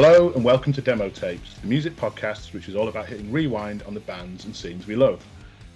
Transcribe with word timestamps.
Hello 0.00 0.32
and 0.34 0.44
welcome 0.44 0.72
to 0.74 0.80
Demo 0.80 1.08
Tapes, 1.08 1.54
the 1.54 1.66
music 1.66 1.96
podcast 1.96 2.54
which 2.54 2.68
is 2.68 2.76
all 2.76 2.86
about 2.86 3.06
hitting 3.06 3.32
rewind 3.32 3.82
on 3.82 3.94
the 3.94 4.00
bands 4.00 4.44
and 4.44 4.54
scenes 4.54 4.86
we 4.86 4.94
love. 4.94 5.26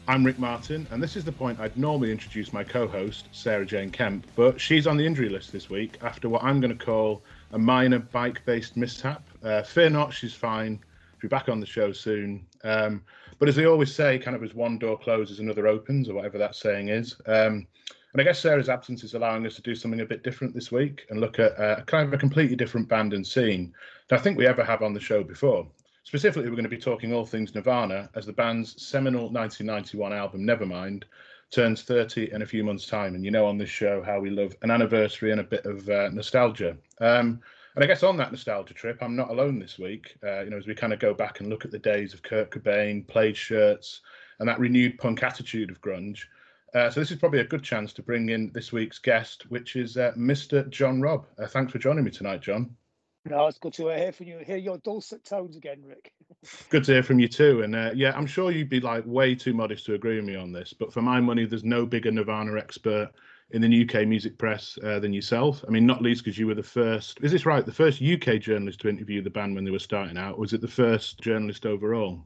I'm 0.06 0.22
Rick 0.24 0.38
Martin, 0.38 0.86
and 0.92 1.02
this 1.02 1.16
is 1.16 1.24
the 1.24 1.32
point 1.32 1.58
I'd 1.58 1.76
normally 1.76 2.12
introduce 2.12 2.52
my 2.52 2.62
co 2.62 2.86
host, 2.86 3.26
Sarah 3.32 3.66
Jane 3.66 3.90
Kemp, 3.90 4.24
but 4.36 4.60
she's 4.60 4.86
on 4.86 4.96
the 4.96 5.04
injury 5.04 5.28
list 5.28 5.50
this 5.50 5.68
week 5.68 5.98
after 6.02 6.28
what 6.28 6.44
I'm 6.44 6.60
going 6.60 6.70
to 6.70 6.84
call 6.84 7.24
a 7.50 7.58
minor 7.58 7.98
bike 7.98 8.44
based 8.44 8.76
mishap. 8.76 9.28
Uh, 9.42 9.64
fear 9.64 9.90
not, 9.90 10.14
she's 10.14 10.34
fine. 10.34 10.78
She'll 11.14 11.22
be 11.22 11.26
back 11.26 11.48
on 11.48 11.58
the 11.58 11.66
show 11.66 11.90
soon. 11.90 12.46
Um, 12.62 13.02
but 13.40 13.48
as 13.48 13.56
they 13.56 13.66
always 13.66 13.92
say, 13.92 14.20
kind 14.20 14.36
of 14.36 14.44
as 14.44 14.54
one 14.54 14.78
door 14.78 14.96
closes, 14.96 15.40
another 15.40 15.66
opens, 15.66 16.08
or 16.08 16.14
whatever 16.14 16.38
that 16.38 16.54
saying 16.54 16.90
is. 16.90 17.16
Um, 17.26 17.66
and 18.12 18.20
I 18.20 18.24
guess 18.24 18.40
Sarah's 18.40 18.68
absence 18.68 19.04
is 19.04 19.14
allowing 19.14 19.46
us 19.46 19.54
to 19.56 19.62
do 19.62 19.74
something 19.74 20.00
a 20.00 20.06
bit 20.06 20.22
different 20.22 20.54
this 20.54 20.70
week 20.70 21.06
and 21.08 21.20
look 21.20 21.38
at 21.38 21.58
uh, 21.58 21.80
kind 21.82 22.06
of 22.06 22.12
a 22.12 22.18
completely 22.18 22.56
different 22.56 22.88
band 22.88 23.14
and 23.14 23.26
scene 23.26 23.72
that 24.08 24.20
I 24.20 24.22
think 24.22 24.36
we 24.36 24.46
ever 24.46 24.62
have 24.62 24.82
on 24.82 24.92
the 24.92 25.00
show 25.00 25.24
before. 25.24 25.66
Specifically, 26.04 26.48
we're 26.48 26.56
going 26.56 26.64
to 26.64 26.68
be 26.68 26.76
talking 26.76 27.14
all 27.14 27.24
things 27.24 27.54
Nirvana 27.54 28.10
as 28.14 28.26
the 28.26 28.32
band's 28.32 28.82
seminal 28.82 29.30
1991 29.30 30.12
album 30.12 30.42
Nevermind 30.42 31.04
turns 31.50 31.82
30 31.82 32.32
in 32.32 32.42
a 32.42 32.46
few 32.46 32.64
months' 32.64 32.86
time. 32.86 33.14
And 33.14 33.24
you 33.24 33.30
know 33.30 33.46
on 33.46 33.56
this 33.56 33.70
show 33.70 34.02
how 34.02 34.20
we 34.20 34.30
love 34.30 34.56
an 34.62 34.70
anniversary 34.70 35.30
and 35.30 35.40
a 35.40 35.44
bit 35.44 35.64
of 35.64 35.88
uh, 35.88 36.08
nostalgia. 36.10 36.76
Um, 37.00 37.40
and 37.74 37.84
I 37.84 37.86
guess 37.86 38.02
on 38.02 38.18
that 38.18 38.32
nostalgia 38.32 38.74
trip, 38.74 38.98
I'm 39.00 39.16
not 39.16 39.30
alone 39.30 39.58
this 39.58 39.78
week. 39.78 40.16
Uh, 40.22 40.40
you 40.40 40.50
know, 40.50 40.58
as 40.58 40.66
we 40.66 40.74
kind 40.74 40.92
of 40.92 40.98
go 40.98 41.14
back 41.14 41.40
and 41.40 41.48
look 41.48 41.64
at 41.64 41.70
the 41.70 41.78
days 41.78 42.12
of 42.12 42.22
Kurt 42.22 42.50
Cobain, 42.50 43.06
plaid 43.06 43.36
shirts, 43.36 44.00
and 44.38 44.48
that 44.48 44.58
renewed 44.58 44.98
punk 44.98 45.22
attitude 45.22 45.70
of 45.70 45.80
grunge. 45.80 46.24
Uh, 46.74 46.88
so 46.88 47.00
this 47.00 47.10
is 47.10 47.18
probably 47.18 47.40
a 47.40 47.44
good 47.44 47.62
chance 47.62 47.92
to 47.92 48.02
bring 48.02 48.30
in 48.30 48.50
this 48.54 48.72
week's 48.72 48.98
guest, 48.98 49.44
which 49.50 49.76
is 49.76 49.96
uh, 49.98 50.12
Mr. 50.16 50.68
John 50.70 51.02
Robb. 51.02 51.26
Uh, 51.38 51.46
thanks 51.46 51.70
for 51.70 51.78
joining 51.78 52.04
me 52.04 52.10
tonight, 52.10 52.40
John. 52.40 52.74
No, 53.24 53.46
it's 53.46 53.58
good 53.58 53.74
to 53.74 53.88
hear 53.88 54.10
from 54.10 54.26
you. 54.26 54.38
Hear 54.38 54.56
your 54.56 54.78
dulcet 54.78 55.24
tones 55.24 55.56
again, 55.56 55.82
Rick. 55.86 56.12
good 56.70 56.82
to 56.84 56.92
hear 56.92 57.02
from 57.02 57.20
you 57.20 57.28
too. 57.28 57.62
And 57.62 57.76
uh, 57.76 57.90
yeah, 57.94 58.16
I'm 58.16 58.26
sure 58.26 58.50
you'd 58.50 58.70
be 58.70 58.80
like 58.80 59.04
way 59.06 59.34
too 59.34 59.52
modest 59.52 59.84
to 59.86 59.94
agree 59.94 60.16
with 60.16 60.24
me 60.24 60.34
on 60.34 60.50
this, 60.50 60.72
but 60.72 60.92
for 60.92 61.02
my 61.02 61.20
money, 61.20 61.44
there's 61.44 61.62
no 61.62 61.84
bigger 61.84 62.10
Nirvana 62.10 62.56
expert 62.58 63.10
in 63.50 63.60
the 63.60 63.82
UK 63.82 64.08
music 64.08 64.38
press 64.38 64.78
uh, 64.82 64.98
than 64.98 65.12
yourself. 65.12 65.62
I 65.68 65.70
mean, 65.70 65.86
not 65.86 66.00
least 66.00 66.24
because 66.24 66.38
you 66.38 66.46
were 66.46 66.54
the 66.54 66.62
first. 66.62 67.18
Is 67.22 67.30
this 67.30 67.46
right? 67.46 67.64
The 67.64 67.70
first 67.70 68.02
UK 68.02 68.40
journalist 68.40 68.80
to 68.80 68.88
interview 68.88 69.22
the 69.22 69.30
band 69.30 69.54
when 69.54 69.64
they 69.64 69.70
were 69.70 69.78
starting 69.78 70.16
out. 70.16 70.38
was 70.38 70.54
it 70.54 70.62
the 70.62 70.68
first 70.68 71.20
journalist 71.20 71.66
overall? 71.66 72.24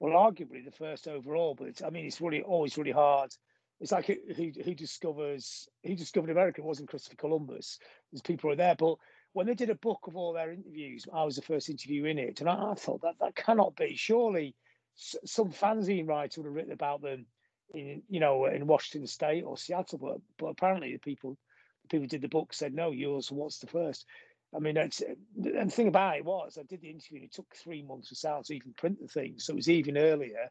Well, 0.00 0.12
arguably 0.12 0.64
the 0.64 0.72
first 0.72 1.06
overall, 1.08 1.54
but 1.54 1.68
it's 1.68 1.82
I 1.82 1.88
mean, 1.90 2.04
it's 2.04 2.20
really 2.20 2.42
always 2.42 2.76
really 2.76 2.90
hard 2.90 3.32
it's 3.80 3.92
like 3.92 4.06
who 4.06 4.52
who 4.64 4.74
discovers 4.74 5.68
who 5.84 5.94
discovered 5.94 6.30
America 6.30 6.60
it 6.60 6.64
wasn't 6.64 6.88
Christopher 6.88 7.16
Columbus. 7.16 7.78
There's 8.10 8.22
people 8.22 8.50
are 8.50 8.56
there, 8.56 8.76
but 8.76 8.96
when 9.32 9.46
they 9.46 9.54
did 9.54 9.70
a 9.70 9.74
book 9.74 10.00
of 10.06 10.16
all 10.16 10.32
their 10.32 10.52
interviews, 10.52 11.04
I 11.12 11.24
was 11.24 11.36
the 11.36 11.42
first 11.42 11.68
interview 11.68 12.06
in 12.06 12.18
it, 12.18 12.40
and 12.40 12.48
I, 12.48 12.70
I 12.70 12.74
thought 12.74 13.02
that 13.02 13.16
that 13.20 13.36
cannot 13.36 13.76
be. 13.76 13.94
Surely, 13.96 14.54
some 14.94 15.52
fanzine 15.52 16.08
writer 16.08 16.40
would 16.40 16.48
have 16.48 16.54
written 16.54 16.72
about 16.72 17.02
them 17.02 17.26
in 17.74 18.02
you 18.08 18.20
know 18.20 18.46
in 18.46 18.66
Washington 18.66 19.06
State 19.06 19.44
or 19.44 19.58
Seattle, 19.58 19.98
but 19.98 20.18
but 20.38 20.46
apparently 20.46 20.92
the 20.92 20.98
people 20.98 21.36
the 21.82 21.88
people 21.88 22.04
who 22.04 22.08
did 22.08 22.22
the 22.22 22.28
book 22.28 22.54
said 22.54 22.72
no, 22.72 22.90
yours 22.90 23.30
what's 23.30 23.58
the 23.58 23.66
first. 23.66 24.06
I 24.54 24.58
mean, 24.58 24.76
it's, 24.76 25.02
and 25.02 25.70
the 25.70 25.74
thing 25.74 25.88
about 25.88 26.16
it 26.16 26.24
was, 26.24 26.56
I 26.58 26.62
did 26.62 26.80
the 26.80 26.88
interview. 26.88 27.18
and 27.18 27.24
It 27.24 27.32
took 27.32 27.52
three 27.54 27.82
months 27.82 28.08
for 28.08 28.14
Sound 28.14 28.44
to 28.46 28.54
even 28.54 28.72
print 28.74 28.98
the 29.00 29.08
thing, 29.08 29.34
so 29.38 29.52
it 29.52 29.56
was 29.56 29.68
even 29.68 29.98
earlier 29.98 30.48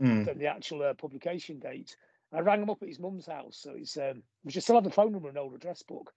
mm. 0.00 0.24
than 0.24 0.38
the 0.38 0.46
actual 0.46 0.82
uh, 0.82 0.94
publication 0.94 1.58
date. 1.58 1.94
I 2.34 2.40
rang 2.40 2.62
him 2.62 2.70
up 2.70 2.82
at 2.82 2.88
his 2.88 2.98
mum's 2.98 3.26
house, 3.26 3.58
so 3.60 3.74
it's 3.76 3.96
um, 3.96 4.22
we 4.44 4.52
just 4.52 4.66
still 4.66 4.76
have 4.76 4.84
the 4.84 4.90
phone 4.90 5.12
number 5.12 5.28
and 5.28 5.38
old 5.38 5.54
address 5.54 5.82
book, 5.82 6.12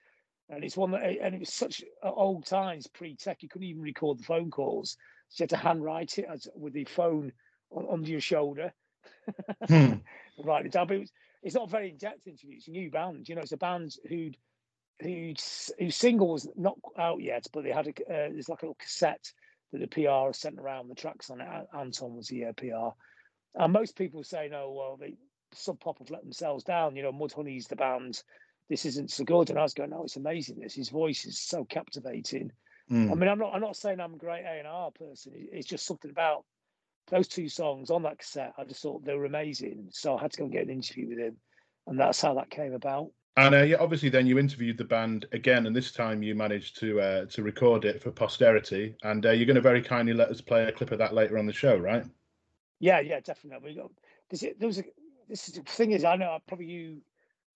and 0.49 0.63
it's 0.63 0.77
one 0.77 0.91
that 0.91 1.03
and 1.03 1.35
it 1.35 1.39
was 1.39 1.53
such 1.53 1.83
old 2.03 2.45
times 2.45 2.87
pre-tech. 2.87 3.43
You 3.43 3.49
couldn't 3.49 3.67
even 3.67 3.81
record 3.81 4.19
the 4.19 4.23
phone 4.23 4.49
calls, 4.49 4.97
so 5.29 5.41
you 5.41 5.43
had 5.43 5.49
to 5.51 5.57
handwrite 5.57 6.17
it 6.17 6.25
as, 6.31 6.47
with 6.55 6.73
the 6.73 6.85
phone 6.85 7.31
on, 7.69 7.85
under 7.91 8.09
your 8.09 8.21
shoulder, 8.21 8.73
hmm. 9.67 9.93
write 10.43 10.65
it 10.65 10.71
down. 10.71 10.87
But 10.87 10.97
it 10.97 11.01
was, 11.01 11.11
it's 11.43 11.55
not 11.55 11.69
very 11.69 11.89
in-depth 11.89 12.27
interview. 12.27 12.57
It's 12.57 12.67
a 12.67 12.71
new 12.71 12.89
band, 12.89 13.29
you 13.29 13.35
know. 13.35 13.41
It's 13.41 13.51
a 13.51 13.57
band 13.57 13.95
who'd 14.09 14.37
whose 14.99 15.71
whose 15.77 15.95
single 15.95 16.29
was 16.29 16.47
not 16.55 16.77
out 16.97 17.21
yet, 17.21 17.45
but 17.53 17.63
they 17.63 17.71
had 17.71 17.87
a 17.87 17.91
uh, 17.91 18.29
there's 18.31 18.49
like 18.49 18.63
a 18.63 18.65
little 18.65 18.77
cassette 18.79 19.31
that 19.71 19.79
the 19.79 19.87
PR 19.87 20.33
sent 20.33 20.59
around. 20.59 20.87
The 20.87 20.95
tracks 20.95 21.29
on 21.29 21.41
it. 21.41 21.47
Anton 21.77 22.15
was 22.15 22.27
the 22.27 22.45
uh, 22.45 22.53
PR. 22.53 22.95
And 23.55 23.73
most 23.73 23.97
people 23.97 24.23
say, 24.23 24.47
no, 24.49 24.71
well, 24.71 24.97
they, 24.97 25.15
Sub 25.53 25.79
Pop 25.79 25.99
have 25.99 26.09
let 26.09 26.23
themselves 26.23 26.63
down. 26.63 26.95
You 26.95 27.03
know, 27.03 27.11
Mudhoney's 27.11 27.67
the 27.67 27.75
band. 27.75 28.21
This 28.69 28.85
isn't 28.85 29.11
so 29.11 29.23
good. 29.23 29.49
And 29.49 29.57
I 29.57 29.63
was 29.63 29.73
going, 29.73 29.91
no, 29.91 30.03
it's 30.03 30.17
amazing. 30.17 30.59
This 30.59 30.75
his 30.75 30.89
voice 30.89 31.25
is 31.25 31.39
so 31.39 31.63
captivating. 31.65 32.51
Mm. 32.91 33.11
I 33.11 33.15
mean, 33.15 33.29
I'm 33.29 33.39
not. 33.39 33.53
I'm 33.53 33.61
not 33.61 33.75
saying 33.75 33.99
I'm 33.99 34.13
a 34.13 34.17
great 34.17 34.43
A 34.45 34.59
and 34.59 34.67
R 34.67 34.91
person. 34.91 35.33
It's 35.35 35.67
just 35.67 35.85
something 35.85 36.11
about 36.11 36.45
those 37.09 37.27
two 37.27 37.49
songs 37.49 37.89
on 37.89 38.03
that 38.03 38.19
cassette. 38.19 38.53
I 38.57 38.63
just 38.63 38.81
thought 38.81 39.05
they 39.05 39.13
were 39.13 39.25
amazing. 39.25 39.87
So 39.91 40.17
I 40.17 40.21
had 40.21 40.31
to 40.31 40.37
go 40.37 40.43
and 40.45 40.53
get 40.53 40.63
an 40.63 40.69
interview 40.69 41.09
with 41.09 41.17
him, 41.17 41.37
and 41.85 41.99
that's 41.99 42.21
how 42.21 42.33
that 42.35 42.49
came 42.49 42.73
about. 42.73 43.11
And 43.35 43.53
uh, 43.53 43.61
yeah, 43.61 43.77
obviously, 43.79 44.09
then 44.09 44.25
you 44.25 44.39
interviewed 44.39 44.77
the 44.77 44.83
band 44.83 45.27
again, 45.31 45.67
and 45.67 45.75
this 45.75 45.91
time 45.91 46.23
you 46.23 46.33
managed 46.33 46.79
to 46.79 46.99
uh, 46.99 47.25
to 47.25 47.43
record 47.43 47.85
it 47.85 48.01
for 48.01 48.11
posterity. 48.11 48.95
And 49.03 49.25
uh, 49.25 49.31
you're 49.31 49.45
going 49.45 49.55
to 49.55 49.61
very 49.61 49.81
kindly 49.81 50.13
let 50.13 50.29
us 50.29 50.41
play 50.41 50.63
a 50.63 50.71
clip 50.71 50.91
of 50.91 50.97
that 50.99 51.13
later 51.13 51.37
on 51.37 51.45
the 51.45 51.53
show, 51.53 51.77
right? 51.77 52.03
Yeah, 52.79 52.99
yeah, 52.99 53.19
definitely. 53.19 53.69
We 53.69 53.75
got 53.75 53.91
there 54.59 54.67
was 54.67 54.79
a 54.79 54.83
this 55.27 55.47
is 55.47 55.55
the 55.55 55.61
thing 55.61 55.91
is 55.91 56.03
I 56.03 56.15
know 56.15 56.37
probably 56.47 56.67
you. 56.67 57.01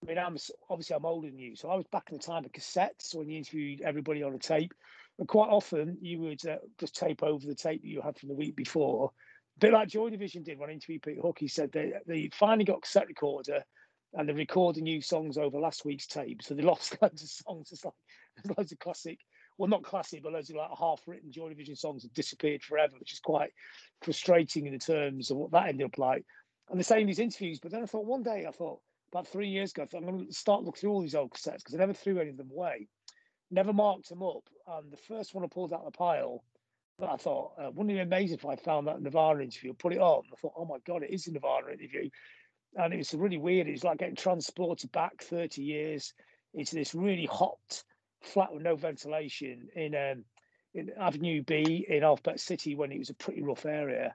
I 0.03 0.07
mean, 0.07 0.17
I'm 0.17 0.37
obviously 0.69 0.95
I'm 0.95 1.05
older 1.05 1.27
than 1.27 1.37
you, 1.37 1.55
so 1.55 1.69
I 1.69 1.75
was 1.75 1.85
back 1.91 2.09
in 2.09 2.17
the 2.17 2.23
time 2.23 2.43
of 2.43 2.51
cassettes 2.51 3.13
when 3.13 3.29
you 3.29 3.37
interviewed 3.37 3.81
everybody 3.81 4.23
on 4.23 4.33
a 4.33 4.39
tape, 4.39 4.73
and 5.19 5.27
quite 5.27 5.49
often 5.49 5.97
you 6.01 6.19
would 6.19 6.45
uh, 6.47 6.57
just 6.79 6.95
tape 6.95 7.21
over 7.21 7.45
the 7.45 7.55
tape 7.55 7.81
that 7.81 7.87
you 7.87 8.01
had 8.01 8.17
from 8.17 8.29
the 8.29 8.35
week 8.35 8.55
before. 8.55 9.11
A 9.57 9.59
bit 9.59 9.73
like 9.73 9.89
Joy 9.89 10.09
Division 10.09 10.43
did 10.43 10.57
when 10.57 10.69
I 10.69 10.73
interviewed 10.73 11.03
Peter 11.03 11.21
Hook. 11.21 11.37
He 11.39 11.47
said 11.47 11.71
they 11.71 11.93
they 12.07 12.29
finally 12.33 12.65
got 12.65 12.81
cassette 12.81 13.07
recorder 13.07 13.63
and 14.13 14.27
they're 14.27 14.35
recording 14.35 14.83
new 14.83 15.01
songs 15.01 15.37
over 15.37 15.59
last 15.59 15.85
week's 15.85 16.07
tape, 16.07 16.41
so 16.41 16.55
they 16.55 16.63
lost 16.63 16.97
loads 17.01 17.21
of 17.21 17.29
songs. 17.29 17.71
It's 17.71 17.85
like 17.85 17.93
there's 18.35 18.57
loads 18.57 18.71
of 18.71 18.79
classic 18.79 19.19
well, 19.57 19.69
not 19.69 19.83
classic, 19.83 20.23
but 20.23 20.33
loads 20.33 20.49
of 20.49 20.55
like 20.55 20.69
half-written 20.77 21.31
Joy 21.31 21.49
Division 21.49 21.75
songs 21.75 22.01
have 22.01 22.13
disappeared 22.13 22.63
forever, 22.63 22.93
which 22.97 23.13
is 23.13 23.19
quite 23.19 23.51
frustrating 24.01 24.65
in 24.65 24.73
the 24.73 24.79
terms 24.79 25.29
of 25.29 25.37
what 25.37 25.51
that 25.51 25.67
ended 25.67 25.85
up 25.85 25.99
like 25.99 26.25
and 26.71 26.79
the 26.79 26.85
same 26.85 27.05
these 27.05 27.19
interviews. 27.19 27.59
But 27.59 27.71
then 27.71 27.83
I 27.83 27.85
thought 27.85 28.05
one 28.05 28.23
day, 28.23 28.45
I 28.47 28.51
thought 28.51 28.79
about 29.13 29.27
three 29.27 29.49
years 29.49 29.71
ago, 29.71 29.83
I 29.83 29.85
thought 29.85 29.97
I'm 29.99 30.05
going 30.05 30.27
to 30.27 30.33
start 30.33 30.63
looking 30.63 30.79
through 30.79 30.91
all 30.91 31.01
these 31.01 31.15
old 31.15 31.31
cassettes 31.31 31.57
because 31.57 31.75
I 31.75 31.79
never 31.79 31.93
threw 31.93 32.19
any 32.19 32.29
of 32.29 32.37
them 32.37 32.49
away, 32.51 32.87
never 33.51 33.73
marked 33.73 34.09
them 34.09 34.23
up. 34.23 34.43
And 34.67 34.91
the 34.91 34.97
first 34.97 35.35
one 35.35 35.43
I 35.43 35.47
pulled 35.47 35.73
out 35.73 35.81
of 35.81 35.91
the 35.91 35.97
pile, 35.97 36.43
I 37.01 37.17
thought, 37.17 37.53
uh, 37.59 37.71
wouldn't 37.71 37.91
it 37.91 37.95
be 37.95 37.99
amazing 37.99 38.37
if 38.37 38.45
I 38.45 38.55
found 38.55 38.87
that 38.87 39.01
Nirvana 39.01 39.41
interview, 39.41 39.73
put 39.73 39.93
it 39.93 39.99
on? 39.99 40.23
I 40.31 40.35
thought, 40.37 40.53
oh 40.55 40.65
my 40.65 40.77
God, 40.85 41.03
it 41.03 41.11
is 41.11 41.27
a 41.27 41.31
Nirvana 41.31 41.71
interview. 41.71 42.09
And 42.75 42.93
it 42.93 42.97
was 42.97 43.13
really 43.13 43.37
weird. 43.37 43.67
It 43.67 43.71
was 43.71 43.83
like 43.83 43.97
getting 43.97 44.15
transported 44.15 44.91
back 44.91 45.21
30 45.23 45.61
years 45.61 46.13
into 46.53 46.75
this 46.75 46.95
really 46.95 47.25
hot 47.25 47.83
flat 48.21 48.53
with 48.53 48.61
no 48.61 48.75
ventilation 48.75 49.67
in 49.75 49.95
um, 49.95 50.23
in 50.73 50.89
Avenue 50.97 51.43
B 51.43 51.85
in 51.89 52.03
Alphabet 52.03 52.39
City 52.39 52.75
when 52.75 52.91
it 52.91 52.99
was 52.99 53.09
a 53.09 53.15
pretty 53.15 53.41
rough 53.41 53.65
area. 53.65 54.13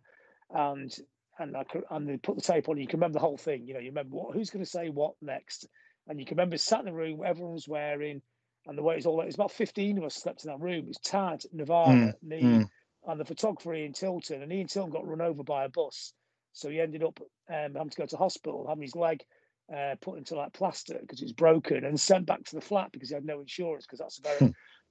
And 0.49 0.97
and 1.39 1.57
I 1.57 1.65
could, 1.65 1.85
and 1.91 2.09
they 2.09 2.17
put 2.17 2.37
the 2.37 2.43
tape 2.43 2.69
on. 2.69 2.79
You 2.79 2.87
can 2.87 2.99
remember 2.99 3.19
the 3.19 3.25
whole 3.25 3.37
thing. 3.37 3.67
You 3.67 3.75
know, 3.75 3.81
you 3.81 3.91
remember 3.91 4.17
what, 4.17 4.35
who's 4.35 4.51
going 4.51 4.65
to 4.65 4.71
say 4.71 4.89
what 4.89 5.15
next, 5.21 5.67
and 6.09 6.19
you 6.19 6.27
can 6.27 6.37
remember 6.37 6.57
sat 6.57 6.81
in 6.81 6.87
the 6.87 6.93
room, 6.93 7.21
everyone 7.25 7.55
was 7.55 7.69
wearing, 7.69 8.23
and 8.67 8.79
the 8.79 8.83
way 8.83 8.97
it's 8.97 9.07
all. 9.07 9.21
It 9.21 9.27
was 9.27 9.35
about 9.35 9.53
fifteen 9.53 9.99
of 9.99 10.05
us 10.05 10.15
slept 10.15 10.45
in 10.45 10.51
that 10.51 10.61
room. 10.61 10.85
It 10.85 10.89
was 10.89 10.99
Tad, 10.99 11.43
Nirvana, 11.53 12.15
mm, 12.15 12.23
me, 12.23 12.43
mm. 12.43 12.69
and 13.07 13.21
the 13.21 13.25
photographer 13.25 13.75
Ian 13.75 13.93
Tilton. 13.93 14.43
And 14.43 14.53
Ian 14.53 14.67
Tilton 14.67 14.93
got 14.93 15.07
run 15.07 15.21
over 15.21 15.43
by 15.43 15.65
a 15.65 15.69
bus, 15.69 16.13
so 16.53 16.69
he 16.69 16.81
ended 16.81 17.03
up 17.03 17.21
um, 17.51 17.75
having 17.75 17.91
to 17.91 17.97
go 17.97 18.07
to 18.07 18.17
hospital, 18.17 18.67
having 18.69 18.83
his 18.83 18.97
leg 18.97 19.23
uh, 19.75 19.97
put 20.01 20.19
into 20.19 20.37
like 20.37 20.53
plaster 20.53 20.99
because 21.01 21.21
it 21.21 21.27
was 21.27 21.33
broken, 21.33 21.85
and 21.85 22.01
sent 22.01 22.27
back 22.27 22.45
to 22.45 22.55
the 22.55 22.63
flat 22.63 22.93
because 22.93 23.11
he 23.11 23.15
had 23.15 23.25
no 23.25 23.41
insurance 23.41 23.85
because 23.85 23.99
that's 23.99 24.19
about 24.19 24.39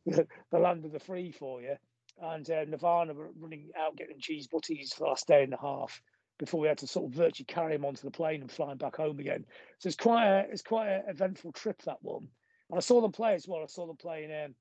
the, 0.06 0.28
the 0.52 0.60
land 0.60 0.86
of 0.86 0.92
the 0.92 1.00
free 1.00 1.32
for 1.32 1.62
you. 1.62 1.76
And 2.22 2.50
uh, 2.50 2.64
Nirvana 2.64 3.14
were 3.14 3.32
running 3.38 3.72
out 3.78 3.98
getting 3.98 4.20
cheese 4.20 4.48
butties 4.48 4.94
for 4.94 5.00
the 5.00 5.10
last 5.10 5.28
day 5.28 5.44
and 5.44 5.54
a 5.54 5.60
half 5.60 6.02
before 6.38 6.60
we 6.60 6.68
had 6.68 6.78
to 6.80 6.88
sort 6.88 7.10
of 7.10 7.16
virtually 7.16 7.46
carry 7.46 7.76
him 7.76 7.86
onto 7.86 8.02
the 8.02 8.12
plane 8.12 8.42
and 8.42 8.52
fly 8.52 8.72
him 8.72 8.78
back 8.78 8.98
home 8.98 9.20
again. 9.20 9.46
So 9.80 9.88
it's 9.88 9.96
quite 9.96 10.26
a 10.26 10.46
it's 10.50 10.62
quite 10.62 10.90
an 10.90 11.04
eventful 11.08 11.54
trip 11.54 11.82
that 11.84 12.02
one. 12.02 12.28
And 12.70 12.78
I 12.78 12.82
saw 12.82 13.02
them 13.02 13.12
play 13.12 13.36
as 13.36 13.48
well. 13.48 13.62
I 13.62 13.68
saw 13.68 13.86
them 13.86 13.98
playing 13.98 14.32
um, 14.32 14.56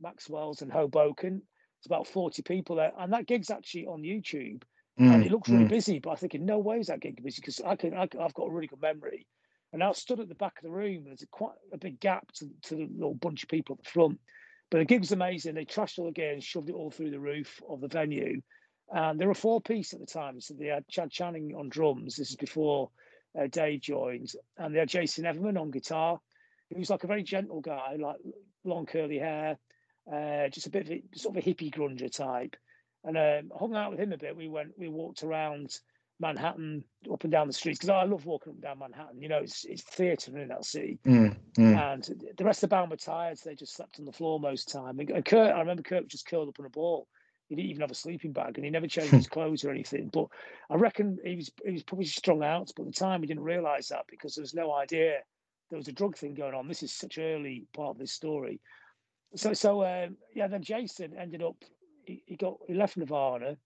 Maxwell's 0.00 0.62
and 0.62 0.72
Hoboken. 0.72 1.42
It's 1.78 1.86
about 1.86 2.06
forty 2.06 2.42
people 2.42 2.76
there, 2.76 2.92
and 2.98 3.12
that 3.12 3.26
gig's 3.26 3.50
actually 3.50 3.86
on 3.86 4.02
YouTube. 4.02 4.62
Mm, 4.98 5.14
and 5.14 5.24
it 5.24 5.30
looks 5.30 5.48
really 5.48 5.64
mm. 5.64 5.68
busy, 5.68 6.00
but 6.00 6.10
I 6.10 6.16
think 6.16 6.34
in 6.34 6.44
no 6.44 6.58
way 6.58 6.80
is 6.80 6.88
that 6.88 7.00
gig 7.00 7.22
busy 7.22 7.40
because 7.40 7.60
I 7.64 7.76
can 7.76 7.94
I, 7.94 8.08
have 8.20 8.34
got 8.34 8.48
a 8.48 8.50
really 8.50 8.66
good 8.66 8.82
memory. 8.82 9.26
And 9.72 9.82
I 9.82 9.92
stood 9.92 10.18
at 10.18 10.28
the 10.28 10.34
back 10.34 10.56
of 10.58 10.64
the 10.64 10.70
room. 10.70 11.04
There's 11.04 11.22
a 11.22 11.26
quite 11.26 11.52
a 11.72 11.78
big 11.78 12.00
gap 12.00 12.32
to, 12.36 12.48
to 12.64 12.74
the 12.74 12.88
little 12.92 13.14
bunch 13.14 13.42
of 13.42 13.50
people 13.50 13.76
at 13.78 13.84
the 13.84 13.90
front. 13.90 14.18
But 14.70 14.78
the 14.78 14.84
gig 14.86 15.00
was 15.00 15.12
amazing. 15.12 15.54
They 15.54 15.64
trashed 15.64 15.98
all 15.98 16.08
again, 16.08 16.40
shoved 16.40 16.68
it 16.68 16.74
all 16.74 16.90
through 16.90 17.10
the 17.10 17.20
roof 17.20 17.60
of 17.68 17.80
the 17.80 17.88
venue. 17.88 18.40
And 18.90 19.20
there 19.20 19.28
were 19.28 19.34
four 19.34 19.60
piece 19.60 19.92
at 19.92 20.00
the 20.00 20.06
time. 20.06 20.40
So 20.40 20.54
they 20.54 20.66
had 20.66 20.88
Chad 20.88 21.10
Channing 21.10 21.54
on 21.54 21.68
drums. 21.68 22.16
This 22.16 22.30
is 22.30 22.36
before 22.36 22.90
uh, 23.38 23.46
Dave 23.46 23.80
joined. 23.80 24.32
And 24.56 24.74
they 24.74 24.78
had 24.78 24.88
Jason 24.88 25.24
Everman 25.24 25.60
on 25.60 25.70
guitar. 25.70 26.20
He 26.68 26.78
was 26.78 26.90
like 26.90 27.04
a 27.04 27.08
very 27.08 27.22
gentle 27.22 27.60
guy, 27.60 27.96
like 27.98 28.16
long 28.64 28.86
curly 28.86 29.18
hair. 29.18 29.58
uh, 30.12 30.48
just 30.48 30.66
a 30.66 30.70
bit 30.70 30.86
of 30.86 30.92
a, 30.92 31.02
sort 31.14 31.36
of 31.36 31.44
a 31.44 31.48
hippie 31.48 31.72
grunger 31.74 32.10
type, 32.10 32.56
and 33.04 33.16
um, 33.16 33.52
hung 33.58 33.74
out 33.74 33.90
with 33.90 34.00
him 34.00 34.12
a 34.12 34.18
bit. 34.18 34.36
We 34.36 34.48
went, 34.48 34.72
we 34.78 34.88
walked 34.88 35.22
around 35.22 35.78
Manhattan, 36.20 36.84
up 37.12 37.22
and 37.24 37.32
down 37.32 37.46
the 37.46 37.52
streets 37.52 37.78
because 37.78 37.90
I 37.90 38.04
love 38.04 38.24
walking 38.24 38.50
up 38.50 38.54
and 38.54 38.62
down 38.62 38.78
Manhattan. 38.78 39.20
You 39.20 39.28
know, 39.28 39.38
it's 39.38 39.64
it's 39.64 39.82
theatre 39.82 40.36
in 40.38 40.48
that 40.48 40.64
city, 40.64 40.98
mm, 41.06 41.36
mm. 41.58 41.94
and 41.94 42.04
the 42.36 42.44
rest 42.44 42.62
of 42.62 42.70
the 42.70 42.76
band 42.76 42.90
were 42.90 42.96
tired, 42.96 43.38
so 43.38 43.50
they 43.50 43.56
just 43.56 43.76
slept 43.76 43.98
on 43.98 44.06
the 44.06 44.12
floor 44.12 44.40
most 44.40 44.70
time. 44.70 44.98
And 44.98 45.24
Kurt, 45.24 45.54
I 45.54 45.60
remember 45.60 45.82
Kurt 45.82 46.04
was 46.04 46.12
just 46.12 46.26
curled 46.26 46.48
up 46.48 46.60
on 46.60 46.66
a 46.66 46.70
ball. 46.70 47.06
He 47.48 47.56
didn't 47.56 47.70
even 47.70 47.80
have 47.80 47.90
a 47.90 47.94
sleeping 47.94 48.32
bag, 48.32 48.56
and 48.56 48.64
he 48.64 48.70
never 48.70 48.86
changed 48.86 49.12
his 49.12 49.26
clothes 49.26 49.64
or 49.64 49.70
anything. 49.70 50.10
But 50.12 50.26
I 50.70 50.76
reckon 50.76 51.18
he 51.24 51.36
was 51.36 51.50
he 51.64 51.72
was 51.72 51.82
probably 51.82 52.06
strung 52.06 52.42
out. 52.42 52.70
But 52.76 52.86
at 52.86 52.94
the 52.94 53.00
time, 53.00 53.20
he 53.20 53.26
didn't 53.26 53.42
realise 53.42 53.88
that 53.88 54.04
because 54.08 54.34
there 54.34 54.42
was 54.42 54.54
no 54.54 54.72
idea 54.72 55.20
there 55.70 55.78
was 55.78 55.88
a 55.88 55.92
drug 55.92 56.16
thing 56.16 56.34
going 56.34 56.54
on. 56.54 56.68
This 56.68 56.82
is 56.82 56.92
such 56.92 57.18
early 57.18 57.66
part 57.74 57.90
of 57.90 57.98
this 57.98 58.12
story. 58.12 58.60
So 59.34 59.52
so 59.52 59.84
um, 59.84 60.16
yeah, 60.34 60.48
then 60.48 60.62
Jason 60.62 61.16
ended 61.18 61.42
up 61.42 61.56
he, 62.04 62.22
he 62.26 62.36
got 62.36 62.56
he 62.66 62.74
left 62.74 62.96
Nirvana 62.96 63.56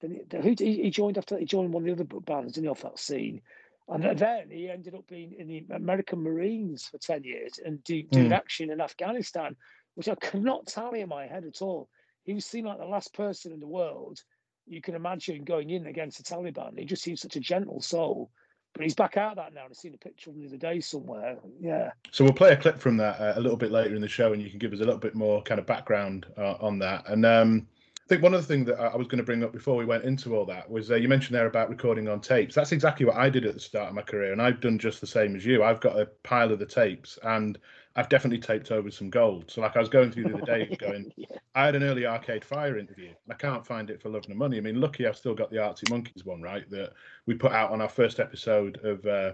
then 0.00 0.20
he, 0.42 0.82
he, 0.82 0.90
joined 0.90 1.18
after 1.18 1.38
he 1.38 1.44
joined 1.44 1.72
one 1.72 1.88
of 1.88 1.96
the 1.96 2.04
other 2.04 2.20
bands 2.20 2.58
in 2.58 2.64
the 2.64 2.70
off 2.70 2.82
that 2.82 2.98
scene, 2.98 3.40
and 3.88 4.18
then 4.18 4.50
he 4.50 4.68
ended 4.68 4.94
up 4.94 5.06
being 5.06 5.32
in 5.38 5.48
the 5.48 5.64
American 5.74 6.22
Marines 6.22 6.86
for 6.86 6.98
ten 6.98 7.24
years 7.24 7.58
and 7.64 7.82
do, 7.84 8.02
doing 8.02 8.30
mm. 8.30 8.36
action 8.36 8.70
in 8.70 8.80
Afghanistan, 8.80 9.56
which 9.94 10.08
I 10.08 10.14
cannot 10.16 10.66
tally 10.66 11.00
in 11.00 11.08
my 11.08 11.26
head 11.26 11.44
at 11.44 11.62
all. 11.62 11.88
He 12.26 12.38
seemed 12.40 12.66
like 12.66 12.78
the 12.78 12.84
last 12.84 13.14
person 13.14 13.52
in 13.52 13.60
the 13.60 13.66
world 13.66 14.20
you 14.66 14.82
can 14.82 14.94
imagine 14.94 15.44
going 15.44 15.70
in 15.70 15.86
against 15.86 16.18
the 16.18 16.24
Taliban. 16.24 16.78
He 16.78 16.84
just 16.84 17.02
seems 17.02 17.20
such 17.20 17.36
a 17.36 17.40
gentle 17.40 17.80
soul. 17.80 18.30
But 18.74 18.82
he's 18.82 18.94
back 18.94 19.16
out 19.16 19.36
that 19.36 19.54
now. 19.54 19.62
I've 19.64 19.74
seen 19.74 19.94
a 19.94 19.98
picture 19.98 20.28
of 20.28 20.36
him 20.36 20.42
the 20.42 20.48
other 20.48 20.58
day 20.58 20.80
somewhere. 20.80 21.38
Yeah. 21.58 21.92
So 22.10 22.24
we'll 22.24 22.34
play 22.34 22.52
a 22.52 22.56
clip 22.56 22.78
from 22.78 22.98
that 22.98 23.18
uh, 23.18 23.32
a 23.36 23.40
little 23.40 23.56
bit 23.56 23.70
later 23.70 23.94
in 23.94 24.02
the 24.02 24.08
show, 24.08 24.34
and 24.34 24.42
you 24.42 24.50
can 24.50 24.58
give 24.58 24.74
us 24.74 24.80
a 24.80 24.84
little 24.84 25.00
bit 25.00 25.14
more 25.14 25.42
kind 25.42 25.58
of 25.58 25.66
background 25.66 26.26
uh, 26.36 26.56
on 26.60 26.78
that. 26.80 27.08
And 27.08 27.24
um, 27.24 27.66
I 28.04 28.08
think 28.08 28.22
one 28.22 28.34
other 28.34 28.42
thing 28.42 28.66
that 28.66 28.78
I 28.78 28.94
was 28.94 29.06
going 29.06 29.18
to 29.18 29.24
bring 29.24 29.42
up 29.42 29.52
before 29.52 29.76
we 29.76 29.86
went 29.86 30.04
into 30.04 30.36
all 30.36 30.44
that 30.46 30.70
was 30.70 30.90
uh, 30.90 30.96
you 30.96 31.08
mentioned 31.08 31.34
there 31.34 31.46
about 31.46 31.70
recording 31.70 32.06
on 32.06 32.20
tapes. 32.20 32.54
That's 32.54 32.72
exactly 32.72 33.06
what 33.06 33.16
I 33.16 33.30
did 33.30 33.46
at 33.46 33.54
the 33.54 33.60
start 33.60 33.88
of 33.88 33.94
my 33.94 34.02
career, 34.02 34.32
and 34.32 34.42
I've 34.42 34.60
done 34.60 34.78
just 34.78 35.00
the 35.00 35.06
same 35.06 35.36
as 35.36 35.46
you. 35.46 35.64
I've 35.64 35.80
got 35.80 35.98
a 35.98 36.06
pile 36.22 36.52
of 36.52 36.58
the 36.58 36.66
tapes, 36.66 37.18
and 37.22 37.58
I've 37.96 38.10
definitely 38.10 38.38
taped 38.38 38.70
over 38.70 38.90
some 38.90 39.08
gold. 39.08 39.50
So, 39.50 39.62
like 39.62 39.74
I 39.74 39.80
was 39.80 39.88
going 39.88 40.12
through 40.12 40.24
the 40.24 40.34
other 40.34 40.44
day, 40.44 40.76
going, 40.78 41.12
yeah. 41.16 41.38
I 41.54 41.64
had 41.64 41.74
an 41.74 41.82
early 41.82 42.06
Arcade 42.06 42.44
Fire 42.44 42.78
interview. 42.78 43.12
I 43.30 43.34
can't 43.34 43.66
find 43.66 43.88
it 43.88 44.00
for 44.02 44.10
love 44.10 44.28
nor 44.28 44.36
money. 44.36 44.58
I 44.58 44.60
mean, 44.60 44.80
lucky 44.80 45.06
I've 45.06 45.16
still 45.16 45.34
got 45.34 45.50
the 45.50 45.62
Arctic 45.62 45.90
Monkeys 45.90 46.24
one, 46.24 46.42
right? 46.42 46.68
That 46.70 46.92
we 47.24 47.34
put 47.34 47.52
out 47.52 47.72
on 47.72 47.80
our 47.80 47.88
first 47.88 48.20
episode 48.20 48.78
of. 48.84 49.04
Uh, 49.04 49.32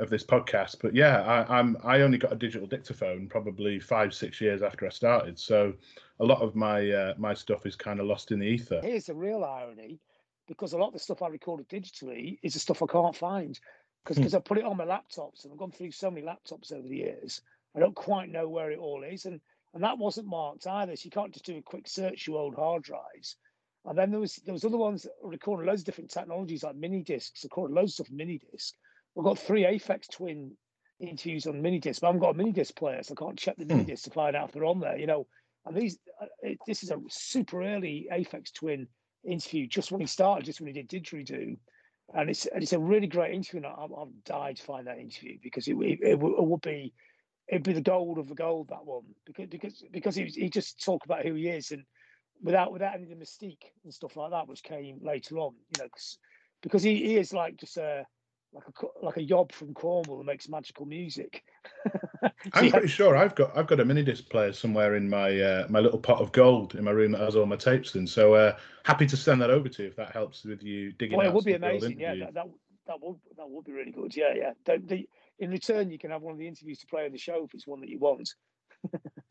of 0.00 0.10
this 0.10 0.24
podcast. 0.24 0.78
But 0.82 0.92
yeah, 0.92 1.22
I, 1.22 1.60
am 1.60 1.76
I 1.84 2.00
only 2.00 2.18
got 2.18 2.32
a 2.32 2.34
digital 2.34 2.66
dictaphone 2.66 3.28
probably 3.28 3.78
five 3.78 4.12
six 4.12 4.40
years 4.40 4.60
after 4.60 4.86
I 4.86 4.88
started, 4.88 5.38
so 5.38 5.72
a 6.18 6.24
lot 6.24 6.42
of 6.42 6.56
my 6.56 6.90
uh, 6.90 7.14
my 7.16 7.32
stuff 7.32 7.64
is 7.64 7.76
kind 7.76 8.00
of 8.00 8.06
lost 8.06 8.32
in 8.32 8.40
the 8.40 8.46
ether. 8.46 8.80
Here's 8.82 9.06
the 9.06 9.14
real 9.14 9.44
irony, 9.44 10.00
because 10.48 10.72
a 10.72 10.78
lot 10.78 10.88
of 10.88 10.94
the 10.94 10.98
stuff 10.98 11.22
I 11.22 11.28
recorded 11.28 11.68
digitally 11.68 12.38
is 12.42 12.54
the 12.54 12.58
stuff 12.58 12.82
I 12.82 12.86
can't 12.86 13.14
find 13.14 13.56
because 14.04 14.16
because 14.16 14.32
hmm. 14.32 14.38
I 14.38 14.40
put 14.40 14.58
it 14.58 14.64
on 14.64 14.76
my 14.76 14.84
laptops 14.84 15.44
and 15.44 15.52
I've 15.52 15.58
gone 15.58 15.70
through 15.70 15.92
so 15.92 16.10
many 16.10 16.26
laptops 16.26 16.72
over 16.72 16.86
the 16.86 16.96
years. 16.96 17.42
I 17.76 17.80
don't 17.80 17.94
quite 17.94 18.30
know 18.30 18.48
where 18.48 18.70
it 18.70 18.78
all 18.78 19.02
is, 19.02 19.26
and 19.26 19.40
and 19.74 19.82
that 19.82 19.98
wasn't 19.98 20.28
marked 20.28 20.66
either. 20.66 20.94
So 20.94 21.06
you 21.06 21.10
can't 21.10 21.32
just 21.32 21.44
do 21.44 21.56
a 21.56 21.62
quick 21.62 21.88
search 21.88 22.26
your 22.26 22.38
old 22.38 22.54
hard 22.54 22.84
drives. 22.84 23.36
And 23.84 23.98
then 23.98 24.10
there 24.10 24.20
was 24.20 24.36
there 24.36 24.54
was 24.54 24.64
other 24.64 24.78
ones 24.78 25.02
that 25.02 25.12
recorded 25.22 25.66
loads 25.66 25.82
of 25.82 25.86
different 25.86 26.10
technologies 26.10 26.62
like 26.62 26.76
mini 26.76 27.02
discs. 27.02 27.44
Recorded 27.44 27.74
loads 27.74 27.92
of 27.92 28.06
stuff 28.06 28.10
mini 28.10 28.40
disc. 28.50 28.74
We've 29.14 29.24
got 29.24 29.38
three 29.38 29.64
Aphex 29.64 30.08
Twin 30.10 30.56
interviews 31.00 31.46
on 31.46 31.60
mini 31.60 31.80
disc, 31.80 32.00
but 32.00 32.06
I 32.06 32.10
haven't 32.10 32.22
got 32.22 32.34
a 32.34 32.38
mini 32.38 32.52
disc 32.52 32.74
player, 32.76 33.02
so 33.02 33.14
I 33.16 33.22
can't 33.22 33.38
check 33.38 33.56
the 33.56 33.64
mini 33.64 33.82
hmm. 33.82 33.88
disc 33.88 34.04
to 34.04 34.10
find 34.10 34.34
out 34.34 34.48
if 34.48 34.54
they're 34.54 34.64
on 34.64 34.80
there. 34.80 34.96
You 34.96 35.06
know, 35.06 35.26
and 35.66 35.76
these, 35.76 35.98
uh, 36.20 36.26
it, 36.42 36.58
this 36.66 36.82
is 36.82 36.90
a 36.90 36.98
super 37.08 37.62
early 37.62 38.08
Aphex 38.12 38.52
Twin 38.52 38.86
interview, 39.24 39.66
just 39.66 39.92
when 39.92 40.00
he 40.00 40.06
started, 40.06 40.46
just 40.46 40.60
when 40.60 40.72
he 40.72 40.82
did 40.82 40.88
didgeridoo, 40.88 41.56
and 42.14 42.30
it's 42.30 42.46
and 42.46 42.62
it's 42.62 42.72
a 42.72 42.78
really 42.78 43.06
great 43.06 43.34
interview. 43.34 43.58
And 43.58 43.66
I, 43.66 43.84
I've 43.84 44.24
died 44.24 44.56
to 44.56 44.62
find 44.62 44.86
that 44.86 44.98
interview 44.98 45.38
because 45.42 45.68
it, 45.68 45.76
it, 45.80 45.98
it, 46.02 46.18
would 46.18 46.60
be 46.62 46.92
it'd 47.48 47.62
be 47.62 47.72
the 47.72 47.80
gold 47.80 48.18
of 48.18 48.28
the 48.28 48.34
gold 48.34 48.68
that 48.68 48.84
one 48.84 49.04
because 49.26 49.46
because 49.48 49.84
because 49.92 50.16
he, 50.16 50.24
he 50.24 50.48
just 50.48 50.82
talk 50.82 51.04
about 51.04 51.24
who 51.24 51.34
he 51.34 51.48
is 51.48 51.70
and 51.70 51.84
without 52.42 52.72
without 52.72 52.94
any 52.94 53.04
of 53.04 53.10
the 53.10 53.14
mystique 53.16 53.64
and 53.84 53.92
stuff 53.92 54.16
like 54.16 54.30
that 54.30 54.48
which 54.48 54.62
came 54.62 54.98
later 55.02 55.38
on 55.38 55.54
you 55.76 55.82
know 55.82 55.88
because 56.62 56.82
he, 56.82 56.96
he 56.96 57.16
is 57.16 57.32
like 57.32 57.56
just 57.56 57.76
a 57.76 58.04
like 58.54 58.64
a 58.68 59.04
like 59.04 59.16
a 59.16 59.22
yob 59.22 59.52
from 59.52 59.74
Cornwall 59.74 60.18
that 60.18 60.24
makes 60.24 60.48
magical 60.48 60.86
music. 60.86 61.42
I'm 62.52 62.70
pretty 62.70 62.86
sure 62.86 63.16
I've 63.16 63.34
got 63.34 63.56
I've 63.56 63.66
got 63.66 63.80
a 63.80 63.84
mini 63.84 64.02
disc 64.02 64.28
player 64.30 64.52
somewhere 64.52 64.94
in 64.94 65.08
my 65.08 65.38
uh, 65.40 65.66
my 65.68 65.80
little 65.80 65.98
pot 65.98 66.20
of 66.20 66.32
gold 66.32 66.74
in 66.74 66.84
my 66.84 66.92
room 66.92 67.12
that 67.12 67.20
has 67.20 67.36
all 67.36 67.46
my 67.46 67.56
tapes 67.56 67.94
in. 67.96 68.06
So 68.06 68.34
uh, 68.34 68.56
happy 68.84 69.06
to 69.06 69.16
send 69.16 69.42
that 69.42 69.50
over 69.50 69.68
to 69.68 69.82
you 69.82 69.88
if 69.88 69.96
that 69.96 70.12
helps 70.12 70.44
with 70.44 70.62
you 70.62 70.92
digging. 70.92 71.18
Well, 71.18 71.26
it 71.26 71.32
would 71.32 71.44
be 71.44 71.54
amazing. 71.54 71.98
Yeah, 71.98 72.14
that, 72.14 72.34
that, 72.34 72.46
that 72.86 73.00
would 73.00 73.16
that 73.36 73.48
would 73.48 73.64
be 73.64 73.72
really 73.72 73.92
good. 73.92 74.16
Yeah, 74.16 74.34
yeah. 74.34 74.52
The, 74.64 74.82
the, 74.84 75.08
in 75.38 75.50
return, 75.50 75.90
you 75.90 75.98
can 75.98 76.10
have 76.10 76.22
one 76.22 76.32
of 76.32 76.38
the 76.38 76.48
interviews 76.48 76.78
to 76.80 76.86
play 76.86 77.04
on 77.06 77.12
the 77.12 77.18
show 77.18 77.44
if 77.44 77.54
it's 77.54 77.66
one 77.66 77.80
that 77.80 77.88
you 77.88 77.98
want. 77.98 78.34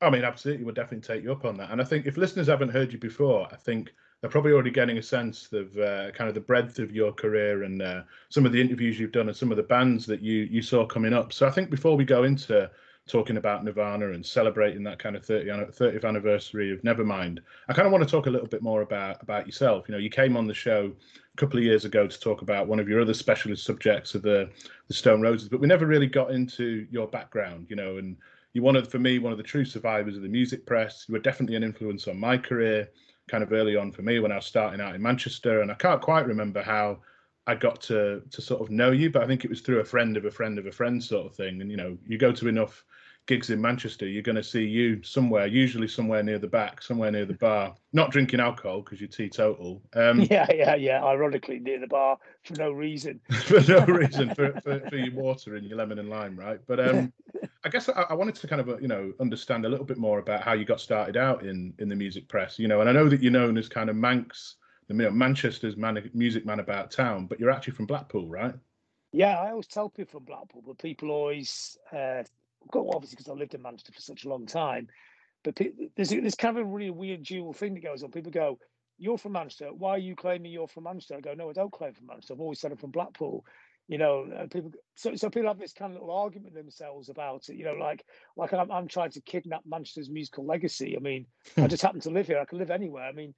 I 0.01 0.09
mean, 0.09 0.23
absolutely, 0.23 0.65
we'll 0.65 0.73
definitely 0.73 1.07
take 1.07 1.23
you 1.23 1.31
up 1.31 1.45
on 1.45 1.57
that. 1.57 1.71
And 1.71 1.81
I 1.81 1.83
think 1.83 2.05
if 2.05 2.17
listeners 2.17 2.47
haven't 2.47 2.69
heard 2.69 2.91
you 2.91 2.99
before, 2.99 3.47
I 3.51 3.55
think 3.55 3.93
they're 4.19 4.29
probably 4.29 4.53
already 4.53 4.71
getting 4.71 4.97
a 4.97 5.03
sense 5.03 5.51
of 5.51 5.77
uh, 5.77 6.11
kind 6.11 6.27
of 6.27 6.33
the 6.33 6.41
breadth 6.41 6.79
of 6.79 6.91
your 6.91 7.11
career 7.11 7.63
and 7.63 7.81
uh, 7.81 8.03
some 8.29 8.45
of 8.45 8.51
the 8.51 8.61
interviews 8.61 8.99
you've 8.99 9.11
done 9.11 9.27
and 9.27 9.35
some 9.35 9.51
of 9.51 9.57
the 9.57 9.63
bands 9.63 10.05
that 10.05 10.21
you 10.21 10.47
you 10.49 10.61
saw 10.61 10.85
coming 10.85 11.13
up. 11.13 11.33
So 11.33 11.45
I 11.45 11.51
think 11.51 11.69
before 11.69 11.95
we 11.95 12.05
go 12.05 12.23
into 12.23 12.69
talking 13.07 13.37
about 13.37 13.63
Nirvana 13.63 14.11
and 14.11 14.25
celebrating 14.25 14.83
that 14.83 14.97
kind 14.97 15.15
of 15.15 15.25
30, 15.25 15.49
30th 15.49 16.05
anniversary 16.05 16.71
of 16.71 16.81
Nevermind, 16.83 17.39
I 17.67 17.73
kind 17.73 17.85
of 17.85 17.91
want 17.91 18.03
to 18.03 18.09
talk 18.09 18.27
a 18.27 18.29
little 18.29 18.47
bit 18.47 18.61
more 18.61 18.81
about 18.81 19.21
about 19.21 19.45
yourself. 19.45 19.87
You 19.87 19.93
know, 19.93 19.99
you 19.99 20.09
came 20.09 20.37
on 20.37 20.47
the 20.47 20.53
show 20.53 20.93
a 21.33 21.37
couple 21.37 21.57
of 21.57 21.65
years 21.65 21.85
ago 21.85 22.07
to 22.07 22.19
talk 22.19 22.41
about 22.41 22.67
one 22.67 22.79
of 22.79 22.87
your 22.87 23.01
other 23.01 23.13
specialist 23.13 23.65
subjects 23.65 24.15
of 24.15 24.21
the 24.21 24.49
the 24.87 24.93
Stone 24.93 25.21
Roses, 25.21 25.49
but 25.49 25.59
we 25.59 25.67
never 25.67 25.85
really 25.85 26.07
got 26.07 26.31
into 26.31 26.87
your 26.91 27.07
background. 27.07 27.67
You 27.69 27.75
know, 27.75 27.97
and 27.97 28.15
you 28.53 28.61
one 28.61 28.75
of 28.75 28.89
for 28.89 28.99
me 28.99 29.19
one 29.19 29.33
of 29.33 29.37
the 29.37 29.43
true 29.43 29.65
survivors 29.65 30.15
of 30.15 30.21
the 30.21 30.29
music 30.29 30.65
press. 30.65 31.05
You 31.07 31.13
were 31.13 31.19
definitely 31.19 31.57
an 31.57 31.63
influence 31.63 32.07
on 32.07 32.19
my 32.19 32.37
career 32.37 32.89
kind 33.27 33.43
of 33.43 33.53
early 33.53 33.75
on 33.75 33.91
for 33.91 34.01
me 34.01 34.19
when 34.19 34.31
I 34.31 34.35
was 34.35 34.45
starting 34.45 34.79
out 34.79 34.95
in 34.95 35.01
Manchester, 35.01 35.61
and 35.61 35.71
I 35.71 35.75
can't 35.75 36.01
quite 36.01 36.25
remember 36.25 36.61
how 36.61 36.99
I 37.45 37.55
got 37.55 37.81
to 37.83 38.21
to 38.31 38.41
sort 38.41 38.61
of 38.61 38.69
know 38.69 38.91
you, 38.91 39.09
but 39.09 39.23
I 39.23 39.27
think 39.27 39.43
it 39.43 39.49
was 39.49 39.59
through 39.59 39.81
a 39.81 39.85
friend 39.85 40.15
of 40.15 40.23
a 40.23 40.31
friend 40.31 40.57
of 40.57 40.65
a 40.65 40.71
friend 40.71 41.03
sort 41.03 41.25
of 41.25 41.35
thing. 41.35 41.61
And 41.61 41.69
you 41.69 41.77
know, 41.77 41.97
you 42.07 42.17
go 42.17 42.31
to 42.31 42.47
enough 42.47 42.85
gigs 43.25 43.49
in 43.49 43.61
Manchester, 43.61 44.07
you're 44.07 44.21
going 44.21 44.35
to 44.35 44.43
see 44.43 44.65
you 44.65 45.01
somewhere, 45.03 45.47
usually 45.47 45.87
somewhere 45.87 46.23
near 46.23 46.39
the 46.39 46.47
back, 46.47 46.81
somewhere 46.81 47.11
near 47.11 47.25
the 47.25 47.33
bar, 47.33 47.75
not 47.93 48.11
drinking 48.11 48.39
alcohol 48.39 48.81
because 48.81 48.99
you're 48.99 49.07
teetotal. 49.07 49.81
Um, 49.95 50.21
yeah, 50.31 50.47
yeah, 50.53 50.75
yeah. 50.75 51.03
Ironically, 51.03 51.59
near 51.59 51.79
the 51.79 51.87
bar 51.87 52.17
for 52.43 52.53
no 52.55 52.71
reason. 52.71 53.21
for 53.45 53.61
no 53.61 53.85
reason, 53.85 54.33
for, 54.35 54.59
for, 54.61 54.79
for, 54.89 54.97
your 54.97 55.13
water 55.13 55.55
and 55.55 55.65
your 55.65 55.77
lemon 55.77 55.99
and 55.99 56.09
lime, 56.09 56.37
right? 56.37 56.59
But 56.67 56.79
um, 56.79 57.13
I 57.63 57.69
guess 57.69 57.87
I, 57.89 58.05
I, 58.09 58.13
wanted 58.13 58.35
to 58.35 58.47
kind 58.47 58.61
of 58.61 58.69
uh, 58.69 58.77
you 58.77 58.87
know 58.87 59.13
understand 59.19 59.65
a 59.65 59.69
little 59.69 59.85
bit 59.85 59.97
more 59.97 60.19
about 60.19 60.41
how 60.41 60.53
you 60.53 60.65
got 60.65 60.81
started 60.81 61.15
out 61.15 61.45
in 61.45 61.73
in 61.79 61.87
the 61.89 61.95
music 61.95 62.27
press. 62.27 62.59
You 62.59 62.67
know, 62.67 62.81
and 62.81 62.89
I 62.89 62.93
know 62.93 63.07
that 63.09 63.21
you're 63.21 63.31
known 63.31 63.57
as 63.57 63.69
kind 63.69 63.89
of 63.89 63.95
Manx, 63.95 64.55
the 64.87 64.93
you 64.95 65.01
know, 65.03 65.11
Manchester's 65.11 65.77
man, 65.77 66.09
music 66.13 66.45
man 66.45 66.59
about 66.59 66.91
town, 66.91 67.27
but 67.27 67.39
you're 67.39 67.51
actually 67.51 67.73
from 67.73 67.85
Blackpool, 67.85 68.27
right? 68.27 68.53
Yeah, 69.11 69.39
I 69.39 69.51
always 69.51 69.67
tell 69.67 69.89
people 69.89 70.19
from 70.19 70.25
Blackpool, 70.25 70.63
but 70.65 70.79
people 70.79 71.11
always, 71.11 71.77
uh, 71.91 72.23
obviously 72.73 73.15
because 73.15 73.29
I 73.29 73.33
lived 73.33 73.53
in 73.53 73.61
Manchester 73.61 73.93
for 73.93 74.01
such 74.01 74.25
a 74.25 74.29
long 74.29 74.45
time, 74.45 74.87
but 75.43 75.59
there's 75.95 76.09
there's 76.09 76.35
kind 76.35 76.57
of 76.57 76.63
a 76.63 76.69
really 76.69 76.91
weird 76.91 77.23
dual 77.23 77.53
thing 77.53 77.73
that 77.73 77.83
goes 77.83 78.03
on. 78.03 78.11
People 78.11 78.31
go, 78.31 78.59
"You're 78.97 79.17
from 79.17 79.33
Manchester. 79.33 79.73
Why 79.73 79.91
are 79.91 79.99
you 79.99 80.15
claiming 80.15 80.51
you're 80.51 80.67
from 80.67 80.83
Manchester?" 80.83 81.15
I 81.15 81.21
go, 81.21 81.33
"No, 81.33 81.49
I 81.49 81.53
don't 81.53 81.71
claim 81.71 81.93
from 81.93 82.07
Manchester. 82.07 82.33
I've 82.33 82.41
always 82.41 82.59
said 82.59 82.71
I'm 82.71 82.77
from 82.77 82.91
Blackpool." 82.91 83.45
you 83.87 83.97
know 83.97 84.47
people 84.51 84.71
so, 84.95 85.15
so 85.15 85.29
people 85.29 85.49
have 85.49 85.59
this 85.59 85.73
kind 85.73 85.91
of 85.91 86.01
little 86.01 86.15
argument 86.15 86.53
themselves 86.53 87.09
about 87.09 87.49
it 87.49 87.55
you 87.55 87.65
know 87.65 87.73
like 87.73 88.05
like 88.37 88.53
I'm, 88.53 88.71
I'm 88.71 88.87
trying 88.87 89.11
to 89.11 89.21
kidnap 89.21 89.61
manchester's 89.65 90.09
musical 90.09 90.45
legacy 90.45 90.95
i 90.95 90.99
mean 90.99 91.25
hmm. 91.55 91.63
i 91.63 91.67
just 91.67 91.83
happen 91.83 91.99
to 92.01 92.09
live 92.09 92.27
here 92.27 92.39
i 92.39 92.45
can 92.45 92.59
live 92.59 92.71
anywhere 92.71 93.03
i 93.03 93.11
mean 93.11 93.33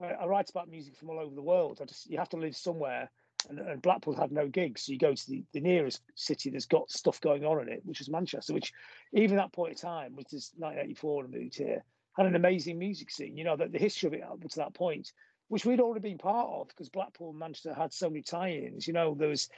I, 0.00 0.10
I, 0.10 0.26
write 0.26 0.50
about 0.50 0.68
music 0.68 0.96
from 0.96 1.10
all 1.10 1.18
over 1.18 1.34
the 1.34 1.42
world 1.42 1.80
i 1.82 1.84
just 1.84 2.08
you 2.08 2.18
have 2.18 2.28
to 2.30 2.36
live 2.36 2.56
somewhere 2.56 3.10
and, 3.48 3.58
and 3.58 3.82
blackpool 3.82 4.14
had 4.14 4.32
no 4.32 4.48
gigs 4.48 4.82
so 4.82 4.92
you 4.92 4.98
go 4.98 5.14
to 5.14 5.30
the, 5.30 5.44
the 5.52 5.60
nearest 5.60 6.02
city 6.14 6.50
that's 6.50 6.66
got 6.66 6.90
stuff 6.90 7.20
going 7.20 7.44
on 7.44 7.60
in 7.62 7.68
it 7.68 7.82
which 7.84 8.00
is 8.00 8.08
manchester 8.08 8.52
which 8.52 8.72
even 9.12 9.36
that 9.36 9.52
point 9.52 9.72
in 9.72 9.76
time 9.76 10.14
which 10.14 10.32
is 10.32 10.52
1984 10.56 11.24
and 11.24 11.34
moved 11.34 11.56
here 11.56 11.84
had 12.16 12.26
an 12.26 12.34
amazing 12.34 12.78
music 12.78 13.10
scene 13.10 13.36
you 13.36 13.44
know 13.44 13.56
that 13.56 13.72
the 13.72 13.78
history 13.78 14.06
of 14.08 14.14
it 14.14 14.22
up 14.22 14.40
to 14.40 14.58
that 14.58 14.74
point 14.74 15.12
which 15.48 15.64
we'd 15.64 15.80
already 15.80 16.00
been 16.00 16.18
part 16.18 16.48
of 16.50 16.68
because 16.68 16.88
Blackpool 16.88 17.30
and 17.30 17.38
Manchester 17.38 17.74
had 17.74 17.92
so 17.92 18.08
many 18.08 18.22
tie-ins. 18.22 18.86
You 18.86 18.92
know, 18.92 19.14
there 19.14 19.28
was 19.28 19.48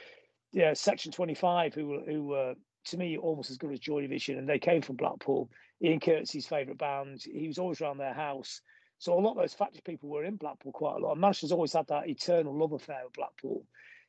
yeah, 0.53 0.73
Section 0.73 1.11
25, 1.11 1.73
who 1.73 2.01
who 2.05 2.23
were 2.23 2.55
to 2.85 2.97
me 2.97 3.17
almost 3.17 3.51
as 3.51 3.57
good 3.57 3.71
as 3.71 3.79
Joy 3.79 4.01
Division, 4.01 4.37
and 4.37 4.49
they 4.49 4.59
came 4.59 4.81
from 4.81 4.95
Blackpool. 4.95 5.49
Ian 5.83 5.99
Curtis's 5.99 6.45
favourite 6.45 6.77
band. 6.77 7.23
He 7.23 7.47
was 7.47 7.57
always 7.57 7.81
around 7.81 7.97
their 7.97 8.13
house. 8.13 8.61
So 9.01 9.17
a 9.17 9.19
lot 9.19 9.31
of 9.31 9.37
those 9.37 9.55
factory 9.55 9.81
people 9.83 10.09
were 10.09 10.25
in 10.25 10.35
Blackpool 10.35 10.73
quite 10.73 10.97
a 10.97 10.99
lot. 10.99 11.13
And 11.13 11.21
Manchester's 11.21 11.51
always 11.51 11.73
had 11.73 11.87
that 11.87 12.07
eternal 12.07 12.55
love 12.55 12.71
affair 12.71 13.01
with 13.03 13.13
Blackpool. 13.13 13.65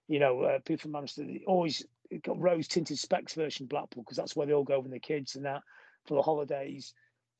You 0.06 0.18
know, 0.18 0.42
uh, 0.42 0.58
people 0.66 0.82
from 0.82 0.92
Manchester 0.92 1.24
always 1.46 1.82
got 2.22 2.38
rose 2.38 2.68
tinted 2.68 2.98
specs 2.98 3.32
version 3.32 3.64
of 3.64 3.70
Blackpool 3.70 4.02
because 4.02 4.18
that's 4.18 4.36
where 4.36 4.46
they 4.46 4.52
all 4.52 4.64
go 4.64 4.80
with 4.80 4.90
their 4.90 5.00
kids 5.00 5.34
and 5.34 5.46
that 5.46 5.62
for 6.04 6.14
the 6.14 6.20
holidays. 6.20 6.92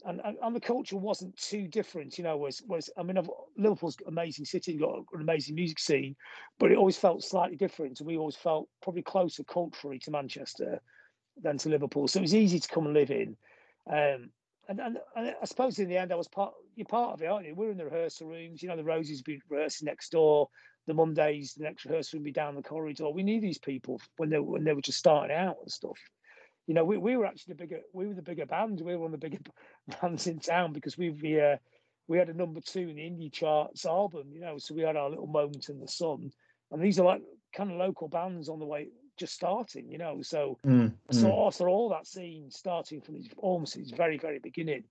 and, 0.04 0.20
and, 0.24 0.36
and 0.42 0.56
the 0.56 0.60
culture 0.60 0.96
wasn't 0.96 1.36
too 1.36 1.68
different, 1.68 2.18
you 2.18 2.24
know. 2.24 2.36
Was 2.36 2.62
was 2.66 2.90
I 2.96 3.02
mean, 3.02 3.18
Liverpool's 3.56 3.96
amazing 4.06 4.44
city, 4.44 4.78
got 4.78 5.04
an 5.12 5.20
amazing 5.20 5.54
music 5.54 5.78
scene, 5.78 6.16
but 6.58 6.72
it 6.72 6.78
always 6.78 6.96
felt 6.96 7.22
slightly 7.22 7.56
different, 7.56 8.00
and 8.00 8.06
we 8.06 8.16
always 8.16 8.36
felt 8.36 8.68
probably 8.82 9.02
closer 9.02 9.44
culturally 9.44 9.98
to 10.00 10.10
Manchester 10.10 10.80
than 11.40 11.58
to 11.58 11.68
Liverpool. 11.68 12.08
So 12.08 12.18
it 12.18 12.22
was 12.22 12.34
easy 12.34 12.60
to 12.60 12.68
come 12.68 12.86
and 12.86 12.94
live 12.94 13.10
in. 13.10 13.36
Um, 13.90 14.30
and, 14.68 14.80
and, 14.80 14.98
and, 15.16 15.34
I 15.40 15.44
suppose 15.44 15.78
in 15.78 15.88
the 15.88 15.96
end, 15.96 16.12
I 16.12 16.16
was 16.16 16.28
part. 16.28 16.52
You're 16.74 16.86
part 16.86 17.14
of 17.14 17.22
it, 17.22 17.26
aren't 17.26 17.46
you? 17.46 17.54
We're 17.54 17.70
in 17.70 17.76
the 17.76 17.84
rehearsal 17.84 18.28
rooms. 18.28 18.62
You 18.62 18.68
know, 18.68 18.76
the 18.76 18.84
Roses 18.84 19.22
be 19.22 19.40
rehearsing 19.48 19.86
next 19.86 20.10
door. 20.12 20.48
The 20.86 20.94
Mondays, 20.94 21.54
the 21.54 21.64
next 21.64 21.84
rehearsal 21.84 22.18
would 22.18 22.24
be 22.24 22.32
down 22.32 22.54
the 22.54 22.62
corridor. 22.62 23.10
We 23.10 23.22
knew 23.22 23.40
these 23.40 23.58
people 23.58 24.00
when 24.16 24.30
they 24.30 24.38
when 24.38 24.64
they 24.64 24.72
were 24.72 24.80
just 24.80 24.98
starting 24.98 25.36
out 25.36 25.56
and 25.60 25.70
stuff 25.70 25.98
you 26.66 26.74
know, 26.74 26.84
we, 26.84 26.96
we 26.96 27.16
were 27.16 27.26
actually 27.26 27.54
the 27.54 27.62
bigger, 27.62 27.80
we 27.92 28.06
were 28.06 28.14
the 28.14 28.22
bigger 28.22 28.46
band. 28.46 28.80
We 28.80 28.92
were 28.92 29.00
one 29.00 29.14
of 29.14 29.20
the 29.20 29.28
bigger 29.28 29.42
bands 30.00 30.26
in 30.26 30.38
town 30.38 30.72
because 30.72 30.96
we 30.96 31.10
we 31.10 31.40
uh, 31.40 31.56
we 32.08 32.18
had 32.18 32.28
a 32.28 32.34
number 32.34 32.60
two 32.60 32.88
in 32.88 32.96
the 32.96 33.02
indie 33.02 33.32
charts 33.32 33.84
album. 33.84 34.28
You 34.32 34.40
know, 34.40 34.58
so 34.58 34.74
we 34.74 34.82
had 34.82 34.96
our 34.96 35.10
little 35.10 35.26
moment 35.26 35.68
in 35.68 35.80
the 35.80 35.88
sun. 35.88 36.30
And 36.70 36.82
these 36.82 36.98
are 36.98 37.04
like 37.04 37.22
kind 37.54 37.70
of 37.70 37.78
local 37.78 38.08
bands 38.08 38.48
on 38.48 38.58
the 38.58 38.66
way, 38.66 38.88
just 39.18 39.34
starting. 39.34 39.90
You 39.90 39.98
know, 39.98 40.22
so 40.22 40.58
mm, 40.66 40.92
I 41.10 41.12
saw 41.12 41.44
mm. 41.44 41.46
I 41.46 41.50
saw 41.50 41.66
all 41.66 41.88
that 41.90 42.06
scene 42.06 42.50
starting 42.50 43.00
from 43.00 43.16
its 43.16 43.28
almost 43.36 43.74
his 43.74 43.90
very 43.90 44.18
very 44.18 44.38
beginning, 44.38 44.84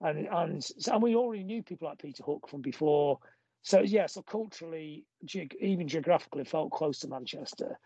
and 0.00 0.26
and 0.26 0.66
and 0.90 1.02
we 1.02 1.14
already 1.14 1.44
knew 1.44 1.62
people 1.62 1.88
like 1.88 1.98
Peter 1.98 2.22
Hook 2.22 2.48
from 2.48 2.62
before. 2.62 3.18
So 3.62 3.80
yeah, 3.80 4.06
so 4.06 4.22
culturally, 4.22 5.04
ge- 5.24 5.48
even 5.60 5.88
geographically, 5.88 6.44
felt 6.44 6.70
close 6.70 7.00
to 7.00 7.08
Manchester. 7.08 7.78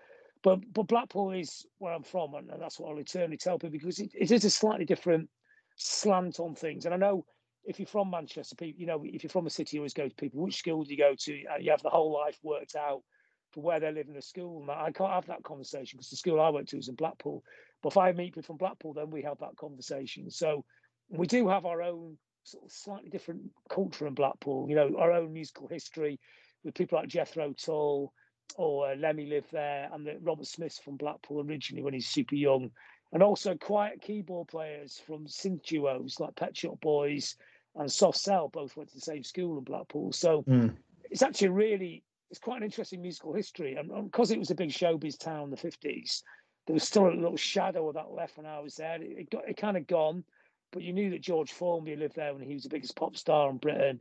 But 0.43 0.61
but 0.73 0.89
Blackpool 0.89 1.33
is 1.33 1.67
where 1.79 1.93
I'm 1.93 2.03
from, 2.03 2.35
and, 2.35 2.51
and 2.51 2.61
that's 2.61 2.79
what 2.79 2.91
I'll 2.91 2.99
eternally 2.99 3.37
tell 3.37 3.59
people 3.59 3.79
because 3.79 3.99
it, 3.99 4.11
it 4.15 4.31
is 4.31 4.45
a 4.45 4.51
slightly 4.51 4.85
different 4.85 5.29
slant 5.77 6.41
on 6.41 6.55
things. 6.55 6.85
And 6.85 6.95
I 6.95 6.97
know 6.97 7.25
if 7.65 7.79
you're 7.79 7.87
from 7.87 8.11
Manchester, 8.11 8.57
people, 8.57 8.81
you 8.81 8.87
know, 8.87 9.03
if 9.05 9.23
you're 9.23 9.31
from 9.31 9.47
a 9.47 9.51
city, 9.51 9.77
you 9.77 9.81
always 9.81 9.95
go 9.95 10.09
to 10.09 10.15
people, 10.15 10.43
which 10.43 10.57
school 10.57 10.85
do 10.85 10.91
you 10.91 10.99
go 10.99 11.15
to? 11.15 11.45
Uh, 11.47 11.59
you 11.59 11.71
have 11.71 11.83
the 11.83 11.91
whole 11.91 12.13
life 12.13 12.39
worked 12.43 12.75
out 12.75 13.03
for 13.53 13.61
where 13.61 13.81
they 13.81 13.93
live 13.93 14.09
in 14.09 14.15
the 14.15 14.23
school. 14.23 14.63
And 14.63 14.71
I 14.71 14.91
can't 14.93 15.13
have 15.13 15.27
that 15.27 15.43
conversation 15.43 15.97
because 15.97 16.11
the 16.11 16.17
school 16.17 16.41
I 16.41 16.51
went 16.51 16.69
to 16.69 16.77
was 16.77 16.89
in 16.89 16.95
Blackpool. 16.95 17.43
But 17.83 17.93
if 17.93 17.97
I 17.97 18.13
meet 18.13 18.35
people 18.35 18.43
from 18.43 18.57
Blackpool, 18.57 18.95
then 18.95 19.11
we 19.11 19.23
have 19.23 19.39
that 19.39 19.57
conversation. 19.57 20.31
So 20.31 20.65
we 21.09 21.27
do 21.27 21.49
have 21.49 21.67
our 21.67 21.83
own 21.83 22.17
sort 22.45 22.65
of 22.65 22.73
slightly 22.73 23.11
different 23.11 23.43
culture 23.69 24.07
in 24.07 24.15
Blackpool, 24.15 24.69
you 24.69 24.77
know, 24.77 24.97
our 24.99 25.13
own 25.13 25.33
musical 25.33 25.69
history 25.69 26.19
with 26.65 26.75
people 26.75 26.99
like 26.99 27.09
Jethro 27.09 27.53
Tull, 27.53 28.13
or 28.57 28.91
uh, 28.91 28.97
Lemmy 28.97 29.27
lived 29.27 29.53
there, 29.53 29.89
and 29.93 30.07
the 30.07 30.19
Robert 30.21 30.47
Smith's 30.47 30.79
from 30.79 30.97
Blackpool 30.97 31.45
originally 31.45 31.83
when 31.83 31.95
he's 31.95 32.09
super 32.09 32.35
young, 32.35 32.71
and 33.13 33.23
also 33.23 33.55
quiet 33.57 34.01
keyboard 34.01 34.49
players 34.49 35.01
from 35.07 35.27
synth 35.27 35.63
duos 35.65 36.21
like 36.21 36.37
Pet 36.37 36.57
Shop 36.57 36.81
Boys 36.81 37.37
and 37.77 37.91
Soft 37.91 38.19
Cell 38.19 38.49
both 38.49 38.77
went 38.77 38.89
to 38.91 38.97
the 38.97 39.01
same 39.01 39.23
school 39.23 39.59
in 39.59 39.65
Blackpool. 39.65 40.13
So 40.13 40.43
mm. 40.43 40.75
it's 41.11 41.23
actually 41.23 41.49
really 41.49 42.03
it's 42.31 42.41
quite 42.41 42.59
an 42.59 42.65
interesting 42.65 43.03
musical 43.03 43.33
history, 43.33 43.75
and 43.75 43.91
because 44.11 44.31
it 44.31 44.39
was 44.39 44.51
a 44.51 44.55
big 44.55 44.71
showbiz 44.71 45.19
town 45.19 45.45
in 45.45 45.51
the 45.51 45.57
fifties, 45.57 46.23
there 46.67 46.75
was 46.75 46.85
still 46.85 47.09
a 47.09 47.11
little 47.11 47.37
shadow 47.37 47.89
of 47.89 47.95
that 47.95 48.13
left 48.13 48.37
when 48.37 48.47
I 48.47 48.61
was 48.61 48.77
there. 48.77 49.03
It, 49.03 49.19
it 49.19 49.31
got 49.31 49.49
it 49.49 49.57
kind 49.57 49.77
of 49.77 49.87
gone, 49.87 50.25
but 50.73 50.83
you 50.83 50.93
knew 50.93 51.11
that 51.11 51.23
George 51.23 51.53
Formby 51.53 51.97
lived 51.97 52.17
there 52.17 52.33
when 52.33 52.43
he 52.43 52.55
was 52.55 52.63
the 52.63 52.69
biggest 52.69 52.97
pop 52.97 53.17
star 53.17 53.51
in 53.51 53.57
Britain 53.57 54.01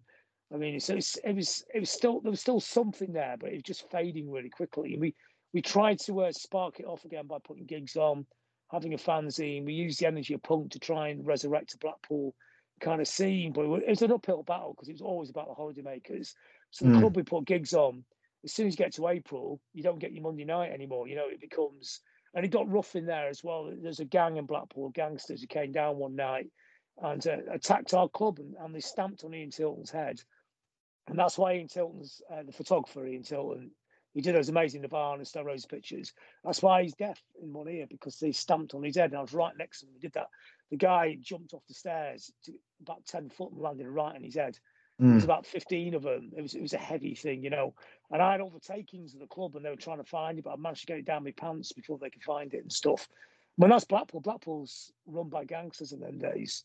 I 0.53 0.57
mean, 0.57 0.79
so 0.79 0.95
it's, 0.95 1.15
it 1.17 1.36
was 1.36 1.63
it 1.74 1.79
was 1.79 1.89
still 1.89 2.21
there 2.21 2.31
was 2.31 2.41
still 2.41 2.59
something 2.59 3.13
there, 3.13 3.36
but 3.39 3.50
it 3.50 3.55
was 3.55 3.63
just 3.63 3.89
fading 3.91 4.31
really 4.31 4.50
quickly. 4.50 4.93
And 4.93 5.01
we 5.01 5.15
we 5.53 5.62
tried 5.62 6.00
to 6.01 6.21
uh, 6.21 6.31
spark 6.31 6.79
it 6.79 6.86
off 6.86 7.05
again 7.05 7.27
by 7.27 7.38
putting 7.43 7.65
gigs 7.65 7.95
on, 7.95 8.25
having 8.71 8.93
a 8.93 8.98
fanzine. 8.98 9.65
We 9.65 9.74
used 9.74 10.00
the 10.00 10.07
energy 10.07 10.33
of 10.33 10.43
punk 10.43 10.71
to 10.71 10.79
try 10.79 11.09
and 11.09 11.25
resurrect 11.25 11.75
a 11.75 11.77
Blackpool 11.77 12.33
kind 12.81 13.01
of 13.01 13.07
scene, 13.07 13.51
but 13.51 13.65
it 13.65 13.89
was 13.89 14.01
an 14.01 14.12
uphill 14.12 14.43
battle 14.43 14.74
because 14.74 14.89
it 14.89 14.93
was 14.93 15.01
always 15.01 15.29
about 15.29 15.48
the 15.48 15.62
holidaymakers. 15.62 16.33
So 16.71 16.86
the 16.86 16.91
mm. 16.91 17.00
club 17.00 17.15
we 17.15 17.24
put 17.24 17.45
gigs 17.45 17.74
on. 17.74 18.03
As 18.43 18.53
soon 18.53 18.67
as 18.67 18.74
you 18.74 18.77
get 18.77 18.93
to 18.96 19.08
April, 19.08 19.62
you 19.74 19.84
don't 19.84 20.00
get 20.00 20.13
your 20.13 20.24
Monday 20.24 20.46
night 20.46 20.72
anymore. 20.72 21.08
You 21.08 21.15
know, 21.15 21.27
it 21.27 21.41
becomes 21.41 22.01
and 22.34 22.46
it 22.46 22.50
got 22.50 22.72
rough 22.72 22.96
in 22.96 23.05
there 23.05 23.27
as 23.27 23.43
well. 23.43 23.72
There's 23.81 24.00
a 24.00 24.05
gang 24.05 24.38
in 24.38 24.46
Blackpool, 24.46 24.89
gangsters 24.89 25.41
who 25.41 25.48
came 25.48 25.72
down 25.72 25.98
one 25.98 26.15
night 26.15 26.48
and 27.01 27.25
uh, 27.25 27.38
attacked 27.51 27.93
our 27.93 28.08
club 28.08 28.39
and, 28.39 28.55
and 28.60 28.74
they 28.74 28.79
stamped 28.79 29.24
on 29.24 29.34
Ian 29.34 29.50
Tilton's 29.50 29.89
head 29.89 30.22
and 31.10 31.17
that's 31.17 31.38
why 31.38 31.55
Ian 31.55 31.67
Tilton's 31.67 32.22
uh, 32.31 32.43
the 32.46 32.51
photographer, 32.51 33.05
Ian 33.05 33.24
Tilton, 33.24 33.72
he 34.13 34.22
did 34.22 34.36
those 34.36 34.50
amazing 34.50 34.81
Nirvana 34.81 35.17
and 35.17 35.27
Stone 35.27 35.46
Roses 35.46 35.65
pictures. 35.65 36.13
That's 36.43 36.62
why 36.62 36.84
he's 36.84 36.93
deaf 36.93 37.19
in 37.41 37.51
one 37.51 37.67
ear 37.67 37.86
because 37.89 38.17
they 38.17 38.31
stamped 38.31 38.74
on 38.74 38.84
his 38.84 38.96
head. 38.96 39.12
And 39.12 39.17
I 39.17 39.22
was 39.22 39.34
right 39.34 39.53
next 39.58 39.79
to 39.79 39.86
him. 39.86 39.93
He 39.93 40.00
did 40.00 40.13
that. 40.13 40.27
The 40.72 40.77
guy 40.77 41.17
jumped 41.22 41.53
off 41.53 41.65
the 41.67 41.74
stairs 41.74 42.31
to 42.46 42.53
about 42.81 43.05
10 43.05 43.29
foot 43.29 43.51
and 43.51 43.62
landed 43.62 43.88
right 43.88 44.15
on 44.15 44.24
his 44.24 44.36
head. 44.36 44.58
Mm. 45.01 45.08
There 45.08 45.15
was 45.15 45.24
about 45.24 45.46
15 45.46 45.96
of 45.96 46.03
them. 46.03 46.31
It 46.36 46.41
was 46.41 46.53
it 46.53 46.62
was 46.62 46.74
a 46.74 46.79
heavy 46.79 47.15
thing, 47.15 47.43
you 47.43 47.50
know. 47.50 47.74
And 48.11 48.21
I 48.21 48.31
had 48.31 48.41
all 48.41 48.49
the 48.49 48.59
takings 48.59 49.13
of 49.13 49.19
the 49.19 49.27
club 49.27 49.55
and 49.55 49.63
they 49.63 49.69
were 49.69 49.75
trying 49.75 49.99
to 49.99 50.03
find 50.03 50.39
it, 50.39 50.43
but 50.43 50.53
I 50.53 50.55
managed 50.55 50.81
to 50.81 50.87
get 50.87 50.97
it 50.97 51.05
down 51.05 51.23
my 51.23 51.31
pants 51.31 51.71
before 51.71 51.97
they 51.97 52.09
could 52.09 52.23
find 52.23 52.53
it 52.53 52.63
and 52.63 52.71
stuff. 52.71 53.07
When 53.57 53.69
that's 53.69 53.85
Blackpool, 53.85 54.21
Blackpool's 54.21 54.91
run 55.05 55.29
by 55.29 55.45
gangsters 55.45 55.91
in 55.91 55.99
them 55.99 56.17
days. 56.17 56.63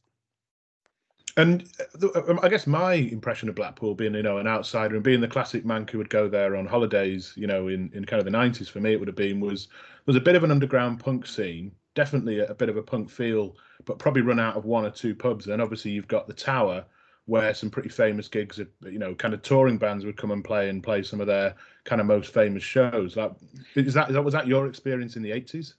And 1.37 1.69
uh, 2.01 2.23
um, 2.29 2.39
I 2.43 2.49
guess 2.49 2.67
my 2.67 2.95
impression 2.95 3.49
of 3.49 3.57
Blackpool 3.57 3.95
being, 3.95 4.15
you 4.15 4.23
know, 4.23 4.39
an 4.39 4.47
outsider 4.47 4.95
and 4.95 5.03
being 5.03 5.21
the 5.21 5.29
classic 5.29 5.65
man 5.65 5.87
who 5.91 5.99
would 5.99 6.11
go 6.11 6.29
there 6.29 6.57
on 6.57 6.67
holidays, 6.67 7.33
you 7.37 7.47
know, 7.47 7.69
in, 7.69 7.91
in 7.93 8.05
kind 8.05 8.21
of 8.21 8.25
the 8.25 8.31
nineties 8.31 8.69
for 8.69 8.81
me, 8.81 8.93
it 8.93 8.99
would 8.99 9.09
have 9.09 9.17
been 9.17 9.41
was 9.41 9.69
was 10.07 10.17
a 10.17 10.21
bit 10.21 10.37
of 10.37 10.45
an 10.45 10.51
underground 10.51 11.01
punk 11.01 11.27
scene, 11.27 11.73
definitely 11.95 12.39
a, 12.39 12.47
a 12.47 12.55
bit 12.55 12.69
of 12.69 12.77
a 12.77 12.83
punk 12.83 13.11
feel, 13.11 13.57
but 13.85 13.99
probably 13.99 14.23
run 14.23 14.39
out 14.39 14.57
of 14.57 14.65
one 14.65 14.85
or 14.85 14.91
two 14.91 15.15
pubs. 15.15 15.49
And 15.49 15.61
obviously 15.61 15.91
you've 15.91 16.07
got 16.07 16.29
the 16.29 16.33
Tower, 16.33 16.85
where 17.27 17.55
some 17.55 17.71
pretty 17.71 17.89
famous 17.89 18.29
gigs, 18.29 18.61
you 18.83 18.99
know, 18.99 19.15
kind 19.15 19.33
of 19.33 19.43
touring 19.43 19.79
bands 19.79 20.05
would 20.05 20.17
come 20.17 20.31
and 20.31 20.45
play 20.45 20.69
and 20.69 20.83
play 20.83 21.03
some 21.03 21.21
of 21.21 21.27
their 21.27 21.55
kind 21.85 22.01
of 22.01 22.07
most 22.07 22.35
famous 22.35 22.63
shows. 22.63 23.17
Like, 23.17 23.33
is 23.75 23.95
that, 23.95 24.09
is 24.09 24.15
that 24.15 24.25
was 24.25 24.35
that 24.35 24.47
your 24.47 24.67
experience 24.67 25.17
in 25.17 25.23
the 25.23 25.33
eighties? 25.33 25.75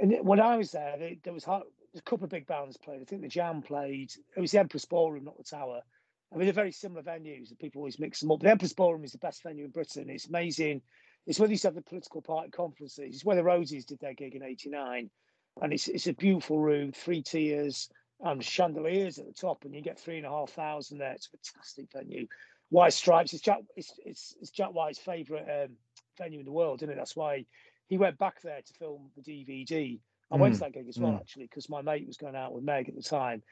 And 0.00 0.16
when 0.22 0.40
I 0.40 0.56
was 0.56 0.72
there, 0.72 0.96
there 1.22 1.32
was 1.32 1.46
a 1.46 1.62
couple 2.04 2.24
of 2.24 2.30
big 2.30 2.46
bands 2.46 2.76
played. 2.76 3.02
I 3.02 3.04
think 3.04 3.22
the 3.22 3.28
Jam 3.28 3.62
played. 3.62 4.12
It 4.36 4.40
was 4.40 4.50
the 4.50 4.60
Empress 4.60 4.86
Ballroom, 4.86 5.24
not 5.24 5.36
the 5.36 5.44
Tower. 5.44 5.82
I 6.32 6.36
mean, 6.36 6.46
they're 6.46 6.54
very 6.54 6.72
similar 6.72 7.02
venues, 7.02 7.50
and 7.50 7.58
people 7.58 7.80
always 7.80 7.98
mix 7.98 8.20
them 8.20 8.30
up. 8.30 8.40
The 8.40 8.50
Empress 8.50 8.72
Ballroom 8.72 9.04
is 9.04 9.12
the 9.12 9.18
best 9.18 9.42
venue 9.42 9.66
in 9.66 9.70
Britain. 9.70 10.08
It's 10.08 10.28
amazing. 10.28 10.80
It's 11.26 11.38
where 11.38 11.46
they 11.46 11.52
used 11.52 11.62
to 11.62 11.68
have 11.68 11.74
the 11.74 11.82
political 11.82 12.22
party 12.22 12.50
conferences. 12.50 13.14
It's 13.14 13.24
where 13.24 13.36
the 13.36 13.44
Roses 13.44 13.84
did 13.84 14.00
their 14.00 14.14
gig 14.14 14.34
in 14.34 14.42
'89, 14.42 15.10
and 15.60 15.72
it's 15.72 15.86
it's 15.88 16.06
a 16.06 16.14
beautiful 16.14 16.58
room, 16.58 16.92
three 16.92 17.22
tiers 17.22 17.90
and 18.22 18.44
chandeliers 18.44 19.18
at 19.18 19.26
the 19.26 19.32
top, 19.32 19.64
and 19.64 19.74
you 19.74 19.82
get 19.82 19.98
three 19.98 20.16
and 20.16 20.26
a 20.26 20.30
half 20.30 20.50
thousand 20.50 20.98
there. 20.98 21.12
It's 21.12 21.26
a 21.26 21.36
fantastic 21.36 21.92
venue. 21.92 22.26
White 22.70 22.92
Stripes. 22.92 23.32
It's 23.32 23.42
Jack. 23.42 23.60
It's 23.76 23.92
it's, 24.04 24.34
it's 24.40 24.50
Jack 24.50 24.72
White's 24.72 24.98
favourite 24.98 25.64
um, 25.64 25.70
venue 26.18 26.40
in 26.40 26.46
the 26.46 26.52
world, 26.52 26.82
isn't 26.82 26.90
it? 26.90 26.96
That's 26.96 27.16
why 27.16 27.46
he 27.88 27.98
went 27.98 28.18
back 28.18 28.40
there 28.42 28.60
to 28.60 28.74
film 28.74 29.10
the 29.16 29.22
DVD 29.22 30.00
I 30.32 30.36
went 30.36 30.54
to 30.54 30.60
mm, 30.60 30.62
that 30.64 30.72
gig 30.72 30.88
as 30.88 30.98
well, 30.98 31.12
mm. 31.12 31.20
actually, 31.20 31.44
because 31.44 31.68
my 31.68 31.82
mate 31.82 32.06
was 32.06 32.16
going 32.16 32.34
out 32.34 32.54
with 32.54 32.64
Meg 32.64 32.88
at 32.88 32.96
the 32.96 33.02
time. 33.02 33.42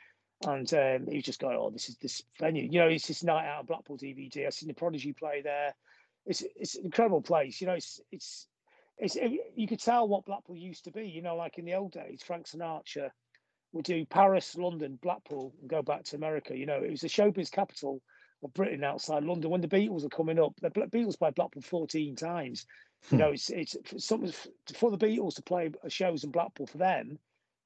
And 0.46 0.72
um, 0.72 1.06
he 1.06 1.16
was 1.16 1.24
just 1.24 1.40
going, 1.40 1.56
oh, 1.58 1.68
this 1.68 1.90
is 1.90 1.96
this 1.98 2.22
venue. 2.40 2.62
You 2.62 2.80
know, 2.80 2.88
it's 2.88 3.06
this 3.06 3.22
night 3.22 3.46
out 3.46 3.60
of 3.60 3.66
Blackpool 3.66 3.98
DVD. 3.98 4.46
I've 4.46 4.54
seen 4.54 4.68
the 4.68 4.74
Prodigy 4.74 5.12
play 5.12 5.42
there. 5.42 5.74
It's 6.24 6.42
it's 6.56 6.76
an 6.76 6.86
incredible 6.86 7.20
place. 7.20 7.60
You 7.60 7.66
know, 7.66 7.74
it's 7.74 8.00
it's 8.10 8.46
it's 8.96 9.16
it, 9.16 9.32
you 9.54 9.68
could 9.68 9.80
tell 9.80 10.08
what 10.08 10.24
Blackpool 10.24 10.56
used 10.56 10.84
to 10.84 10.90
be. 10.90 11.02
You 11.02 11.20
know, 11.20 11.36
like 11.36 11.58
in 11.58 11.66
the 11.66 11.74
old 11.74 11.92
days, 11.92 12.22
Frank 12.24 12.46
Sinatra 12.46 13.10
would 13.72 13.84
do 13.84 14.04
Paris, 14.04 14.56
London, 14.56 14.98
Blackpool, 15.00 15.54
and 15.60 15.70
go 15.70 15.82
back 15.82 16.04
to 16.04 16.16
America. 16.16 16.56
You 16.56 16.66
know, 16.66 16.82
it 16.82 16.90
was 16.90 17.02
the 17.02 17.08
showbiz 17.08 17.50
capital 17.50 18.02
of 18.42 18.54
Britain 18.54 18.82
outside 18.82 19.24
London. 19.24 19.50
When 19.50 19.60
the 19.60 19.68
Beatles 19.68 20.02
were 20.02 20.08
coming 20.08 20.38
up, 20.38 20.54
the 20.60 20.70
Beatles 20.70 21.18
played 21.18 21.34
Blackpool 21.34 21.62
14 21.62 22.16
times. 22.16 22.66
You 23.10 23.16
hmm. 23.16 23.16
know, 23.18 23.30
it's 23.30 23.50
it's 23.50 23.76
something 23.98 24.32
for 24.74 24.90
the 24.90 24.98
Beatles 24.98 25.36
to 25.36 25.42
play 25.42 25.70
shows 25.88 26.24
in 26.24 26.30
Blackpool 26.30 26.66
for 26.66 26.78
them 26.78 27.18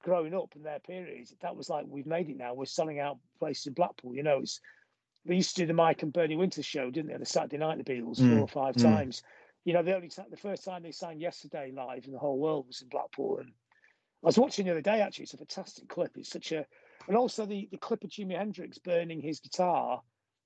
growing 0.02 0.34
up 0.34 0.54
in 0.54 0.62
their 0.62 0.80
period. 0.80 1.28
That 1.40 1.56
was 1.56 1.70
like 1.70 1.86
we've 1.88 2.06
made 2.06 2.28
it 2.28 2.36
now. 2.36 2.54
We're 2.54 2.66
selling 2.66 3.00
out 3.00 3.18
places 3.38 3.66
in 3.66 3.72
Blackpool. 3.72 4.14
You 4.14 4.22
know, 4.22 4.40
it's 4.40 4.60
they 5.24 5.36
used 5.36 5.56
to 5.56 5.62
do 5.62 5.66
the 5.66 5.72
Mike 5.72 6.02
and 6.02 6.12
Bernie 6.12 6.36
Winters 6.36 6.66
show, 6.66 6.90
didn't 6.90 7.08
they? 7.08 7.14
On 7.14 7.20
the 7.20 7.26
Saturday 7.26 7.56
night, 7.56 7.78
the 7.78 7.92
Beatles 7.92 8.20
mm. 8.20 8.30
four 8.30 8.40
or 8.40 8.48
five 8.48 8.74
mm. 8.76 8.82
times. 8.82 9.22
You 9.64 9.72
know, 9.72 9.82
the 9.82 9.96
only 9.96 10.10
the 10.30 10.36
first 10.36 10.64
time 10.64 10.82
they 10.82 10.92
sang 10.92 11.18
yesterday 11.18 11.72
live 11.74 12.04
in 12.04 12.12
the 12.12 12.18
whole 12.18 12.38
world 12.38 12.66
was 12.66 12.82
in 12.82 12.88
Blackpool. 12.88 13.38
And 13.38 13.52
I 14.24 14.28
was 14.28 14.38
watching 14.38 14.64
the 14.64 14.72
other 14.72 14.80
day. 14.80 15.02
Actually, 15.02 15.24
it's 15.24 15.34
a 15.34 15.38
fantastic 15.38 15.88
clip. 15.88 16.12
It's 16.16 16.30
such 16.30 16.52
a, 16.52 16.64
and 17.08 17.16
also 17.16 17.44
the 17.44 17.68
the 17.70 17.76
clip 17.76 18.04
of 18.04 18.10
Jimi 18.10 18.36
Hendrix 18.36 18.78
burning 18.78 19.20
his 19.20 19.40
guitar 19.40 20.00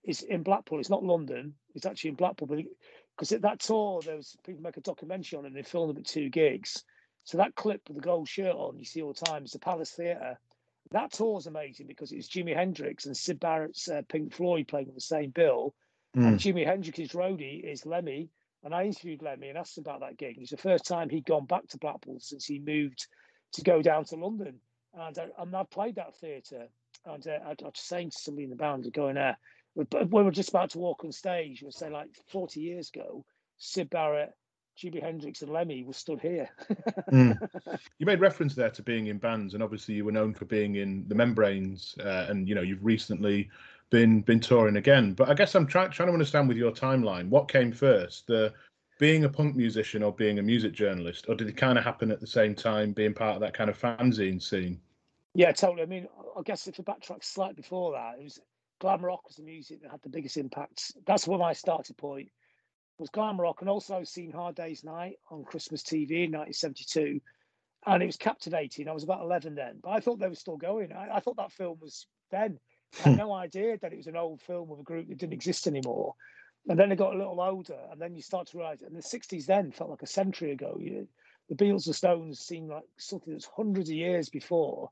is 0.04 0.23
in 0.23 0.42
Blackpool. 0.42 0.80
It's 0.80 0.90
not 0.90 1.04
London. 1.04 1.54
It's 1.76 1.87
actually 1.87 2.11
in 2.11 2.16
Blackpool, 2.16 2.49
because 2.49 3.30
at 3.32 3.42
that 3.42 3.61
tour 3.61 4.00
there 4.04 4.16
was 4.16 4.37
people 4.44 4.62
make 4.62 4.76
a 4.76 4.80
documentary 4.80 5.38
on 5.38 5.44
it 5.44 5.49
and 5.49 5.56
they 5.56 5.62
filmed 5.62 5.90
them 5.90 5.99
at 5.99 6.06
two 6.06 6.28
gigs. 6.28 6.82
So 7.23 7.38
that 7.38 7.54
clip 7.54 7.82
with 7.87 7.97
the 7.97 8.02
gold 8.02 8.28
shirt 8.28 8.56
on 8.56 8.78
you 8.78 8.85
see 8.85 9.02
all 9.02 9.12
the 9.12 9.25
time 9.25 9.44
is 9.44 9.52
the 9.52 9.61
Palace 9.61 9.92
Theatre. 9.92 10.40
That 10.90 11.12
tour 11.12 11.38
is 11.38 11.47
amazing 11.47 11.87
because 11.87 12.11
it's 12.11 12.28
Jimi 12.28 12.56
Hendrix 12.56 13.06
and 13.06 13.16
Syd 13.16 13.38
Barrett's 13.38 13.88
uh, 13.88 14.02
Pink 14.08 14.32
Floyd 14.32 14.66
playing 14.66 14.88
on 14.88 14.94
the 14.94 15.00
same 15.00 15.30
bill. 15.30 15.75
Mm. 16.16 16.26
And 16.26 16.38
Jimi 16.40 16.66
Hendrix's 16.66 17.12
roadie 17.12 17.62
is 17.62 17.85
Lemmy. 17.85 18.30
And 18.64 18.75
I 18.75 18.85
interviewed 18.85 19.23
Lemmy 19.23 19.50
and 19.50 19.58
asked 19.58 19.76
him 19.76 19.82
about 19.82 20.00
that 20.00 20.16
gig. 20.16 20.37
And 20.37 20.42
it's 20.42 20.50
the 20.50 20.56
first 20.56 20.87
time 20.87 21.11
he'd 21.11 21.26
gone 21.26 21.44
back 21.44 21.68
to 21.68 21.78
Blackpool 21.78 22.18
since 22.18 22.47
he 22.47 22.58
moved 22.58 23.06
to 23.52 23.62
go 23.62 23.83
down 23.83 24.05
to 24.07 24.17
London. 24.17 24.61
And, 24.95 25.19
I, 25.19 25.23
uh, 25.23 25.26
and 25.38 25.55
I 25.55 25.64
played 25.64 25.97
that 25.97 26.17
theatre 26.17 26.69
and 27.07 27.26
uh, 27.26 27.38
I, 27.45 27.50
I 27.50 27.64
was 27.64 27.73
saying 27.75 28.11
to 28.11 28.19
somebody 28.19 28.45
in 28.45 28.50
the 28.50 28.57
band, 28.57 28.90
going 28.93 29.14
there, 29.14 29.38
uh, 29.78 30.05
we 30.11 30.23
were 30.23 30.31
just 30.31 30.50
about 30.50 30.71
to 30.71 30.78
walk 30.78 31.05
on 31.05 31.12
stage. 31.12 31.62
We 31.62 31.71
say 31.71 31.90
like 31.90 32.09
40 32.31 32.61
years 32.61 32.90
ago, 32.95 33.25
Syd 33.59 33.90
Barrett, 33.90 34.33
Jimi 34.76 35.02
Hendrix, 35.02 35.43
and 35.43 35.52
Lemmy 35.52 35.85
were 35.85 35.93
stood 35.93 36.21
here. 36.21 36.49
mm. 37.12 37.37
You 37.99 38.07
made 38.07 38.21
reference 38.21 38.55
there 38.55 38.71
to 38.71 38.83
being 38.83 39.07
in 39.09 39.19
bands, 39.19 39.55
and 39.55 39.62
obviously 39.62 39.95
you 39.95 40.05
were 40.05 40.12
known 40.12 40.35
for 40.35 40.45
being 40.45 40.76
in 40.76 41.05
the 41.09 41.14
Membranes, 41.14 41.97
uh, 42.00 42.26
and 42.28 42.49
you 42.49 42.55
know 42.55 42.62
you've 42.62 42.85
recently 42.85 43.49
been 43.90 44.21
been 44.21 44.40
touring 44.40 44.76
again. 44.76 45.14
But 45.14 45.28
I 45.28 45.35
guess 45.35 45.55
I'm 45.55 45.67
trying 45.67 45.90
trying 45.90 46.09
to 46.09 46.12
understand 46.12 46.47
with 46.49 46.57
your 46.57 46.73
timeline, 46.73 47.28
what 47.28 47.50
came 47.50 47.73
first, 47.73 48.26
the 48.28 48.52
being 48.99 49.25
a 49.25 49.28
punk 49.28 49.57
musician 49.57 50.02
or 50.02 50.12
being 50.12 50.38
a 50.38 50.43
music 50.43 50.73
journalist, 50.73 51.26
or 51.28 51.35
did 51.35 51.49
it 51.49 51.57
kind 51.57 51.78
of 51.78 51.85
happen 51.85 52.11
at 52.11 52.21
the 52.21 52.26
same 52.26 52.55
time, 52.55 52.93
being 52.93 53.14
part 53.14 53.35
of 53.35 53.40
that 53.40 53.55
kind 53.55 53.71
of 53.71 53.81
fanzine 53.81 54.43
scene? 54.43 54.81
Yeah, 55.35 55.52
totally. 55.52 55.83
I 55.83 55.87
mean, 55.87 56.09
I 56.37 56.43
guess 56.43 56.67
if 56.67 56.76
the 56.76 56.83
backtrack 56.83 57.23
slightly 57.23 57.55
before 57.55 57.93
that, 57.93 58.17
it 58.19 58.25
was 58.25 58.40
glam 58.81 59.05
rock 59.05 59.26
was 59.26 59.37
the 59.37 59.45
music 59.45 59.83
that 59.83 59.90
had 59.90 60.02
the 60.02 60.09
biggest 60.09 60.37
impact. 60.37 60.93
That's 61.07 61.26
what 61.26 61.40
my 61.40 61.52
starting 61.52 61.95
point 61.95 62.28
was 62.99 63.11
glam 63.11 63.40
rock, 63.40 63.61
and 63.61 63.71
also 63.71 64.02
seen 64.02 64.33
Hard 64.33 64.57
Day's 64.57 64.83
Night 64.83 65.17
on 65.31 65.45
Christmas 65.45 65.83
TV 65.83 66.25
in 66.25 66.33
1972, 66.33 67.21
and 67.87 68.02
it 68.02 68.07
was 68.07 68.17
captivating. 68.17 68.88
I 68.88 68.93
was 68.93 69.05
about 69.05 69.23
11 69.23 69.55
then, 69.55 69.78
but 69.81 69.90
I 69.90 70.00
thought 70.00 70.19
they 70.19 70.28
were 70.28 70.35
still 70.35 70.57
going. 70.57 70.93
I, 70.93 71.17
I 71.17 71.21
thought 71.21 71.37
that 71.37 71.52
film 71.52 71.78
was 71.81 72.07
then. 72.33 72.59
I 73.05 73.11
had 73.11 73.19
no 73.19 73.33
idea 73.33 73.78
that 73.78 73.93
it 73.93 73.97
was 73.97 74.09
an 74.09 74.17
old 74.17 74.40
film 74.43 74.73
of 74.73 74.81
a 74.81 74.83
group 74.83 75.09
that 75.09 75.19
didn't 75.19 75.35
exist 75.35 75.69
anymore. 75.69 76.14
And 76.69 76.79
then 76.79 76.88
they 76.88 76.97
got 76.97 77.15
a 77.15 77.19
little 77.19 77.41
older, 77.41 77.79
and 77.91 78.00
then 78.00 78.15
you 78.15 78.23
start 78.23 78.49
to 78.49 78.59
realize, 78.59 78.83
and 78.83 78.95
the 78.95 79.00
60s 79.00 79.47
then 79.47 79.73
felt 79.73 79.91
like 79.91 80.03
a 80.03 80.07
century 80.07 80.53
ago. 80.53 80.77
You, 80.81 81.09
the 81.49 81.55
Beatles 81.55 81.87
and 81.87 81.95
Stones 81.95 82.41
seemed 82.41 82.69
like 82.69 82.85
something 82.99 83.33
that's 83.33 83.49
hundreds 83.57 83.88
of 83.88 83.97
years 83.97 84.29
before, 84.29 84.91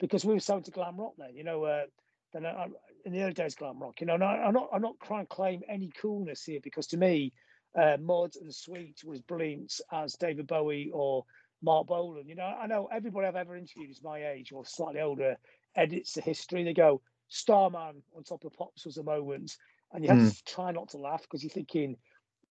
because 0.00 0.24
we 0.24 0.34
were 0.34 0.40
so 0.40 0.56
into 0.56 0.70
glam 0.70 0.96
rock 0.96 1.14
then. 1.18 1.34
You 1.34 1.44
know, 1.44 1.64
uh, 1.64 1.84
then 2.32 2.46
I, 2.46 2.66
in 3.04 3.12
the 3.12 3.22
early 3.22 3.34
days, 3.34 3.54
glam 3.54 3.78
rock. 3.78 4.00
You 4.00 4.06
know, 4.06 4.14
and 4.14 4.24
I, 4.24 4.46
am 4.46 4.54
not 4.54 4.68
I'm 4.72 4.82
not 4.82 5.00
trying 5.02 5.26
to 5.26 5.34
claim 5.34 5.62
any 5.68 5.90
coolness 6.00 6.44
here 6.44 6.60
because 6.62 6.86
to 6.88 6.96
me, 6.96 7.32
uh, 7.78 7.96
Mud 8.00 8.32
and 8.40 8.54
Sweet 8.54 9.02
was 9.04 9.20
brilliant 9.20 9.80
as 9.92 10.14
David 10.14 10.46
Bowie 10.46 10.90
or 10.92 11.24
Marc 11.62 11.88
Bolan. 11.88 12.26
You 12.28 12.36
know, 12.36 12.44
I 12.60 12.66
know 12.66 12.88
everybody 12.92 13.26
I've 13.26 13.36
ever 13.36 13.56
interviewed 13.56 13.90
is 13.90 14.02
my 14.02 14.26
age 14.28 14.52
or 14.52 14.64
slightly 14.64 15.00
older 15.00 15.36
edits 15.76 16.14
the 16.14 16.20
history. 16.20 16.64
They 16.64 16.72
go, 16.72 17.02
Starman 17.28 18.02
on 18.16 18.22
top 18.24 18.44
of 18.44 18.54
Pops 18.54 18.86
was 18.86 18.96
a 18.96 19.02
moment. 19.02 19.56
And 19.92 20.04
you 20.04 20.10
have 20.10 20.18
mm. 20.18 20.36
to 20.36 20.44
try 20.44 20.70
not 20.70 20.90
to 20.90 20.98
laugh 20.98 21.22
because 21.22 21.42
you're 21.42 21.50
thinking, 21.50 21.96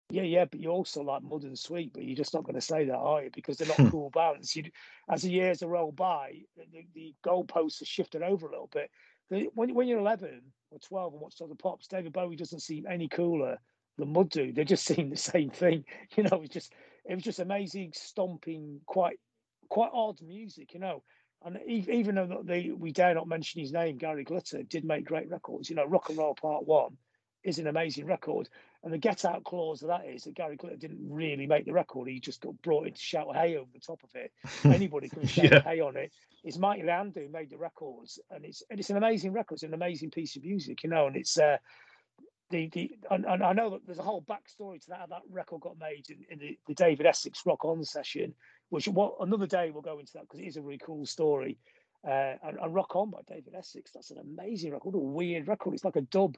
yeah, 0.10 0.24
yeah, 0.24 0.46
but 0.46 0.60
you 0.60 0.70
also 0.70 1.02
like 1.02 1.24
Mud 1.24 1.44
and 1.44 1.58
Sweet, 1.58 1.92
but 1.94 2.04
you're 2.04 2.16
just 2.16 2.34
not 2.34 2.44
going 2.44 2.56
to 2.56 2.62
say 2.62 2.86
that, 2.86 2.96
are 2.96 3.24
you? 3.24 3.30
Because 3.34 3.58
they're 3.58 3.68
not 3.68 3.92
cool 3.92 4.10
bands. 4.12 4.56
You, 4.56 4.66
as 5.10 5.24
the 5.24 5.32
years 5.32 5.62
have 5.62 5.70
rolled 5.70 5.96
by, 5.96 6.42
the, 6.56 6.86
the 6.94 7.14
goalposts 7.26 7.80
have 7.80 7.88
shifted 7.88 8.22
over 8.22 8.48
a 8.48 8.52
little 8.52 8.70
bit. 8.72 8.92
The, 9.30 9.50
when, 9.56 9.74
when 9.74 9.88
you're 9.88 10.00
11 10.00 10.42
or 10.72 10.80
12 10.80 11.14
and 11.14 11.22
watch 11.22 11.38
some 11.38 11.46
of 11.46 11.58
the 11.58 11.62
pops, 11.62 11.88
David 11.88 12.14
Bowie 12.14 12.36
doesn't 12.36 12.62
seem 12.62 12.86
any 12.88 13.08
cooler 13.08 13.58
than 13.98 14.14
Mud 14.14 14.30
do. 14.30 14.54
They 14.54 14.64
just 14.64 14.86
seem 14.86 15.10
the 15.10 15.18
same 15.18 15.50
thing. 15.50 15.86
You 16.16 16.24
know, 16.24 16.42
it's 16.44 16.54
just 16.54 16.74
it 17.06 17.16
was 17.16 17.24
just 17.24 17.40
amazing, 17.40 17.94
stomping, 17.96 18.82
quite 18.86 19.18
quite 19.70 19.92
odd 19.92 20.22
music. 20.22 20.74
You 20.74 20.82
know, 20.82 21.04
and 21.44 21.58
even 21.68 22.16
though 22.16 22.44
they, 22.44 22.72
we 22.76 22.92
dare 22.92 23.16
not 23.16 23.28
mention 23.28 23.62
his 23.62 23.74
name, 23.74 23.98
Gary 23.98 24.24
Glitter 24.24 24.64
did 24.64 24.86
make 24.86 25.06
great 25.06 25.30
records. 25.30 25.70
You 25.70 25.76
know, 25.76 25.86
Rock 25.86 26.10
and 26.10 26.18
Roll 26.18 26.36
Part 26.36 26.68
One 26.68 26.98
is 27.46 27.60
an 27.60 27.68
amazing 27.68 28.06
record. 28.06 28.50
And 28.84 28.94
the 28.94 28.98
get 28.98 29.24
out 29.24 29.44
clause 29.44 29.82
of 29.82 29.88
that 29.88 30.06
is 30.06 30.24
that 30.24 30.36
Gary 30.36 30.58
Glitter 30.58 30.76
didn't 30.76 31.08
really 31.10 31.48
make 31.48 31.66
the 31.66 31.74
record. 31.74 32.08
He 32.08 32.20
just 32.20 32.42
got 32.42 32.62
brought 32.62 32.88
in 32.88 32.94
to 32.94 33.00
shout 33.00 33.28
hey 33.36 33.56
over 33.56 33.70
the 33.74 33.80
top 33.80 34.02
of 34.04 34.10
it. 34.16 34.32
Anybody 34.64 35.10
can 35.10 35.26
shout 35.26 35.52
yeah. 35.52 35.62
hey 35.62 35.80
on 35.80 35.96
it. 35.96 36.12
It's 36.44 36.58
Mike 36.58 36.84
Leander 36.84 37.22
who 37.22 37.30
made 37.30 37.50
the 37.50 37.58
records. 37.58 38.20
And 38.30 38.44
it's 38.46 38.64
and 38.70 38.80
it's 38.80 38.90
an 38.90 38.98
amazing 38.98 39.32
record. 39.32 39.56
It's 39.56 39.64
an 39.64 39.74
amazing 39.74 40.12
piece 40.12 40.36
of 40.36 40.44
music, 40.44 40.84
you 40.84 40.90
know, 40.90 41.08
and 41.08 41.16
it's 41.16 41.38
uh 41.38 41.58
the 42.50 42.70
the 42.70 42.98
and, 43.10 43.26
and 43.26 43.44
I 43.44 43.54
know 43.54 43.72
that 43.72 43.86
there's 43.86 44.00
a 44.00 44.04
whole 44.04 44.24
backstory 44.24 44.82
to 44.82 44.90
that 44.90 45.00
how 45.00 45.08
that 45.08 45.22
record 45.32 45.62
got 45.62 45.80
made 45.80 46.06
in, 46.10 46.26
in 46.30 46.40
the, 46.40 46.58
the 46.68 46.76
David 46.76 47.06
Essex 47.06 47.42
Rock 47.46 47.66
On 47.66 47.84
session, 47.84 48.34
which 48.70 48.88
what 48.88 49.16
another 49.20 49.48
day 49.48 49.72
we'll 49.72 49.82
go 49.82 50.00
into 50.00 50.14
that 50.14 50.24
because 50.24 50.40
it 50.40 50.48
is 50.48 50.58
a 50.58 50.62
really 50.62 50.82
cool 50.84 51.06
story. 51.06 51.58
Uh, 52.08 52.36
and, 52.44 52.60
and, 52.62 52.76
Rock 52.76 52.96
On 52.96 53.10
by 53.10 53.22
David 53.28 53.56
Essex, 53.56 53.90
that's 53.92 54.12
an 54.12 54.20
amazing 54.20 54.72
record. 54.72 54.94
What 54.94 55.00
a 55.00 55.04
weird 55.04 55.48
record. 55.48 55.74
It's 55.74 55.84
like 55.84 55.96
a 55.96 56.02
dub 56.02 56.38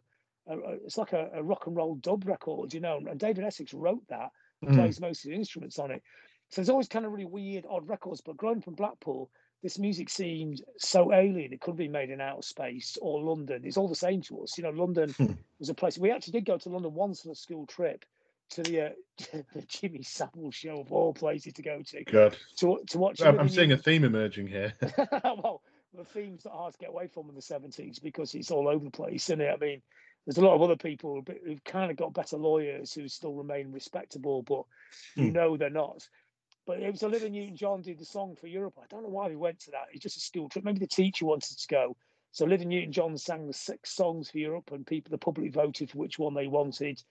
it's 0.50 0.98
like 0.98 1.14
a, 1.14 1.30
a, 1.36 1.44
rock 1.44 1.68
and 1.68 1.76
roll 1.76 1.96
dub 1.96 2.28
record, 2.28 2.74
you 2.74 2.80
know. 2.80 2.98
And 2.98 3.20
David 3.20 3.44
Essex 3.44 3.74
wrote 3.74 4.08
that, 4.10 4.30
mm. 4.64 4.74
plays 4.74 5.00
most 5.00 5.26
of 5.26 5.32
the 5.32 5.36
instruments 5.36 5.80
on 5.80 5.92
it. 5.92 6.02
So 6.50 6.62
there's 6.62 6.70
always 6.70 6.88
kind 6.88 7.06
of 7.06 7.12
really 7.12 7.26
weird, 7.26 7.66
odd 7.70 7.88
records. 7.88 8.22
But 8.22 8.38
growing 8.38 8.58
up 8.58 8.64
from 8.64 8.76
Blackpool, 8.76 9.30
this 9.64 9.80
music 9.80 10.10
seemed 10.10 10.62
so 10.78 11.14
alien. 11.14 11.52
It 11.52 11.62
could 11.62 11.76
be 11.76 11.88
made 11.88 12.10
in 12.10 12.22
outer 12.22 12.42
space 12.42 12.98
or 13.02 13.22
London. 13.22 13.64
It's 13.66 13.78
all 13.78 13.90
the 13.90 13.96
same 13.96 14.22
to 14.24 14.44
us. 14.44 14.58
You 14.58 14.64
know, 14.64 14.70
London 14.70 15.10
hmm. 15.12 15.34
was 15.60 15.70
a 15.70 15.74
place. 15.74 15.98
We 15.98 16.12
actually 16.12 16.34
did 16.34 16.46
go 16.46 16.58
to 16.58 16.70
London 16.70 16.94
once 16.94 17.26
on 17.26 17.32
a 17.32 17.36
school 17.36 17.66
trip 17.66 18.06
to 18.52 18.64
the, 18.64 18.82
uh, 18.82 18.90
the 19.54 19.62
Jimmy 19.68 20.04
Savile 20.04 20.52
show 20.52 20.80
of 20.80 20.92
all 20.92 21.14
places 21.14 21.54
to 21.54 21.62
go 21.62 21.82
to. 21.88 22.04
Good. 22.06 22.38
To, 22.60 22.80
to 22.88 22.98
watch. 22.98 23.22
I'm, 23.22 23.40
I'm 23.40 23.50
seeing 23.50 23.72
a 23.72 23.78
theme 23.78 24.04
emerging 24.04 24.48
here. 24.48 24.74
well, 25.24 25.62
the 25.94 26.04
theme's 26.04 26.46
not 26.46 26.54
hard 26.54 26.74
to 26.74 26.80
get 26.80 26.90
away 26.90 27.08
from 27.08 27.30
in 27.30 27.36
the 27.36 27.42
70s 27.42 28.02
because 28.02 28.36
it's 28.36 28.52
all 28.52 28.68
over 28.68 28.86
the 28.86 28.92
place, 28.92 29.30
isn't 29.30 29.42
it? 29.42 29.52
I 29.54 29.58
mean, 29.58 29.82
there's 30.28 30.38
a 30.38 30.46
lot 30.46 30.56
of 30.56 30.62
other 30.62 30.76
people 30.76 31.24
who've 31.46 31.64
kind 31.64 31.90
of 31.90 31.96
got 31.96 32.14
better 32.14 32.36
lawyers 32.36 32.94
who 32.94 33.08
still 33.08 33.34
remain 33.34 33.72
respectable, 33.72 34.44
but 34.44 34.64
you 35.16 35.32
mm. 35.32 35.34
know 35.34 35.56
they're 35.56 35.70
not. 35.70 36.06
But 36.66 36.82
it 36.82 36.92
was 36.92 37.02
Olivia 37.02 37.30
Newton 37.30 37.56
John 37.56 37.82
did 37.82 37.98
the 37.98 38.04
song 38.04 38.36
for 38.36 38.48
Europe. 38.48 38.74
I 38.78 38.88
don't 38.90 39.04
know 39.04 39.10
why 39.10 39.30
we 39.30 39.38
went 39.38 39.62
to 39.62 39.72
that. 39.72 39.86
It's 39.94 40.04
just 40.04 40.18
a 40.18 40.20
school 40.20 40.50
trip. 40.50 40.66
Maybe 40.66 40.80
the 40.80 40.88
teacher 40.88 41.26
wanted 41.26 41.58
to 41.58 41.68
go. 41.70 41.96
So 42.34 42.44
Olivia 42.46 42.68
Newton 42.68 42.92
John 42.92 43.18
sang 43.18 43.48
the 43.48 43.54
six 43.54 43.96
songs 43.96 44.30
for 44.30 44.38
Europe, 44.38 44.70
and 44.74 44.86
people, 44.86 45.12
the 45.12 45.18
public 45.18 45.54
voted 45.54 45.92
for 45.92 45.98
which 45.98 46.20
one 46.20 46.34
they 46.34 46.48
wanted 46.48 47.02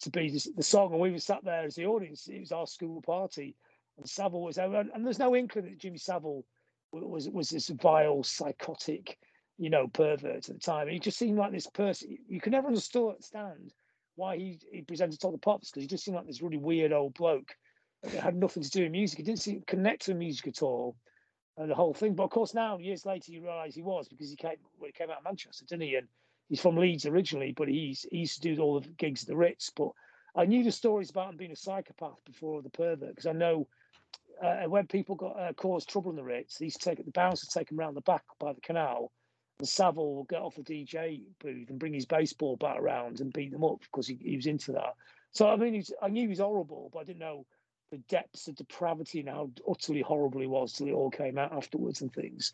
to 0.00 0.10
be 0.10 0.30
the, 0.30 0.44
the 0.56 0.62
song. 0.64 0.90
And 0.90 1.00
we 1.00 1.12
were 1.12 1.18
sat 1.20 1.44
there 1.44 1.62
as 1.62 1.76
the 1.76 1.86
audience. 1.86 2.26
It 2.26 2.40
was 2.40 2.50
our 2.50 2.66
school 2.66 3.00
party, 3.02 3.54
and 3.98 4.08
Savile 4.08 4.42
was 4.42 4.56
there. 4.56 4.74
And, 4.74 4.90
and 4.92 5.06
there's 5.06 5.20
no 5.20 5.36
inkling 5.36 5.66
that 5.66 5.78
Jimmy 5.78 5.98
Savile 5.98 6.44
was 6.90 7.30
was 7.30 7.50
this 7.50 7.68
vile, 7.68 8.24
psychotic 8.24 9.16
you 9.58 9.70
know, 9.70 9.86
pervert 9.88 10.24
at 10.24 10.42
the 10.44 10.54
time. 10.54 10.88
He 10.88 10.98
just 10.98 11.18
seemed 11.18 11.38
like 11.38 11.52
this 11.52 11.66
person. 11.66 12.16
You 12.28 12.40
could 12.40 12.52
never 12.52 12.66
understand 12.68 13.72
why 14.16 14.36
he, 14.36 14.58
he 14.70 14.82
presented 14.82 15.20
to 15.20 15.30
the 15.30 15.38
pops 15.38 15.70
because 15.70 15.82
he 15.82 15.88
just 15.88 16.04
seemed 16.04 16.16
like 16.16 16.26
this 16.26 16.42
really 16.42 16.56
weird 16.56 16.92
old 16.92 17.14
bloke 17.14 17.54
that 18.02 18.12
had 18.12 18.36
nothing 18.36 18.62
to 18.62 18.70
do 18.70 18.82
with 18.82 18.92
music. 18.92 19.18
He 19.18 19.24
didn't 19.24 19.40
seem 19.40 19.60
to 19.60 19.66
connect 19.66 20.06
to 20.06 20.14
music 20.14 20.46
at 20.48 20.62
all, 20.62 20.96
and 21.56 21.70
the 21.70 21.74
whole 21.74 21.94
thing. 21.94 22.14
But 22.14 22.24
of 22.24 22.30
course, 22.30 22.54
now 22.54 22.78
years 22.78 23.06
later, 23.06 23.32
you 23.32 23.42
realise 23.42 23.74
he 23.74 23.82
was 23.82 24.08
because 24.08 24.30
he 24.30 24.36
came 24.36 24.56
well, 24.78 24.88
he 24.88 24.92
came 24.92 25.10
out 25.10 25.18
of 25.18 25.24
Manchester, 25.24 25.64
didn't 25.66 25.82
he? 25.82 25.94
And 25.96 26.08
he's 26.48 26.60
from 26.60 26.76
Leeds 26.76 27.06
originally, 27.06 27.52
but 27.56 27.68
he's 27.68 28.06
he 28.10 28.18
used 28.18 28.42
to 28.42 28.54
do 28.54 28.62
all 28.62 28.80
the 28.80 28.88
gigs 28.88 29.22
at 29.22 29.28
the 29.28 29.36
Ritz. 29.36 29.70
But 29.74 29.90
I 30.36 30.46
knew 30.46 30.64
the 30.64 30.72
stories 30.72 31.10
about 31.10 31.30
him 31.30 31.36
being 31.36 31.52
a 31.52 31.56
psychopath 31.56 32.18
before 32.24 32.62
the 32.62 32.70
pervert 32.70 33.10
because 33.10 33.26
I 33.26 33.32
know. 33.32 33.68
Uh, 34.42 34.64
when 34.64 34.84
people 34.88 35.14
got 35.14 35.38
uh, 35.38 35.52
caused 35.52 35.88
trouble 35.88 36.10
in 36.10 36.16
the 36.16 36.24
Ritz, 36.24 36.56
to 36.58 36.68
take 36.70 37.02
the 37.02 37.10
bouncers 37.12 37.48
take 37.50 37.68
them 37.68 37.78
around 37.78 37.94
the 37.94 38.00
back 38.00 38.24
by 38.40 38.52
the 38.52 38.60
canal, 38.60 39.12
and 39.58 39.68
Savile 39.68 40.14
will 40.14 40.24
get 40.24 40.40
off 40.40 40.56
the 40.56 40.62
DJ 40.62 41.22
booth 41.40 41.70
and 41.70 41.78
bring 41.78 41.94
his 41.94 42.06
baseball 42.06 42.56
bat 42.56 42.78
around 42.78 43.20
and 43.20 43.32
beat 43.32 43.52
them 43.52 43.64
up 43.64 43.80
because 43.80 44.06
he, 44.06 44.18
he 44.20 44.36
was 44.36 44.46
into 44.46 44.72
that. 44.72 44.94
So 45.32 45.48
I 45.48 45.56
mean, 45.56 45.82
I 46.02 46.08
knew 46.08 46.22
he 46.22 46.28
was 46.28 46.38
horrible, 46.38 46.90
but 46.92 47.00
I 47.00 47.04
didn't 47.04 47.20
know 47.20 47.46
the 47.90 47.98
depths 48.08 48.48
of 48.48 48.56
depravity 48.56 49.20
and 49.20 49.28
how 49.28 49.50
utterly 49.68 50.00
horrible 50.00 50.40
he 50.40 50.46
was 50.46 50.72
till 50.72 50.88
it 50.88 50.92
all 50.92 51.10
came 51.10 51.38
out 51.38 51.52
afterwards 51.52 52.00
and 52.00 52.12
things. 52.12 52.52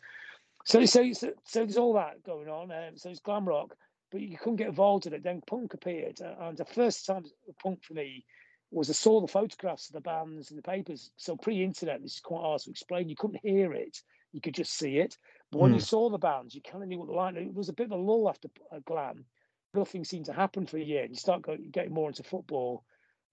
So 0.65 0.85
so 0.85 1.11
so, 1.13 1.31
so 1.43 1.59
there's 1.59 1.77
all 1.77 1.93
that 1.93 2.23
going 2.23 2.47
on. 2.47 2.71
Um, 2.71 2.97
so 2.97 3.09
it's 3.09 3.19
glam 3.19 3.47
rock, 3.47 3.75
but 4.11 4.21
you 4.21 4.37
couldn't 4.37 4.57
get 4.57 4.67
involved 4.67 5.07
in 5.07 5.13
it. 5.13 5.23
Then 5.23 5.41
punk 5.47 5.73
appeared, 5.73 6.19
and 6.21 6.57
the 6.57 6.65
first 6.65 7.05
time 7.05 7.25
punk 7.63 7.83
for 7.83 7.93
me 7.93 8.25
was 8.69 8.89
I 8.89 8.93
saw 8.93 9.19
the 9.19 9.27
photographs 9.27 9.89
of 9.89 9.93
the 9.93 10.01
bands 10.01 10.51
in 10.51 10.55
the 10.55 10.63
papers. 10.63 11.11
So 11.17 11.35
pre-internet, 11.35 12.01
this 12.01 12.13
is 12.13 12.19
quite 12.19 12.41
hard 12.41 12.61
to 12.61 12.69
explain. 12.69 13.09
You 13.09 13.15
couldn't 13.15 13.41
hear 13.41 13.73
it; 13.73 14.01
you 14.33 14.41
could 14.41 14.53
just 14.53 14.73
see 14.73 14.99
it. 14.99 15.17
But 15.51 15.59
when 15.59 15.71
mm. 15.71 15.75
you 15.75 15.79
hmm. 15.79 15.85
saw 15.85 16.09
the 16.09 16.17
bands, 16.17 16.55
you 16.55 16.61
kind 16.61 16.83
of 16.83 16.89
knew 16.89 16.99
what 16.99 17.07
the 17.07 17.13
line. 17.13 17.35
It 17.35 17.53
was 17.53 17.69
a 17.69 17.73
bit 17.73 17.87
of 17.87 17.91
a 17.91 17.95
lull 17.95 18.29
after 18.29 18.47
a 18.71 18.79
Glam. 18.79 19.25
Nothing 19.73 20.03
seemed 20.03 20.25
to 20.25 20.33
happen 20.33 20.65
for 20.65 20.77
a 20.77 20.83
year. 20.83 21.03
And 21.03 21.11
you 21.11 21.17
start 21.17 21.41
going, 21.41 21.69
getting 21.71 21.93
more 21.93 22.09
into 22.09 22.23
football, 22.23 22.83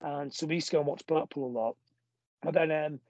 and 0.01 0.33
so 0.33 0.47
we 0.47 0.57
used 0.57 0.69
to 0.69 0.73
go 0.73 0.79
and 0.79 0.87
watch 0.87 1.07
Blackpool 1.07 1.49
a 1.49 1.57
lot. 1.59 1.77
And 2.43 2.55
then, 2.55 2.71
um, 2.71 3.01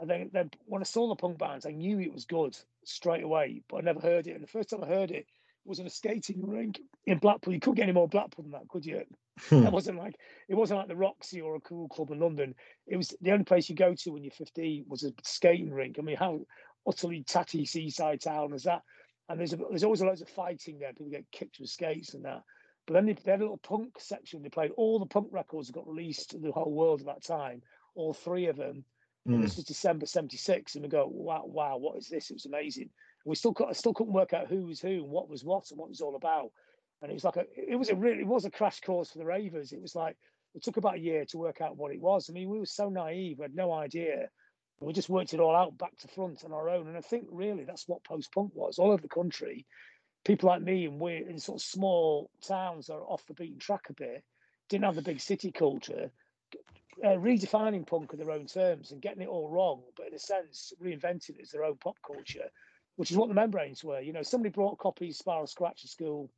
and 0.00 0.10
then, 0.10 0.30
then 0.32 0.50
when 0.66 0.82
I 0.82 0.84
saw 0.84 1.08
the 1.08 1.16
punk 1.16 1.38
bands, 1.38 1.66
I 1.66 1.70
knew 1.70 2.00
it 2.00 2.12
was 2.12 2.24
good 2.24 2.56
straight 2.84 3.24
away, 3.24 3.62
but 3.68 3.78
I 3.78 3.80
never 3.80 4.00
heard 4.00 4.26
it. 4.26 4.34
And 4.34 4.42
the 4.42 4.48
first 4.48 4.70
time 4.70 4.84
I 4.84 4.88
heard 4.88 5.10
it 5.10 5.26
was 5.64 5.78
in 5.78 5.86
a 5.86 5.90
skating 5.90 6.46
rink 6.46 6.80
in 7.06 7.18
Blackpool. 7.18 7.52
You 7.52 7.60
couldn't 7.60 7.76
get 7.76 7.84
any 7.84 7.92
more 7.92 8.08
Blackpool 8.08 8.44
than 8.44 8.52
that, 8.52 8.68
could 8.68 8.86
you? 8.86 9.02
Hmm. 9.48 9.64
That 9.64 9.72
wasn't 9.72 9.98
like 9.98 10.14
it 10.48 10.54
wasn't 10.54 10.78
like 10.78 10.88
the 10.88 10.96
Roxy 10.96 11.40
or 11.40 11.56
a 11.56 11.60
cool 11.60 11.88
club 11.88 12.10
in 12.10 12.20
London. 12.20 12.54
It 12.86 12.96
was 12.96 13.14
the 13.20 13.32
only 13.32 13.44
place 13.44 13.68
you 13.68 13.74
go 13.74 13.94
to 13.94 14.12
when 14.12 14.22
you're 14.22 14.30
15 14.30 14.86
was 14.88 15.02
a 15.02 15.12
skating 15.22 15.72
rink. 15.72 15.96
I 15.98 16.02
mean, 16.02 16.16
how 16.16 16.40
utterly 16.86 17.22
tatty 17.22 17.64
seaside 17.64 18.20
town 18.20 18.52
as 18.52 18.64
that. 18.64 18.82
And 19.28 19.40
there's 19.40 19.52
a, 19.52 19.56
there's 19.56 19.84
always 19.84 20.02
loads 20.02 20.22
of 20.22 20.28
fighting 20.28 20.78
there. 20.78 20.90
People 20.90 21.10
get 21.10 21.30
kicked 21.32 21.58
with 21.58 21.68
skates 21.68 22.14
and 22.14 22.24
that. 22.24 22.42
But 22.86 22.94
then 22.94 23.06
they, 23.06 23.14
they 23.14 23.32
had 23.32 23.40
a 23.40 23.44
little 23.44 23.58
punk 23.58 23.94
section. 23.98 24.42
They 24.42 24.48
played 24.48 24.70
all 24.76 24.98
the 24.98 25.06
punk 25.06 25.28
records 25.32 25.66
that 25.66 25.74
got 25.74 25.88
released 25.88 26.30
to 26.30 26.38
the 26.38 26.52
whole 26.52 26.72
world 26.72 27.00
at 27.00 27.06
that 27.06 27.24
time, 27.24 27.62
all 27.94 28.14
three 28.14 28.46
of 28.46 28.56
them. 28.56 28.84
Mm. 29.28 29.42
This 29.42 29.56
was 29.56 29.64
December 29.64 30.06
'76, 30.06 30.74
and 30.74 30.84
we 30.84 30.88
go, 30.88 31.08
wow, 31.12 31.42
wow, 31.44 31.76
what 31.78 31.98
is 31.98 32.08
this? 32.08 32.30
It 32.30 32.34
was 32.34 32.46
amazing. 32.46 32.90
We 33.24 33.34
still 33.34 33.56
I 33.68 33.72
still 33.72 33.92
couldn't 33.92 34.12
work 34.12 34.32
out 34.32 34.46
who 34.46 34.66
was 34.66 34.80
who 34.80 35.02
and 35.02 35.10
what 35.10 35.28
was 35.28 35.42
what 35.42 35.68
and 35.70 35.80
what 35.80 35.86
it 35.86 35.90
was 35.90 36.00
all 36.00 36.14
about. 36.14 36.50
And 37.02 37.10
it 37.10 37.14
was 37.14 37.24
like 37.24 37.36
a 37.36 37.44
it 37.56 37.74
was 37.74 37.90
a 37.90 37.96
really 37.96 38.20
it 38.20 38.26
was 38.26 38.44
a 38.44 38.50
crash 38.50 38.80
course 38.80 39.10
for 39.10 39.18
the 39.18 39.24
Ravers. 39.24 39.72
It 39.72 39.82
was 39.82 39.96
like 39.96 40.16
it 40.54 40.62
took 40.62 40.76
about 40.76 40.94
a 40.94 41.00
year 41.00 41.24
to 41.26 41.38
work 41.38 41.60
out 41.60 41.76
what 41.76 41.92
it 41.92 42.00
was. 42.00 42.30
I 42.30 42.32
mean, 42.32 42.48
we 42.48 42.60
were 42.60 42.66
so 42.66 42.88
naive, 42.88 43.38
we 43.38 43.42
had 43.42 43.54
no 43.54 43.72
idea. 43.72 44.28
We 44.80 44.92
just 44.92 45.08
worked 45.08 45.32
it 45.32 45.40
all 45.40 45.56
out 45.56 45.78
back 45.78 45.96
to 45.98 46.08
front 46.08 46.44
on 46.44 46.52
our 46.52 46.68
own. 46.68 46.88
And 46.88 46.96
I 46.96 47.00
think 47.00 47.28
really 47.30 47.64
that's 47.64 47.88
what 47.88 48.04
post 48.04 48.32
punk 48.32 48.52
was 48.54 48.78
all 48.78 48.90
over 48.90 49.02
the 49.02 49.08
country. 49.08 49.66
People 50.24 50.48
like 50.48 50.62
me 50.62 50.86
and 50.86 51.00
we're 51.00 51.28
in 51.28 51.38
sort 51.38 51.60
of 51.60 51.66
small 51.66 52.30
towns 52.46 52.90
are 52.90 53.00
off 53.00 53.24
the 53.26 53.34
beaten 53.34 53.58
track 53.58 53.86
a 53.88 53.94
bit, 53.94 54.24
didn't 54.68 54.84
have 54.84 54.96
the 54.96 55.02
big 55.02 55.20
city 55.20 55.50
culture, 55.50 56.10
uh, 57.04 57.08
redefining 57.08 57.86
punk 57.86 58.12
in 58.12 58.18
their 58.18 58.30
own 58.30 58.46
terms 58.46 58.90
and 58.90 59.02
getting 59.02 59.22
it 59.22 59.28
all 59.28 59.48
wrong, 59.48 59.82
but 59.96 60.08
in 60.08 60.14
a 60.14 60.18
sense, 60.18 60.72
reinventing 60.82 61.36
it 61.36 61.42
as 61.42 61.50
their 61.50 61.64
own 61.64 61.76
pop 61.76 61.96
culture, 62.06 62.48
which 62.96 63.10
is 63.10 63.16
what 63.16 63.28
the 63.28 63.34
membranes 63.34 63.84
were. 63.84 64.00
You 64.00 64.12
know, 64.12 64.22
somebody 64.22 64.50
brought 64.50 64.78
copies 64.78 65.18
Spiral 65.18 65.46
Scratch 65.46 65.82
to 65.82 65.88
school. 65.88 66.30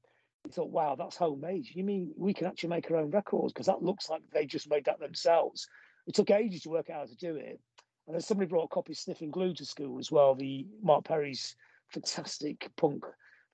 You 0.45 0.53
thought, 0.53 0.71
wow, 0.71 0.95
that's 0.97 1.17
homemade. 1.17 1.67
You 1.73 1.85
mean 1.85 2.13
we 2.17 2.35
can 2.35 2.47
actually 2.47 2.71
make 2.71 2.91
our 2.91 2.99
own 2.99 3.11
records? 3.11 3.53
Because 3.53 3.67
that 3.67 3.83
looks 3.83 4.09
like 4.09 4.23
they 4.33 4.47
just 4.47 4.71
made 4.71 4.85
that 4.85 5.01
themselves. 5.01 5.69
It 6.07 6.15
took 6.15 6.31
ages 6.31 6.63
to 6.63 6.71
work 6.71 6.91
out 6.91 7.01
how 7.01 7.07
to 7.07 7.17
do 7.17 7.37
it. 7.37 7.61
And 8.09 8.15
then 8.15 8.21
somebody 8.21 8.49
brought 8.49 8.65
a 8.65 8.69
copy 8.69 8.95
of 8.95 8.99
Sniffing 8.99 9.31
Glue 9.31 9.55
to 9.55 9.65
school 9.65 9.99
as 10.01 10.11
well, 10.11 10.35
the 10.35 10.67
Mark 10.83 11.05
Perry's 11.05 11.55
fantastic 11.89 12.71
punk 12.77 13.05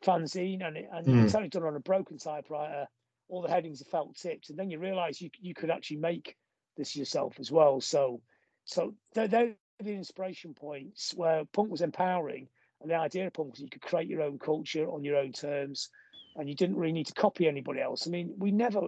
fanzine. 0.03 0.67
And, 0.67 0.77
it, 0.77 0.89
and 0.91 1.07
mm. 1.07 1.25
it's 1.25 1.35
only 1.35 1.49
done 1.49 1.65
on 1.65 1.77
a 1.77 1.81
broken 1.81 2.17
typewriter. 2.17 2.87
All 3.29 3.43
the 3.43 3.51
headings 3.51 3.83
are 3.83 3.87
felt 3.87 4.17
tipped. 4.17 4.49
And 4.49 4.59
then 4.59 4.71
you 4.71 4.79
realize 4.79 5.21
you, 5.21 5.29
you 5.41 5.55
could 5.55 5.71
actually 5.71 5.97
make 5.99 6.37
this 6.77 6.97
yourself 6.97 7.37
as 7.39 7.51
well. 7.51 7.81
So, 7.81 8.23
so 8.65 8.95
they're, 9.13 9.29
they're 9.29 9.55
the 9.83 9.93
inspiration 9.93 10.55
points 10.55 11.13
where 11.15 11.45
punk 11.47 11.71
was 11.71 11.81
empowering, 11.81 12.49
and 12.81 12.91
the 12.91 12.95
idea 12.95 13.27
of 13.27 13.33
punk 13.33 13.53
was 13.53 13.61
you 13.61 13.69
could 13.69 13.83
create 13.83 14.09
your 14.09 14.23
own 14.23 14.39
culture 14.39 14.87
on 14.89 15.05
your 15.05 15.17
own 15.17 15.33
terms, 15.33 15.91
and 16.37 16.49
you 16.49 16.55
didn't 16.55 16.77
really 16.77 16.93
need 16.93 17.07
to 17.07 17.15
copy 17.15 17.49
anybody 17.49 17.81
else. 17.81 18.07
I 18.07 18.11
mean, 18.11 18.35
we 18.39 18.53
never 18.53 18.83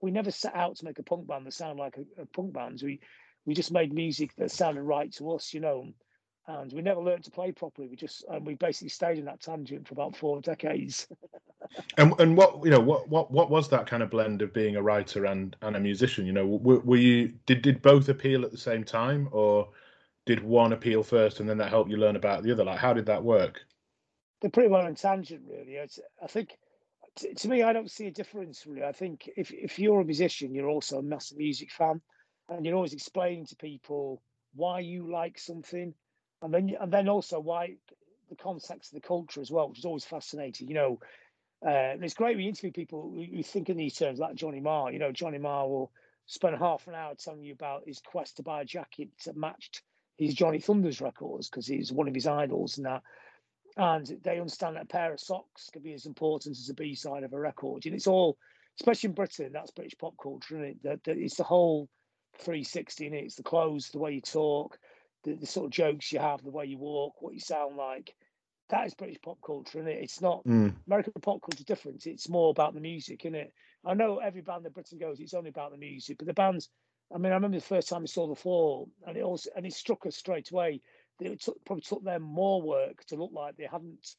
we 0.00 0.10
never 0.10 0.30
set 0.30 0.54
out 0.54 0.76
to 0.76 0.84
make 0.84 0.98
a 0.98 1.02
punk 1.02 1.26
band 1.26 1.46
that 1.46 1.52
sounded 1.52 1.80
like 1.80 1.96
a, 1.98 2.22
a 2.22 2.26
punk 2.26 2.54
band. 2.54 2.80
We 2.82 3.00
we 3.46 3.54
just 3.54 3.72
made 3.72 3.92
music 3.92 4.34
that 4.36 4.50
sounded 4.50 4.82
right 4.82 5.12
to 5.14 5.32
us, 5.32 5.54
you 5.54 5.60
know. 5.60 5.88
And 6.46 6.72
we 6.72 6.82
never 6.82 7.00
learned 7.00 7.24
to 7.24 7.30
play 7.30 7.52
properly. 7.52 7.88
We 7.88 7.96
just 7.96 8.24
and 8.28 8.44
we 8.44 8.54
basically 8.54 8.88
stayed 8.88 9.18
in 9.18 9.26
that 9.26 9.40
tangent 9.40 9.86
for 9.86 9.94
about 9.94 10.16
four 10.16 10.40
decades. 10.40 11.06
and 11.96 12.18
and 12.18 12.36
what 12.36 12.64
you 12.64 12.70
know 12.70 12.80
what 12.80 13.08
what 13.08 13.30
what 13.30 13.50
was 13.50 13.68
that 13.68 13.86
kind 13.86 14.02
of 14.02 14.10
blend 14.10 14.42
of 14.42 14.52
being 14.52 14.76
a 14.76 14.82
writer 14.82 15.26
and 15.26 15.54
and 15.62 15.76
a 15.76 15.80
musician? 15.80 16.26
You 16.26 16.32
know, 16.32 16.46
were, 16.46 16.80
were 16.80 16.96
you 16.96 17.34
did 17.46 17.62
did 17.62 17.82
both 17.82 18.08
appeal 18.08 18.44
at 18.44 18.50
the 18.50 18.58
same 18.58 18.82
time, 18.82 19.28
or 19.30 19.68
did 20.26 20.42
one 20.42 20.72
appeal 20.72 21.02
first 21.02 21.40
and 21.40 21.48
then 21.48 21.58
that 21.58 21.70
helped 21.70 21.90
you 21.90 21.96
learn 21.96 22.16
about 22.16 22.42
the 22.42 22.52
other? 22.52 22.64
Like, 22.64 22.78
how 22.78 22.92
did 22.92 23.06
that 23.06 23.22
work? 23.22 23.60
They're 24.40 24.50
pretty 24.50 24.70
well 24.70 24.86
in 24.86 24.94
tangent, 24.94 25.42
really. 25.46 25.74
It's, 25.74 25.98
I 26.22 26.26
think 26.26 26.56
to, 27.16 27.34
to 27.34 27.48
me, 27.48 27.62
I 27.62 27.72
don't 27.72 27.90
see 27.90 28.06
a 28.06 28.12
difference 28.12 28.66
really. 28.66 28.84
I 28.84 28.92
think 28.92 29.28
if 29.36 29.52
if 29.52 29.78
you're 29.78 30.00
a 30.00 30.04
musician, 30.04 30.54
you're 30.54 30.68
also 30.68 30.98
a 30.98 31.02
massive 31.02 31.38
music 31.38 31.70
fan, 31.70 32.00
and 32.50 32.66
you're 32.66 32.74
always 32.74 32.92
explaining 32.92 33.46
to 33.46 33.56
people 33.56 34.22
why 34.54 34.80
you 34.80 35.10
like 35.10 35.38
something, 35.38 35.94
and 36.42 36.52
then 36.52 36.76
and 36.80 36.92
then 36.92 37.08
also 37.08 37.40
why 37.40 37.76
the 38.28 38.36
context 38.36 38.92
of 38.92 39.00
the 39.00 39.06
culture 39.06 39.40
as 39.40 39.50
well, 39.50 39.68
which 39.68 39.78
is 39.78 39.84
always 39.84 40.04
fascinating. 40.04 40.68
You 40.68 40.74
know, 40.74 41.00
uh, 41.66 41.96
it's 42.00 42.14
great 42.14 42.36
we 42.36 42.48
interview 42.48 42.72
people 42.72 43.12
who, 43.14 43.42
think 43.42 43.68
in 43.68 43.76
these 43.76 43.94
terms, 43.94 44.18
like 44.18 44.34
Johnny 44.34 44.60
Marr. 44.60 44.92
You 44.92 44.98
know, 44.98 45.12
Johnny 45.12 45.38
Marr 45.38 45.68
will 45.68 45.92
spend 46.26 46.56
half 46.56 46.86
an 46.86 46.94
hour 46.94 47.14
telling 47.14 47.42
you 47.42 47.52
about 47.52 47.82
his 47.86 48.00
quest 48.00 48.36
to 48.36 48.42
buy 48.42 48.62
a 48.62 48.64
jacket 48.64 49.08
that 49.24 49.36
matched 49.36 49.82
his 50.16 50.34
Johnny 50.34 50.60
Thunders 50.60 51.00
records 51.00 51.48
because 51.48 51.66
he's 51.66 51.92
one 51.92 52.08
of 52.08 52.14
his 52.14 52.26
idols 52.26 52.76
and 52.76 52.86
that. 52.86 53.02
And 53.76 54.06
they 54.22 54.38
understand 54.38 54.76
that 54.76 54.84
a 54.84 54.86
pair 54.86 55.12
of 55.12 55.20
socks 55.20 55.70
could 55.72 55.82
be 55.82 55.94
as 55.94 56.06
important 56.06 56.56
as 56.56 56.68
a 56.68 56.74
B 56.74 56.94
side 56.94 57.22
of 57.22 57.32
a 57.32 57.38
record. 57.38 57.86
And 57.86 57.94
it's 57.94 58.06
all, 58.06 58.36
especially 58.80 59.08
in 59.08 59.14
Britain, 59.14 59.50
that's 59.52 59.70
British 59.70 59.96
pop 59.98 60.14
culture, 60.20 60.56
and 60.56 60.64
it? 60.64 60.82
That, 60.82 61.04
that 61.04 61.16
it's 61.16 61.36
the 61.36 61.44
whole 61.44 61.88
360 62.40 63.06
in 63.06 63.14
it. 63.14 63.24
It's 63.24 63.36
the 63.36 63.42
clothes, 63.42 63.90
the 63.90 63.98
way 63.98 64.12
you 64.12 64.20
talk, 64.20 64.78
the, 65.24 65.34
the 65.34 65.46
sort 65.46 65.66
of 65.66 65.72
jokes 65.72 66.12
you 66.12 66.18
have, 66.18 66.42
the 66.42 66.50
way 66.50 66.66
you 66.66 66.78
walk, 66.78 67.20
what 67.20 67.34
you 67.34 67.40
sound 67.40 67.76
like. 67.76 68.14
That 68.70 68.86
is 68.86 68.94
British 68.94 69.20
pop 69.22 69.38
culture, 69.44 69.80
and 69.80 69.88
it? 69.88 70.02
It's 70.02 70.20
not 70.20 70.44
mm. 70.44 70.74
American 70.86 71.12
pop 71.20 71.40
culture 71.42 71.64
different. 71.64 72.06
It's 72.06 72.28
more 72.28 72.50
about 72.50 72.74
the 72.74 72.80
music, 72.80 73.24
isn't 73.24 73.34
it? 73.34 73.52
I 73.84 73.94
know 73.94 74.18
every 74.18 74.42
band 74.42 74.64
that 74.64 74.74
Britain 74.74 74.98
goes, 74.98 75.18
it's 75.18 75.34
only 75.34 75.50
about 75.50 75.72
the 75.72 75.78
music, 75.78 76.18
but 76.18 76.26
the 76.26 76.34
bands. 76.34 76.68
I 77.12 77.18
mean, 77.18 77.32
I 77.32 77.34
remember 77.34 77.58
the 77.58 77.64
first 77.64 77.88
time 77.88 78.02
I 78.02 78.06
saw 78.06 78.28
the 78.28 78.36
Fall, 78.36 78.88
and 79.04 79.16
it 79.16 79.24
also 79.24 79.50
and 79.56 79.66
it 79.66 79.72
struck 79.72 80.06
us 80.06 80.16
straight 80.16 80.52
away 80.52 80.80
it 81.20 81.40
took, 81.40 81.64
probably 81.64 81.82
took 81.82 82.04
them 82.04 82.22
more 82.22 82.62
work 82.62 83.04
to 83.06 83.16
look 83.16 83.32
like 83.32 83.56
they 83.56 83.68
hadn't, 83.70 84.14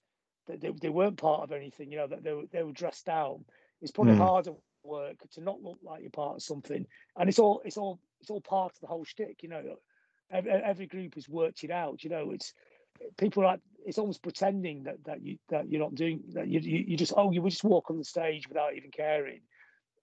they, 0.48 0.72
they 0.82 0.90
weren't 0.90 1.18
part 1.18 1.42
of 1.42 1.52
anything. 1.52 1.92
You 1.92 2.00
know 2.00 2.08
that 2.08 2.24
they 2.24 2.34
were 2.34 2.46
they 2.52 2.64
were 2.64 2.72
dressed 2.72 3.06
down. 3.06 3.46
It's 3.82 3.92
probably 3.92 4.16
mm. 4.16 4.20
harder 4.20 4.52
work 4.84 5.18
to 5.34 5.42
not 5.42 5.62
look 5.62 5.80
like 5.84 6.02
you're 6.02 6.10
part 6.10 6.36
of 6.36 6.44
something, 6.44 6.86
and 7.18 7.30
it's 7.30 7.40
all 7.40 7.62
it's 7.66 7.78
all 7.78 8.00
it's 8.20 8.30
all 8.30 8.42
part 8.42 8.74
of 8.74 8.80
the 8.82 8.88
whole 8.88 9.06
shtick. 9.06 9.44
You 9.44 9.50
know, 9.50 9.64
every, 10.32 10.52
every 10.52 10.88
group 10.88 11.16
has 11.16 11.30
worked 11.30 11.64
it 11.64 11.72
out. 11.72 12.04
You 12.04 12.10
know, 12.10 12.32
it's 12.32 12.54
people 13.18 13.44
like 13.44 13.60
it's 13.86 13.98
almost 13.98 14.24
pretending 14.24 14.84
that 14.84 15.04
that 15.06 15.22
you 15.24 15.38
that 15.50 15.70
you're 15.70 15.82
not 15.82 15.96
doing 15.96 16.22
that. 16.34 16.48
You 16.48 16.60
you, 16.60 16.86
you 16.90 16.98
just 16.98 17.14
oh 17.16 17.32
you 17.32 17.42
just 17.50 17.64
walk 17.64 17.90
on 17.90 17.98
the 17.98 18.04
stage 18.04 18.48
without 18.48 18.76
even 18.76 18.92
caring. 18.92 19.42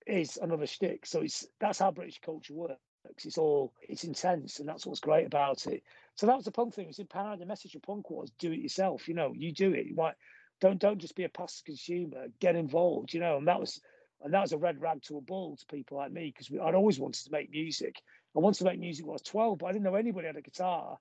Is 0.07 0.39
another 0.41 0.67
shtick. 0.67 1.05
So 1.05 1.21
it's 1.21 1.47
that's 1.61 1.79
how 1.79 1.91
British 1.91 2.21
culture 2.25 2.55
works. 2.55 2.79
It's 3.25 3.39
all 3.39 3.75
it's 3.83 4.05
intense, 4.05 4.59
and 4.59 4.69
that's 4.69 4.87
what's 4.87 5.01
great 5.01 5.27
about 5.27 5.67
it. 5.67 5.83
So 6.15 6.27
that 6.27 6.37
was 6.37 6.47
the 6.47 6.51
punk 6.51 6.75
thing. 6.75 6.89
It's 6.89 6.99
empowering. 6.99 7.41
The 7.41 7.47
message 7.47 7.75
of 7.75 7.83
punk 7.83 8.11
was 8.11 8.31
do 8.39 8.53
it 8.53 8.59
yourself. 8.59 9.07
You 9.07 9.15
know, 9.15 9.33
you 9.37 9.53
do 9.53 9.73
it. 9.73 9.87
You 9.87 9.95
might 9.95 10.15
don't 10.61 10.79
don't 10.79 10.99
just 10.99 11.15
be 11.15 11.25
a 11.25 11.29
passive 11.29 11.65
consumer. 11.67 12.27
Get 12.41 12.57
involved. 12.57 13.13
You 13.13 13.21
know, 13.21 13.37
and 13.37 13.49
that 13.49 13.61
was 13.61 13.81
and 14.23 14.35
that 14.35 14.43
was 14.43 14.53
a 14.53 14.59
red 14.59 14.81
rag 14.81 15.03
to 15.03 15.19
a 15.19 15.21
bull 15.21 15.57
to 15.57 15.67
people 15.67 15.97
like 15.99 16.13
me 16.13 16.33
because 16.35 16.51
I'd 16.61 16.75
always 16.75 16.99
wanted 16.99 17.25
to 17.25 17.33
make 17.33 17.51
music. 17.51 18.01
I 18.37 18.41
wanted 18.41 18.59
to 18.59 18.65
make 18.65 18.81
music 18.81 19.05
when 19.05 19.13
I 19.13 19.15
was 19.15 19.23
twelve, 19.23 19.59
but 19.59 19.67
I 19.67 19.73
didn't 19.73 19.85
know 19.85 19.95
anybody 19.95 20.27
had 20.27 20.37
a 20.37 20.43
guitar. 20.43 20.99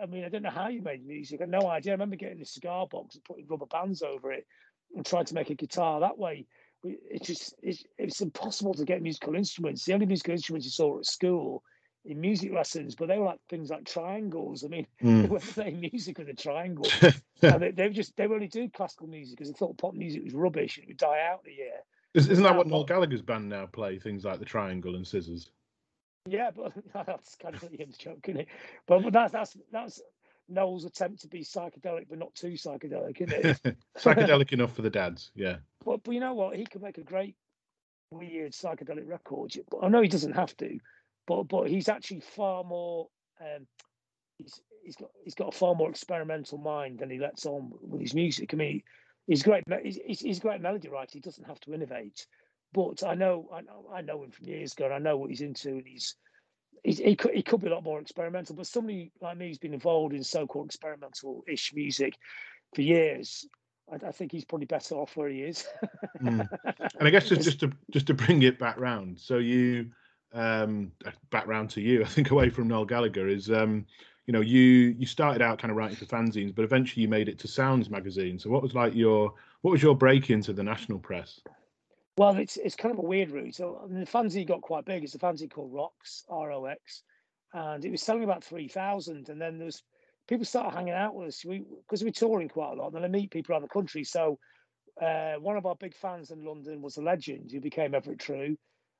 I 0.00 0.06
mean, 0.06 0.24
I 0.24 0.28
don't 0.28 0.42
know 0.42 0.50
how 0.50 0.68
you 0.68 0.80
made 0.80 1.04
music. 1.04 1.40
I 1.40 1.44
had 1.44 1.50
no 1.50 1.68
idea. 1.68 1.92
I 1.92 1.94
remember 1.94 2.16
getting 2.16 2.40
a 2.40 2.46
cigar 2.46 2.86
box 2.86 3.16
and 3.16 3.24
putting 3.24 3.46
rubber 3.48 3.66
bands 3.66 4.02
over 4.02 4.32
it 4.32 4.46
and 4.94 5.04
trying 5.04 5.24
to 5.24 5.34
make 5.34 5.50
a 5.50 5.54
guitar 5.54 6.00
that 6.00 6.18
way. 6.18 6.46
It 6.84 7.24
just 7.24 7.54
it's, 7.62 7.84
it's 7.98 8.20
impossible 8.20 8.74
to 8.74 8.84
get 8.84 9.02
musical 9.02 9.34
instruments. 9.34 9.84
The 9.84 9.94
only 9.94 10.06
musical 10.06 10.34
instruments 10.34 10.66
you 10.66 10.70
saw 10.70 10.98
at 10.98 11.06
school 11.06 11.62
in 12.04 12.20
music 12.20 12.52
lessons, 12.52 12.94
but 12.94 13.08
they 13.08 13.18
were 13.18 13.26
like 13.26 13.40
things 13.48 13.70
like 13.70 13.84
triangles. 13.84 14.64
I 14.64 14.68
mean, 14.68 14.86
mm. 15.02 15.22
they 15.22 15.28
were 15.28 15.40
playing 15.40 15.80
music 15.80 16.18
with 16.18 16.28
a 16.28 16.34
triangle. 16.34 16.86
and 17.42 17.62
they, 17.62 17.70
they 17.70 17.88
just 17.90 18.16
they 18.16 18.26
only 18.26 18.48
doing 18.48 18.70
classical 18.70 19.06
music 19.06 19.36
because 19.36 19.52
they 19.52 19.58
thought 19.58 19.78
pop 19.78 19.94
music 19.94 20.24
was 20.24 20.34
rubbish 20.34 20.76
and 20.76 20.84
it 20.84 20.88
would 20.88 20.96
die 20.96 21.20
out 21.30 21.42
in 21.44 21.52
a 21.52 21.56
year. 21.56 21.80
Isn't 22.14 22.42
that 22.42 22.56
what 22.56 22.66
Noel 22.66 22.84
Gallagher's 22.84 23.22
band 23.22 23.48
now 23.48 23.66
play? 23.66 23.98
Things 23.98 24.24
like 24.24 24.38
the 24.38 24.44
triangle 24.44 24.96
and 24.96 25.06
scissors. 25.06 25.50
Yeah, 26.26 26.50
but 26.54 26.72
that's 27.06 27.36
kind 27.36 27.54
of 27.54 27.62
Liam's 27.62 27.96
joke, 27.96 28.28
isn't 28.28 28.42
it? 28.42 28.48
But, 28.86 29.02
but 29.02 29.12
that's 29.12 29.32
that's 29.32 29.56
that's 29.70 30.00
Noel's 30.48 30.84
attempt 30.84 31.22
to 31.22 31.28
be 31.28 31.40
psychedelic, 31.40 32.06
but 32.08 32.18
not 32.18 32.34
too 32.34 32.52
psychedelic, 32.52 33.20
isn't 33.20 33.60
it? 33.64 33.76
psychedelic 33.98 34.52
enough 34.52 34.74
for 34.74 34.82
the 34.82 34.90
dads, 34.90 35.30
yeah. 35.34 35.56
But 35.84 36.02
but 36.04 36.12
you 36.12 36.20
know 36.20 36.34
what? 36.34 36.56
He 36.56 36.66
could 36.66 36.82
make 36.82 36.98
a 36.98 37.02
great 37.02 37.36
weird 38.10 38.52
psychedelic 38.52 39.08
record. 39.08 39.52
I 39.82 39.88
know 39.88 40.02
he 40.02 40.08
doesn't 40.08 40.34
have 40.34 40.56
to, 40.58 40.78
but 41.26 41.44
but 41.44 41.68
he's 41.68 41.88
actually 41.88 42.20
far 42.20 42.62
more 42.62 43.08
um, 43.40 43.66
he's 44.38 44.60
he's 44.84 44.96
got 44.96 45.10
he's 45.24 45.34
got 45.34 45.54
a 45.54 45.56
far 45.56 45.74
more 45.74 45.90
experimental 45.90 46.58
mind 46.58 46.98
than 46.98 47.10
he 47.10 47.18
lets 47.18 47.46
on 47.46 47.72
with 47.80 48.00
his 48.00 48.14
music. 48.14 48.52
I 48.52 48.56
mean, 48.56 48.82
he's 49.26 49.42
great. 49.42 49.64
He's, 49.82 50.20
he's 50.20 50.38
a 50.38 50.42
great 50.42 50.60
melody 50.60 50.88
writer. 50.88 51.10
He 51.12 51.20
doesn't 51.20 51.46
have 51.46 51.60
to 51.60 51.74
innovate. 51.74 52.26
But 52.72 53.02
I 53.04 53.14
know 53.14 53.48
I 53.52 53.60
know 53.60 53.86
I 53.92 54.00
know 54.00 54.22
him 54.22 54.30
from 54.30 54.48
years 54.48 54.72
ago. 54.72 54.86
and 54.86 54.94
I 54.94 54.98
know 54.98 55.16
what 55.16 55.30
he's 55.30 55.42
into, 55.42 55.70
and 55.70 55.86
he's, 55.86 56.16
he's 56.82 56.98
he 56.98 57.16
could 57.16 57.34
he 57.34 57.42
could 57.42 57.60
be 57.60 57.68
a 57.68 57.74
lot 57.74 57.84
more 57.84 58.00
experimental. 58.00 58.56
But 58.56 58.66
somebody 58.66 59.12
like 59.20 59.36
me 59.36 59.48
who's 59.48 59.58
been 59.58 59.74
involved 59.74 60.14
in 60.14 60.24
so-called 60.24 60.66
experimental-ish 60.66 61.72
music 61.74 62.14
for 62.74 62.80
years, 62.80 63.46
I, 63.92 64.06
I, 64.06 64.12
think 64.12 64.32
he's 64.32 64.46
probably 64.46 64.66
better 64.66 64.94
off 64.94 65.16
where 65.16 65.28
he 65.28 65.42
is. 65.42 65.66
mm. 66.22 66.48
And 66.98 67.08
I 67.08 67.10
guess 67.10 67.28
just 67.28 67.42
just 67.42 67.60
to 67.60 67.72
just 67.90 68.06
to 68.06 68.14
bring 68.14 68.42
it 68.42 68.58
back 68.58 68.80
round. 68.80 69.20
So 69.20 69.36
you 69.36 69.90
um, 70.32 70.92
back 71.30 71.46
round 71.46 71.70
to 71.70 71.80
you, 71.80 72.02
I 72.02 72.06
think 72.06 72.30
away 72.30 72.48
from 72.50 72.68
Noel 72.68 72.84
Gallagher 72.84 73.28
is, 73.28 73.50
um, 73.50 73.86
you 74.26 74.32
know, 74.32 74.40
you 74.40 74.94
you 74.98 75.06
started 75.06 75.42
out 75.42 75.58
kind 75.58 75.70
of 75.70 75.76
writing 75.76 75.96
for 75.96 76.06
fanzines, 76.06 76.54
but 76.54 76.64
eventually 76.64 77.02
you 77.02 77.08
made 77.08 77.28
it 77.28 77.38
to 77.40 77.48
Sounds 77.48 77.90
magazine. 77.90 78.38
So 78.38 78.50
what 78.50 78.62
was 78.62 78.74
like 78.74 78.94
your 78.94 79.34
what 79.62 79.72
was 79.72 79.82
your 79.82 79.96
break 79.96 80.30
into 80.30 80.52
the 80.52 80.62
national 80.62 80.98
press? 80.98 81.40
Well, 82.16 82.36
it's 82.36 82.56
it's 82.56 82.76
kind 82.76 82.92
of 82.92 82.98
a 82.98 83.06
weird 83.06 83.30
route. 83.30 83.54
So 83.54 83.80
I 83.82 83.86
mean, 83.88 84.00
the 84.00 84.06
fanzine 84.06 84.46
got 84.46 84.60
quite 84.60 84.84
big. 84.84 85.02
It's 85.02 85.14
a 85.14 85.18
fanzine 85.18 85.50
called 85.50 85.72
Rox, 85.72 86.22
R 86.28 86.52
O 86.52 86.66
X, 86.66 87.02
and 87.52 87.84
it 87.84 87.90
was 87.90 88.02
selling 88.02 88.24
about 88.24 88.44
three 88.44 88.68
thousand. 88.68 89.28
And 89.28 89.40
then 89.40 89.58
there 89.58 89.66
was 89.66 89.82
people 90.28 90.44
started 90.44 90.76
hanging 90.76 90.94
out 90.94 91.14
with 91.14 91.28
us. 91.28 91.44
We 91.44 91.64
because 91.88 92.04
we 92.04 92.10
are 92.10 92.12
touring 92.12 92.48
quite 92.48 92.72
a 92.72 92.74
lot, 92.74 92.88
and 92.88 92.96
then 92.96 93.04
I 93.04 93.08
meet 93.08 93.30
people 93.30 93.52
around 93.52 93.62
the 93.62 93.68
country. 93.68 94.04
So 94.04 94.38
uh, 95.00 95.34
one 95.34 95.56
of 95.56 95.66
our 95.66 95.74
big 95.74 95.96
fans 95.96 96.30
in 96.30 96.44
London 96.44 96.80
was 96.80 96.96
a 96.96 97.02
legend 97.02 97.50
who 97.50 97.60
became 97.60 97.94
Everett 97.94 98.20
True 98.20 98.56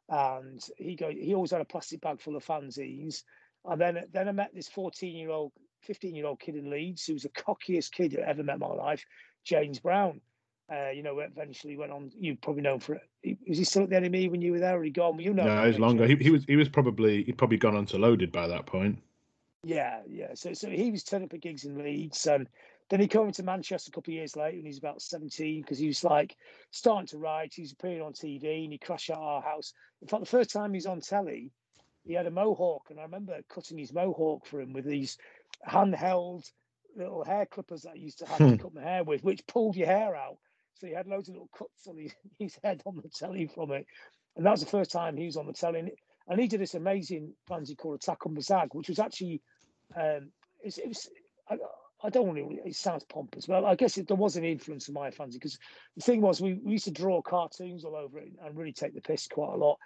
and 0.08 0.60
he 0.76 0.94
go 0.94 1.10
he 1.10 1.34
always 1.34 1.50
had 1.50 1.60
a 1.60 1.66
plastic 1.66 2.00
bag 2.00 2.20
full 2.20 2.36
of 2.36 2.44
fanzines. 2.44 3.22
And 3.64 3.80
then 3.80 4.04
then 4.12 4.28
I 4.28 4.32
met 4.32 4.54
this 4.54 4.68
14 4.68 5.14
year 5.14 5.30
old 5.30 5.52
15 5.82 6.14
year 6.14 6.26
old 6.26 6.40
kid 6.40 6.56
in 6.56 6.70
Leeds 6.70 7.06
who 7.06 7.14
was 7.14 7.22
the 7.22 7.28
cockiest 7.30 7.92
kid 7.92 8.18
I 8.18 8.28
ever 8.28 8.42
met 8.42 8.54
in 8.54 8.60
my 8.60 8.68
life, 8.68 9.04
James 9.44 9.78
Brown. 9.78 10.20
Uh, 10.72 10.90
you 10.90 11.02
know, 11.02 11.18
eventually 11.18 11.76
went 11.76 11.92
on. 11.92 12.10
You 12.18 12.36
probably 12.36 12.62
know 12.62 12.78
for. 12.78 12.98
Was 13.46 13.58
he 13.58 13.64
still 13.64 13.82
at 13.82 13.90
the 13.90 13.96
NME 13.96 14.30
when 14.30 14.40
you 14.40 14.52
were 14.52 14.58
there? 14.58 14.78
Or 14.78 14.82
he 14.82 14.90
gone? 14.90 15.18
You 15.18 15.34
know. 15.34 15.44
No, 15.44 15.64
it 15.64 15.68
was 15.68 15.78
longer. 15.78 16.06
He, 16.06 16.16
he 16.16 16.30
was. 16.30 16.44
He 16.46 16.56
was 16.56 16.68
probably. 16.68 17.24
He'd 17.24 17.36
probably 17.36 17.58
gone 17.58 17.76
on 17.76 17.84
to 17.86 17.98
loaded 17.98 18.32
by 18.32 18.46
that 18.46 18.64
point. 18.64 18.98
Yeah, 19.64 20.00
yeah. 20.08 20.34
So, 20.34 20.54
so 20.54 20.70
he 20.70 20.90
was 20.90 21.04
turning 21.04 21.26
up 21.26 21.34
at 21.34 21.40
gigs 21.40 21.64
in 21.64 21.76
Leeds, 21.76 22.26
and 22.26 22.48
then 22.88 23.00
he 23.00 23.06
came 23.06 23.30
to 23.30 23.42
Manchester 23.42 23.90
a 23.90 23.92
couple 23.92 24.12
of 24.12 24.16
years 24.16 24.34
later, 24.34 24.56
and 24.56 24.66
he's 24.66 24.78
about 24.78 25.02
seventeen 25.02 25.60
because 25.60 25.78
he 25.78 25.88
was 25.88 26.02
like 26.02 26.36
starting 26.70 27.08
to 27.08 27.18
write. 27.18 27.52
He's 27.54 27.72
appearing 27.72 28.00
on 28.00 28.12
TV, 28.12 28.62
and 28.62 28.72
he 28.72 28.78
crashed 28.78 29.10
at 29.10 29.18
our 29.18 29.42
house. 29.42 29.74
In 30.00 30.08
fact, 30.08 30.22
the 30.22 30.30
first 30.30 30.50
time 30.50 30.72
he's 30.72 30.86
on 30.86 31.00
telly, 31.00 31.50
he 32.04 32.14
had 32.14 32.26
a 32.26 32.30
mohawk, 32.30 32.88
and 32.90 32.98
I 32.98 33.04
remember 33.04 33.40
cutting 33.48 33.78
his 33.78 33.92
mohawk 33.92 34.46
for 34.46 34.60
him 34.60 34.72
with 34.72 34.84
these 34.84 35.18
handheld 35.68 36.50
little 36.96 37.24
hair 37.24 37.46
clippers 37.46 37.82
that 37.82 37.92
I 37.92 37.94
used 37.94 38.18
to 38.18 38.26
have 38.26 38.38
to 38.38 38.48
hmm. 38.50 38.56
cut 38.56 38.74
my 38.74 38.82
hair 38.82 39.04
with, 39.04 39.22
which 39.24 39.46
pulled 39.46 39.76
your 39.76 39.86
hair 39.86 40.14
out. 40.14 40.38
So 40.74 40.86
he 40.86 40.94
had 40.94 41.06
loads 41.06 41.28
of 41.28 41.34
little 41.34 41.50
cuts 41.56 41.86
on 41.86 41.96
his, 41.96 42.12
his 42.38 42.58
head 42.62 42.82
on 42.84 43.00
the 43.02 43.08
telly 43.08 43.46
from 43.46 43.70
it. 43.72 43.86
And 44.36 44.46
that 44.46 44.50
was 44.50 44.60
the 44.60 44.66
first 44.66 44.90
time 44.90 45.16
he 45.16 45.26
was 45.26 45.36
on 45.36 45.46
the 45.46 45.52
telly. 45.52 45.92
And 46.28 46.40
he 46.40 46.48
did 46.48 46.60
this 46.60 46.74
amazing 46.74 47.34
fancy 47.46 47.74
called 47.74 47.96
Attack 47.96 48.26
on 48.26 48.34
Bzag, 48.34 48.68
which 48.72 48.88
was 48.88 48.98
actually, 48.98 49.42
um, 49.96 50.30
it, 50.62 50.78
it 50.78 50.88
was, 50.88 51.08
I, 51.48 51.56
I, 52.02 52.10
don't 52.10 52.26
want 52.26 52.38
to, 52.38 52.68
it 52.68 52.74
sounds 52.74 53.04
pompous, 53.04 53.46
but 53.46 53.64
I 53.64 53.74
guess 53.74 53.98
it, 53.98 54.08
there 54.08 54.16
was 54.16 54.36
an 54.36 54.44
influence 54.44 54.88
of 54.88 54.94
my 54.94 55.10
fancy 55.10 55.38
because 55.38 55.58
the 55.96 56.02
thing 56.02 56.20
was 56.20 56.40
we, 56.40 56.54
we 56.54 56.72
used 56.72 56.84
to 56.84 56.90
draw 56.90 57.20
cartoons 57.22 57.84
all 57.84 57.96
over 57.96 58.18
it 58.18 58.32
and 58.42 58.56
really 58.56 58.72
take 58.72 58.94
the 58.94 59.00
piss 59.00 59.26
quite 59.26 59.52
a 59.52 59.56
lot. 59.56 59.78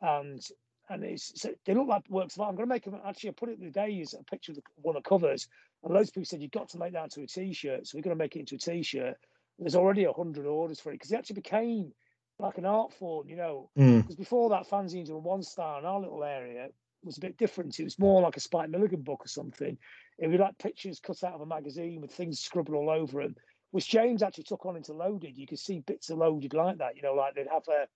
And 0.00 0.40
and 0.88 1.04
it's 1.04 1.40
so 1.40 1.50
they 1.64 1.74
look 1.74 1.88
like 1.88 2.08
works 2.08 2.36
of 2.36 2.42
art. 2.42 2.50
I'm 2.50 2.56
going 2.56 2.68
to 2.68 2.74
make 2.74 2.84
them 2.84 2.98
actually. 3.06 3.30
I 3.30 3.32
put 3.32 3.48
it 3.48 3.60
the 3.60 3.70
day 3.70 4.00
as 4.00 4.14
a 4.14 4.22
picture 4.24 4.52
of 4.52 4.56
the, 4.56 4.62
one 4.76 4.96
of 4.96 5.02
the 5.02 5.08
covers, 5.08 5.48
and 5.82 5.94
loads 5.94 6.08
of 6.08 6.14
people 6.14 6.26
said 6.26 6.42
you've 6.42 6.50
got 6.50 6.68
to 6.70 6.78
make 6.78 6.92
that 6.92 7.04
into 7.04 7.22
a 7.22 7.26
t-shirt. 7.26 7.86
So 7.86 7.96
we're 7.98 8.02
going 8.02 8.16
to 8.16 8.22
make 8.22 8.36
it 8.36 8.40
into 8.40 8.56
a 8.56 8.58
t-shirt. 8.58 9.16
There's 9.58 9.76
already 9.76 10.04
a 10.04 10.12
hundred 10.12 10.46
orders 10.46 10.80
for 10.80 10.90
it 10.90 10.96
because 10.96 11.12
it 11.12 11.16
actually 11.16 11.36
became 11.36 11.92
like 12.38 12.58
an 12.58 12.66
art 12.66 12.92
form, 12.92 13.28
you 13.28 13.36
know. 13.36 13.70
Because 13.76 14.16
mm. 14.16 14.18
before 14.18 14.50
that, 14.50 14.68
fanzines 14.68 15.10
were 15.10 15.18
one 15.18 15.42
star 15.42 15.78
in 15.78 15.84
our 15.84 16.00
little 16.00 16.24
area 16.24 16.68
was 17.04 17.18
a 17.18 17.20
bit 17.20 17.36
different. 17.36 17.78
It 17.78 17.84
was 17.84 17.98
more 17.98 18.22
like 18.22 18.36
a 18.36 18.40
Spike 18.40 18.70
Milligan 18.70 19.02
book 19.02 19.24
or 19.24 19.28
something. 19.28 19.76
It 20.18 20.28
would 20.28 20.40
like 20.40 20.58
pictures 20.58 21.00
cut 21.00 21.22
out 21.24 21.34
of 21.34 21.40
a 21.40 21.46
magazine 21.46 22.00
with 22.00 22.12
things 22.12 22.40
scribbled 22.40 22.76
all 22.76 22.90
over 22.90 23.22
them, 23.22 23.36
which 23.70 23.88
James 23.88 24.22
actually 24.22 24.44
took 24.44 24.64
on 24.66 24.76
into 24.76 24.92
Loaded. 24.92 25.36
You 25.36 25.46
could 25.46 25.58
see 25.58 25.80
bits 25.80 26.10
of 26.10 26.18
Loaded 26.18 26.54
like 26.54 26.78
that, 26.78 26.96
you 26.96 27.02
know, 27.02 27.14
like 27.14 27.34
they'd 27.34 27.46
have 27.52 27.68
a 27.68 27.86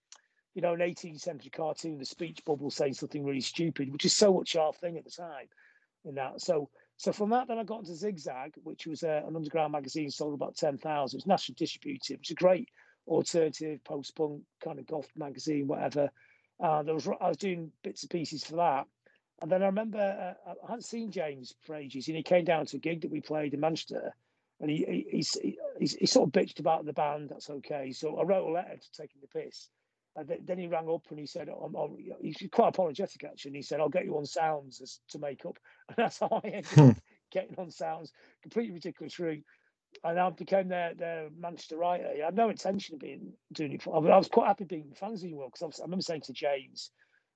you 0.58 0.62
know, 0.62 0.74
an 0.74 0.80
18th 0.80 1.20
century 1.20 1.50
cartoon, 1.50 1.98
the 1.98 2.04
speech 2.04 2.44
bubble 2.44 2.68
saying 2.68 2.92
something 2.92 3.24
really 3.24 3.40
stupid, 3.40 3.92
which 3.92 4.04
is 4.04 4.16
so 4.16 4.34
much 4.34 4.56
our 4.56 4.72
thing 4.72 4.98
at 4.98 5.04
the 5.04 5.10
time. 5.10 5.46
In 6.04 6.16
that, 6.16 6.40
so 6.40 6.68
so 6.96 7.12
from 7.12 7.30
that, 7.30 7.46
then 7.46 7.60
I 7.60 7.62
got 7.62 7.78
into 7.78 7.94
Zigzag, 7.94 8.54
which 8.64 8.88
was 8.88 9.04
uh, 9.04 9.22
an 9.24 9.36
underground 9.36 9.70
magazine, 9.70 10.10
sold 10.10 10.34
about 10.34 10.56
ten 10.56 10.76
thousand. 10.76 11.16
It 11.16 11.22
was 11.22 11.26
nationally 11.28 11.54
distributed. 11.56 12.14
It 12.14 12.20
was 12.22 12.30
a 12.32 12.34
great 12.34 12.70
alternative 13.06 13.84
post-punk 13.84 14.42
kind 14.60 14.80
of 14.80 14.86
goth 14.88 15.08
magazine, 15.16 15.68
whatever. 15.68 16.10
Uh, 16.58 16.82
there 16.82 16.94
was 16.94 17.06
I 17.20 17.28
was 17.28 17.36
doing 17.36 17.70
bits 17.84 18.02
and 18.02 18.10
pieces 18.10 18.42
for 18.42 18.56
that, 18.56 18.86
and 19.40 19.52
then 19.52 19.62
I 19.62 19.66
remember 19.66 20.00
uh, 20.00 20.50
I 20.50 20.66
hadn't 20.66 20.86
seen 20.86 21.12
James 21.12 21.54
for 21.60 21.76
ages, 21.76 22.08
and 22.08 22.16
he 22.16 22.24
came 22.24 22.44
down 22.44 22.66
to 22.66 22.78
a 22.78 22.80
gig 22.80 23.02
that 23.02 23.12
we 23.12 23.20
played 23.20 23.54
in 23.54 23.60
Manchester, 23.60 24.12
and 24.60 24.68
he 24.68 25.06
he, 25.08 25.22
he, 25.40 25.58
he, 25.78 25.86
he 26.00 26.06
sort 26.06 26.26
of 26.26 26.32
bitched 26.32 26.58
about 26.58 26.84
the 26.84 26.92
band. 26.92 27.28
That's 27.28 27.48
okay. 27.48 27.92
So 27.92 28.16
I 28.16 28.24
wrote 28.24 28.48
a 28.48 28.50
letter 28.50 28.76
to 28.76 29.00
taking 29.00 29.20
the 29.20 29.28
piss 29.28 29.68
and 30.18 30.38
then 30.46 30.58
he 30.58 30.66
rang 30.66 30.88
up 30.88 31.06
and 31.10 31.18
he 31.18 31.26
said, 31.26 31.48
I'm, 31.48 31.74
I'm, 31.76 31.96
he's 32.20 32.42
quite 32.50 32.68
apologetic 32.68 33.24
actually. 33.24 33.50
And 33.50 33.56
he 33.56 33.62
said, 33.62 33.80
I'll 33.80 33.88
get 33.88 34.04
you 34.04 34.16
on 34.16 34.26
sounds 34.26 34.80
as, 34.80 35.00
to 35.10 35.18
make 35.18 35.44
up. 35.46 35.58
And 35.88 35.96
that's 35.96 36.18
how 36.18 36.40
I 36.44 36.48
ended 36.48 36.78
up 36.78 36.78
hmm. 36.78 36.90
getting 37.30 37.54
on 37.56 37.70
sounds. 37.70 38.12
Completely 38.42 38.74
ridiculous 38.74 39.18
route. 39.18 39.44
And 40.04 40.20
I 40.20 40.28
became 40.30 40.68
their, 40.68 40.92
their 40.94 41.28
Manchester 41.38 41.78
writer. 41.78 42.08
I 42.08 42.26
had 42.26 42.34
no 42.34 42.50
intention 42.50 42.96
of 42.96 43.00
being 43.00 43.32
doing 43.52 43.72
it. 43.72 43.82
For, 43.82 43.96
I 43.96 44.18
was 44.18 44.28
quite 44.28 44.48
happy 44.48 44.64
being 44.64 44.82
in 44.82 44.90
the 44.90 44.96
fanzine 44.96 45.34
world 45.34 45.52
because 45.54 45.80
I, 45.80 45.82
I, 45.82 45.86
remember 45.86 46.02
saying 46.02 46.22
to 46.22 46.32
James 46.32 46.90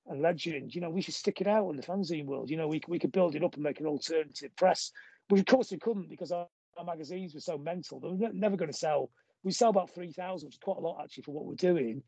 and 0.05 0.21
Legend, 0.21 0.75
you 0.75 0.81
know, 0.81 0.91
we 0.91 1.01
should 1.01 1.15
stick 1.15 1.41
it 1.41 1.47
out 1.47 1.69
in 1.69 1.77
the 1.77 1.83
fanzine 1.83 2.25
world. 2.25 2.51
You 2.51 2.57
know, 2.57 2.67
we, 2.67 2.81
we 2.87 2.99
could 2.99 3.11
build 3.11 3.35
it 3.35 3.43
up 3.43 3.55
and 3.55 3.63
make 3.63 3.79
an 3.79 3.87
alternative 3.87 4.55
press. 4.55 4.91
But 5.29 5.39
of 5.39 5.45
course 5.45 5.71
we 5.71 5.79
couldn't 5.79 6.09
because 6.09 6.31
our, 6.31 6.47
our 6.77 6.85
magazines 6.85 7.33
were 7.33 7.39
so 7.39 7.57
mental. 7.57 7.99
They 7.99 8.09
were 8.09 8.33
never 8.33 8.57
going 8.57 8.71
to 8.71 8.77
sell. 8.77 9.09
We 9.43 9.51
sell 9.51 9.69
about 9.69 9.95
3,000, 9.95 10.45
which 10.45 10.55
is 10.55 10.59
quite 10.61 10.77
a 10.77 10.81
lot 10.81 10.99
actually 11.01 11.23
for 11.23 11.31
what 11.31 11.45
we're 11.45 11.55
doing 11.55 12.03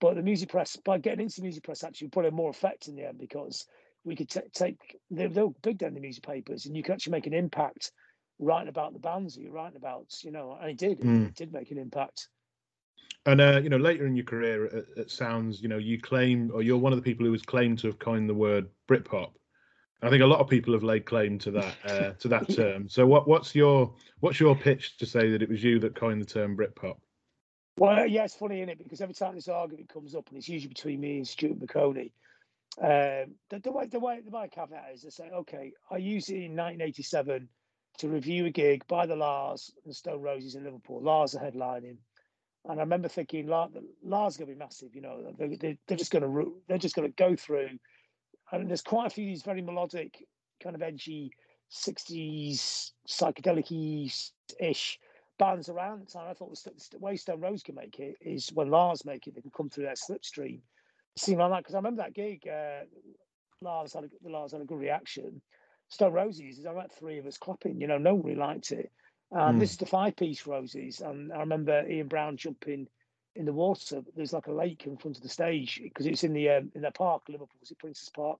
but 0.00 0.14
the 0.14 0.22
music 0.22 0.50
press, 0.50 0.76
by 0.76 0.98
getting 0.98 1.20
into 1.20 1.36
the 1.36 1.42
music 1.42 1.64
press, 1.64 1.84
actually 1.84 2.08
put 2.08 2.26
in 2.26 2.34
more 2.34 2.50
effect 2.50 2.88
in 2.88 2.96
the 2.96 3.06
end 3.06 3.18
because 3.18 3.66
we 4.04 4.14
could 4.14 4.28
t- 4.28 4.40
take 4.52 4.98
they, 5.10 5.26
they 5.26 5.42
were 5.42 5.50
big 5.62 5.78
then 5.78 5.94
the 5.94 6.00
music 6.00 6.24
papers, 6.24 6.66
and 6.66 6.76
you 6.76 6.82
could 6.82 6.92
actually 6.92 7.12
make 7.12 7.26
an 7.26 7.34
impact 7.34 7.92
writing 8.38 8.68
about 8.68 8.92
the 8.92 8.98
bands 8.98 9.34
that 9.34 9.42
you're 9.42 9.52
writing 9.52 9.76
about. 9.76 10.06
You 10.22 10.30
know, 10.30 10.56
and 10.60 10.70
it 10.70 10.78
did. 10.78 11.00
Mm. 11.00 11.28
It 11.28 11.34
did 11.34 11.52
make 11.52 11.70
an 11.70 11.78
impact. 11.78 12.28
And 13.24 13.40
uh, 13.40 13.60
you 13.62 13.68
know, 13.68 13.76
later 13.76 14.06
in 14.06 14.14
your 14.14 14.24
career 14.24 14.66
at, 14.66 14.98
at, 14.98 15.10
Sounds, 15.10 15.60
you 15.60 15.68
know, 15.68 15.78
you 15.78 16.00
claim, 16.00 16.50
or 16.54 16.62
you're 16.62 16.78
one 16.78 16.92
of 16.92 16.98
the 16.98 17.02
people 17.02 17.26
who 17.26 17.32
was 17.32 17.42
claimed 17.42 17.78
to 17.80 17.88
have 17.88 17.98
coined 17.98 18.28
the 18.28 18.34
word 18.34 18.68
Britpop. 18.88 19.32
I 20.02 20.10
think 20.10 20.22
a 20.22 20.26
lot 20.26 20.40
of 20.40 20.48
people 20.48 20.74
have 20.74 20.82
laid 20.82 21.06
claim 21.06 21.38
to 21.40 21.50
that 21.52 21.74
uh, 21.84 22.12
to 22.12 22.28
that 22.28 22.48
term. 22.54 22.88
So, 22.88 23.06
what 23.06 23.26
what's 23.26 23.54
your 23.54 23.94
what's 24.20 24.38
your 24.38 24.54
pitch 24.54 24.98
to 24.98 25.06
say 25.06 25.30
that 25.30 25.42
it 25.42 25.48
was 25.48 25.64
you 25.64 25.80
that 25.80 25.96
coined 25.96 26.20
the 26.20 26.26
term 26.26 26.56
Britpop? 26.56 26.96
Well, 27.78 28.06
yeah, 28.06 28.24
it's 28.24 28.34
funny, 28.34 28.60
isn't 28.60 28.70
it? 28.70 28.78
Because 28.78 29.00
every 29.00 29.14
time 29.14 29.34
this 29.34 29.48
argument 29.48 29.88
comes 29.88 30.14
up, 30.14 30.28
and 30.28 30.38
it's 30.38 30.48
usually 30.48 30.68
between 30.68 31.00
me 31.00 31.18
and 31.18 31.28
Stuart 31.28 31.60
Maconie, 31.60 32.12
um, 32.80 33.34
the, 33.50 33.60
the, 33.62 33.70
way 33.70 33.86
the 33.86 34.00
way 34.00 34.20
the 34.24 34.30
way 34.30 34.48
caveat 34.48 34.90
is, 34.94 35.02
they 35.02 35.10
say, 35.10 35.30
okay, 35.30 35.72
I 35.90 35.98
used 35.98 36.30
it 36.30 36.36
in 36.36 36.56
1987 36.56 37.48
to 37.98 38.08
review 38.08 38.46
a 38.46 38.50
gig 38.50 38.86
by 38.86 39.06
the 39.06 39.16
La's 39.16 39.72
and 39.84 39.94
Stone 39.94 40.22
Roses 40.22 40.54
in 40.54 40.64
Liverpool. 40.64 41.02
La's 41.02 41.34
are 41.34 41.40
headlining, 41.40 41.96
and 42.64 42.80
I 42.80 42.82
remember 42.82 43.08
thinking, 43.08 43.46
Lars, 43.46 43.72
La's 44.02 44.36
going 44.36 44.48
to 44.48 44.54
be 44.54 44.58
massive. 44.58 44.94
You 44.94 45.02
know, 45.02 45.34
they, 45.38 45.56
they, 45.56 45.78
they're 45.86 45.96
just 45.98 46.12
going 46.12 46.22
to 46.22 46.54
they're 46.68 46.78
just 46.78 46.94
going 46.94 47.08
to 47.08 47.14
go 47.16 47.36
through, 47.36 47.78
and 48.52 48.70
there's 48.70 48.82
quite 48.82 49.06
a 49.06 49.10
few 49.10 49.24
of 49.24 49.28
these 49.28 49.42
very 49.42 49.62
melodic, 49.62 50.24
kind 50.62 50.74
of 50.74 50.82
edgy 50.82 51.30
60s 51.72 52.92
psychedelic 53.08 54.30
ish 54.60 54.98
bands 55.38 55.68
around 55.68 56.00
the 56.00 56.06
time. 56.06 56.28
I 56.28 56.34
thought 56.34 56.58
the, 56.64 56.72
the 56.92 56.98
way 56.98 57.16
Stone 57.16 57.40
Rose 57.40 57.62
can 57.62 57.74
make 57.74 57.98
it 57.98 58.16
is 58.20 58.50
when 58.52 58.70
La's 58.70 59.04
make 59.04 59.26
it, 59.26 59.34
they 59.34 59.40
can 59.40 59.50
come 59.50 59.68
through 59.68 59.84
their 59.84 59.94
slipstream. 59.94 60.60
Seemed 61.16 61.38
like 61.38 61.50
that 61.50 61.58
because 61.58 61.74
I 61.74 61.78
remember 61.78 62.02
that 62.02 62.14
gig. 62.14 62.46
Uh, 62.46 62.84
La's 63.62 63.94
had 63.94 64.04
a, 64.04 64.28
La's 64.28 64.52
had 64.52 64.60
a 64.60 64.66
good 64.66 64.78
reaction. 64.78 65.40
Stone 65.88 66.12
Roses, 66.12 66.58
is 66.58 66.66
I 66.66 66.72
met 66.72 66.92
three 66.92 67.18
of 67.18 67.26
us 67.26 67.38
clapping. 67.38 67.80
You 67.80 67.86
know, 67.86 67.98
no 67.98 68.14
one 68.14 68.26
really 68.26 68.38
liked 68.38 68.72
it. 68.72 68.90
And 69.30 69.56
mm. 69.56 69.60
this 69.60 69.72
is 69.72 69.76
the 69.78 69.86
five 69.86 70.16
piece 70.16 70.46
Roses, 70.46 71.00
and 71.00 71.32
I 71.32 71.38
remember 71.40 71.88
Ian 71.88 72.08
Brown 72.08 72.36
jumping 72.36 72.86
in 73.34 73.44
the 73.44 73.52
water. 73.52 74.02
There's 74.14 74.32
like 74.32 74.46
a 74.46 74.52
lake 74.52 74.86
in 74.86 74.96
front 74.96 75.16
of 75.16 75.22
the 75.22 75.28
stage 75.28 75.80
because 75.82 76.06
it's 76.06 76.24
in 76.24 76.32
the 76.32 76.48
um, 76.50 76.70
in 76.74 76.82
the 76.82 76.90
park, 76.90 77.22
Liverpool. 77.28 77.58
Is 77.62 77.70
it 77.70 77.78
Prince's 77.78 78.10
Park? 78.10 78.38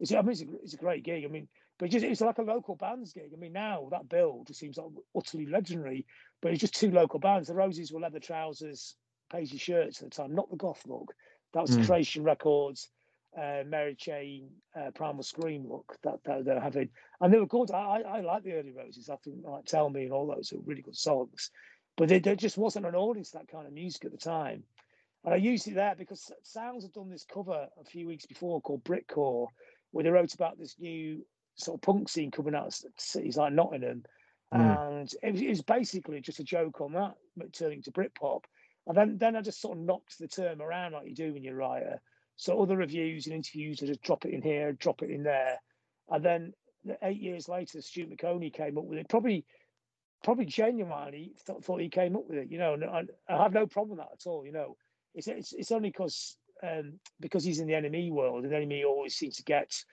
It's, 0.00 0.12
I 0.12 0.20
mean, 0.20 0.30
it's 0.30 0.42
a, 0.42 0.46
it's 0.62 0.74
a 0.74 0.78
great 0.78 1.02
gig. 1.02 1.24
I 1.24 1.28
mean, 1.28 1.48
but 1.78 1.90
just, 1.90 2.04
it's 2.04 2.20
like 2.20 2.38
a 2.38 2.42
local 2.42 2.76
bands 2.76 3.12
gig. 3.12 3.30
I 3.32 3.36
mean, 3.36 3.52
now 3.52 3.88
that 3.92 4.08
bill 4.08 4.44
just 4.46 4.58
seems 4.58 4.76
like 4.76 4.88
utterly 5.16 5.46
legendary. 5.46 6.06
But 6.40 6.52
it's 6.52 6.60
just 6.60 6.74
two 6.74 6.90
local 6.90 7.20
bands. 7.20 7.48
The 7.48 7.54
Roses 7.54 7.92
were 7.92 8.00
leather 8.00 8.20
trousers, 8.20 8.96
paisley 9.30 9.58
shirts 9.58 10.02
at 10.02 10.10
the 10.10 10.16
time, 10.16 10.34
not 10.34 10.50
the 10.50 10.56
goth 10.56 10.82
look. 10.86 11.12
That 11.54 11.62
was 11.62 11.76
mm. 11.76 11.86
Creation 11.86 12.24
Records, 12.24 12.90
uh, 13.36 13.62
Mary 13.66 13.94
Chain, 13.94 14.50
uh, 14.76 14.90
Primal 14.94 15.22
Scream 15.22 15.66
look 15.68 15.96
that, 16.02 16.18
that, 16.24 16.44
they're 16.44 16.60
having. 16.60 16.90
And 17.20 17.32
they 17.32 17.38
were 17.38 17.46
good. 17.46 17.70
I, 17.70 18.02
I, 18.06 18.20
like 18.20 18.42
the 18.42 18.54
early 18.54 18.72
Roses. 18.72 19.08
I 19.08 19.16
think 19.16 19.36
like 19.44 19.64
Tell 19.64 19.88
Me 19.88 20.04
and 20.04 20.12
all 20.12 20.26
those 20.26 20.52
are 20.52 20.60
really 20.64 20.82
good 20.82 20.96
songs. 20.96 21.50
But 21.96 22.08
there, 22.08 22.20
there 22.20 22.36
just 22.36 22.58
wasn't 22.58 22.86
an 22.86 22.94
audience 22.94 23.30
that 23.30 23.48
kind 23.48 23.66
of 23.66 23.72
music 23.72 24.04
at 24.04 24.12
the 24.12 24.18
time. 24.18 24.64
And 25.24 25.34
I 25.34 25.36
used 25.36 25.66
it 25.68 25.74
there 25.74 25.94
because 25.96 26.30
Sounds 26.42 26.84
had 26.84 26.92
done 26.92 27.10
this 27.10 27.24
cover 27.24 27.66
a 27.80 27.84
few 27.84 28.06
weeks 28.06 28.26
before 28.26 28.60
called 28.60 28.84
Britcore, 28.84 29.48
where 29.90 30.04
they 30.04 30.10
wrote 30.10 30.34
about 30.34 30.58
this 30.58 30.76
new 30.78 31.24
sort 31.58 31.76
of 31.76 31.82
punk 31.82 32.08
scene 32.08 32.30
coming 32.30 32.54
out 32.54 32.68
of 32.68 32.74
cities 32.96 33.36
like 33.36 33.52
Nottingham. 33.52 34.04
Mm. 34.54 34.88
And 34.88 35.14
it 35.22 35.32
was, 35.32 35.42
it 35.42 35.48
was, 35.48 35.62
basically 35.62 36.20
just 36.20 36.40
a 36.40 36.44
joke 36.44 36.80
on 36.80 36.92
that, 36.92 37.14
turning 37.52 37.82
to 37.82 37.90
Britpop. 37.90 38.44
And 38.86 38.96
then, 38.96 39.18
then 39.18 39.36
I 39.36 39.42
just 39.42 39.60
sort 39.60 39.76
of 39.76 39.84
knocked 39.84 40.18
the 40.18 40.28
term 40.28 40.62
around 40.62 40.92
like 40.92 41.06
you 41.06 41.14
do 41.14 41.34
when 41.34 41.44
you're 41.44 41.54
a 41.54 41.68
writer. 41.68 42.00
So 42.36 42.62
other 42.62 42.76
reviews 42.76 43.26
and 43.26 43.34
interviews, 43.34 43.82
I 43.82 43.86
just 43.86 44.02
drop 44.02 44.24
it 44.24 44.32
in 44.32 44.40
here, 44.40 44.72
drop 44.72 45.02
it 45.02 45.10
in 45.10 45.24
there. 45.24 45.60
And 46.08 46.24
then 46.24 46.52
eight 47.02 47.20
years 47.20 47.48
later, 47.48 47.82
Stuart 47.82 48.10
Maconie 48.10 48.52
came 48.52 48.78
up 48.78 48.84
with 48.84 48.98
it. 48.98 49.08
Probably, 49.08 49.44
probably 50.22 50.46
genuinely 50.46 51.32
thought, 51.44 51.64
thought 51.64 51.80
he 51.80 51.88
came 51.88 52.16
up 52.16 52.28
with 52.28 52.38
it. 52.38 52.50
You 52.50 52.58
know, 52.58 52.74
and 52.74 52.84
I, 52.84 53.02
I 53.28 53.42
have 53.42 53.52
no 53.52 53.66
problem 53.66 53.98
with 53.98 54.06
that 54.06 54.14
at 54.14 54.30
all. 54.30 54.46
You 54.46 54.52
know, 54.52 54.76
it's 55.14 55.26
it's, 55.26 55.52
it's 55.52 55.72
only 55.72 55.90
because 55.90 56.36
um, 56.62 56.94
because 57.20 57.44
he's 57.44 57.60
in 57.60 57.66
the 57.66 57.74
NME 57.74 58.12
world, 58.12 58.44
and 58.44 58.52
NME 58.52 58.84
always 58.84 59.14
seems 59.14 59.36
to 59.36 59.42
get 59.42 59.84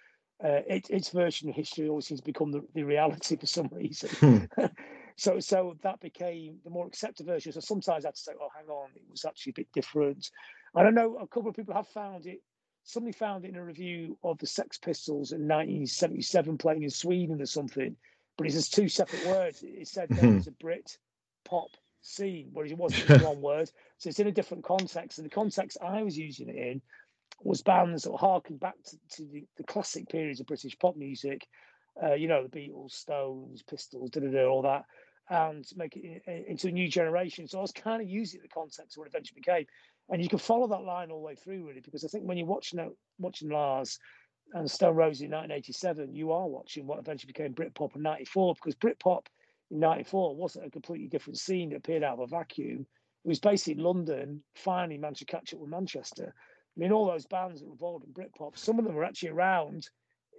uh, 0.43 0.61
it, 0.67 0.89
its 0.89 1.09
version 1.09 1.49
of 1.49 1.55
history 1.55 1.87
always 1.87 2.07
seems 2.07 2.19
to 2.19 2.25
become 2.25 2.51
the, 2.51 2.61
the 2.73 2.83
reality 2.83 3.35
for 3.35 3.45
some 3.45 3.69
reason. 3.71 4.09
Hmm. 4.19 4.65
so 5.15 5.39
so 5.39 5.77
that 5.81 5.99
became 6.01 6.57
the 6.63 6.69
more 6.69 6.87
accepted 6.87 7.25
version. 7.25 7.51
So 7.53 7.61
sometimes 7.61 8.05
I 8.05 8.09
had 8.09 8.15
to 8.15 8.21
say, 8.21 8.33
oh, 8.39 8.49
hang 8.55 8.67
on, 8.67 8.89
it 8.95 9.03
was 9.09 9.25
actually 9.25 9.51
a 9.51 9.59
bit 9.61 9.71
different. 9.73 10.29
I 10.75 10.83
don't 10.83 10.95
know, 10.95 11.17
a 11.17 11.27
couple 11.27 11.49
of 11.49 11.55
people 11.55 11.73
have 11.73 11.87
found 11.87 12.25
it. 12.25 12.41
Somebody 12.83 13.13
found 13.13 13.45
it 13.45 13.49
in 13.49 13.55
a 13.55 13.63
review 13.63 14.17
of 14.23 14.37
the 14.37 14.45
Sex 14.45 14.77
Pistols 14.77 15.31
in 15.31 15.47
1977 15.47 16.57
playing 16.57 16.83
in 16.83 16.89
Sweden 16.89 17.41
or 17.41 17.45
something. 17.45 17.95
but 18.37 18.45
it's 18.45 18.55
just 18.55 18.73
two 18.73 18.89
separate 18.89 19.25
words. 19.25 19.63
It 19.63 19.87
said 19.87 20.09
there 20.09 20.29
was 20.29 20.47
a 20.47 20.51
Brit 20.51 20.97
pop 21.45 21.69
scene, 22.01 22.49
whereas 22.53 22.71
it 22.71 22.77
wasn't 22.77 23.07
just 23.07 23.25
one 23.25 23.41
word. 23.41 23.71
So 23.97 24.09
it's 24.09 24.19
in 24.19 24.27
a 24.27 24.31
different 24.31 24.63
context. 24.63 25.17
And 25.17 25.25
the 25.25 25.33
context 25.33 25.77
I 25.81 26.03
was 26.03 26.17
using 26.17 26.49
it 26.49 26.55
in 26.55 26.81
was 27.43 27.61
bands 27.61 28.03
that 28.03 28.15
harken 28.15 28.57
back 28.57 28.75
to, 28.85 28.97
to 29.17 29.25
the, 29.31 29.45
the, 29.57 29.63
classic 29.63 30.07
periods 30.09 30.39
of 30.39 30.47
British 30.47 30.77
pop 30.79 30.95
music, 30.95 31.47
uh, 32.01 32.13
you 32.13 32.27
know, 32.27 32.47
the 32.47 32.59
Beatles, 32.59 32.91
Stones, 32.91 33.61
Pistols, 33.63 34.09
da 34.09 34.21
da 34.21 34.31
da, 34.31 34.45
all 34.45 34.61
that, 34.63 34.85
and 35.29 35.65
make 35.75 35.95
it 35.95 36.23
into 36.47 36.67
a 36.67 36.71
new 36.71 36.87
generation. 36.87 37.47
So 37.47 37.59
I 37.59 37.61
was 37.61 37.71
kind 37.71 38.01
of 38.01 38.07
using 38.07 38.41
the 38.41 38.47
context 38.47 38.95
of 38.95 38.97
what 38.97 39.07
it 39.07 39.11
eventually 39.11 39.41
became. 39.41 39.65
And 40.09 40.21
you 40.21 40.29
can 40.29 40.39
follow 40.39 40.67
that 40.67 40.83
line 40.83 41.09
all 41.09 41.19
the 41.19 41.25
way 41.25 41.35
through, 41.35 41.67
really, 41.67 41.81
because 41.81 42.03
I 42.03 42.07
think 42.07 42.25
when 42.25 42.37
you're 42.37 42.45
watching 42.45 42.79
watching 43.17 43.49
La's 43.49 43.97
and 44.53 44.69
Stone 44.69 44.95
Roses 44.95 45.21
in 45.21 45.31
1987, 45.31 46.13
you 46.13 46.31
are 46.31 46.47
watching 46.47 46.85
what 46.85 46.99
eventually 46.99 47.33
became 47.33 47.53
Britpop 47.53 47.95
in 47.95 48.03
94, 48.03 48.55
because 48.55 48.75
Britpop 48.75 49.25
in 49.71 49.79
94 49.79 50.35
wasn't 50.35 50.67
a 50.67 50.69
completely 50.69 51.07
different 51.07 51.39
scene 51.39 51.69
that 51.69 51.77
appeared 51.77 52.03
out 52.03 52.13
of 52.13 52.19
a 52.19 52.27
vacuum. 52.27 52.85
It 53.23 53.27
was 53.27 53.39
basically 53.39 53.81
London 53.81 54.43
finally 54.53 54.99
managed 54.99 55.19
to 55.19 55.25
catch 55.25 55.53
up 55.53 55.59
with 55.59 55.71
Manchester. 55.71 56.35
I 56.75 56.79
mean, 56.79 56.91
all 56.91 57.07
those 57.07 57.25
bands 57.25 57.61
that 57.61 57.67
were 57.67 57.73
involved 57.73 58.05
in 58.05 58.13
Britpop, 58.13 58.57
some 58.57 58.79
of 58.79 58.85
them 58.85 58.95
were 58.95 59.05
actually 59.05 59.29
around 59.29 59.87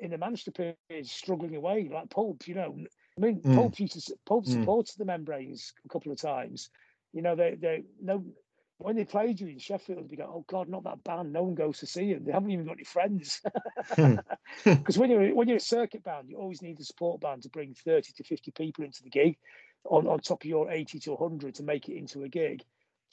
in 0.00 0.10
the 0.10 0.18
Manchester 0.18 0.50
period, 0.50 1.06
struggling 1.06 1.56
away, 1.56 1.88
like 1.92 2.10
Pulp, 2.10 2.46
you 2.46 2.54
know. 2.54 2.76
I 3.16 3.20
mean, 3.20 3.40
mm. 3.40 3.54
Pulp 3.54 3.80
used 3.80 4.06
to 4.06 4.14
Pulp 4.26 4.44
mm. 4.44 4.52
supported 4.52 4.98
the 4.98 5.06
membranes 5.06 5.72
a 5.84 5.88
couple 5.88 6.12
of 6.12 6.20
times. 6.20 6.68
You 7.12 7.22
know, 7.22 7.34
they 7.34 7.56
they 7.58 7.84
no 8.00 8.24
when 8.78 8.96
they 8.96 9.04
played 9.04 9.40
you 9.40 9.48
in 9.48 9.58
Sheffield, 9.58 10.10
you 10.10 10.18
go, 10.18 10.24
"Oh 10.24 10.44
God, 10.46 10.68
not 10.68 10.84
that 10.84 11.02
band! 11.02 11.32
No 11.32 11.44
one 11.44 11.54
goes 11.54 11.78
to 11.78 11.86
see 11.86 12.12
them. 12.12 12.24
They 12.24 12.32
haven't 12.32 12.50
even 12.50 12.66
got 12.66 12.72
any 12.72 12.84
friends." 12.84 13.40
Because 14.64 14.98
when 14.98 15.10
you're 15.10 15.34
when 15.34 15.48
you're 15.48 15.56
a 15.56 15.60
circuit 15.60 16.04
band, 16.04 16.28
you 16.28 16.36
always 16.36 16.62
need 16.62 16.78
a 16.78 16.84
support 16.84 17.20
band 17.20 17.42
to 17.42 17.48
bring 17.48 17.74
thirty 17.74 18.12
to 18.12 18.24
fifty 18.24 18.50
people 18.50 18.84
into 18.84 19.02
the 19.02 19.10
gig, 19.10 19.36
on 19.84 20.06
on 20.06 20.20
top 20.20 20.42
of 20.42 20.48
your 20.48 20.70
eighty 20.70 20.98
to 21.00 21.16
hundred 21.16 21.54
to 21.56 21.62
make 21.62 21.88
it 21.88 21.96
into 21.96 22.22
a 22.22 22.28
gig. 22.28 22.62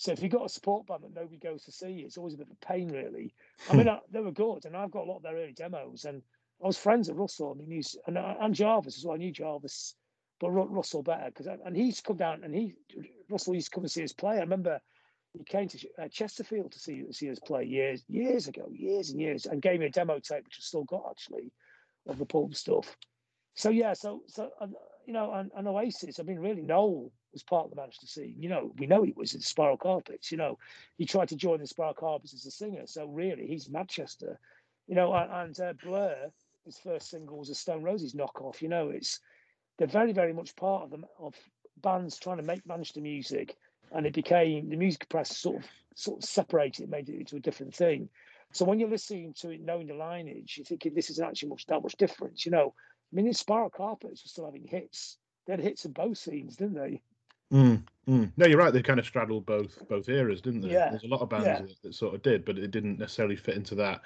So 0.03 0.11
if 0.11 0.21
you've 0.21 0.33
got 0.33 0.45
a 0.45 0.49
support 0.49 0.85
band 0.85 1.03
that 1.03 1.15
nobody 1.15 1.37
goes 1.37 1.63
to 1.63 1.71
see, 1.71 1.99
it's 1.99 2.17
always 2.17 2.33
a 2.33 2.37
bit 2.37 2.47
of 2.47 2.57
a 2.61 2.65
pain, 2.65 2.91
really. 2.91 3.33
I 3.69 3.75
mean, 3.77 3.87
I, 3.87 3.99
they 4.11 4.19
were 4.19 4.33
good, 4.33 4.65
and 4.65 4.75
I've 4.75 4.91
got 4.91 5.05
a 5.05 5.09
lot 5.09 5.15
of 5.15 5.23
their 5.23 5.37
early 5.37 5.53
demos, 5.53 6.03
and 6.03 6.21
I 6.61 6.67
was 6.67 6.77
friends 6.77 7.07
with 7.07 7.17
Russell. 7.17 7.53
I 7.55 7.57
mean, 7.57 7.71
he's 7.71 7.95
and, 8.05 8.17
and 8.17 8.53
Jarvis 8.53 8.97
as 8.97 9.05
well. 9.05 9.15
I 9.15 9.19
knew 9.19 9.31
Jarvis, 9.31 9.95
but 10.41 10.51
Russell 10.51 11.03
better 11.03 11.27
because 11.27 11.47
and 11.47 11.73
he's 11.73 12.01
come 12.01 12.17
down 12.17 12.43
and 12.43 12.53
he 12.53 12.75
Russell 13.29 13.55
used 13.55 13.67
to 13.67 13.75
come 13.75 13.85
and 13.85 13.91
see 13.91 14.03
us 14.03 14.11
play. 14.11 14.35
I 14.35 14.41
remember 14.41 14.81
he 15.37 15.45
came 15.45 15.69
to 15.69 15.87
uh, 15.97 16.09
Chesterfield 16.09 16.73
to 16.73 16.79
see 16.79 17.05
see 17.13 17.31
us 17.31 17.39
play 17.39 17.63
years 17.63 18.03
years 18.09 18.49
ago, 18.49 18.67
years 18.73 19.09
and 19.09 19.21
years, 19.21 19.45
and 19.45 19.61
gave 19.61 19.79
me 19.79 19.85
a 19.85 19.89
demo 19.89 20.19
tape 20.19 20.43
which 20.43 20.57
I've 20.59 20.65
still 20.65 20.83
got 20.83 21.05
actually 21.11 21.53
of 22.07 22.17
the 22.17 22.25
pulp 22.25 22.55
stuff. 22.55 22.97
So 23.55 23.69
yeah, 23.69 23.93
so 23.93 24.23
so 24.27 24.51
you 25.05 25.13
know, 25.13 25.31
and, 25.31 25.49
and, 25.55 25.65
Oasis. 25.65 26.19
I 26.19 26.23
mean, 26.23 26.39
really, 26.39 26.61
Noel 26.61 27.09
was 27.33 27.43
part 27.43 27.65
of 27.65 27.69
the 27.71 27.75
Manchester 27.75 28.07
scene. 28.07 28.35
You 28.39 28.49
know, 28.49 28.71
we 28.77 28.87
know 28.87 29.03
he 29.03 29.13
was 29.15 29.33
in 29.33 29.41
Inspiral 29.41 29.79
Carpets. 29.79 30.31
You 30.31 30.37
know, 30.37 30.57
he 30.97 31.05
tried 31.05 31.29
to 31.29 31.35
join 31.35 31.59
the 31.59 31.65
Inspiral 31.65 31.95
Carpets 31.95 32.33
as 32.33 32.45
a 32.45 32.51
singer. 32.51 32.83
So 32.85 33.05
really, 33.05 33.47
he's 33.47 33.69
Manchester. 33.69 34.39
You 34.87 34.95
know, 34.95 35.13
and, 35.13 35.31
and 35.31 35.59
uh, 35.59 35.73
Blur, 35.83 36.29
his 36.65 36.79
first 36.79 37.09
single 37.09 37.37
was 37.37 37.49
a 37.49 37.55
Stone 37.55 37.83
Roses 37.83 38.13
knockoff. 38.13 38.61
You 38.61 38.69
know, 38.69 38.89
it's 38.89 39.19
they're 39.77 39.87
very 39.87 40.13
very 40.13 40.33
much 40.33 40.55
part 40.55 40.83
of 40.83 40.91
them 40.91 41.05
of 41.19 41.35
bands 41.81 42.17
trying 42.17 42.37
to 42.37 42.43
make 42.43 42.65
Manchester 42.65 43.01
music 43.01 43.57
and 43.93 44.05
it 44.05 44.13
became 44.13 44.69
the 44.69 44.75
music 44.75 45.07
press 45.09 45.37
sort 45.37 45.63
of 45.63 45.69
sort 45.95 46.23
of 46.23 46.27
separated, 46.27 46.83
it, 46.83 46.89
made 46.89 47.07
it 47.07 47.19
into 47.19 47.35
a 47.35 47.39
different 47.39 47.73
thing. 47.73 48.09
So 48.51 48.65
when 48.65 48.79
you're 48.79 48.89
listening 48.89 49.33
to 49.39 49.51
it, 49.51 49.61
knowing 49.61 49.87
the 49.87 49.93
lineage, 49.93 50.55
you're 50.57 50.65
thinking 50.65 50.93
this 50.93 51.09
isn't 51.11 51.25
actually 51.25 51.49
much 51.49 51.65
that 51.67 51.81
much 51.81 51.95
difference. 51.97 52.45
You 52.45 52.51
know, 52.51 52.73
I 53.11 53.15
mean, 53.15 53.27
Inspiral 53.27 53.71
Carpets 53.71 54.23
were 54.23 54.29
still 54.29 54.45
having 54.45 54.65
hits. 54.65 55.17
They 55.45 55.53
had 55.53 55.59
hits 55.59 55.85
in 55.85 55.91
both 55.91 56.17
scenes, 56.17 56.55
didn't 56.55 56.75
they? 56.75 57.01
Mm, 57.53 57.83
mm. 58.09 58.31
No, 58.35 58.47
you're 58.47 58.57
right. 58.57 58.73
They 58.73 58.81
kind 58.81 58.99
of 58.99 59.05
straddled 59.05 59.45
both 59.45 59.87
both 59.87 60.09
eras, 60.09 60.41
didn't 60.41 60.61
they? 60.61 60.71
Yeah. 60.71 60.89
There's 60.89 61.03
a 61.03 61.07
lot 61.07 61.21
of 61.21 61.29
bands 61.29 61.45
yeah. 61.45 61.61
that, 61.61 61.81
that, 61.83 61.93
sort 61.93 62.15
of 62.15 62.21
did, 62.23 62.43
but 62.45 62.57
it 62.57 62.71
didn't 62.71 62.99
necessarily 62.99 63.35
fit 63.35 63.55
into 63.55 63.75
that 63.75 64.01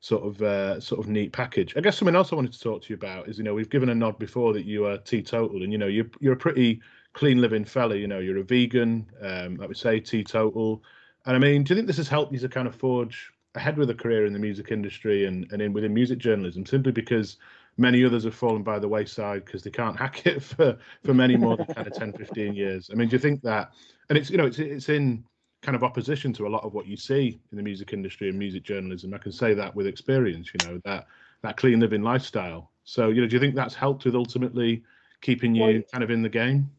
sort 0.00 0.24
of 0.24 0.42
uh, 0.42 0.80
sort 0.80 1.00
of 1.00 1.08
neat 1.08 1.32
package. 1.32 1.76
I 1.76 1.80
guess 1.80 1.98
something 1.98 2.14
else 2.14 2.32
I 2.32 2.36
wanted 2.36 2.52
to 2.52 2.60
talk 2.60 2.82
to 2.82 2.88
you 2.90 2.94
about 2.94 3.28
is, 3.28 3.38
you 3.38 3.44
know, 3.44 3.54
we've 3.54 3.70
given 3.70 3.88
a 3.88 3.94
nod 3.94 4.18
before 4.18 4.52
that 4.52 4.66
you 4.66 4.86
are 4.86 4.98
teetotal, 4.98 5.62
and 5.62 5.72
you 5.72 5.78
know, 5.78 5.86
you're 5.86 6.10
you're 6.20 6.34
a 6.34 6.36
pretty 6.36 6.80
clean 7.14 7.40
living 7.40 7.64
fella. 7.64 7.96
You 7.96 8.06
know, 8.06 8.18
you're 8.18 8.38
a 8.38 8.44
vegan, 8.44 9.06
um, 9.22 9.56
like 9.56 9.68
we 9.68 9.74
say, 9.74 9.98
teetotal. 10.00 10.82
And 11.26 11.36
I 11.36 11.38
mean, 11.38 11.64
do 11.64 11.72
you 11.72 11.76
think 11.76 11.86
this 11.86 11.98
has 11.98 12.08
helped 12.08 12.32
you 12.32 12.38
to 12.40 12.48
kind 12.48 12.68
of 12.68 12.74
forge 12.74 13.30
ahead 13.54 13.76
with 13.76 13.90
a 13.90 13.94
career 13.94 14.26
in 14.26 14.32
the 14.32 14.38
music 14.38 14.70
industry 14.70 15.26
and, 15.26 15.50
and 15.52 15.60
in 15.60 15.72
within 15.72 15.92
music 15.92 16.18
journalism 16.18 16.64
simply 16.64 16.92
because 16.92 17.36
many 17.80 18.04
others 18.04 18.24
have 18.24 18.34
fallen 18.34 18.62
by 18.62 18.78
the 18.78 18.88
wayside 18.88 19.44
because 19.44 19.62
they 19.62 19.70
can't 19.70 19.96
hack 20.04 20.26
it 20.26 20.42
for 20.42 20.78
for 21.02 21.14
many 21.14 21.36
more 21.36 21.56
than 21.56 21.66
kind 21.66 21.86
of 21.86 21.92
10 21.92 22.12
15 22.12 22.54
years. 22.54 22.90
I 22.92 22.94
mean 22.94 23.08
do 23.08 23.16
you 23.16 23.20
think 23.20 23.42
that 23.42 23.72
and 24.08 24.18
it's 24.18 24.30
you 24.30 24.36
know 24.36 24.46
it's 24.46 24.58
it's 24.58 24.88
in 24.88 25.24
kind 25.62 25.76
of 25.76 25.84
opposition 25.84 26.32
to 26.32 26.46
a 26.46 26.48
lot 26.48 26.64
of 26.64 26.72
what 26.72 26.86
you 26.86 26.96
see 26.96 27.38
in 27.50 27.56
the 27.56 27.62
music 27.62 27.92
industry 27.92 28.28
and 28.28 28.38
music 28.38 28.62
journalism. 28.62 29.12
I 29.12 29.18
can 29.18 29.32
say 29.32 29.54
that 29.54 29.74
with 29.74 29.86
experience 29.86 30.50
you 30.54 30.68
know 30.68 30.80
that 30.84 31.06
that 31.42 31.56
clean 31.56 31.80
living 31.80 32.02
lifestyle. 32.02 32.70
So 32.84 33.08
you 33.08 33.20
know 33.20 33.26
do 33.26 33.34
you 33.34 33.40
think 33.40 33.54
that's 33.54 33.74
helped 33.74 34.04
with 34.04 34.14
ultimately 34.14 34.82
keeping 35.20 35.54
you 35.54 35.62
well, 35.62 35.82
kind 35.92 36.04
of 36.04 36.10
in 36.10 36.22
the 36.22 36.28
game? 36.28 36.70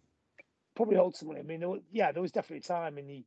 Probably 0.75 0.97
ultimately, 0.97 1.41
I 1.41 1.43
mean, 1.43 1.59
there 1.59 1.69
was, 1.69 1.81
yeah, 1.91 2.11
there 2.11 2.21
was 2.21 2.31
definitely 2.31 2.61
time 2.61 2.97
in 2.97 3.07
the, 3.07 3.23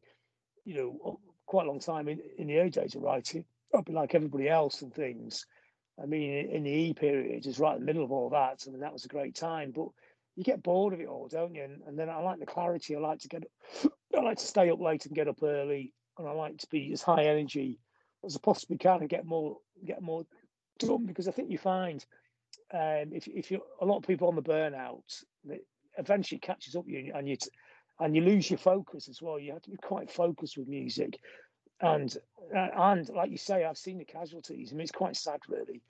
you 0.64 0.74
know, 0.74 1.20
quite 1.46 1.66
a 1.66 1.70
long 1.70 1.80
time 1.80 2.08
in, 2.08 2.20
in 2.38 2.46
the 2.46 2.58
early 2.58 2.70
days 2.70 2.94
of 2.94 3.02
writing, 3.02 3.44
be 3.84 3.92
like 3.92 4.14
everybody 4.14 4.48
else 4.48 4.82
and 4.82 4.94
things. 4.94 5.46
I 6.02 6.06
mean, 6.06 6.48
in 6.48 6.64
the 6.64 6.70
E 6.70 6.94
period, 6.94 7.42
just 7.42 7.58
right 7.58 7.74
in 7.74 7.80
the 7.80 7.86
middle 7.86 8.04
of 8.04 8.12
all 8.12 8.30
that, 8.30 8.64
I 8.66 8.70
mean, 8.70 8.80
that 8.80 8.92
was 8.92 9.04
a 9.04 9.08
great 9.08 9.34
time. 9.34 9.72
But 9.74 9.88
you 10.36 10.42
get 10.42 10.62
bored 10.62 10.92
of 10.92 11.00
it 11.00 11.06
all, 11.06 11.28
don't 11.28 11.54
you? 11.54 11.62
And, 11.62 11.82
and 11.86 11.98
then 11.98 12.08
I 12.10 12.18
like 12.18 12.40
the 12.40 12.46
clarity. 12.46 12.96
I 12.96 12.98
like 12.98 13.20
to 13.20 13.28
get, 13.28 13.44
I 14.16 14.20
like 14.20 14.38
to 14.38 14.46
stay 14.46 14.70
up 14.70 14.80
late 14.80 15.06
and 15.06 15.14
get 15.14 15.28
up 15.28 15.42
early, 15.42 15.92
and 16.18 16.28
I 16.28 16.32
like 16.32 16.58
to 16.58 16.66
be 16.70 16.92
as 16.92 17.02
high 17.02 17.24
energy 17.24 17.78
as 18.24 18.36
I 18.36 18.40
possibly 18.42 18.78
can 18.78 19.00
and 19.00 19.08
get 19.08 19.24
more, 19.24 19.58
get 19.84 20.02
more 20.02 20.24
done. 20.78 21.06
Because 21.06 21.28
I 21.28 21.32
think 21.32 21.50
you 21.50 21.58
find, 21.58 22.04
um, 22.72 23.12
if 23.12 23.28
if 23.28 23.50
you 23.50 23.60
a 23.80 23.86
lot 23.86 23.98
of 23.98 24.04
people 24.04 24.28
on 24.28 24.36
the 24.36 24.42
burnout, 24.42 25.02
eventually 25.98 26.38
catches 26.38 26.74
up 26.74 26.84
you 26.88 27.12
and 27.14 27.28
you 27.28 27.36
and 28.00 28.16
you 28.16 28.22
lose 28.22 28.50
your 28.50 28.58
focus 28.58 29.08
as 29.08 29.22
well. 29.22 29.38
You 29.38 29.52
have 29.52 29.62
to 29.62 29.70
be 29.70 29.76
quite 29.76 30.10
focused 30.10 30.56
with 30.56 30.66
music, 30.66 31.18
and 31.80 32.16
uh, 32.54 32.68
and 32.74 33.08
like 33.10 33.30
you 33.30 33.36
say, 33.36 33.64
I've 33.64 33.78
seen 33.78 33.98
the 33.98 34.04
casualties. 34.04 34.70
I 34.70 34.74
mean, 34.74 34.82
it's 34.82 34.92
quite 34.92 35.16
sad, 35.16 35.40
really. 35.48 35.82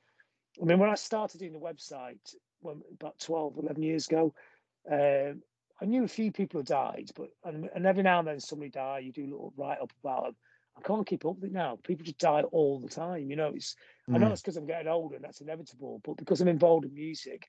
I 0.60 0.64
mean, 0.64 0.78
when 0.78 0.90
I 0.90 0.94
started 0.94 1.40
doing 1.40 1.52
the 1.52 1.58
website 1.58 2.34
when 2.60 2.80
about 2.94 3.18
12, 3.18 3.58
11 3.58 3.82
years 3.82 4.06
ago, 4.06 4.34
uh, 4.90 5.34
I 5.80 5.84
knew 5.84 6.04
a 6.04 6.08
few 6.08 6.32
people 6.32 6.60
who 6.60 6.64
died, 6.64 7.10
but 7.16 7.30
and, 7.44 7.68
and 7.74 7.86
every 7.86 8.02
now 8.02 8.20
and 8.20 8.28
then 8.28 8.40
somebody 8.40 8.70
die. 8.70 9.00
You 9.00 9.12
do 9.12 9.24
a 9.24 9.30
little 9.30 9.52
write 9.56 9.80
up 9.80 9.92
about 10.02 10.24
them. 10.24 10.36
I 10.76 10.80
can't 10.80 11.06
keep 11.06 11.24
up 11.24 11.36
with 11.36 11.50
it 11.50 11.52
now. 11.52 11.78
People 11.84 12.04
just 12.04 12.18
die 12.18 12.42
all 12.42 12.80
the 12.80 12.88
time. 12.88 13.30
You 13.30 13.36
know, 13.36 13.52
it's 13.54 13.76
mm. 14.08 14.14
I 14.14 14.18
know 14.18 14.28
mm. 14.28 14.32
it's 14.32 14.40
because 14.40 14.56
I'm 14.56 14.66
getting 14.66 14.88
older 14.88 15.16
and 15.16 15.24
that's 15.24 15.40
inevitable, 15.40 16.00
but 16.04 16.16
because 16.16 16.40
I'm 16.40 16.48
involved 16.48 16.84
in 16.84 16.94
music, 16.94 17.46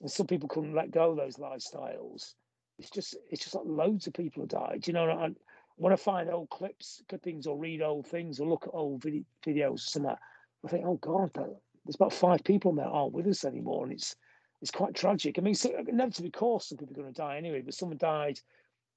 and 0.00 0.10
some 0.10 0.26
people 0.26 0.48
couldn't 0.48 0.74
let 0.74 0.90
go 0.90 1.10
of 1.10 1.16
those 1.16 1.36
lifestyles. 1.36 2.34
It's 2.78 2.90
just 2.90 3.16
it's 3.30 3.42
just 3.42 3.54
like 3.54 3.64
loads 3.66 4.06
of 4.06 4.14
people 4.14 4.42
have 4.42 4.48
died. 4.48 4.86
You 4.86 4.92
know, 4.94 5.10
I, 5.10 5.30
when 5.76 5.92
I 5.92 5.96
find 5.96 6.30
old 6.30 6.50
clips, 6.50 7.02
good 7.08 7.22
things, 7.22 7.46
or 7.46 7.56
read 7.56 7.82
old 7.82 8.06
things, 8.06 8.40
or 8.40 8.48
look 8.48 8.64
at 8.64 8.74
old 8.74 9.02
video, 9.02 9.22
videos, 9.46 9.94
and 9.96 10.04
that, 10.04 10.18
I 10.64 10.68
think, 10.68 10.84
oh 10.86 10.96
God, 10.96 11.30
there's 11.34 11.94
about 11.94 12.12
five 12.12 12.42
people 12.44 12.72
that 12.74 12.86
aren't 12.86 13.12
with 13.12 13.26
us 13.26 13.44
anymore, 13.44 13.84
and 13.84 13.92
it's 13.92 14.16
it's 14.62 14.70
quite 14.70 14.94
tragic. 14.94 15.38
I 15.38 15.42
mean, 15.42 15.54
so, 15.54 15.70
inevitably, 15.86 16.28
of 16.28 16.32
course, 16.32 16.68
some 16.68 16.78
people 16.78 16.94
are 16.94 17.02
going 17.02 17.12
to 17.12 17.20
die 17.20 17.36
anyway, 17.36 17.60
but 17.60 17.74
someone 17.74 17.98
died 17.98 18.40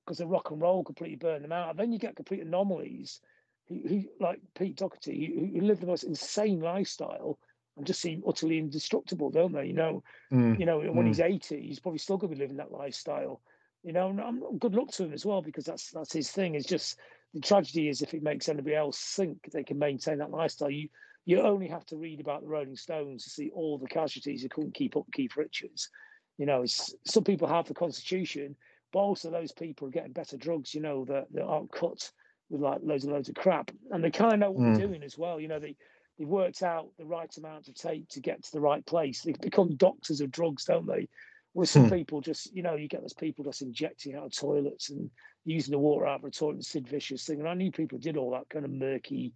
because 0.06 0.18
the 0.18 0.26
rock 0.26 0.52
and 0.52 0.62
roll 0.62 0.84
completely 0.84 1.18
burned 1.18 1.44
them 1.44 1.52
out. 1.52 1.72
And 1.72 1.80
then 1.80 1.92
you 1.92 2.00
get 2.00 2.16
complete 2.16 2.42
anomalies. 2.42 3.20
Who, 3.68 3.82
who 3.88 4.04
like 4.20 4.40
Pete 4.58 4.78
Doherty, 4.78 5.28
who, 5.28 5.60
who 5.60 5.66
lived 5.68 5.82
the 5.82 5.88
most 5.88 6.04
insane 6.04 6.62
lifestyle, 6.62 7.38
and 7.78 7.86
just 7.86 8.02
seem 8.02 8.24
utterly 8.28 8.58
indestructible, 8.58 9.30
don't 9.30 9.52
they? 9.52 9.68
You 9.68 9.74
know, 9.74 10.04
mm. 10.34 10.60
you 10.60 10.66
know, 10.66 10.80
when 10.80 11.06
mm. 11.06 11.08
he's 11.08 11.20
eighty, 11.20 11.68
he's 11.68 11.80
probably 11.80 12.00
still 12.00 12.18
going 12.18 12.32
to 12.32 12.36
be 12.36 12.42
living 12.42 12.58
that 12.58 12.72
lifestyle. 12.72 13.42
You 13.84 13.94
know, 13.94 14.10
and 14.10 14.20
I'm, 14.20 14.58
good 14.58 14.76
luck 14.76 14.92
to 14.92 15.06
him 15.06 15.14
as 15.14 15.26
well 15.26 15.42
because 15.42 15.66
that's 15.66 15.92
that's 15.92 16.14
his 16.14 16.30
thing. 16.30 16.56
It's 16.56 16.68
just 16.68 16.98
the 17.34 17.40
tragedy 17.40 17.88
is 17.88 18.02
if 18.02 18.14
it 18.14 18.24
makes 18.24 18.50
anybody 18.50 18.76
else 18.76 19.00
think 19.00 19.38
they 19.52 19.64
can 19.64 19.80
maintain 19.80 20.18
that 20.18 20.32
lifestyle. 20.32 20.70
You 20.70 20.90
you 21.26 21.42
only 21.42 21.68
have 21.68 21.86
to 21.88 21.98
read 21.98 22.20
about 22.20 22.42
the 22.42 22.48
Rolling 22.48 22.76
Stones 22.76 23.24
to 23.24 23.30
see 23.30 23.52
all 23.54 23.78
the 23.78 23.88
casualties 23.88 24.42
who 24.42 24.50
couldn't 24.50 24.74
keep 24.74 24.98
up 24.98 25.06
Keith 25.14 25.38
Richards. 25.38 25.90
You 26.38 26.46
know, 26.46 26.66
some 26.66 27.24
people 27.24 27.48
have 27.48 27.68
the 27.68 27.74
constitution, 27.74 28.56
but 28.92 29.00
also 29.00 29.30
those 29.30 29.52
people 29.52 29.88
are 29.88 29.92
getting 29.92 30.14
better 30.14 30.38
drugs. 30.38 30.74
You 30.74 30.82
know, 30.82 31.06
that, 31.06 31.28
that 31.34 31.44
aren't 31.44 31.72
cut 31.72 32.12
with 32.50 32.62
like 32.62 32.80
loads 32.82 33.04
and 33.04 33.14
loads 33.14 33.30
of 33.30 33.36
crap, 33.36 33.72
and 33.92 34.04
they 34.04 34.12
kind 34.12 34.34
of 34.34 34.40
know 34.40 34.52
what 34.52 34.64
mm. 34.64 34.78
they're 34.78 34.88
doing 34.88 35.04
as 35.04 35.18
well. 35.18 35.40
You 35.40 35.50
know, 35.50 35.60
they 35.60 35.76
they've 36.18 36.28
worked 36.28 36.64
out 36.64 36.90
the 36.98 37.06
right 37.06 37.36
amount 37.38 37.68
of 37.68 37.76
tape 37.76 38.10
to 38.10 38.22
get 38.22 38.44
to 38.44 38.52
the 38.52 38.62
right 38.62 38.86
place. 38.86 39.22
They 39.22 39.34
become 39.34 39.76
doctors 39.76 40.22
of 40.22 40.32
drugs, 40.32 40.66
don't 40.66 40.88
they? 40.88 41.10
Where 41.54 41.66
some 41.66 41.86
hmm. 41.86 41.96
people 41.96 42.22
just, 42.22 42.54
you 42.54 42.62
know, 42.62 42.76
you 42.76 42.88
get 42.88 43.02
those 43.02 43.14
people 43.14 43.44
just 43.44 43.64
injecting 43.64 44.16
out 44.16 44.26
of 44.26 44.36
toilets 44.36 44.92
and 44.92 45.10
using 45.46 45.72
the 45.72 45.80
water 45.80 46.06
out 46.06 46.20
of 46.20 46.26
a 46.26 46.32
toilet, 46.32 46.64
Sid 46.64 46.88
Vicious 46.88 47.26
thing. 47.26 47.40
And 47.40 47.50
I 47.50 47.56
knew 47.56 47.72
people 47.72 47.98
did 47.98 48.18
all 48.18 48.32
that 48.32 48.50
kind 48.50 48.66
of 48.66 48.72
murky, 48.72 49.34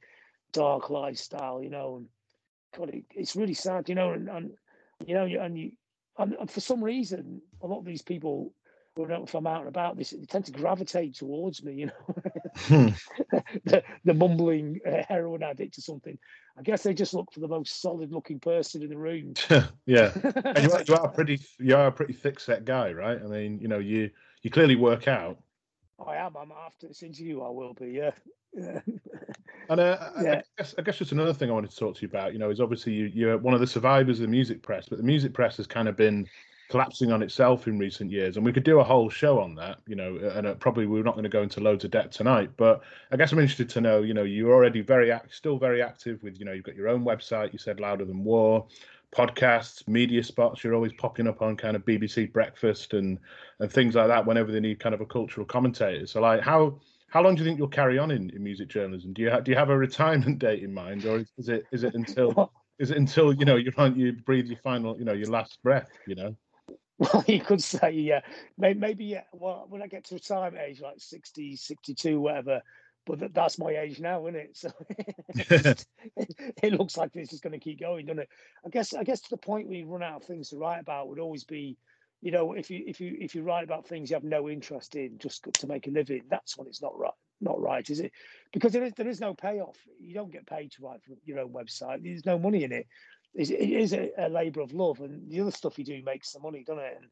dark 0.51 0.89
lifestyle, 0.89 1.63
you 1.63 1.71
know. 1.71 1.97
And 1.97 2.07
God, 2.77 2.89
it, 2.93 3.05
it's 3.15 3.35
really 3.35 3.55
sad, 3.55 3.89
you 3.89 3.95
know. 3.95 4.11
And, 4.11 4.29
and 4.29 4.51
you 5.05 5.15
know, 5.15 5.25
and 5.25 5.57
you 5.57 5.71
and, 6.17 6.33
and 6.39 6.51
for 6.51 6.59
some 6.59 6.83
reason, 6.83 7.41
a 7.61 7.67
lot 7.67 7.79
of 7.79 7.85
these 7.85 8.01
people 8.01 8.53
know 8.97 9.23
if 9.23 9.33
I'm 9.33 9.47
out 9.47 9.61
and 9.61 9.67
about, 9.67 9.97
they, 9.97 10.03
they 10.03 10.25
tend 10.25 10.45
to 10.45 10.51
gravitate 10.51 11.15
towards 11.15 11.63
me. 11.63 11.73
You 11.73 11.85
know, 11.87 12.23
hmm. 12.57 12.87
the, 13.65 13.83
the 14.05 14.13
mumbling 14.13 14.79
uh, 14.85 15.03
heroin 15.07 15.43
addict 15.43 15.77
or 15.77 15.81
something. 15.81 16.17
I 16.57 16.61
guess 16.61 16.83
they 16.83 16.93
just 16.93 17.13
look 17.13 17.31
for 17.31 17.39
the 17.39 17.47
most 17.47 17.81
solid-looking 17.81 18.39
person 18.39 18.83
in 18.83 18.89
the 18.89 18.97
room. 18.97 19.33
yeah, 19.85 20.11
and 20.45 20.63
you 20.63 20.71
are, 20.71 20.83
you 20.87 20.95
are 20.95 21.09
pretty 21.09 21.39
you 21.59 21.75
are 21.75 21.87
a 21.87 21.91
pretty 21.91 22.13
thick-set 22.13 22.65
guy, 22.65 22.91
right? 22.91 23.19
I 23.19 23.27
mean, 23.27 23.59
you 23.59 23.67
know, 23.67 23.79
you 23.79 24.09
you 24.41 24.49
clearly 24.49 24.75
work 24.75 25.07
out. 25.07 25.37
I 26.05 26.17
am. 26.17 26.35
I'm 26.37 26.51
after 26.51 26.87
this 26.87 27.03
interview. 27.03 27.41
I 27.41 27.49
will 27.49 27.73
be. 27.73 27.91
Yeah. 27.91 28.11
yeah. 28.53 28.79
And 29.69 29.79
uh, 29.79 30.09
yeah. 30.21 30.31
I, 30.31 30.43
guess, 30.57 30.75
I 30.77 30.81
guess 30.81 30.97
just 30.97 31.11
another 31.11 31.33
thing 31.33 31.49
I 31.49 31.53
wanted 31.53 31.71
to 31.71 31.77
talk 31.77 31.95
to 31.95 32.01
you 32.01 32.07
about, 32.07 32.33
you 32.33 32.39
know, 32.39 32.49
is 32.49 32.59
obviously 32.59 32.93
you, 32.93 33.05
you're 33.13 33.37
one 33.37 33.53
of 33.53 33.59
the 33.59 33.67
survivors 33.67 34.19
of 34.19 34.23
the 34.23 34.27
music 34.27 34.61
press, 34.61 34.89
but 34.89 34.97
the 34.97 35.03
music 35.03 35.33
press 35.33 35.57
has 35.57 35.67
kind 35.67 35.87
of 35.87 35.95
been 35.95 36.27
collapsing 36.69 37.11
on 37.11 37.21
itself 37.21 37.67
in 37.67 37.77
recent 37.77 38.11
years, 38.11 38.37
and 38.37 38.45
we 38.45 38.53
could 38.53 38.63
do 38.63 38.79
a 38.79 38.83
whole 38.83 39.09
show 39.09 39.39
on 39.39 39.55
that, 39.55 39.79
you 39.87 39.95
know, 39.95 40.17
and 40.35 40.47
uh, 40.47 40.53
probably 40.55 40.85
we're 40.85 41.03
not 41.03 41.13
going 41.13 41.23
to 41.23 41.29
go 41.29 41.43
into 41.43 41.59
loads 41.59 41.83
of 41.83 41.91
depth 41.91 42.11
tonight, 42.11 42.51
but 42.57 42.81
I 43.11 43.17
guess 43.17 43.31
I'm 43.31 43.39
interested 43.39 43.69
to 43.69 43.81
know, 43.81 44.01
you 44.01 44.13
know, 44.13 44.23
you're 44.23 44.53
already 44.53 44.81
very 44.81 45.11
act, 45.11 45.35
still 45.35 45.57
very 45.57 45.81
active 45.81 46.23
with, 46.23 46.39
you 46.39 46.45
know, 46.45 46.51
you've 46.51 46.65
got 46.65 46.75
your 46.75 46.89
own 46.89 47.03
website, 47.03 47.53
you 47.53 47.59
said 47.59 47.79
Louder 47.79 48.05
Than 48.05 48.23
War, 48.23 48.67
podcasts, 49.13 49.87
media 49.87 50.23
spots. 50.23 50.63
You're 50.63 50.73
always 50.73 50.93
popping 50.93 51.27
up 51.27 51.41
on 51.41 51.55
kind 51.55 51.75
of 51.75 51.85
BBC 51.85 52.31
Breakfast 52.33 52.93
and 52.93 53.19
and 53.59 53.71
things 53.71 53.95
like 53.95 54.07
that 54.07 54.25
whenever 54.25 54.51
they 54.51 54.59
need 54.59 54.79
kind 54.79 54.95
of 54.95 55.01
a 55.01 55.05
cultural 55.05 55.45
commentator. 55.45 56.07
So 56.07 56.21
like 56.21 56.41
how 56.41 56.79
how 57.09 57.21
long 57.21 57.35
do 57.35 57.43
you 57.43 57.47
think 57.47 57.59
you'll 57.59 57.67
carry 57.67 57.99
on 57.99 58.09
in, 58.11 58.31
in 58.31 58.43
music 58.43 58.69
journalism? 58.69 59.13
Do 59.13 59.21
you 59.21 59.29
have 59.29 59.43
do 59.43 59.51
you 59.51 59.57
have 59.57 59.69
a 59.69 59.77
retirement 59.77 60.39
date 60.39 60.63
in 60.63 60.73
mind, 60.73 61.05
or 61.05 61.23
is 61.37 61.49
it 61.49 61.65
is 61.71 61.83
it 61.83 61.93
until 61.93 62.51
is 62.79 62.91
it 62.91 62.97
until 62.97 63.33
you 63.33 63.45
know 63.45 63.55
you 63.55 63.71
you 63.95 64.13
breathe 64.13 64.47
your 64.47 64.57
final 64.57 64.97
you 64.97 65.05
know 65.05 65.13
your 65.13 65.29
last 65.29 65.61
breath? 65.61 65.89
You 66.07 66.15
know. 66.15 66.35
Well, 66.97 67.23
you 67.27 67.39
could 67.39 67.61
say, 67.61 67.91
yeah, 67.91 68.21
maybe, 68.57 68.79
maybe 68.79 69.05
yeah. 69.05 69.23
Well, 69.31 69.65
when 69.69 69.81
I 69.81 69.87
get 69.87 70.05
to 70.05 70.15
retirement 70.15 70.63
age, 70.65 70.81
like 70.81 70.95
60, 70.99 71.55
62, 71.55 72.19
whatever, 72.19 72.61
but 73.05 73.19
that, 73.19 73.33
that's 73.33 73.59
my 73.59 73.71
age 73.71 73.99
now, 73.99 74.27
isn't 74.27 74.39
it? 74.39 74.57
So 74.57 74.71
it, 75.29 75.85
it, 76.63 76.73
looks 76.73 76.97
like 76.97 77.11
this 77.11 77.33
is 77.33 77.41
going 77.41 77.53
to 77.53 77.59
keep 77.59 77.79
going, 77.79 78.05
doesn't 78.05 78.23
it? 78.23 78.29
I 78.65 78.69
guess, 78.69 78.93
I 78.93 79.03
guess 79.03 79.21
to 79.21 79.29
the 79.29 79.37
point 79.37 79.67
where 79.67 79.77
you 79.77 79.87
run 79.87 80.03
out 80.03 80.21
of 80.21 80.27
things 80.27 80.49
to 80.49 80.57
write 80.57 80.79
about 80.79 81.09
would 81.09 81.19
always 81.19 81.43
be 81.43 81.77
you 82.23 82.31
know, 82.31 82.53
if 82.53 82.71
you 82.71 82.81
if 82.87 83.01
you 83.01 83.17
if 83.19 83.35
you 83.35 83.43
write 83.43 83.65
about 83.65 83.85
things 83.85 84.09
you 84.09 84.15
have 84.15 84.23
no 84.23 84.47
interest 84.47 84.95
in 84.95 85.17
just 85.17 85.45
to 85.59 85.67
make 85.67 85.87
a 85.87 85.91
living, 85.91 86.21
that's 86.29 86.57
when 86.57 86.67
it's 86.67 86.81
not 86.81 86.97
right. 86.97 87.11
Not 87.41 87.59
right, 87.59 87.87
is 87.89 87.99
it? 87.99 88.13
Because 88.53 88.71
there 88.71 88.85
is 88.85 88.93
there 88.95 89.09
is 89.09 89.19
no 89.19 89.33
payoff. 89.33 89.75
You 89.99 90.13
don't 90.13 90.31
get 90.31 90.47
paid 90.47 90.71
to 90.71 90.83
write 90.83 91.03
for 91.03 91.15
your 91.25 91.39
own 91.39 91.49
website. 91.49 92.01
There's 92.01 92.25
no 92.25 92.39
money 92.39 92.63
in 92.63 92.71
it. 92.71 92.87
It 93.35 93.49
is 93.49 93.93
a, 93.93 94.11
a 94.17 94.29
labour 94.29 94.61
of 94.61 94.73
love, 94.73 94.99
and 94.99 95.29
the 95.29 95.41
other 95.41 95.51
stuff 95.51 95.79
you 95.79 95.85
do 95.85 96.01
makes 96.03 96.31
the 96.31 96.39
money, 96.39 96.63
doesn't 96.63 96.83
it? 96.83 96.97
And, 97.01 97.09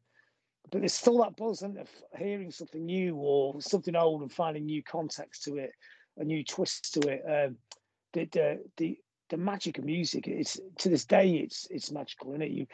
but 0.70 0.80
there's 0.80 0.94
still 0.94 1.18
that 1.18 1.36
buzz 1.36 1.62
of 1.62 1.88
hearing 2.16 2.52
something 2.52 2.84
new 2.84 3.16
or 3.16 3.60
something 3.60 3.96
old 3.96 4.22
and 4.22 4.32
finding 4.32 4.66
new 4.66 4.82
context 4.82 5.42
to 5.44 5.56
it, 5.56 5.72
a 6.16 6.24
new 6.24 6.44
twist 6.44 6.94
to 6.94 7.08
it. 7.08 7.22
Um, 7.26 7.56
the, 8.12 8.28
the 8.32 8.64
the 8.76 8.98
the 9.30 9.36
magic 9.36 9.78
of 9.78 9.84
music 9.84 10.28
is 10.28 10.60
to 10.78 10.88
this 10.88 11.04
day 11.04 11.36
it's 11.36 11.66
it's 11.70 11.90
magical, 11.90 12.30
isn't 12.30 12.42
it? 12.42 12.50
You 12.52 12.66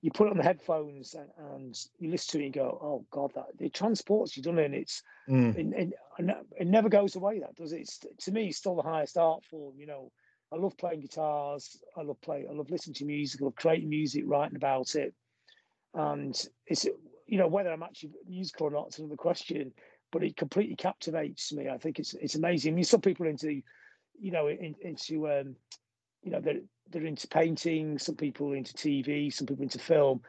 you 0.00 0.10
put 0.10 0.26
it 0.26 0.32
on 0.32 0.36
the 0.36 0.42
headphones 0.42 1.14
and, 1.14 1.30
and, 1.54 1.80
you 1.98 2.10
listen 2.10 2.38
to 2.38 2.42
it 2.42 2.46
and 2.48 2.54
go, 2.54 2.78
oh 2.82 3.06
God, 3.10 3.32
that 3.34 3.46
it 3.58 3.72
transports 3.72 4.36
you, 4.36 4.42
doesn't 4.42 4.58
it? 4.58 4.64
And 4.66 4.74
it's 4.74 5.02
mm. 5.26 5.56
it, 5.56 5.92
it, 6.18 6.36
it, 6.58 6.66
never 6.66 6.90
goes 6.90 7.16
away. 7.16 7.40
That 7.40 7.54
does 7.54 7.72
it? 7.72 7.80
It's, 7.80 8.00
to 8.18 8.30
me, 8.30 8.48
it's 8.48 8.58
still 8.58 8.76
the 8.76 8.82
highest 8.82 9.16
art 9.16 9.46
form. 9.46 9.76
You 9.78 9.86
know, 9.86 10.12
I 10.54 10.56
love 10.56 10.76
playing 10.78 11.00
guitars. 11.00 11.78
I 11.96 12.02
love 12.02 12.20
play. 12.20 12.46
I 12.48 12.52
love 12.52 12.70
listening 12.70 12.94
to 12.94 13.04
music. 13.04 13.42
I 13.42 13.44
love 13.44 13.56
creating 13.56 13.88
music, 13.88 14.24
writing 14.26 14.56
about 14.56 14.94
it. 14.94 15.12
And 15.94 16.34
it's 16.66 16.84
you 17.26 17.38
know 17.38 17.48
whether 17.48 17.72
I'm 17.72 17.82
actually 17.82 18.12
musical 18.28 18.68
or 18.68 18.70
not 18.70 18.88
is 18.88 18.98
another 18.98 19.16
question. 19.16 19.72
But 20.12 20.22
it 20.22 20.36
completely 20.36 20.76
captivates 20.76 21.52
me. 21.52 21.68
I 21.68 21.78
think 21.78 21.98
it's 21.98 22.14
it's 22.14 22.36
amazing. 22.36 22.72
I 22.72 22.76
mean, 22.76 22.84
some 22.84 23.00
people 23.00 23.26
into 23.26 23.62
you 24.18 24.30
know 24.30 24.48
in, 24.48 24.74
into 24.80 25.28
um, 25.28 25.56
you 26.24 26.30
know 26.30 26.40
they're 26.40 26.60
they're 26.90 27.06
into 27.06 27.28
painting 27.28 27.98
some 27.98 28.16
people 28.16 28.52
into 28.52 28.72
tv 28.74 29.32
some 29.32 29.46
people 29.46 29.62
into 29.62 29.78
film 29.78 30.20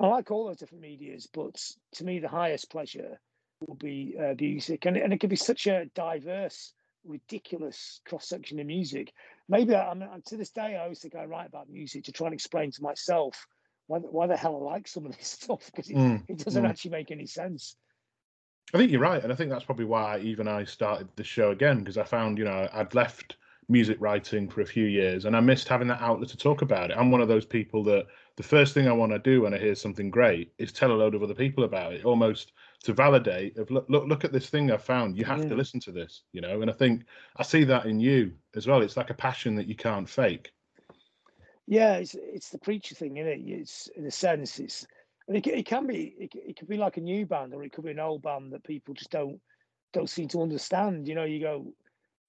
i 0.00 0.06
like 0.06 0.30
all 0.30 0.46
those 0.46 0.58
different 0.58 0.82
medias 0.82 1.28
but 1.32 1.54
to 1.92 2.04
me 2.04 2.18
the 2.18 2.28
highest 2.28 2.70
pleasure 2.70 3.18
will 3.66 3.76
be 3.76 4.16
uh, 4.20 4.34
music 4.38 4.84
and, 4.84 4.96
and 4.96 5.12
it 5.12 5.20
can 5.20 5.30
be 5.30 5.36
such 5.36 5.66
a 5.66 5.86
diverse 5.94 6.72
ridiculous 7.04 8.00
cross 8.06 8.28
section 8.28 8.58
of 8.58 8.66
music 8.66 9.12
maybe 9.48 9.74
I, 9.74 9.94
mean, 9.94 10.08
to 10.26 10.36
this 10.36 10.50
day 10.50 10.76
i 10.76 10.82
always 10.82 11.00
think 11.00 11.14
i 11.14 11.24
write 11.24 11.48
about 11.48 11.68
music 11.68 12.04
to 12.04 12.12
try 12.12 12.26
and 12.26 12.34
explain 12.34 12.70
to 12.72 12.82
myself 12.82 13.46
why, 13.86 13.98
why 13.98 14.26
the 14.26 14.36
hell 14.36 14.56
i 14.56 14.72
like 14.72 14.88
some 14.88 15.06
of 15.06 15.16
this 15.16 15.28
stuff 15.42 15.70
because 15.74 15.90
it, 15.90 15.96
mm, 15.96 16.22
it 16.28 16.38
doesn't 16.38 16.64
mm. 16.64 16.68
actually 16.68 16.92
make 16.92 17.10
any 17.10 17.26
sense 17.26 17.76
I 18.72 18.78
think 18.78 18.90
you're 18.90 19.00
right, 19.00 19.22
and 19.22 19.32
I 19.32 19.36
think 19.36 19.50
that's 19.50 19.64
probably 19.64 19.84
why 19.84 20.18
even 20.20 20.48
I 20.48 20.64
started 20.64 21.08
the 21.14 21.22
show 21.22 21.50
again 21.50 21.80
because 21.80 21.98
I 21.98 22.02
found 22.02 22.38
you 22.38 22.44
know 22.44 22.66
I'd 22.72 22.94
left 22.94 23.36
music 23.68 23.96
writing 24.00 24.48
for 24.48 24.60
a 24.60 24.66
few 24.66 24.84
years 24.84 25.24
and 25.24 25.36
I 25.36 25.40
missed 25.40 25.68
having 25.68 25.88
that 25.88 26.02
outlet 26.02 26.28
to 26.30 26.36
talk 26.36 26.62
about 26.62 26.90
it. 26.90 26.96
I'm 26.96 27.10
one 27.10 27.20
of 27.20 27.28
those 27.28 27.46
people 27.46 27.82
that 27.84 28.06
the 28.36 28.42
first 28.42 28.74
thing 28.74 28.88
I 28.88 28.92
want 28.92 29.12
to 29.12 29.18
do 29.18 29.42
when 29.42 29.54
I 29.54 29.58
hear 29.58 29.74
something 29.74 30.10
great 30.10 30.52
is 30.58 30.72
tell 30.72 30.92
a 30.92 30.94
load 30.94 31.14
of 31.14 31.22
other 31.22 31.34
people 31.34 31.64
about 31.64 31.92
it, 31.92 32.04
almost 32.04 32.52
to 32.84 32.92
validate 32.92 33.56
of 33.58 33.70
look 33.70 33.86
look, 33.88 34.06
look 34.06 34.24
at 34.24 34.32
this 34.32 34.48
thing 34.48 34.70
I 34.70 34.76
found. 34.76 35.16
You 35.16 35.24
have 35.24 35.42
yeah. 35.42 35.48
to 35.48 35.54
listen 35.54 35.80
to 35.80 35.92
this, 35.92 36.22
you 36.32 36.40
know. 36.40 36.60
And 36.60 36.70
I 36.70 36.74
think 36.74 37.04
I 37.36 37.42
see 37.42 37.64
that 37.64 37.86
in 37.86 37.98
you 37.98 38.32
as 38.54 38.66
well. 38.66 38.82
It's 38.82 38.96
like 38.96 39.10
a 39.10 39.14
passion 39.14 39.54
that 39.56 39.66
you 39.66 39.74
can't 39.74 40.08
fake. 40.08 40.52
Yeah, 41.66 41.94
it's 41.94 42.14
it's 42.14 42.50
the 42.50 42.58
preacher 42.58 42.94
thing, 42.94 43.16
isn't 43.16 43.32
it? 43.32 43.40
It's 43.42 43.88
in 43.96 44.06
a 44.06 44.10
sense, 44.10 44.58
it's 44.58 44.86
and 45.28 45.36
it, 45.36 45.46
it 45.46 45.66
can 45.66 45.86
be 45.86 46.14
it, 46.18 46.32
it 46.34 46.56
could 46.58 46.68
be 46.68 46.76
like 46.76 46.98
a 46.98 47.00
new 47.00 47.24
band 47.24 47.54
or 47.54 47.64
it 47.64 47.72
could 47.72 47.84
be 47.84 47.90
an 47.90 47.98
old 47.98 48.22
band 48.22 48.52
that 48.52 48.64
people 48.64 48.94
just 48.94 49.10
don't 49.10 49.40
don't 49.94 50.10
seem 50.10 50.28
to 50.28 50.42
understand. 50.42 51.08
You 51.08 51.14
know, 51.14 51.24
you 51.24 51.40
go, 51.40 51.72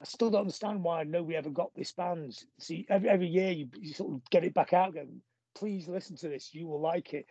I 0.02 0.06
still 0.06 0.30
don't 0.30 0.42
understand 0.42 0.84
why 0.84 1.04
nobody 1.04 1.36
ever 1.36 1.50
got 1.50 1.76
this 1.76 1.92
band. 1.92 2.38
See, 2.60 2.86
every 2.90 3.10
every 3.10 3.28
year 3.28 3.52
you, 3.52 3.68
you 3.78 3.94
sort 3.94 4.14
of 4.14 4.22
get 4.30 4.46
it 4.46 4.54
back 4.54 4.72
out 4.72 4.90
again. 4.90 5.22
Please 5.54 5.90
listen 5.90 6.16
to 6.18 6.30
this; 6.30 6.52
you 6.54 6.68
will 6.68 6.80
like 6.80 7.14
it. 7.14 7.26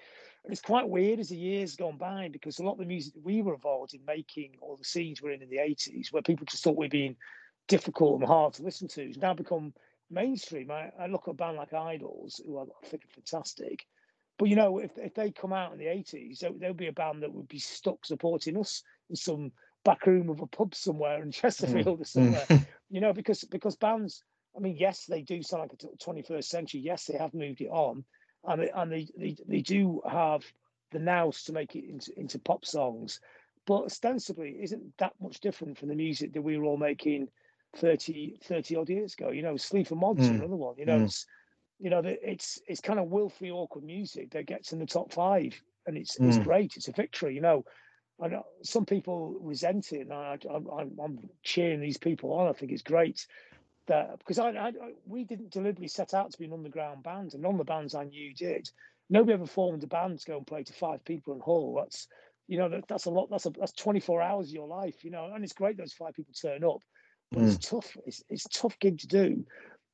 It's 0.46 0.60
quite 0.60 0.88
weird 0.88 1.20
as 1.20 1.30
the 1.30 1.36
years 1.36 1.76
gone 1.76 1.96
by 1.96 2.28
because 2.30 2.58
a 2.58 2.62
lot 2.62 2.72
of 2.72 2.78
the 2.78 2.84
music 2.84 3.14
that 3.14 3.24
we 3.24 3.40
were 3.40 3.54
involved 3.54 3.94
in 3.94 4.04
making, 4.04 4.56
or 4.60 4.76
the 4.76 4.84
scenes 4.84 5.22
we're 5.22 5.32
in 5.32 5.42
in 5.42 5.48
the 5.48 5.58
eighties, 5.58 6.12
where 6.12 6.22
people 6.22 6.46
just 6.48 6.62
thought 6.62 6.76
we'd 6.76 6.90
been 6.90 7.16
difficult 7.66 8.20
and 8.20 8.28
hard 8.28 8.52
to 8.54 8.62
listen 8.62 8.88
to, 8.88 9.06
has 9.06 9.16
now 9.16 9.32
become 9.32 9.72
mainstream. 10.10 10.70
I, 10.70 10.90
I 10.98 11.06
look 11.06 11.22
at 11.26 11.32
a 11.32 11.34
band 11.34 11.56
like 11.56 11.70
IDLES 11.70 12.44
who 12.44 12.58
I 12.58 12.64
think 12.86 13.04
are 13.04 13.14
fantastic. 13.14 13.86
But 14.38 14.48
you 14.48 14.56
know, 14.56 14.78
if 14.78 14.90
if 14.98 15.14
they 15.14 15.30
come 15.30 15.52
out 15.52 15.72
in 15.72 15.78
the 15.78 15.86
eighties, 15.86 16.40
there, 16.40 16.50
there'll 16.58 16.74
be 16.74 16.88
a 16.88 16.92
band 16.92 17.22
that 17.22 17.32
would 17.32 17.48
be 17.48 17.58
stuck 17.58 18.04
supporting 18.04 18.58
us 18.58 18.82
in 19.08 19.16
some 19.16 19.52
back 19.84 20.06
room 20.06 20.28
of 20.28 20.40
a 20.40 20.46
pub 20.46 20.74
somewhere 20.74 21.22
in 21.22 21.30
Chesterfield 21.32 21.98
mm. 21.98 22.02
or 22.02 22.04
somewhere. 22.04 22.46
Mm. 22.48 22.66
you 22.90 23.00
know, 23.00 23.12
because 23.12 23.44
because 23.44 23.76
bands, 23.76 24.22
I 24.56 24.60
mean, 24.60 24.76
yes, 24.78 25.06
they 25.06 25.22
do 25.22 25.42
sound 25.42 25.62
like 25.62 25.72
a 25.72 26.04
21st 26.04 26.44
century. 26.44 26.80
Yes, 26.80 27.06
they 27.06 27.16
have 27.16 27.32
moved 27.32 27.60
it 27.60 27.68
on, 27.68 28.04
and 28.46 28.62
they, 28.62 28.70
and 28.70 28.92
they, 28.92 29.08
they, 29.16 29.36
they 29.46 29.60
do 29.60 30.00
have 30.08 30.44
the 30.92 30.98
nous 30.98 31.44
to 31.44 31.52
make 31.52 31.74
it 31.76 31.84
into, 31.88 32.18
into 32.18 32.38
pop 32.38 32.64
songs, 32.64 33.20
but 33.66 33.84
ostensibly 33.84 34.56
isn't 34.60 34.96
that 34.98 35.12
much 35.20 35.40
different 35.40 35.78
from 35.78 35.88
the 35.88 35.94
music 35.94 36.32
that 36.32 36.42
we 36.42 36.56
were 36.56 36.64
all 36.64 36.76
making 36.76 37.28
30, 37.76 38.38
30 38.42 38.76
odd 38.76 38.90
years 38.90 39.14
ago. 39.14 39.30
You 39.30 39.42
know, 39.42 39.56
Sleaford 39.56 39.98
Mods, 39.98 40.28
mm. 40.28 40.34
another 40.34 40.56
one. 40.56 40.76
You 40.78 40.86
know, 40.86 40.98
mm. 40.98 41.04
it's 41.04 41.26
you 41.80 41.90
know, 41.90 42.02
it's 42.04 42.60
it's 42.68 42.80
kind 42.80 42.98
of 42.98 43.08
willfully 43.08 43.50
awkward 43.50 43.84
music 43.84 44.30
that 44.30 44.46
gets 44.46 44.72
in 44.72 44.78
the 44.78 44.86
top 44.86 45.12
five, 45.12 45.60
and 45.86 45.96
it's 45.96 46.18
mm. 46.18 46.28
it's 46.28 46.38
great. 46.38 46.76
It's 46.76 46.88
a 46.88 46.92
victory. 46.92 47.34
You 47.34 47.40
know, 47.40 47.64
and 48.20 48.36
some 48.62 48.86
people 48.86 49.36
resent 49.40 49.92
it, 49.92 50.08
and 50.08 50.12
I, 50.12 50.38
am 51.02 51.18
cheering 51.42 51.80
these 51.80 51.98
people 51.98 52.32
on. 52.32 52.48
I 52.48 52.52
think 52.52 52.72
it's 52.72 52.82
great 52.82 53.26
that 53.86 54.18
because 54.18 54.38
I, 54.38 54.50
I, 54.50 54.72
we 55.06 55.24
didn't 55.24 55.52
deliberately 55.52 55.88
set 55.88 56.14
out 56.14 56.32
to 56.32 56.38
be 56.38 56.46
an 56.46 56.52
underground 56.52 57.02
band, 57.02 57.34
and 57.34 57.42
none 57.42 57.52
of 57.52 57.58
the 57.58 57.64
bands 57.64 57.94
I 57.94 58.04
knew 58.04 58.34
did. 58.34 58.68
Nobody 59.10 59.34
ever 59.34 59.46
formed 59.46 59.82
a 59.84 59.86
band 59.86 60.20
to 60.20 60.26
go 60.26 60.38
and 60.38 60.46
play 60.46 60.62
to 60.62 60.72
five 60.72 61.04
people 61.04 61.34
in 61.34 61.40
Hull. 61.40 61.76
That's 61.78 62.08
you 62.46 62.58
know 62.58 62.68
that, 62.68 62.88
that's 62.88 63.06
a 63.06 63.10
lot. 63.10 63.28
That's 63.30 63.46
a 63.46 63.50
that's 63.50 63.72
24 63.72 64.22
hours 64.22 64.48
of 64.48 64.54
your 64.54 64.68
life, 64.68 65.04
you 65.04 65.10
know. 65.10 65.30
And 65.34 65.44
it's 65.44 65.52
great 65.52 65.76
those 65.76 65.92
five 65.92 66.14
people 66.14 66.34
turn 66.40 66.64
up, 66.64 66.80
but 67.30 67.42
mm. 67.42 67.54
it's 67.54 67.68
tough. 67.68 67.96
It's 68.06 68.22
it's 68.28 68.46
a 68.46 68.50
tough 68.50 68.78
gig 68.78 68.98
to 69.00 69.06
do, 69.06 69.44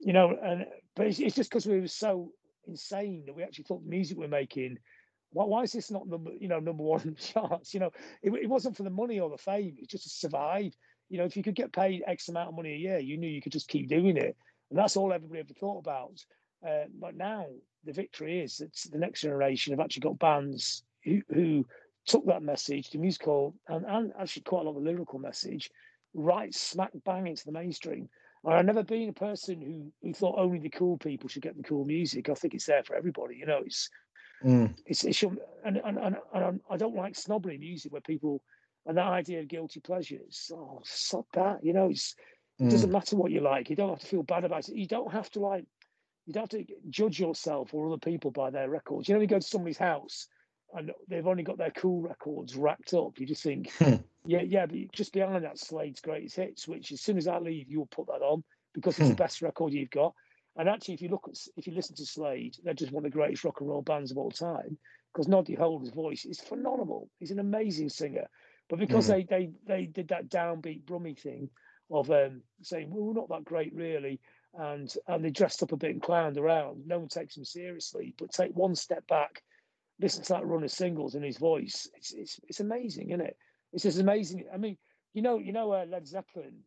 you 0.00 0.12
know. 0.12 0.36
And 0.42 0.66
but 0.94 1.06
it's, 1.06 1.18
it's 1.18 1.36
just 1.36 1.50
because 1.50 1.66
we 1.66 1.80
were 1.80 1.88
so 1.88 2.32
insane 2.66 3.24
that 3.26 3.34
we 3.34 3.42
actually 3.42 3.64
thought 3.64 3.82
the 3.82 3.90
music 3.90 4.16
we're 4.16 4.28
making 4.28 4.78
why, 5.32 5.44
why 5.44 5.62
is 5.62 5.72
this 5.72 5.90
not 5.90 6.06
number 6.06 6.30
you 6.38 6.48
know 6.48 6.60
number 6.60 6.82
one 6.84 7.16
charts? 7.18 7.74
You 7.74 7.80
know, 7.80 7.90
it, 8.22 8.32
it 8.32 8.48
wasn't 8.48 8.76
for 8.76 8.82
the 8.82 8.90
money 8.90 9.20
or 9.20 9.30
the 9.30 9.38
fame. 9.38 9.76
It's 9.78 9.92
just 9.92 10.04
to 10.04 10.10
survive. 10.10 10.74
You 11.10 11.18
know, 11.18 11.24
if 11.24 11.36
you 11.36 11.42
could 11.42 11.54
get 11.54 11.72
paid 11.72 12.02
X 12.06 12.28
amount 12.28 12.48
of 12.48 12.54
money 12.54 12.72
a 12.72 12.78
year, 12.78 12.98
you 12.98 13.18
knew 13.18 13.28
you 13.28 13.42
could 13.42 13.52
just 13.52 13.68
keep 13.68 13.88
doing 13.88 14.16
it, 14.16 14.36
and 14.70 14.78
that's 14.78 14.96
all 14.96 15.12
everybody 15.12 15.40
ever 15.40 15.52
thought 15.52 15.78
about. 15.78 16.24
Uh, 16.66 16.84
but 16.98 17.16
now 17.16 17.46
the 17.84 17.92
victory 17.92 18.40
is 18.40 18.58
that 18.58 18.74
the 18.92 18.98
next 18.98 19.20
generation 19.20 19.72
have 19.72 19.80
actually 19.80 20.00
got 20.00 20.18
bands 20.18 20.84
who, 21.04 21.20
who 21.32 21.66
took 22.06 22.24
that 22.26 22.42
message, 22.42 22.90
the 22.90 22.98
musical, 22.98 23.54
and, 23.68 23.84
and 23.86 24.12
actually 24.18 24.42
quite 24.42 24.62
a 24.62 24.64
lot 24.64 24.76
of 24.76 24.82
the 24.82 24.90
lyrical 24.90 25.18
message, 25.18 25.70
right 26.14 26.54
smack 26.54 26.90
bang 27.04 27.26
into 27.26 27.44
the 27.44 27.52
mainstream. 27.52 28.08
And 28.44 28.54
I've 28.54 28.64
never 28.64 28.82
been 28.82 29.10
a 29.10 29.12
person 29.12 29.60
who, 29.60 29.92
who 30.02 30.14
thought 30.14 30.38
only 30.38 30.58
the 30.58 30.70
cool 30.70 30.96
people 30.96 31.28
should 31.28 31.42
get 31.42 31.56
the 31.56 31.62
cool 31.62 31.84
music. 31.84 32.28
I 32.28 32.34
think 32.34 32.54
it's 32.54 32.66
there 32.66 32.82
for 32.82 32.96
everybody. 32.96 33.36
You 33.36 33.46
know, 33.46 33.60
it's 33.64 33.90
Mm. 34.44 34.74
It's, 34.86 35.04
it 35.04 35.14
should, 35.14 35.38
and, 35.64 35.80
and, 35.84 35.98
and, 35.98 36.16
and 36.34 36.60
I 36.70 36.76
don't 36.76 36.94
like 36.94 37.14
snobbery 37.14 37.58
music 37.58 37.92
where 37.92 38.00
people 38.00 38.42
and 38.86 38.96
that 38.96 39.06
idea 39.06 39.40
of 39.40 39.48
guilty 39.48 39.80
pleasures. 39.80 40.50
Oh, 40.54 40.80
stop 40.84 41.26
that. 41.34 41.62
You 41.62 41.72
know, 41.72 41.90
it's 41.90 42.14
it 42.58 42.64
mm. 42.64 42.70
doesn't 42.70 42.92
matter 42.92 43.16
what 43.16 43.30
you 43.30 43.40
like. 43.40 43.70
You 43.70 43.76
don't 43.76 43.90
have 43.90 44.00
to 44.00 44.06
feel 44.06 44.22
bad 44.22 44.44
about 44.44 44.68
it. 44.68 44.76
You 44.76 44.86
don't 44.86 45.12
have 45.12 45.30
to 45.30 45.40
like. 45.40 45.64
You 46.26 46.34
don't 46.34 46.52
have 46.52 46.66
to 46.66 46.74
judge 46.88 47.18
yourself 47.18 47.72
or 47.72 47.86
other 47.86 47.98
people 47.98 48.30
by 48.30 48.50
their 48.50 48.68
records. 48.68 49.08
You 49.08 49.14
know, 49.14 49.20
you 49.20 49.26
go 49.26 49.38
to 49.38 49.46
somebody's 49.46 49.78
house 49.78 50.28
and 50.74 50.92
they've 51.08 51.26
only 51.26 51.42
got 51.42 51.58
their 51.58 51.70
cool 51.70 52.02
records 52.02 52.54
racked 52.54 52.94
up. 52.94 53.18
You 53.18 53.26
just 53.26 53.42
think, 53.42 53.72
hmm. 53.72 53.94
yeah, 54.26 54.42
yeah, 54.42 54.66
but 54.66 54.76
just 54.92 55.12
behind 55.12 55.44
that 55.44 55.58
Slade's 55.58 56.00
greatest 56.00 56.36
hits, 56.36 56.68
which 56.68 56.92
as 56.92 57.00
soon 57.00 57.18
as 57.18 57.26
I 57.26 57.38
leave, 57.38 57.68
you'll 57.68 57.86
put 57.86 58.06
that 58.06 58.22
on 58.22 58.44
because 58.74 58.98
it's 58.98 59.08
the 59.08 59.14
hmm. 59.14 59.18
best 59.18 59.42
record 59.42 59.72
you've 59.72 59.90
got. 59.90 60.14
And 60.56 60.68
actually, 60.68 60.94
if 60.94 61.02
you 61.02 61.08
look 61.08 61.26
at, 61.28 61.38
if 61.56 61.66
you 61.66 61.72
listen 61.74 61.96
to 61.96 62.06
Slade, 62.06 62.56
they're 62.62 62.74
just 62.74 62.92
one 62.92 63.04
of 63.04 63.10
the 63.10 63.16
greatest 63.16 63.44
rock 63.44 63.60
and 63.60 63.68
roll 63.68 63.82
bands 63.82 64.10
of 64.10 64.18
all 64.18 64.30
time 64.30 64.76
because 65.12 65.28
Noddy 65.28 65.54
Holder's 65.54 65.90
voice 65.90 66.24
is 66.24 66.40
phenomenal. 66.40 67.08
He's 67.18 67.30
an 67.30 67.38
amazing 67.38 67.88
singer. 67.88 68.28
But 68.70 68.78
because 68.78 69.08
mm. 69.08 69.08
they, 69.08 69.24
they 69.24 69.50
they 69.66 69.86
did 69.86 70.08
that 70.08 70.30
downbeat 70.30 70.86
brummy 70.86 71.14
thing 71.14 71.50
of 71.90 72.10
um, 72.10 72.42
saying, 72.62 72.88
well, 72.90 73.04
we're 73.04 73.14
not 73.14 73.28
that 73.28 73.44
great 73.44 73.74
really, 73.74 74.20
and 74.54 74.94
and 75.08 75.24
they 75.24 75.30
dressed 75.30 75.62
up 75.62 75.72
a 75.72 75.76
bit 75.76 75.90
and 75.90 76.02
clowned 76.02 76.38
around, 76.38 76.86
no 76.86 77.00
one 77.00 77.08
takes 77.08 77.34
them 77.34 77.44
seriously. 77.44 78.14
But 78.16 78.30
take 78.30 78.52
one 78.54 78.76
step 78.76 79.06
back, 79.08 79.42
listen 80.00 80.22
to 80.22 80.32
that 80.34 80.46
run 80.46 80.62
of 80.62 80.70
singles 80.70 81.16
in 81.16 81.22
his 81.22 81.36
voice. 81.36 81.88
It's 81.96 82.12
it's 82.12 82.40
it's 82.48 82.60
amazing, 82.60 83.10
isn't 83.10 83.26
it? 83.26 83.36
It's 83.72 83.82
just 83.82 83.98
amazing. 83.98 84.44
I 84.54 84.56
mean, 84.56 84.78
you 85.14 85.22
know, 85.22 85.38
you 85.38 85.52
know, 85.52 85.72
uh, 85.72 85.84
Led 85.88 86.06
Zeppelin 86.06 86.60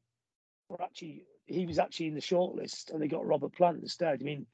were 0.67 0.81
actually 0.81 1.23
he 1.45 1.65
was 1.65 1.79
actually 1.79 2.07
in 2.07 2.15
the 2.15 2.21
shortlist, 2.21 2.91
and 2.91 3.01
they 3.01 3.07
got 3.07 3.25
Robert 3.25 3.53
Plant 3.55 3.79
instead. 3.81 4.19
I 4.19 4.23
mean, 4.23 4.45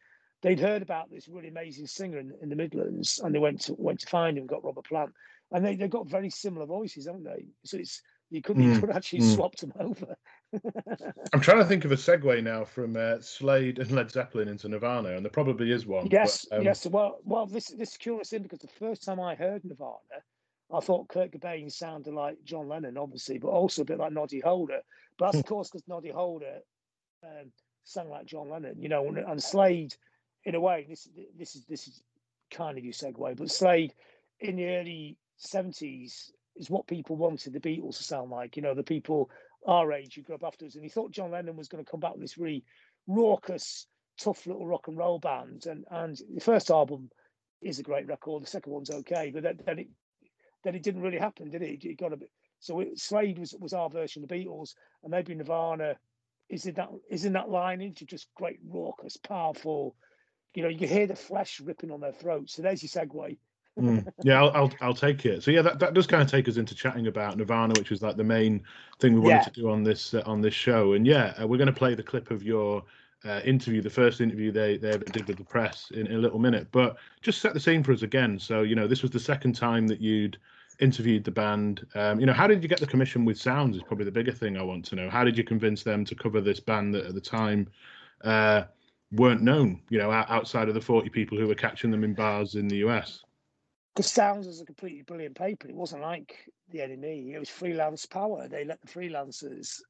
they'd 0.43 0.59
heard 0.59 0.83
about 0.83 1.09
this 1.09 1.27
really 1.27 1.49
amazing 1.49 1.87
singer 1.87 2.19
in, 2.19 2.31
in 2.43 2.49
the 2.49 2.55
Midlands, 2.55 3.19
and 3.23 3.33
they 3.33 3.39
went 3.39 3.61
to 3.61 3.73
went 3.75 4.01
to 4.01 4.07
find 4.07 4.37
him, 4.37 4.43
and 4.43 4.49
got 4.49 4.63
Robert 4.63 4.85
Plant, 4.85 5.13
and 5.51 5.65
they 5.65 5.75
they've 5.75 5.89
got 5.89 6.07
very 6.07 6.29
similar 6.29 6.65
voices, 6.65 7.07
haven't 7.07 7.23
they? 7.23 7.47
So 7.65 7.77
it's 7.77 8.01
you 8.29 8.41
could 8.41 8.57
mm. 8.57 8.73
you 8.73 8.79
could 8.79 8.91
actually 8.91 9.21
mm. 9.21 9.35
swap 9.35 9.55
them 9.57 9.73
over. 9.79 10.15
I'm 11.33 11.41
trying 11.41 11.59
to 11.59 11.65
think 11.65 11.85
of 11.85 11.91
a 11.91 11.95
segue 11.95 12.43
now 12.43 12.63
from 12.63 12.95
uh, 12.95 13.19
Slade 13.21 13.79
and 13.79 13.91
Led 13.91 14.11
Zeppelin 14.11 14.47
into 14.47 14.69
Nirvana, 14.69 15.15
and 15.15 15.25
there 15.25 15.31
probably 15.31 15.71
is 15.71 15.85
one. 15.85 16.07
Yes, 16.11 16.45
but, 16.49 16.59
um... 16.59 16.65
yes. 16.65 16.85
Well, 16.85 17.19
well, 17.23 17.45
this 17.45 17.67
this 17.67 17.91
is 17.91 17.97
curious 17.97 18.29
thing 18.29 18.43
because 18.43 18.59
the 18.59 18.67
first 18.67 19.03
time 19.03 19.19
I 19.19 19.35
heard 19.35 19.63
Nirvana, 19.65 19.97
I 20.71 20.79
thought 20.79 21.09
Kurt 21.09 21.31
Cobain 21.31 21.71
sounded 21.71 22.13
like 22.13 22.37
John 22.43 22.67
Lennon, 22.67 22.97
obviously, 22.97 23.39
but 23.39 23.49
also 23.49 23.81
a 23.81 23.85
bit 23.85 23.99
like 23.99 24.11
Noddy 24.11 24.41
Holder. 24.41 24.81
But 25.17 25.31
that's 25.31 25.39
of 25.39 25.45
course 25.45 25.69
because 25.69 25.87
Noddy 25.87 26.11
Holder 26.11 26.59
um, 27.23 27.51
sang 27.83 28.09
like 28.09 28.25
John 28.25 28.49
Lennon, 28.49 28.79
you 28.79 28.89
know, 28.89 29.07
and, 29.07 29.17
and 29.17 29.41
Slade, 29.41 29.95
in 30.45 30.55
a 30.55 30.59
way, 30.59 30.85
this 30.87 31.09
this 31.37 31.55
is 31.55 31.65
this 31.65 31.87
is 31.87 32.01
kind 32.51 32.77
of 32.77 32.83
your 32.83 32.93
segue, 32.93 33.37
but 33.37 33.51
Slade 33.51 33.93
in 34.39 34.55
the 34.55 34.67
early 34.67 35.17
70s 35.39 36.31
is 36.55 36.69
what 36.69 36.87
people 36.87 37.15
wanted 37.15 37.53
the 37.53 37.59
Beatles 37.59 37.97
to 37.97 38.03
sound 38.03 38.29
like. 38.29 38.55
You 38.55 38.61
know, 38.63 38.75
the 38.75 38.83
people 38.83 39.29
our 39.65 39.91
age 39.91 40.15
who 40.15 40.21
grew 40.21 40.35
up 40.35 40.43
afterwards. 40.43 40.75
And 40.75 40.83
he 40.83 40.89
thought 40.89 41.11
John 41.11 41.31
Lennon 41.31 41.55
was 41.55 41.67
going 41.67 41.83
to 41.83 41.89
come 41.89 41.99
back 41.99 42.13
with 42.13 42.21
this 42.21 42.37
really 42.37 42.63
raucous, 43.07 43.87
tough 44.19 44.45
little 44.47 44.65
rock 44.65 44.87
and 44.87 44.97
roll 44.97 45.19
band. 45.19 45.65
And 45.65 45.85
and 45.89 46.17
the 46.33 46.41
first 46.41 46.69
album 46.69 47.09
is 47.61 47.79
a 47.79 47.83
great 47.83 48.07
record. 48.07 48.43
The 48.43 48.47
second 48.47 48.71
one's 48.71 48.89
okay, 48.89 49.31
but 49.33 49.43
then, 49.43 49.59
then 49.65 49.79
it 49.79 49.87
then 50.63 50.75
it 50.75 50.83
didn't 50.83 51.01
really 51.01 51.17
happen, 51.17 51.49
did 51.49 51.61
it? 51.61 51.83
It 51.83 51.99
got 51.99 52.13
a 52.13 52.17
bit. 52.17 52.29
So 52.59 52.79
it, 52.81 52.99
Slade 52.99 53.39
was 53.39 53.55
was 53.59 53.73
our 53.73 53.89
version 53.89 54.23
of 54.23 54.29
the 54.29 54.35
Beatles, 54.35 54.73
and 55.03 55.11
maybe 55.11 55.35
Nirvana 55.35 55.95
is 56.49 56.65
in 56.65 56.75
that 56.75 56.89
is 57.09 57.25
in 57.25 57.33
that 57.33 57.49
line 57.49 57.81
into 57.81 58.05
just 58.05 58.27
great 58.35 58.59
raucous, 58.67 59.17
powerful. 59.17 59.95
You 60.55 60.63
know, 60.63 60.69
you 60.69 60.87
hear 60.87 61.05
the 61.05 61.15
flesh 61.15 61.59
ripping 61.59 61.91
on 61.91 61.99
their 61.99 62.11
throats. 62.11 62.55
So 62.55 62.63
there's 62.63 62.81
your 62.81 62.89
segue 62.89 63.37
mm. 63.77 64.07
Yeah, 64.23 64.41
I'll, 64.41 64.51
I'll, 64.51 64.71
I'll 64.81 64.93
take 64.93 65.25
it. 65.25 65.43
So 65.43 65.51
yeah, 65.51 65.61
that, 65.61 65.79
that 65.79 65.93
does 65.93 66.07
kind 66.07 66.21
of 66.21 66.29
take 66.29 66.47
us 66.47 66.57
into 66.57 66.75
chatting 66.75 67.07
about 67.07 67.37
Nirvana, 67.37 67.73
which 67.77 67.89
was 67.89 68.01
like 68.01 68.17
the 68.17 68.23
main 68.23 68.63
thing 68.99 69.13
we 69.13 69.19
wanted 69.19 69.35
yeah. 69.35 69.43
to 69.43 69.51
do 69.51 69.69
on 69.69 69.83
this 69.83 70.13
uh, 70.13 70.23
on 70.25 70.41
this 70.41 70.53
show. 70.53 70.93
And 70.93 71.05
yeah, 71.05 71.33
uh, 71.41 71.47
we're 71.47 71.57
going 71.57 71.67
to 71.67 71.73
play 71.73 71.95
the 71.95 72.03
clip 72.03 72.31
of 72.31 72.43
your 72.43 72.83
uh, 73.25 73.41
interview, 73.43 73.81
the 73.81 73.89
first 73.89 74.21
interview 74.21 74.51
they 74.51 74.77
they 74.77 74.91
ever 74.91 75.05
did 75.05 75.27
with 75.27 75.37
the 75.37 75.43
press 75.43 75.91
in, 75.93 76.07
in, 76.07 76.15
a 76.15 76.19
little 76.19 76.39
minute. 76.39 76.67
But 76.71 76.97
just 77.21 77.41
set 77.41 77.53
the 77.53 77.59
scene 77.59 77.83
for 77.83 77.91
us 77.91 78.01
again. 78.01 78.39
So 78.39 78.61
you 78.61 78.75
know, 78.75 78.87
this 78.87 79.01
was 79.01 79.11
the 79.11 79.19
second 79.19 79.53
time 79.53 79.87
that 79.87 80.01
you'd 80.01 80.37
interviewed 80.79 81.23
the 81.23 81.31
band. 81.31 81.85
Um, 81.95 82.19
you 82.19 82.25
know, 82.25 82.33
how 82.33 82.47
did 82.47 82.63
you 82.63 82.69
get 82.69 82.79
the 82.79 82.87
commission 82.87 83.25
with 83.25 83.39
Sounds? 83.39 83.75
Is 83.75 83.83
probably 83.83 84.05
the 84.05 84.11
bigger 84.11 84.31
thing 84.31 84.57
I 84.57 84.63
want 84.63 84.85
to 84.85 84.95
know. 84.95 85.09
How 85.09 85.23
did 85.23 85.37
you 85.37 85.43
convince 85.43 85.83
them 85.83 86.05
to 86.05 86.15
cover 86.15 86.41
this 86.41 86.59
band 86.59 86.93
that 86.95 87.05
at 87.05 87.13
the 87.13 87.21
time? 87.21 87.67
Uh, 88.23 88.63
weren't 89.11 89.41
known, 89.41 89.81
you 89.89 89.97
know, 89.97 90.11
outside 90.11 90.67
of 90.67 90.75
the 90.75 90.81
40 90.81 91.09
people 91.09 91.35
who 91.35 91.47
were 91.47 91.55
catching 91.55 91.89
them 91.89 92.03
in 92.03 92.13
bars 92.13 92.53
in 92.53 92.67
the 92.67 92.77
US 92.77 93.23
because 93.95 94.11
Sounds 94.11 94.47
was 94.47 94.61
a 94.61 94.65
completely 94.65 95.01
brilliant 95.01 95.35
paper. 95.35 95.67
It 95.67 95.75
wasn't 95.75 96.01
like 96.01 96.37
the 96.69 96.79
NME. 96.79 97.33
It 97.33 97.39
was 97.39 97.49
freelance 97.49 98.05
power. 98.05 98.47
They 98.47 98.63
let 98.63 98.81
the 98.81 98.87
freelancers 98.87 99.81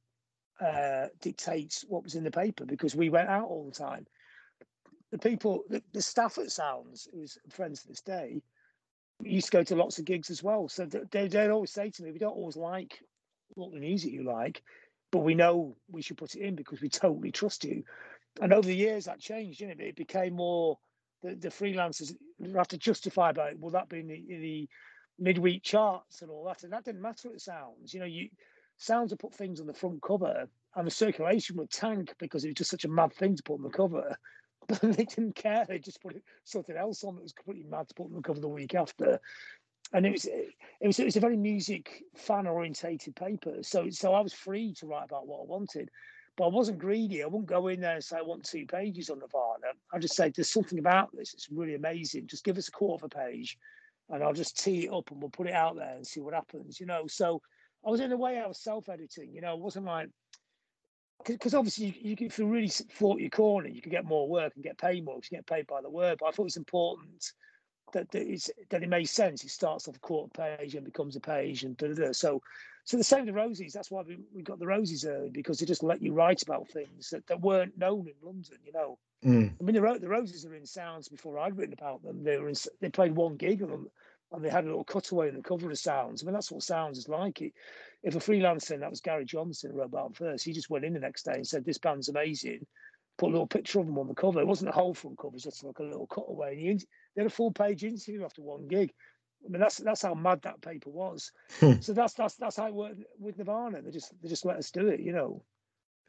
uh, 0.62 1.08
dictate 1.22 1.84
what 1.88 2.04
was 2.04 2.16
in 2.16 2.24
the 2.24 2.32
paper 2.32 2.66
because 2.66 2.96
we 2.96 3.10
went 3.10 3.30
out 3.30 3.48
all 3.48 3.66
the 3.66 3.72
time. 3.72 4.06
The 5.12 5.18
people, 5.18 5.64
the, 5.70 5.82
the 5.94 6.02
staff 6.02 6.38
at 6.38 6.52
Sounds, 6.52 7.08
who's 7.14 7.38
friends 7.50 7.82
to 7.82 7.88
this 7.88 8.02
day, 8.02 8.42
used 9.22 9.48
to 9.48 9.52
go 9.52 9.64
to 9.64 9.76
lots 9.76 10.00
of 10.00 10.06
gigs 10.06 10.30
as 10.30 10.44
well. 10.44 10.68
So 10.70 10.86
they, 10.86 11.28
they'd 11.28 11.50
always 11.50 11.72
say 11.72 11.90
to 11.90 12.04
me, 12.04 12.12
we 12.12 12.20
don't 12.20 12.36
always 12.36 12.56
like 12.56 13.00
what 13.56 13.72
the 13.72 13.80
music 13.80 14.14
you 14.14 14.24
like, 14.24 14.62
but 15.12 15.20
we 15.20 15.36
know 15.36 15.76
we 15.90 16.02
should 16.02 16.18
put 16.18 16.36
it 16.36 16.42
in 16.42 16.56
because 16.56 16.82
we 16.82 16.90
totally 16.90 17.32
trust 17.32 17.64
you. 17.64 17.84
And 18.42 18.54
over 18.54 18.68
the 18.68 18.76
years, 18.76 19.06
that 19.06 19.20
changed, 19.20 19.60
didn't 19.60 19.82
it? 19.82 19.88
It 19.88 19.96
became 19.96 20.36
more 20.36 20.78
the, 21.22 21.36
the 21.36 21.50
freelancers 21.50 22.16
have 22.56 22.68
to 22.70 22.78
justify 22.78 23.32
about 23.32 23.52
it. 23.52 23.60
Will 23.60 23.72
that 23.72 23.90
be 23.90 24.00
in 24.00 24.08
the, 24.08 24.24
in 24.30 24.42
the 24.42 24.70
midweek 25.18 25.64
charts 25.64 26.22
and 26.22 26.32
all 26.32 26.46
that? 26.46 26.64
And 26.64 26.74
that 26.74 26.86
didn't 26.86 27.02
matter 27.02 27.30
at 27.30 27.42
Sounds. 27.42 27.94
You 27.94 28.00
know, 28.02 28.06
you 28.06 28.30
Sounds 28.78 29.12
would 29.12 29.20
put 29.20 29.34
things 29.34 29.60
on 29.60 29.68
the 29.68 29.74
front 29.74 30.02
cover 30.02 30.48
and 30.76 30.88
the 30.88 30.92
circulation 30.92 31.58
would 31.58 31.70
tank 31.70 32.14
because 32.18 32.46
it 32.46 32.50
was 32.50 32.56
just 32.56 32.72
such 32.72 32.86
a 32.86 32.90
mad 32.90 33.14
thing 33.14 33.36
to 33.36 33.44
put 33.44 33.56
on 33.56 33.64
the 33.64 33.70
cover. 33.70 34.18
But 34.68 34.82
they 34.82 35.06
didn't 35.06 35.34
care. 35.34 35.66
They 35.68 35.80
just 35.80 36.00
put 36.00 36.22
something 36.44 36.76
else 36.76 37.04
on 37.04 37.16
that 37.16 37.24
was 37.24 37.34
completely 37.34 37.68
mad 37.68 37.88
to 37.88 37.96
put 37.96 38.06
on 38.06 38.14
the 38.14 38.22
cover 38.22 38.40
the 38.40 38.48
week 38.48 38.76
after. 38.76 39.20
And 39.94 40.06
it 40.06 40.12
was 40.12 40.26
it 40.26 40.86
was 40.86 41.00
it 41.00 41.06
was 41.06 41.16
a 41.16 41.22
very 41.22 41.38
music 41.38 42.04
fan 42.16 42.46
orientated 42.46 43.16
paper. 43.16 43.64
So 43.64 43.90
so 43.90 44.14
I 44.14 44.20
was 44.20 44.34
free 44.34 44.74
to 44.76 44.86
write 44.86 45.06
about 45.06 45.26
what 45.26 45.40
I 45.42 45.46
wanted. 45.46 45.90
But 46.40 46.46
I 46.46 46.52
wasn't 46.52 46.80
greedy. 46.80 47.22
I 47.22 47.26
wouldn't 47.26 47.48
go 47.48 47.68
in 47.68 47.82
there 47.82 47.96
and 47.96 48.04
say 48.04 48.18
I 48.18 48.22
want 48.22 48.46
two 48.46 48.66
pages 48.66 49.10
on 49.10 49.20
Nirvana. 49.20 49.74
I 49.94 50.00
just 50.00 50.16
said 50.16 50.34
there's 50.34 50.48
something 50.48 50.80
about 50.80 51.14
this. 51.14 51.34
It's 51.34 51.50
really 51.52 51.76
amazing. 51.76 52.28
Just 52.28 52.46
give 52.46 52.58
us 52.58 52.70
a 52.70 52.72
quarter 52.72 53.04
of 53.04 53.12
a 53.12 53.14
page, 53.14 53.58
and 54.08 54.24
I'll 54.24 54.32
just 54.32 54.58
tee 54.58 54.86
it 54.86 54.94
up 54.94 55.12
and 55.12 55.22
we'll 55.22 55.32
put 55.32 55.48
it 55.48 55.54
out 55.54 55.76
there 55.76 55.96
and 55.98 56.08
see 56.08 56.22
what 56.22 56.34
happens. 56.34 56.80
You 56.80 56.86
know. 56.86 57.08
So 57.08 57.42
I 57.86 57.90
was 57.90 58.00
in 58.00 58.14
a 58.14 58.18
way 58.18 58.40
I 58.40 58.48
was 58.48 58.64
self-editing. 58.64 59.34
You 59.34 59.42
know, 59.42 59.54
it 59.54 59.60
wasn't 59.60 59.86
like 59.86 60.08
because 61.26 61.54
obviously 61.54 61.88
you, 62.02 62.12
you 62.12 62.28
if 62.28 62.40
you 62.40 62.48
really 62.48 62.72
fought 62.90 63.20
your 63.20 63.32
corner, 63.32 63.68
you 63.68 63.82
could 63.82 63.92
get 63.92 64.06
more 64.06 64.30
work 64.30 64.54
and 64.56 64.64
get 64.64 64.78
paid 64.78 65.04
more. 65.04 65.16
You 65.16 65.38
get 65.40 65.46
paid 65.46 65.68
by 65.68 65.82
the 65.82 65.90
word. 65.90 66.20
But 66.22 66.28
I 66.28 66.32
thought 66.32 66.44
it 66.44 66.56
was 66.56 66.56
important 66.56 67.34
that 67.94 68.12
that, 68.12 68.84
it 68.84 68.90
makes 68.90 69.12
sense. 69.12 69.44
It 69.44 69.50
starts 69.50 69.88
off 69.88 69.96
a 69.96 70.00
quarter 70.00 70.30
page 70.30 70.76
and 70.76 70.86
becomes 70.86 71.16
a 71.16 71.20
page, 71.20 71.64
and 71.64 71.78
da, 71.78 71.88
da, 71.88 71.94
da. 71.94 72.12
so 72.12 72.42
so 72.86 72.98
the 72.98 73.04
same 73.04 73.26
with 73.26 73.36
the 73.36 73.40
Rosies. 73.40 73.72
That's 73.72 73.92
why 73.92 74.02
we, 74.02 74.18
we 74.34 74.42
got 74.42 74.60
the 74.60 74.66
Rosies 74.66 75.08
early 75.08 75.30
because 75.30 75.60
they 75.60 75.66
just 75.66 75.84
let 75.84 76.02
you 76.02 76.14
write 76.14 76.42
about 76.42 76.68
things 76.70 77.10
that, 77.12 77.28
that 77.28 77.42
weren't 77.42 77.78
known 77.78 78.08
in 78.08 78.14
London. 78.22 78.58
You 78.66 78.74
know, 78.74 78.98
mm. 79.24 79.52
I 79.60 79.64
mean 79.64 79.76
the 79.76 80.00
the 80.00 80.08
Rosies 80.08 80.48
are 80.48 80.56
in 80.56 80.66
Sounds 80.66 81.08
before 81.08 81.40
I'd 81.40 81.58
written 81.58 81.74
about 81.74 82.04
them. 82.04 82.24
They 82.24 82.38
were 82.38 82.50
in, 82.50 82.56
they 82.82 82.90
played 82.90 83.16
one 83.16 83.36
gig 83.36 83.62
and 83.62 83.88
and 84.32 84.46
they 84.46 84.50
had 84.50 84.64
a 84.64 84.68
little 84.68 84.84
cutaway 84.84 85.30
in 85.30 85.36
the 85.36 85.42
cover 85.42 85.70
of 85.70 85.78
Sounds. 85.78 86.24
I 86.24 86.26
mean 86.26 86.34
that's 86.34 86.52
what 86.52 86.64
Sounds 86.64 86.98
is 86.98 87.10
like. 87.10 87.42
It, 87.42 87.54
if 88.02 88.16
a 88.16 88.20
freelancer, 88.20 88.80
that 88.80 88.90
was 88.90 89.02
Gary 89.02 89.26
Johnson, 89.26 89.74
wrote 89.74 89.86
about 89.86 90.16
first, 90.16 90.46
he 90.46 90.54
just 90.54 90.70
went 90.70 90.86
in 90.86 90.94
the 90.94 91.00
next 91.00 91.24
day 91.24 91.34
and 91.34 91.48
said 91.48 91.66
this 91.66 91.78
band's 91.78 92.08
amazing 92.08 92.66
put 93.20 93.28
a 93.28 93.32
little 93.32 93.48
picture 93.48 93.80
of 93.80 93.86
them 93.86 94.00
on 94.00 94.08
the 94.08 94.16
cover. 94.16 94.40
It 94.40 94.48
wasn't 94.48 94.70
a 94.70 94.74
whole 94.74 94.94
front 94.94 95.18
cover, 95.18 95.34
it 95.34 95.34
was 95.34 95.44
just 95.44 95.64
like 95.64 95.80
a 95.80 95.84
little 95.84 96.08
cutaway. 96.08 96.54
And 96.54 96.80
he, 96.80 96.88
they 97.20 97.24
had 97.24 97.32
a 97.32 97.36
full 97.36 97.52
page 97.52 97.84
interview 97.84 98.24
after 98.24 98.42
one 98.42 98.66
gig. 98.70 98.94
I 99.46 99.50
mean, 99.50 99.60
that's 99.60 99.78
that's 99.78 100.02
how 100.02 100.14
mad 100.14 100.42
that 100.44 100.62
paper 100.62 100.90
was. 100.90 101.34
Hmm. 101.60 101.74
so 101.82 101.92
that's 101.92 102.14
that's 102.14 102.36
that's 102.36 102.56
how 102.56 102.68
it 102.68 102.74
worked 102.74 103.02
with 103.20 103.38
Nirvana. 103.38 103.82
They 103.82 103.92
just 103.92 104.14
they 104.22 104.30
just 104.30 104.46
let 104.46 104.56
us 104.58 104.72
do 104.72 104.88
it, 104.88 105.02
you 105.02 105.12
know. 105.12 105.44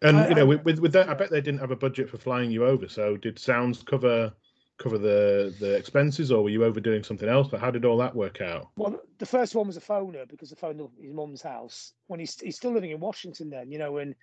And 0.02 0.16
I, 0.16 0.28
you 0.28 0.34
know, 0.36 0.42
I, 0.52 0.56
with 0.56 0.78
with 0.78 0.92
that, 0.92 1.08
I 1.08 1.14
bet 1.14 1.30
they 1.30 1.40
didn't 1.40 1.60
have 1.60 1.72
a 1.72 1.76
budget 1.76 2.08
for 2.08 2.16
flying 2.16 2.52
you 2.52 2.64
over. 2.64 2.88
So 2.88 3.16
did 3.16 3.40
Sounds 3.40 3.82
cover 3.82 4.32
cover 4.78 4.98
the 4.98 5.52
the 5.58 5.74
expenses, 5.74 6.30
or 6.30 6.44
were 6.44 6.50
you 6.50 6.64
overdoing 6.64 7.02
something 7.02 7.28
else? 7.28 7.48
But 7.48 7.60
how 7.60 7.72
did 7.72 7.84
all 7.84 7.98
that 7.98 8.14
work 8.14 8.40
out? 8.40 8.68
Well, 8.76 9.00
the 9.18 9.26
first 9.26 9.56
one 9.56 9.66
was 9.66 9.76
a 9.76 9.80
phoner 9.80 10.28
because 10.28 10.52
I 10.52 10.56
phoned 10.56 10.80
up 10.80 10.92
his 11.00 11.12
mum's 11.12 11.42
house 11.42 11.92
when 12.06 12.20
he's 12.20 12.38
he's 12.38 12.56
still 12.56 12.72
living 12.72 12.92
in 12.92 13.00
Washington 13.00 13.50
then, 13.50 13.72
you 13.72 13.78
know, 13.78 13.98
and 13.98 14.14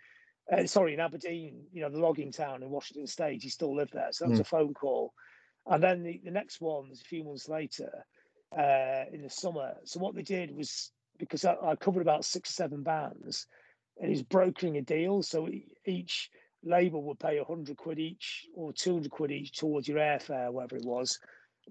uh, 0.52 0.66
sorry, 0.66 0.94
in 0.94 1.00
Aberdeen, 1.00 1.64
you 1.74 1.82
know, 1.82 1.90
the 1.90 2.00
logging 2.00 2.32
town 2.32 2.64
in 2.64 2.70
Washington 2.70 3.08
State. 3.08 3.44
He 3.44 3.50
still 3.50 3.76
lived 3.76 3.94
there. 3.94 4.12
So 4.12 4.26
that 4.26 4.32
was 4.32 4.40
mm. 4.40 4.44
a 4.44 4.46
phone 4.46 4.74
call. 4.74 5.14
And 5.70 5.84
then 5.84 6.04
the, 6.04 6.22
the 6.24 6.32
next 6.32 6.62
one 6.62 6.90
was 6.90 7.02
a 7.02 7.06
few 7.06 7.24
months 7.24 7.50
later 7.50 8.06
uh, 8.58 9.04
in 9.12 9.22
the 9.22 9.30
summer. 9.30 9.74
So 9.84 10.00
what 10.00 10.16
they 10.16 10.22
did 10.22 10.56
was 10.56 10.92
because 11.18 11.46
I, 11.46 11.56
I 11.64 11.76
covered 11.76 12.02
about 12.02 12.26
six 12.26 12.52
or 12.52 12.54
seven 12.54 12.84
bands 12.84 13.48
and 14.00 14.10
he's 14.10 14.24
brokering 14.24 14.78
a 14.78 14.82
deal. 14.82 15.22
So 15.24 15.50
each 15.86 16.30
label 16.64 17.04
would 17.04 17.20
pay 17.20 17.38
100 17.38 17.78
quid 17.78 18.00
each 18.00 18.46
or 18.56 18.74
200 18.74 19.12
quid 19.12 19.32
each 19.32 19.58
towards 19.58 19.88
your 19.88 20.00
airfare, 20.00 20.52
whatever 20.52 20.78
it 20.78 20.86
was. 20.86 21.20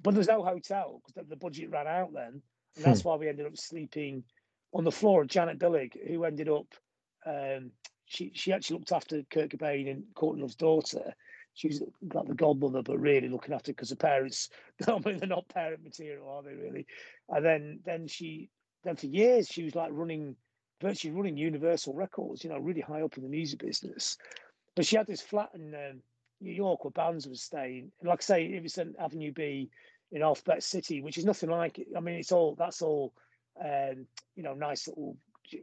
but 0.03 0.15
there's 0.15 0.29
no 0.29 0.45
hotel 0.45 1.01
because 1.07 1.29
the 1.29 1.37
budget 1.37 1.71
ran 1.71 1.87
out 1.87 2.13
then, 2.13 2.43
and 2.77 2.85
that's 2.85 3.03
hmm. 3.03 3.09
why 3.09 3.17
we 3.17 3.29
ended 3.29 3.47
up 3.47 3.57
sleeping 3.57 4.25
on 4.73 4.85
the 4.85 4.93
floor 4.93 5.23
of 5.23 5.29
Janet 5.29 5.59
Billig, 5.59 5.97
who 6.07 6.25
ended 6.25 6.49
up. 6.49 6.67
Um, 7.25 7.73
she 8.05 8.31
she 8.35 8.53
actually 8.53 8.79
looked 8.79 8.93
after 8.93 9.23
Kurt 9.31 9.51
Cobain 9.51 9.91
and 9.91 10.05
Courtney 10.15 10.43
Love's 10.43 10.55
daughter. 10.55 11.15
She 11.57 11.69
was 11.69 11.83
like 12.15 12.29
the 12.29 12.35
godmother, 12.35 12.83
but 12.83 13.01
really 13.01 13.29
looking 13.29 13.55
after 13.55 13.73
because 13.73 13.89
the 13.89 13.97
parents, 13.97 14.51
I 14.87 14.93
mean, 15.05 15.19
they're 15.19 15.29
not 15.29 15.49
parent 15.49 15.83
material, 15.83 16.29
are 16.29 16.43
they 16.43 16.55
really? 16.55 16.87
And 17.29 17.45
then 17.45 17.81
then 17.85 18.07
she 18.07 18.51
then 18.85 18.97
for 18.97 19.07
years 19.07 19.49
she 19.49 19.65
was 19.65 19.75
like 19.75 19.91
running 19.91 20.37
virtually 20.83 21.15
running 21.15 21.39
Universal 21.39 21.95
Records, 21.95 22.45
you 22.45 22.51
know, 22.51 22.59
really 22.59 22.83
high 22.83 23.01
up 23.01 23.17
in 23.17 23.23
the 23.23 23.29
music 23.31 23.61
business. 23.61 24.19
But 24.75 24.85
she 24.85 24.97
had 24.97 25.07
this 25.07 25.23
flat 25.23 25.49
in 25.55 25.75
um, 25.75 26.03
New 26.43 26.53
York 26.53 26.85
where 26.85 26.91
bands 26.91 27.27
was 27.27 27.41
staying. 27.41 27.91
And 28.01 28.09
like 28.09 28.21
I 28.21 28.23
say, 28.23 28.45
it 28.45 28.63
was 28.63 28.77
an 28.77 28.95
Avenue 29.01 29.33
B 29.33 29.71
in 30.13 30.23
Alphabet 30.23 30.63
City, 30.63 31.01
which 31.01 31.17
is 31.17 31.25
nothing 31.25 31.49
like 31.49 31.79
it. 31.79 31.87
I 31.97 32.01
mean, 32.01 32.17
it's 32.17 32.33
all 32.33 32.55
that's 32.55 32.83
all 32.83 33.15
um, 33.65 34.07
you 34.35 34.43
know, 34.43 34.53
nice 34.53 34.87
little 34.89 35.17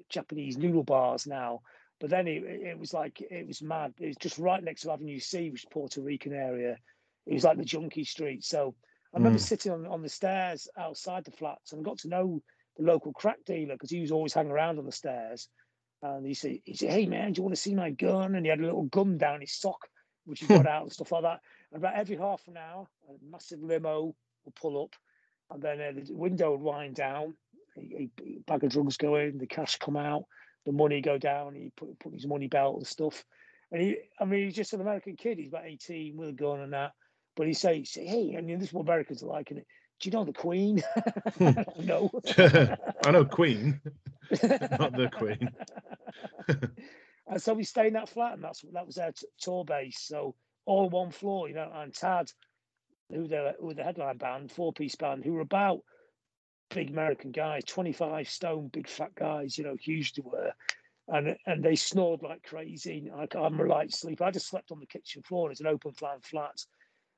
Japanese 0.10 0.58
noodle 0.58 0.84
bars 0.84 1.28
now. 1.28 1.62
But 2.04 2.10
then 2.10 2.28
it, 2.28 2.44
it 2.44 2.78
was 2.78 2.94
like 2.94 3.22
it 3.22 3.48
was 3.48 3.62
mad. 3.62 3.94
It 3.98 4.08
was 4.08 4.18
just 4.18 4.38
right 4.38 4.62
next 4.62 4.82
to 4.82 4.92
Avenue 4.92 5.20
C, 5.20 5.50
which 5.50 5.64
is 5.64 5.70
Puerto 5.72 6.02
Rican 6.02 6.34
area. 6.34 6.76
It 7.26 7.34
was 7.34 7.46
like 7.46 7.56
the 7.56 7.64
junkie 7.64 8.04
street. 8.04 8.44
So 8.44 8.76
I 9.14 9.20
remember 9.20 9.40
mm. 9.40 9.42
sitting 9.42 9.72
on, 9.72 9.86
on 9.88 10.02
the 10.02 10.10
stairs 10.10 10.68
outside 10.78 11.24
the 11.24 11.32
flats 11.32 11.72
and 11.72 11.80
I 11.80 11.84
got 11.84 12.00
to 12.00 12.10
know 12.10 12.42
the 12.76 12.84
local 12.84 13.14
crack 13.14 13.38
dealer 13.46 13.76
because 13.76 13.90
he 13.90 14.02
was 14.02 14.12
always 14.12 14.34
hanging 14.34 14.52
around 14.52 14.80
on 14.80 14.86
the 14.86 14.92
stairs. 14.92 15.48
And 16.02 16.26
he 16.26 16.34
said, 16.34 16.58
he 16.66 16.76
said, 16.76 16.90
Hey 16.90 17.06
man, 17.06 17.32
do 17.32 17.40
you 17.40 17.44
want 17.44 17.56
to 17.56 17.62
see 17.62 17.74
my 17.74 17.92
gun? 17.92 18.36
And 18.36 18.46
he 18.46 18.50
had 18.50 18.60
a 18.60 18.66
little 18.66 18.84
gun 18.84 19.18
down 19.18 19.40
his 19.40 19.54
sock, 19.54 19.88
which 20.26 20.42
he 20.42 20.48
got 20.48 20.68
out 20.68 20.84
and 20.84 20.92
stuff 20.92 21.14
like 21.14 21.24
that. 21.24 21.40
And 21.72 21.82
about 21.82 21.96
every 21.96 22.18
half 22.18 22.42
an 22.50 22.58
hour, 22.58 22.86
a 23.08 23.14
massive 23.32 23.64
limo 23.64 24.14
would 24.44 24.56
pull 24.56 24.84
up, 24.84 24.94
and 25.52 25.62
then 25.62 25.80
uh, 25.80 26.02
the 26.06 26.14
window 26.14 26.52
would 26.52 26.60
wind 26.60 26.96
down, 26.96 27.34
a, 27.78 28.10
a, 28.20 28.40
bag 28.46 28.66
of 28.66 28.72
drugs 28.72 28.98
go 28.98 29.16
in, 29.16 29.38
the 29.38 29.48
cash 29.48 29.78
come 29.78 29.96
out, 29.96 30.26
the 30.66 30.72
money 30.72 31.02
go 31.02 31.18
down, 31.18 31.56
he 31.56 31.72
put, 31.76 32.00
put 32.00 32.14
his 32.14 32.28
money 32.28 32.48
belt 32.48 32.78
and 32.78 32.88
stuff. 32.88 33.24
And 33.72 33.82
he, 33.82 33.98
I 34.20 34.26
mean, 34.26 34.46
he's 34.46 34.56
just 34.56 34.74
an 34.74 34.82
American 34.82 35.16
kid. 35.16 35.38
He's 35.38 35.50
about 35.50 35.66
18 35.66 36.16
with 36.16 36.30
a 36.30 36.34
gun 36.34 36.62
and 36.62 36.74
that. 36.74 36.92
But 37.36 37.48
he 37.48 37.54
says, 37.54 37.92
say, 37.92 38.06
hey, 38.06 38.36
I 38.38 38.42
mean, 38.42 38.60
this 38.60 38.70
is 38.70 38.74
what 38.74 38.84
Americans 38.84 39.24
are 39.24 39.28
like. 39.28 39.50
And 39.50 39.62
do 40.00 40.10
you 40.10 40.12
know 40.12 40.26
the 40.26 40.34
Queen? 40.34 40.84
Hmm. 41.38 41.52
no. 41.80 42.12
I 43.06 43.12
know 43.12 43.26
Queen, 43.26 43.82
not 44.44 44.96
the 44.96 45.10
Queen. 45.12 45.50
and 47.28 47.42
so 47.42 47.54
we 47.56 47.64
stayed 47.64 47.88
in 47.88 47.94
that 47.94 48.10
flat, 48.10 48.34
and 48.34 48.44
that's 48.44 48.64
that 48.74 48.86
was 48.86 49.00
our 49.00 49.12
t- 49.14 49.26
tour 49.40 49.66
base. 49.66 50.00
So 50.00 50.36
all 50.66 50.90
one 50.90 51.10
floor, 51.10 51.48
you 51.48 51.56
know, 51.56 51.72
and 51.74 51.92
Tad, 51.92 52.30
who 53.10 53.28
the 53.28 53.56
who 53.60 53.74
the 53.74 53.84
headline 53.84 54.18
band, 54.18 54.52
four 54.52 54.74
piece 54.74 54.96
band, 54.96 55.24
who 55.26 55.34
were 55.34 55.42
about 55.42 55.80
big 56.74 56.90
American 56.90 57.32
guys, 57.32 57.64
25 57.66 58.30
stone, 58.30 58.70
big 58.72 58.88
fat 58.88 59.14
guys, 59.16 59.58
you 59.58 59.64
know, 59.64 59.76
huge 59.76 60.14
they 60.14 60.24
were. 60.24 60.52
And 61.08 61.36
and 61.46 61.64
they 61.64 61.76
snored 61.76 62.22
like 62.22 62.44
crazy. 62.44 63.12
I, 63.14 63.28
I'm 63.38 63.60
a 63.60 63.66
light 63.66 63.94
sleep. 63.94 64.22
I 64.22 64.32
just 64.32 64.48
slept 64.48 64.72
on 64.72 64.80
the 64.80 64.86
kitchen 64.86 65.22
floor. 65.22 65.52
It's 65.52 65.60
an 65.60 65.68
open 65.68 65.92
plan 65.92 66.20
flat, 66.22 66.66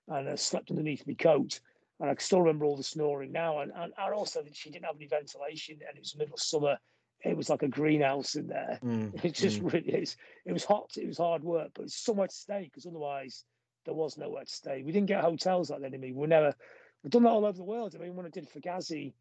and 0.08 0.28
I 0.28 0.36
slept 0.36 0.72
underneath 0.72 1.06
my 1.06 1.14
coat. 1.14 1.60
And 2.00 2.10
I 2.10 2.16
can 2.16 2.26
still 2.26 2.42
remember 2.42 2.66
all 2.66 2.76
the 2.76 2.84
snoring 2.84 3.32
now. 3.32 3.60
And, 3.60 3.72
and, 3.74 3.94
and 3.98 4.14
also 4.14 4.42
that 4.42 4.56
she 4.56 4.72
didn't 4.72 4.86
have 4.86 4.96
any 4.96 5.08
ventilation, 5.08 5.78
and 5.88 5.96
it 5.96 6.02
was 6.02 6.16
middle 6.18 6.34
of 6.34 6.42
summer. 6.42 6.78
It 7.24 7.38
was 7.38 7.50
like 7.50 7.62
a 7.62 7.68
greenhouse 7.68 8.36
in 8.36 8.48
there. 8.48 8.80
Mm, 8.84 9.14
it 9.24 9.34
just 9.34 9.62
mm. 9.62 9.72
really 9.72 9.90
is. 9.90 10.18
It 10.46 10.54
was 10.54 10.66
hot. 10.66 10.92
It 10.98 11.08
was 11.08 11.20
hard 11.20 11.44
work, 11.44 11.70
but 11.76 11.84
it's 11.84 12.04
somewhere 12.04 12.28
to 12.28 12.36
stay 12.36 12.64
because 12.64 12.88
otherwise 12.88 13.46
there 13.86 13.94
was 13.94 14.18
nowhere 14.18 14.46
to 14.46 14.52
stay. 14.52 14.82
We 14.84 14.92
didn't 14.94 15.08
get 15.08 15.22
hotels 15.22 15.70
like 15.70 15.82
that. 15.82 15.94
I 15.94 15.98
mean, 15.98 16.16
we 16.16 16.28
never. 16.28 16.56
We've 17.04 17.12
done 17.12 17.24
that 17.24 17.30
all 17.30 17.46
over 17.46 17.58
the 17.58 17.64
world. 17.64 17.96
I 17.96 18.00
mean, 18.00 18.16
when 18.16 18.26
I 18.26 18.30
did 18.30 18.50
Fugazi 18.50 19.14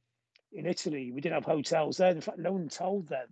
in 0.55 0.67
Italy, 0.67 1.11
we 1.13 1.21
didn't 1.21 1.35
have 1.35 1.45
hotels 1.45 1.97
there. 1.97 2.11
In 2.11 2.21
fact, 2.21 2.39
no 2.39 2.53
one 2.53 2.69
told 2.69 3.09
them 3.09 3.27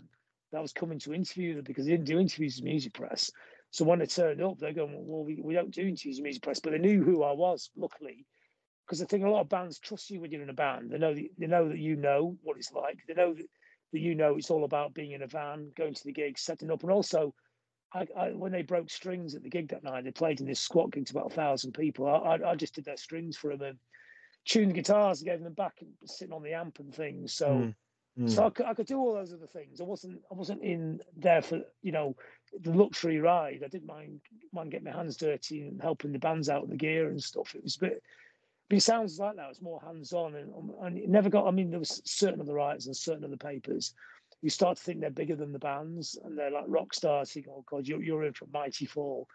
that 0.51 0.59
I 0.59 0.61
was 0.61 0.73
coming 0.73 0.99
to 1.01 1.15
interview 1.15 1.55
them 1.55 1.65
because 1.65 1.87
they 1.87 1.93
didn't 1.93 2.07
do 2.07 2.19
interviews 2.19 2.57
with 2.57 2.65
music 2.65 2.95
press. 2.95 3.31
So 3.71 3.85
when 3.85 4.01
they 4.01 4.07
turned 4.07 4.43
up, 4.43 4.59
they're 4.59 4.73
going, 4.73 4.93
well, 5.07 5.25
we, 5.25 5.41
we 5.43 5.55
don't 5.55 5.71
do 5.71 5.83
interviews 5.83 6.19
with 6.19 6.25
music 6.25 6.43
press, 6.43 6.61
but 6.61 6.73
they 6.73 6.79
knew 6.79 7.03
who 7.03 7.23
I 7.23 7.33
was, 7.33 7.71
luckily, 7.77 8.27
because 8.87 9.01
I 9.01 9.07
think 9.07 9.25
a 9.25 9.31
lot 9.31 9.41
of 9.41 9.49
bands 9.49 9.79
trust 9.79 10.11
you 10.11 10.21
when 10.21 10.31
you're 10.31 10.43
in 10.43 10.51
a 10.51 10.55
band. 10.55 10.91
They 10.91 10.99
know 10.99 11.15
that, 11.15 11.29
they 11.39 11.47
know 11.47 11.69
that 11.69 11.79
you 11.79 11.97
know 11.97 12.37
what 12.43 12.59
it's 12.59 12.73
like. 12.73 12.99
They 13.09 13.15
know 13.15 13.33
that, 13.33 13.47
that 13.93 14.01
you 14.01 14.15
know 14.15 14.37
it's 14.37 14.51
all 14.51 14.65
about 14.65 14.93
being 14.93 15.13
in 15.13 15.23
a 15.23 15.27
van, 15.27 15.71
going 15.77 15.95
to 15.95 16.05
the 16.05 16.13
gig, 16.13 16.39
setting 16.39 16.71
up, 16.71 16.83
and 16.83 16.93
also 16.93 17.35
I, 17.95 18.07
I, 18.17 18.29
when 18.31 18.53
they 18.53 18.63
broke 18.63 18.91
strings 18.91 19.35
at 19.35 19.43
the 19.43 19.51
gig 19.51 19.69
that 19.69 19.85
night, 19.85 20.05
they 20.05 20.11
played 20.11 20.41
in 20.41 20.47
this 20.47 20.61
squat 20.61 20.91
gig 20.91 21.07
to 21.07 21.13
about 21.13 21.33
a 21.33 21.35
thousand 21.35 21.73
people. 21.73 22.07
I, 22.07 22.39
I, 22.45 22.57
just 22.57 22.75
did 22.75 22.85
their 22.85 22.97
strings 22.97 23.37
for 23.37 23.51
them 23.51 23.61
and 23.69 23.79
tuned 24.45 24.71
the 24.71 24.75
guitars 24.75 25.21
and 25.21 25.29
gave 25.29 25.43
them 25.43 25.53
back 25.53 25.75
and 25.81 25.91
sitting 26.05 26.35
on 26.35 26.43
the 26.43 26.53
amp 26.53 26.79
and 26.81 26.95
things. 26.95 27.35
So, 27.35 27.49
mm, 27.49 27.75
mm. 28.19 28.31
so 28.31 28.47
I 28.47 28.51
could, 28.51 28.67
I 28.67 28.75
could 28.75 28.87
do 28.87 28.99
all 28.99 29.15
those 29.15 29.33
other 29.33 29.47
things. 29.47 29.81
I 29.81 29.85
wasn't 29.85 30.21
I 30.31 30.35
wasn't 30.35 30.63
in 30.63 31.01
there 31.17 31.43
for 31.43 31.61
you 31.83 31.93
know 31.93 32.17
the 32.61 32.73
luxury 32.73 33.19
ride. 33.19 33.63
I 33.65 33.69
didn't 33.69 33.87
mind 33.87 34.21
mind 34.53 34.73
getting 34.73 34.87
my 34.87 34.93
hands 34.93 35.17
dirty 35.17 35.63
and 35.69 35.81
helping 35.81 36.13
the 36.13 36.19
bands 36.19 36.49
out 36.49 36.63
with 36.63 36.71
the 36.71 36.77
gear 36.77 37.09
and 37.09 37.23
stuff. 37.23 37.55
It 37.55 37.63
was 37.63 37.77
a 37.77 37.81
bit 37.81 38.03
but 38.73 38.79
it 38.79 38.83
sounds 38.85 39.19
like 39.19 39.37
that. 39.37 39.51
It's 39.51 39.61
more 39.61 39.83
hands-on, 39.85 40.35
and, 40.35 40.51
um, 40.55 40.73
and 40.81 40.97
it 40.97 41.11
never 41.11 41.29
got. 41.29 41.47
I 41.47 41.51
mean, 41.51 41.69
there 41.69 41.79
was 41.79 42.01
certain 42.07 42.41
of 42.41 42.47
the 42.47 42.55
writers 42.55 42.87
and 42.87 42.97
certain 42.97 43.23
of 43.23 43.31
the 43.31 43.37
papers. 43.37 43.93
You 44.41 44.49
start 44.49 44.79
to 44.79 44.83
think 44.83 45.01
they're 45.01 45.11
bigger 45.11 45.37
than 45.37 45.53
the 45.53 45.59
bands, 45.59 46.19
and 46.25 46.39
they're 46.39 46.51
like 46.51 46.65
rock 46.69 46.95
stars. 46.95 47.37
You 47.37 47.43
go, 47.43 47.57
oh 47.59 47.65
God, 47.69 47.87
you're, 47.87 48.03
you're 48.03 48.25
in 48.25 48.33
for 48.33 48.47
a 48.47 48.49
mighty 48.51 48.87
fall, 48.87 49.29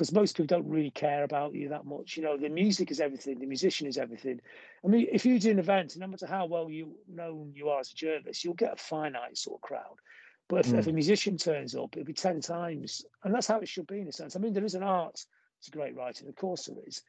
because 0.00 0.14
most 0.14 0.34
people 0.34 0.46
don't 0.46 0.66
really 0.66 0.90
care 0.90 1.24
about 1.24 1.54
you 1.54 1.68
that 1.68 1.84
much. 1.84 2.16
You 2.16 2.22
know, 2.22 2.38
the 2.38 2.48
music 2.48 2.90
is 2.90 3.00
everything. 3.00 3.38
The 3.38 3.44
musician 3.44 3.86
is 3.86 3.98
everything. 3.98 4.40
I 4.82 4.88
mean, 4.88 5.06
if 5.12 5.26
you 5.26 5.38
do 5.38 5.50
an 5.50 5.58
event, 5.58 5.94
no 5.98 6.06
matter 6.06 6.26
how 6.26 6.46
well 6.46 6.70
you 6.70 6.94
known 7.06 7.52
you 7.54 7.68
are 7.68 7.80
as 7.80 7.92
a 7.92 7.94
journalist, 7.94 8.42
you'll 8.42 8.54
get 8.54 8.72
a 8.72 8.76
finite 8.76 9.36
sort 9.36 9.58
of 9.58 9.60
crowd. 9.60 9.96
But 10.48 10.60
if, 10.60 10.72
mm. 10.72 10.78
if 10.78 10.86
a 10.86 10.92
musician 10.92 11.36
turns 11.36 11.74
up, 11.74 11.90
it'll 11.92 12.06
be 12.06 12.14
ten 12.14 12.40
times, 12.40 13.04
and 13.24 13.34
that's 13.34 13.46
how 13.46 13.60
it 13.60 13.68
should 13.68 13.88
be 13.88 14.00
in 14.00 14.08
a 14.08 14.12
sense. 14.12 14.34
I 14.34 14.38
mean, 14.38 14.54
there 14.54 14.64
is 14.64 14.74
an 14.74 14.82
art 14.82 15.22
to 15.64 15.70
great 15.70 15.94
writing, 15.94 16.28
of 16.28 16.34
course 16.34 16.64
there 16.64 16.82
is, 16.86 17.02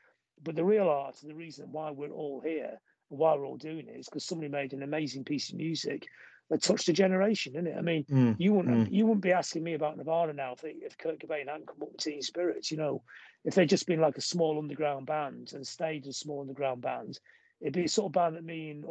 but 0.43 0.57
the 0.57 0.65
real 0.65 0.89
art 0.89 1.15
and 1.21 1.31
the 1.31 1.35
reason 1.35 1.71
why 1.71 1.91
we're 1.91 2.11
all 2.11 2.41
here 2.41 2.77
and 3.09 3.19
why 3.19 3.33
we're 3.35 3.45
all 3.45 3.55
doing 3.55 3.87
it 3.87 3.99
is 4.01 4.09
because 4.09 4.25
somebody 4.25 4.51
made 4.51 4.73
an 4.73 4.83
amazing 4.83 5.23
piece 5.23 5.49
of 5.49 5.55
music 5.55 6.07
that 6.52 6.62
touched 6.62 6.89
a 6.89 6.93
generation, 6.93 7.54
isn't 7.56 7.68
it? 7.68 7.78
I 7.78 7.82
mean, 7.82 8.04
mm, 8.12 8.36
you 8.38 8.54
wouldn't 8.54 8.89
mm. 8.89 8.93
you 8.93 9.06
wouldn't 9.06 9.24
be 9.24 9.32
asking 9.32 9.64
me 9.64 9.74
about 9.74 9.95
Nirvana 9.95 10.34
now 10.34 10.52
if, 10.52 10.66
if 10.66 10.97
Kurt 10.97 11.20
Cobain 11.20 11.47
hadn't 11.47 11.66
come 11.66 11.82
up 11.82 11.93
with 11.93 11.97
Teen 11.97 12.22
Spirits. 12.22 12.72
You 12.72 12.78
know, 12.78 13.04
if 13.45 13.56
they'd 13.56 13.70
just 13.70 13.88
been 13.88 14.02
like 14.02 14.18
a 14.18 14.22
small 14.22 14.60
underground 14.60 15.06
band 15.06 15.54
and 15.54 15.66
stayed 15.66 16.06
a 16.08 16.14
small 16.14 16.41
underground 16.41 16.82
band, 16.82 17.18
it'd 17.62 17.74
be 17.74 17.86
a 17.86 17.89
sort 17.89 18.08
of 18.08 18.12
band 18.12 18.36
that 18.36 18.43
me 18.43 18.70
and 18.72 18.84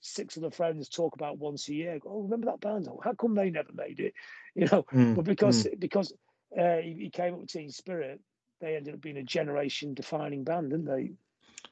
six 0.00 0.36
other 0.36 0.50
friends 0.50 0.88
talk 0.88 1.14
about 1.14 1.38
once 1.38 1.68
a 1.68 1.74
year. 1.74 2.00
Go, 2.00 2.10
oh, 2.10 2.22
remember 2.22 2.46
that 2.46 2.60
band? 2.60 2.88
Oh, 2.90 3.00
how 3.02 3.12
come 3.12 3.36
they 3.36 3.50
never 3.50 3.72
made 3.72 4.00
it? 4.00 4.14
You 4.56 4.66
know, 4.66 4.82
mm, 4.92 5.14
but 5.14 5.24
because 5.24 5.68
mm. 5.68 5.78
because 5.78 6.12
uh, 6.58 6.78
he, 6.78 6.94
he, 6.98 7.10
came 7.10 7.34
up 7.34 7.40
with 7.40 7.50
Teen 7.50 7.70
Spirit, 7.70 8.18
they 8.60 8.74
ended 8.74 8.94
up 8.94 9.00
being 9.00 9.18
a 9.18 9.22
generation 9.22 9.94
defining 9.94 10.42
band, 10.42 10.70
didn't 10.70 10.86
they? 10.86 11.12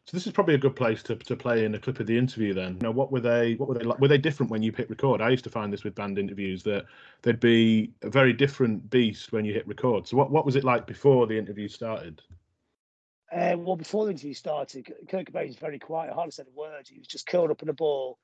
So 0.04 0.16
this 0.16 0.26
is 0.26 0.32
probably 0.32 0.54
a 0.54 0.58
good 0.58 0.76
place 0.76 1.02
to, 1.04 1.16
to 1.16 1.36
play 1.36 1.64
in 1.64 1.74
a 1.74 1.78
clip 1.78 1.98
of 1.98 2.06
the 2.06 2.16
interview. 2.16 2.54
Then, 2.54 2.78
know, 2.78 2.90
what 2.90 3.10
were 3.10 3.20
they? 3.20 3.54
What 3.54 3.68
were 3.68 3.74
they 3.74 3.84
like? 3.84 3.98
Were 3.98 4.08
they 4.08 4.18
different 4.18 4.50
when 4.50 4.62
you 4.62 4.72
hit 4.72 4.88
record? 4.88 5.20
I 5.20 5.30
used 5.30 5.44
to 5.44 5.50
find 5.50 5.72
this 5.72 5.84
with 5.84 5.94
band 5.94 6.18
interviews 6.18 6.62
that 6.62 6.86
they'd 7.22 7.40
be 7.40 7.92
a 8.02 8.10
very 8.10 8.32
different 8.32 8.88
beast 8.88 9.32
when 9.32 9.44
you 9.44 9.52
hit 9.52 9.66
record. 9.66 10.06
So, 10.06 10.16
what 10.16 10.30
what 10.30 10.46
was 10.46 10.56
it 10.56 10.64
like 10.64 10.86
before 10.86 11.26
the 11.26 11.36
interview 11.36 11.68
started? 11.68 12.22
Uh, 13.32 13.56
well, 13.58 13.76
before 13.76 14.04
the 14.04 14.12
interview 14.12 14.34
started, 14.34 14.86
Kurt 15.08 15.26
Cobain 15.26 15.48
was 15.48 15.56
very 15.56 15.78
quiet. 15.78 16.12
Hardly 16.12 16.30
said 16.30 16.46
a 16.46 16.58
word. 16.58 16.86
He 16.88 16.98
was 16.98 17.08
just 17.08 17.26
curled 17.26 17.50
up 17.50 17.62
in 17.62 17.68
a 17.68 17.74
ball 17.74 18.18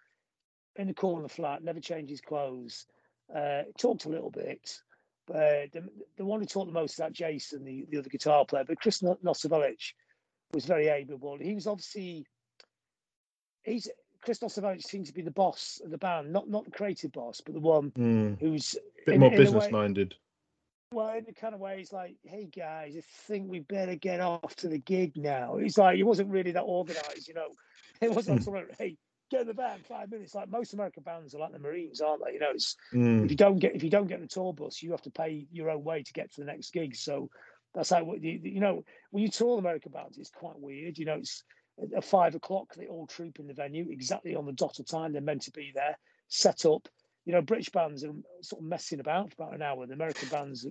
in 0.76 0.86
the 0.86 0.94
corner 0.94 1.24
of 1.24 1.28
the 1.28 1.34
flat. 1.34 1.64
Never 1.64 1.80
changed 1.80 2.10
his 2.10 2.20
clothes. 2.20 2.86
Uh, 3.34 3.62
talked 3.78 4.04
a 4.04 4.08
little 4.08 4.30
bit. 4.30 4.78
But 5.26 5.72
the, 5.72 5.88
the 6.16 6.24
one 6.24 6.40
who 6.40 6.46
talked 6.46 6.68
the 6.68 6.72
most 6.72 6.98
about 6.98 7.12
Jason, 7.12 7.64
the, 7.64 7.86
the 7.90 7.98
other 7.98 8.08
guitar 8.08 8.44
player, 8.44 8.64
but 8.66 8.80
Chris 8.80 9.02
Novoselic 9.02 9.92
was 10.54 10.66
very 10.66 10.88
amiable. 10.88 11.38
He 11.38 11.54
was 11.54 11.66
obviously 11.66 12.26
he's 13.64 13.88
Chris 14.22 14.38
Novoselic 14.38 14.82
seems 14.82 15.08
to 15.08 15.14
be 15.14 15.22
the 15.22 15.30
boss 15.30 15.80
of 15.84 15.90
the 15.90 15.98
band, 15.98 16.32
not 16.32 16.48
not 16.48 16.64
the 16.64 16.70
creative 16.70 17.12
boss, 17.12 17.40
but 17.44 17.54
the 17.54 17.60
one 17.60 17.90
mm. 17.92 18.40
who's 18.40 18.74
a 18.74 19.04
bit 19.06 19.14
in, 19.14 19.20
more 19.20 19.30
business 19.30 19.70
minded. 19.70 20.14
Well, 20.92 21.16
in 21.16 21.24
the 21.24 21.32
kind 21.32 21.54
of 21.54 21.60
way, 21.60 21.78
he's 21.78 21.92
like, 21.92 22.16
"Hey 22.22 22.46
guys, 22.54 22.94
I 22.96 23.02
think 23.26 23.50
we 23.50 23.60
better 23.60 23.96
get 23.96 24.20
off 24.20 24.54
to 24.56 24.68
the 24.68 24.78
gig 24.78 25.16
now." 25.16 25.56
He's 25.56 25.78
like, 25.78 25.96
he 25.96 26.02
wasn't 26.02 26.30
really 26.30 26.52
that 26.52 26.64
organised, 26.64 27.28
you 27.28 27.34
know. 27.34 27.48
It 28.00 28.12
wasn't 28.12 28.46
like, 28.46 28.76
"Hey, 28.78 28.96
get 29.32 29.40
in 29.40 29.46
the 29.48 29.54
van 29.54 29.80
five 29.88 30.10
minutes. 30.10 30.34
Like 30.34 30.48
most 30.48 30.74
American 30.74 31.02
bands 31.02 31.34
are 31.34 31.38
like 31.38 31.52
the 31.52 31.58
Marines, 31.58 32.00
aren't 32.00 32.22
they? 32.24 32.34
You 32.34 32.40
know, 32.40 32.50
it's 32.54 32.76
mm. 32.92 33.24
if 33.24 33.30
you 33.30 33.36
don't 33.36 33.58
get 33.58 33.74
if 33.74 33.82
you 33.82 33.90
don't 33.90 34.06
get 34.06 34.20
the 34.20 34.28
tour 34.28 34.52
bus, 34.52 34.82
you 34.82 34.92
have 34.92 35.02
to 35.02 35.10
pay 35.10 35.46
your 35.50 35.70
own 35.70 35.82
way 35.82 36.02
to 36.02 36.12
get 36.12 36.32
to 36.32 36.40
the 36.40 36.46
next 36.46 36.72
gig. 36.72 36.94
So 36.94 37.30
that's 37.74 37.90
how 37.90 38.14
you, 38.14 38.40
you 38.42 38.60
know 38.60 38.84
when 39.10 39.22
you 39.22 39.30
tour 39.30 39.58
American 39.58 39.92
bands, 39.92 40.18
it's 40.18 40.30
quite 40.30 40.58
weird. 40.58 40.98
You 40.98 41.06
know, 41.06 41.14
it's 41.16 41.44
at 41.96 42.04
five 42.04 42.34
o'clock 42.34 42.74
they 42.74 42.86
all 42.86 43.06
troop 43.06 43.38
in 43.38 43.46
the 43.46 43.54
venue 43.54 43.86
exactly 43.90 44.34
on 44.34 44.46
the 44.46 44.52
dot 44.52 44.78
of 44.78 44.86
time 44.86 45.12
they're 45.12 45.22
meant 45.22 45.42
to 45.42 45.50
be 45.52 45.72
there, 45.74 45.96
set 46.28 46.64
up. 46.66 46.88
You 47.24 47.32
know, 47.32 47.42
British 47.42 47.70
bands 47.70 48.04
are 48.04 48.12
sort 48.40 48.62
of 48.62 48.68
messing 48.68 49.00
about 49.00 49.32
for 49.32 49.42
about 49.42 49.54
an 49.54 49.62
hour. 49.62 49.86
The 49.86 49.94
American 49.94 50.28
bands, 50.28 50.66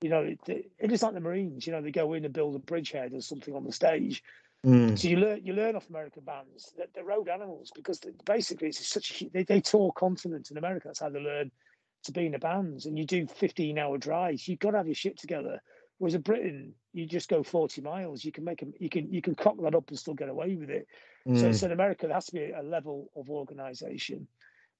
you 0.00 0.08
know, 0.08 0.22
it, 0.22 0.40
it 0.78 0.92
is 0.92 1.02
like 1.02 1.12
the 1.12 1.20
Marines. 1.20 1.66
You 1.66 1.74
know, 1.74 1.82
they 1.82 1.90
go 1.90 2.14
in 2.14 2.24
and 2.24 2.32
build 2.32 2.56
a 2.56 2.58
bridgehead 2.58 3.12
or 3.12 3.20
something 3.20 3.54
on 3.54 3.64
the 3.64 3.72
stage 3.72 4.22
Mm. 4.64 4.98
So 4.98 5.08
you 5.08 5.16
learn 5.16 5.40
you 5.42 5.54
learn 5.54 5.74
off 5.74 5.88
American 5.88 6.22
bands 6.24 6.72
that 6.76 6.88
they're 6.94 7.04
road 7.04 7.28
animals 7.28 7.70
because 7.74 7.98
basically 8.26 8.68
it's 8.68 8.86
such 8.86 9.22
a 9.22 9.28
they, 9.30 9.44
they 9.44 9.60
tour 9.60 9.90
continents 9.92 10.50
in 10.50 10.58
America. 10.58 10.88
That's 10.88 11.00
how 11.00 11.08
they 11.08 11.20
learn 11.20 11.50
to 12.04 12.12
be 12.12 12.26
in 12.26 12.32
the 12.32 12.38
bands. 12.38 12.84
And 12.84 12.98
you 12.98 13.06
do 13.06 13.26
15 13.26 13.78
hour 13.78 13.96
drives. 13.96 14.46
You've 14.46 14.58
got 14.58 14.72
to 14.72 14.76
have 14.78 14.86
your 14.86 14.94
shit 14.94 15.18
together. 15.18 15.62
Whereas 16.00 16.14
in 16.14 16.22
Britain, 16.22 16.72
you 16.94 17.04
just 17.04 17.28
go 17.28 17.42
40 17.42 17.82
miles. 17.82 18.24
You 18.24 18.32
can 18.32 18.42
make 18.42 18.60
them. 18.60 18.72
You 18.78 18.88
can 18.88 19.12
you 19.12 19.20
can 19.20 19.34
cock 19.34 19.56
that 19.60 19.74
up 19.74 19.90
and 19.90 19.98
still 19.98 20.14
get 20.14 20.30
away 20.30 20.54
with 20.54 20.70
it. 20.70 20.88
Mm. 21.28 21.38
So, 21.38 21.52
so 21.52 21.66
in 21.66 21.72
America, 21.72 22.06
there 22.06 22.14
has 22.14 22.24
to 22.26 22.32
be 22.32 22.52
a 22.52 22.62
level 22.62 23.10
of 23.14 23.28
organisation. 23.28 24.26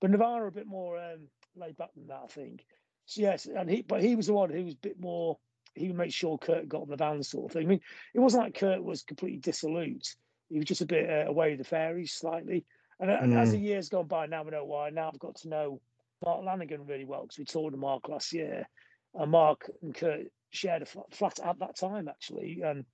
But 0.01 0.19
are 0.19 0.47
a 0.47 0.53
bit 0.53 0.67
more 0.67 0.99
um, 0.99 1.29
laid 1.57 1.77
back 1.77 1.91
than 1.95 2.07
that, 2.07 2.23
I 2.25 2.27
think. 2.29 2.65
So 3.05 3.21
yes, 3.21 3.47
and 3.47 3.69
he 3.69 3.83
but 3.83 4.03
he 4.03 4.17
was 4.17 4.29
the 4.29 4.33
one 4.33 4.49
who 4.49 4.65
was 4.65 4.73
a 4.73 4.79
bit 4.79 4.99
more 4.99 5.37
he 5.75 5.89
would 5.89 5.97
make 5.97 6.13
sure 6.13 6.39
Kurt 6.39 6.69
got 6.69 6.83
on 6.83 6.89
the 6.89 6.97
van, 6.97 7.23
sort 7.23 7.51
of 7.51 7.53
thing. 7.53 7.67
I 7.67 7.69
mean, 7.69 7.81
it 8.15 8.21
wasn't 8.21 8.45
like 8.45 8.55
Kurt 8.55 8.83
was 8.83 9.03
completely 9.03 9.41
dissolute. 9.41 10.17
He 10.49 10.57
was 10.57 10.67
just 10.67 10.81
a 10.81 10.87
bit 10.87 11.09
uh, 11.09 11.29
away 11.31 11.51
with 11.51 11.59
the 11.59 11.65
fairies 11.65 12.13
slightly. 12.13 12.65
And, 12.99 13.11
mm. 13.11 13.23
and, 13.23 13.35
as 13.39 13.53
the 13.53 13.59
mm. 13.59 13.65
years 13.65 13.91
gone 13.91 14.07
by, 14.07 14.27
now 14.27 14.43
I 14.43 14.51
know 14.51 14.65
why. 14.65 14.89
Now 14.89 15.11
I've 15.13 15.21
got 15.21 15.37
to 15.37 15.49
know 15.49 15.81
Mark 16.25 16.43
Lanegan 16.43 16.89
really 16.89 17.05
well 17.05 17.23
because 17.23 17.39
we 17.39 17.45
toured 17.45 17.73
with 17.73 17.81
Mark 17.81 18.09
last 18.09 18.33
year, 18.33 18.67
and 19.15 19.31
Mark 19.31 19.71
and 19.83 19.95
Kurt 19.95 20.27
shared 20.51 20.83
a 20.83 20.87
flat 20.87 21.39
at 21.45 21.59
that 21.59 21.77
time 21.77 22.09
actually, 22.09 22.61
and 22.65 22.85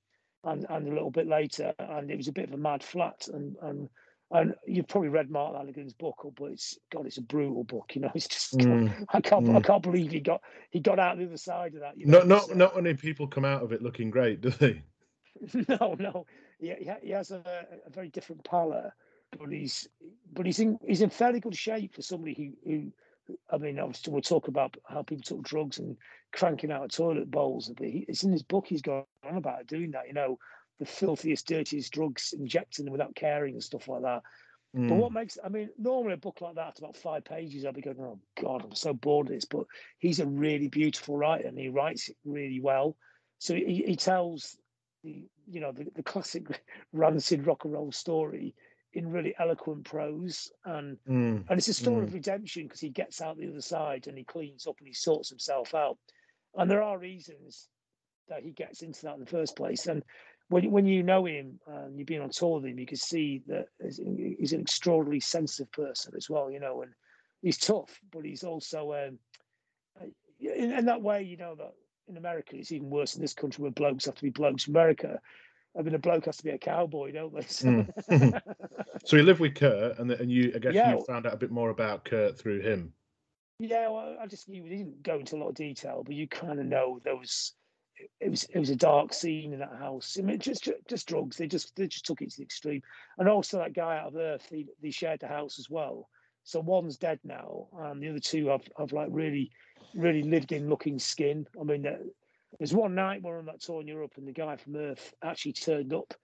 and 0.45 0.67
and 0.69 0.89
a 0.89 0.93
little 0.93 1.11
bit 1.11 1.27
later, 1.27 1.75
and 1.79 2.11
it 2.11 2.17
was 2.17 2.29
a 2.29 2.33
bit 2.33 2.49
of 2.49 2.55
a 2.55 2.59
mad 2.59 2.83
flat, 2.83 3.29
and 3.33 3.57
and 3.63 3.89
and 4.33 4.55
you've 4.67 4.89
probably 4.89 5.09
read 5.09 5.31
Mark 5.31 5.55
Lanegan's 5.55 5.93
book, 5.93 6.27
but 6.37 6.47
it's 6.47 6.77
God, 6.91 7.07
it's 7.07 7.19
a 7.19 7.23
brutal 7.23 7.65
book. 7.65 7.93
You 7.95 8.03
know, 8.03 8.11
it's 8.15 8.29
just 8.29 8.57
mm. 8.59 9.07
I 9.11 9.21
can't 9.21 9.47
mm. 9.47 9.57
I 9.57 9.61
can't 9.61 9.83
believe 9.83 10.11
he 10.11 10.21
got 10.21 10.41
he 10.71 10.81
got 10.81 10.99
out 10.99 11.19
the 11.19 11.27
other 11.27 11.37
side 11.37 11.75
of 11.75 11.81
that. 11.81 11.99
You 11.99 12.07
know? 12.07 12.19
Not 12.19 12.29
not 12.29 12.51
uh, 12.51 12.55
not 12.55 12.77
many 12.77 12.95
people 12.95 13.27
come 13.27 13.45
out 13.45 13.63
of 13.63 13.73
it 13.73 13.83
looking 13.83 14.11
great, 14.11 14.41
do 14.41 14.51
they? 14.51 14.83
no, 15.69 15.97
no. 15.99 16.27
He, 16.59 16.75
he 17.03 17.11
has 17.11 17.31
a, 17.31 17.43
a 17.87 17.91
very 17.91 18.09
different 18.09 18.43
palate, 18.45 18.91
but 19.39 19.53
he's 19.53 19.87
but 20.33 20.47
he's 20.47 20.59
in 20.59 20.79
he's 20.85 21.03
in 21.03 21.11
fairly 21.11 21.41
good 21.41 21.57
shape 21.57 21.95
for 21.95 22.03
somebody 22.03 22.35
who 22.65 22.71
who. 22.71 22.93
I 23.51 23.59
mean, 23.59 23.79
obviously, 23.79 24.13
we'll 24.13 24.23
talk 24.23 24.49
about 24.49 24.77
how 24.89 25.03
people 25.03 25.23
took 25.23 25.43
drugs 25.43 25.79
and 25.79 25.97
cranking 26.33 26.71
out 26.71 26.85
of 26.85 26.91
toilet 26.91 27.31
bowls. 27.31 27.71
But 27.77 27.87
he, 27.87 28.05
it's 28.09 28.23
in 28.23 28.33
his 28.33 28.43
book. 28.43 28.67
He's 28.69 28.83
gone 28.83 29.05
on 29.29 29.37
about 29.37 29.67
doing 29.67 29.93
that. 29.93 30.07
You 30.07 30.15
know, 30.15 30.39
the 30.79 30.87
filthiest, 30.87 31.47
dirtiest 31.47 31.93
drugs, 31.93 32.35
injecting 32.37 32.85
them 32.85 32.93
without 32.93 33.15
caring 33.15 33.55
and 33.55 33.63
stuff 33.63 33.89
like 33.89 34.03
that. 34.03 34.23
Mm. 34.77 34.89
But 34.89 34.97
what 34.97 35.13
makes, 35.13 35.39
I 35.43 35.49
mean, 35.49 35.71
normally 35.79 36.15
a 36.15 36.19
book 36.19 36.41
like 36.41 36.57
that, 36.57 36.79
about 36.79 36.97
five 36.97 37.25
pages, 37.25 37.65
I'd 37.65 37.75
be 37.75 37.81
going, 37.81 38.01
oh 38.01 38.19
God, 38.41 38.63
I'm 38.65 38.75
so 38.75 38.93
bored 38.93 39.29
of 39.29 39.33
this. 39.33 39.45
But 39.45 39.65
he's 39.99 40.21
a 40.21 40.27
really 40.27 40.69
beautiful 40.69 41.17
writer 41.17 41.49
and 41.49 41.59
he 41.59 41.69
writes 41.69 42.09
it 42.09 42.17
really 42.25 42.61
well. 42.61 42.97
So 43.39 43.55
he, 43.55 43.85
he 43.87 43.97
tells 43.97 44.57
the, 45.03 45.25
you 45.49 45.61
know, 45.61 45.73
the, 45.73 45.87
the 45.95 46.03
classic 46.03 46.63
rancid 46.93 47.47
rock 47.47 47.65
and 47.65 47.73
roll 47.73 47.93
story 47.93 48.55
in 48.97 49.11
really 49.11 49.35
eloquent 49.39 49.85
prose 49.85 50.51
and 50.65 50.97
mm. 51.09 51.45
and 51.49 51.59
it's 51.59 51.69
a 51.69 51.75
story 51.75 52.03
mm. 52.03 52.09
of 52.09 52.15
redemption 52.15 52.65
because 52.65 52.81
he 52.81 52.89
gets 52.89 53.21
out 53.21 53.37
the 53.37 53.49
other 53.49 53.61
side 53.61 54.07
and 54.07 54.17
he 54.17 54.25
cleans 54.25 54.67
up 54.67 54.77
and 54.79 54.89
he 54.89 54.95
sorts 54.95 55.29
himself 55.29 55.75
out 55.75 55.99
and 56.57 56.71
there 56.71 56.83
are 56.83 56.99
reasons 56.99 57.69
that 58.29 58.43
he 58.43 58.51
gets 58.51 58.83
into 58.83 59.03
that 59.03 59.15
in 59.15 59.21
the 59.21 59.27
first 59.27 59.55
place 59.57 59.87
and 59.87 60.03
when 60.49 60.71
when 60.71 60.87
you 60.87 61.03
know 61.03 61.27
him 61.27 61.59
and 61.67 61.99
you've 61.99 62.07
been 62.07 62.23
on 62.23 62.31
tour 62.31 62.61
with 62.61 62.71
him, 62.71 62.79
you 62.79 62.87
can 62.87 62.97
see 62.97 63.43
that 63.47 63.67
he's 63.83 64.53
an 64.53 64.61
extraordinarily 64.61 65.21
sensitive 65.21 65.71
person 65.73 66.13
as 66.17 66.31
well. 66.31 66.51
You 66.51 66.61
know, 66.61 66.83
and 66.83 66.93
he's 67.43 67.59
tough, 67.59 68.01
but 68.13 68.25
he's 68.25 68.45
also 68.45 68.93
um, 68.93 69.19
in, 70.41 70.73
in, 70.73 70.85
that 70.87 71.03
way. 71.03 71.23
You 71.23 71.37
know 71.37 71.55
that 71.57 71.73
in 72.09 72.17
America 72.17 72.57
it's 72.57 72.73
even 72.73 72.91
worse 72.91 73.17
in 73.17 73.23
this 73.23 73.35
country 73.35 73.63
where 73.63 73.73
blokes 73.73 74.05
have 74.07 74.15
to 74.15 74.23
be 74.23 74.31
blokes. 74.31 74.69
In 74.69 74.73
America, 74.73 75.21
I 75.79 75.83
mean, 75.83 75.95
a 75.95 75.99
bloke 75.99 76.27
has 76.27 76.39
to 76.39 76.45
be 76.45 76.51
a 76.51 76.59
cowboy, 76.59 77.13
don't 77.13 77.35
they? 77.35 77.43
So, 77.49 77.67
mm. 77.69 78.41
so 79.05 79.17
you 79.17 79.23
live 79.23 79.41
with 79.41 79.55
Kurt, 79.55 79.99
and 79.99 80.11
and 80.11 80.31
you 80.31 80.53
I 80.55 80.59
guess 80.59 80.75
yeah. 80.75 80.95
you 80.95 81.05
found 81.05 81.27
out 81.27 81.35
a 81.35 81.39
bit 81.39 81.51
more 81.51 81.71
about 81.71 82.05
Kurt 82.05 82.39
through 82.39 82.61
him. 82.61 82.93
Yeah, 83.59 83.89
well, 83.89 84.17
I 84.21 84.27
just 84.27 84.49
you 84.49 84.63
didn't 84.63 85.03
go 85.03 85.19
into 85.19 85.37
a 85.37 85.39
lot 85.39 85.49
of 85.49 85.55
detail, 85.55 86.03
but 86.05 86.15
you 86.15 86.29
kind 86.29 86.61
of 86.61 86.67
know 86.67 87.01
those 87.05 87.53
it 88.21 88.31
was 88.31 88.45
it 88.45 88.59
was 88.59 88.71
a 88.71 88.77
dark 88.77 89.13
scene 89.13 89.53
in 89.53 89.59
that 89.61 89.77
house. 89.79 90.17
I 90.19 90.23
mean, 90.23 90.39
just 90.39 90.69
just 90.89 91.09
drugs. 91.09 91.37
They 91.37 91.47
just 91.47 91.75
they 91.77 91.87
just 91.87 92.05
took 92.05 92.23
it 92.23 92.31
to 92.31 92.37
the 92.39 92.45
extreme. 92.45 92.83
And 93.19 93.29
also 93.29 93.59
that 93.59 93.75
guy 93.75 93.99
out 93.99 94.09
of 94.09 94.17
Earth, 94.17 94.47
he, 94.51 94.67
they 94.83 94.91
shared 94.91 95.21
the 95.21 95.29
house 95.29 95.59
as 95.59 95.71
well. 95.71 96.09
So 96.45 96.61
one's 96.61 96.97
dead 96.97 97.19
now, 97.25 97.67
and 97.79 98.03
the 98.03 98.11
other 98.11 98.21
two 98.21 98.49
have 98.49 98.69
have 98.79 98.93
like 98.93 99.09
really 99.11 99.51
really 99.95 100.23
lived 100.23 100.53
in 100.53 100.69
looking 100.69 100.99
skin. 100.99 101.47
I 101.61 101.65
mean, 101.65 101.87
there's 102.59 102.75
one 102.75 102.95
night 102.95 103.23
we're 103.23 103.39
on 103.39 103.47
that 103.47 103.61
tour 103.61 103.81
in 103.81 103.89
Europe, 103.89 104.13
and 104.17 104.27
the 104.27 104.33
guy 104.33 104.57
from 104.57 104.77
Earth 104.77 105.15
actually 105.23 105.53
turned 105.53 105.93
up 105.93 106.15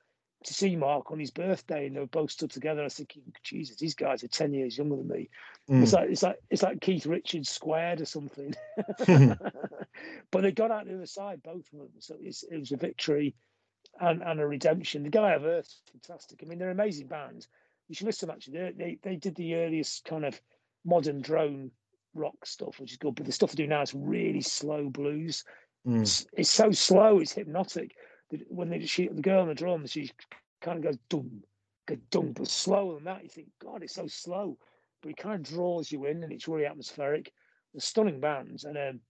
to 0.44 0.54
see 0.54 0.74
Mark 0.74 1.10
on 1.10 1.20
his 1.20 1.30
birthday, 1.30 1.86
and 1.86 1.94
they 1.94 2.00
were 2.00 2.06
both 2.06 2.30
stood 2.30 2.50
together. 2.50 2.80
I 2.80 2.84
was 2.84 2.94
thinking, 2.94 3.22
Jesus, 3.42 3.76
these 3.76 3.94
guys 3.94 4.24
are 4.24 4.28
ten 4.28 4.52
years 4.52 4.76
younger 4.76 4.96
than 4.96 5.08
me. 5.08 5.30
Mm. 5.70 5.82
It's 5.82 5.92
like 5.92 6.10
it's 6.10 6.22
like 6.22 6.36
it's 6.50 6.62
like 6.62 6.80
Keith 6.80 7.06
Richards 7.06 7.50
squared 7.50 8.00
or 8.00 8.06
something. 8.06 8.54
but 9.06 10.42
they 10.42 10.52
got 10.52 10.70
out 10.70 10.86
the 10.86 10.94
other 10.94 11.06
side, 11.06 11.42
both 11.42 11.72
of 11.72 11.78
them. 11.78 11.88
So 12.00 12.16
it 12.20 12.58
was 12.58 12.72
a 12.72 12.76
victory 12.76 13.34
and, 14.00 14.22
and 14.22 14.40
a 14.40 14.46
redemption. 14.46 15.02
The 15.02 15.10
guy 15.10 15.32
of 15.32 15.44
Earth, 15.44 15.72
fantastic. 15.92 16.40
I 16.42 16.46
mean, 16.46 16.58
they're 16.58 16.70
an 16.70 16.80
amazing 16.80 17.08
band. 17.08 17.46
You 17.88 17.94
should 17.94 18.06
listen 18.06 18.30
actually. 18.30 18.58
They, 18.58 18.72
they 18.76 18.98
they 19.02 19.16
did 19.16 19.34
the 19.34 19.54
earliest 19.56 20.04
kind 20.04 20.24
of 20.24 20.40
modern 20.84 21.20
drone 21.20 21.70
rock 22.14 22.46
stuff, 22.46 22.80
which 22.80 22.92
is 22.92 22.98
good. 22.98 23.14
But 23.14 23.26
the 23.26 23.32
stuff 23.32 23.52
they 23.52 23.62
do 23.62 23.68
now 23.68 23.82
is 23.82 23.94
really 23.94 24.40
slow 24.40 24.88
blues. 24.88 25.44
Mm. 25.87 26.26
It's, 26.35 26.51
so 26.51 26.70
slow, 26.70 27.18
it's 27.18 27.33
hypnotic 27.33 27.93
when 28.49 28.70
they 28.70 28.85
shoot 28.85 29.14
the 29.14 29.22
girl 29.22 29.43
on 29.43 29.49
the 29.49 29.55
drums, 29.55 29.93
she 29.93 30.11
kind 30.61 30.78
of 30.78 30.85
goes 30.85 30.99
dum, 31.09 31.43
go 31.87 31.97
dum, 32.11 32.33
but 32.33 32.49
slower 32.49 32.95
than 32.95 33.05
that. 33.05 33.22
You 33.22 33.28
think, 33.28 33.49
God, 33.62 33.83
it's 33.83 33.95
so 33.95 34.07
slow, 34.07 34.57
but 35.03 35.11
it 35.11 35.16
kind 35.16 35.47
of 35.47 35.53
draws 35.53 35.91
you 35.91 36.07
in, 36.07 36.22
and 36.22 36.33
it's 36.33 36.49
really 36.49 36.66
atmospheric. 36.66 37.33
The 37.74 37.80
stunning 37.80 38.20
bands, 38.20 38.64
and 38.64 38.76
um, 38.76 39.01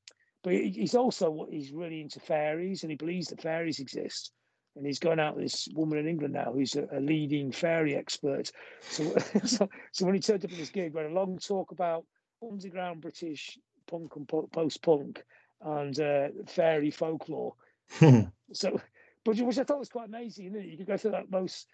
but 0.45 0.53
he's 0.55 0.95
also 0.95 1.47
he's 1.51 1.73
really 1.73 2.01
into 2.01 2.21
fairies, 2.21 2.83
and 2.83 2.91
he 2.91 2.97
believes 2.97 3.29
that 3.29 3.43
fairies 3.43 3.81
exist. 3.81 4.33
And 4.75 4.87
he's 4.87 5.01
going 5.01 5.21
out 5.21 5.35
with 5.37 5.45
this 5.45 5.69
woman 5.75 5.99
in 5.99 6.09
England 6.09 6.33
now 6.33 6.51
who's 6.51 6.77
a, 6.77 6.87
a 6.93 7.01
leading 7.01 7.53
fairy 7.53 7.95
expert. 7.95 8.51
So, 8.81 9.15
so, 9.45 9.69
so 9.93 10.07
when 10.07 10.15
he 10.15 10.21
turned 10.21 10.45
up 10.47 10.51
at 10.51 10.57
this 10.57 10.71
gig, 10.71 10.95
we 10.95 11.03
had 11.03 11.11
a 11.11 11.15
long 11.15 11.39
talk 11.39 11.73
about 11.73 12.07
underground 12.43 13.03
British 13.03 13.59
punk 13.87 14.17
and 14.17 14.27
post 14.27 14.81
punk 14.81 15.23
and 15.65 15.99
uh, 16.01 16.29
fairy 16.47 16.91
folklore. 16.91 17.55
so 18.53 18.81
but 19.25 19.37
which 19.39 19.59
I 19.59 19.65
thought 19.65 19.79
was 19.79 19.89
quite 19.89 20.09
amazing. 20.09 20.55
You 20.55 20.77
could 20.77 20.87
go 20.87 20.97
through 20.97 21.13
that 21.13 21.31
most 21.31 21.69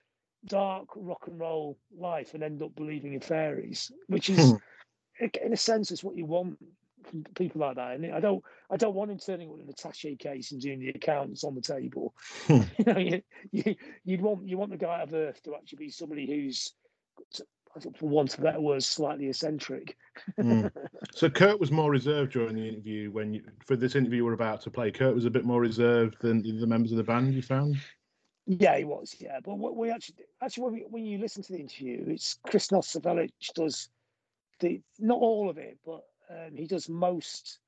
dark 0.47 0.89
rock 0.97 1.27
and 1.27 1.41
roll 1.41 1.79
life 1.97 2.35
and 2.35 2.43
end 2.43 2.63
up 2.63 2.75
believing 2.75 3.15
in 3.15 3.21
fairies, 3.21 3.91
which 4.07 4.31
is, 4.31 4.51
hmm. 4.51 5.27
in 5.43 5.53
a 5.53 5.57
sense, 5.57 5.91
is 5.91 6.05
what 6.05 6.17
you 6.17 6.27
want 6.27 6.59
from 7.05 7.25
people 7.35 7.61
like 7.61 7.77
that. 7.77 7.95
And 7.95 8.13
I 8.13 8.21
don't, 8.21 8.45
I 8.71 8.77
don't 8.77 8.95
want 8.95 9.11
him 9.11 9.19
turning 9.19 9.49
up 9.49 9.57
in 9.57 9.63
an 9.63 9.73
attaché 9.73 10.19
case 10.19 10.53
and 10.53 10.61
doing 10.61 10.81
the 10.81 10.91
accounts 10.91 11.45
on 11.45 11.55
the 11.55 11.63
table. 11.63 12.15
You 12.49 12.85
know, 12.87 12.99
you, 12.99 13.23
you, 13.53 13.77
would 14.07 14.21
want, 14.21 14.49
you 14.49 14.59
want 14.59 14.71
the 14.71 14.77
guy 14.77 15.01
of 15.01 15.15
Earth 15.15 15.43
to 15.45 15.55
actually 15.55 15.87
be 15.87 15.91
somebody 15.91 16.27
who's 16.27 16.73
for 17.81 18.09
want 18.09 18.37
of 18.37 18.45
better 18.45 18.61
words, 18.61 18.87
slightly 18.87 19.29
eccentric. 19.29 19.97
mm. 20.39 20.71
So 21.15 21.29
Kurt 21.29 21.59
was 21.59 21.71
more 21.71 21.91
reserved 21.91 22.33
during 22.33 22.55
the 22.55 22.69
interview 22.69 23.11
when 23.11 23.33
you 23.35 23.43
for 23.65 23.77
this 23.77 23.95
interview 23.95 24.25
we're 24.25 24.33
about 24.35 24.61
to 24.63 24.71
play. 24.71 24.91
Kurt 24.91 25.15
was 25.15 25.25
a 25.25 25.31
bit 25.31 25.45
more 25.45 25.61
reserved 25.61 26.17
than 26.21 26.43
the 26.43 26.67
members 26.67 26.93
of 26.93 26.99
the 26.99 27.05
band. 27.05 27.35
You 27.35 27.43
found? 27.43 27.77
Yeah, 28.47 28.79
he 28.79 28.85
was. 28.85 29.15
Yeah, 29.19 29.41
but 29.45 29.59
what 29.59 29.77
we 29.77 29.91
actually 29.91 30.17
actually 30.43 30.65
when, 30.65 30.73
we, 30.73 30.85
when 30.89 31.07
you 31.07 31.19
listen 31.19 31.43
to 31.43 31.53
the 31.53 31.59
interview, 31.59 32.05
it's 32.09 32.39
Chris 32.47 32.69
Novoselic 32.69 33.31
does 33.55 33.89
the 34.61 34.81
not 34.99 35.19
all 35.19 35.51
of 35.51 35.59
it, 35.59 35.79
but 35.85 36.05
um, 36.31 36.57
he 36.57 36.67
does 36.67 36.89
most 36.89 37.59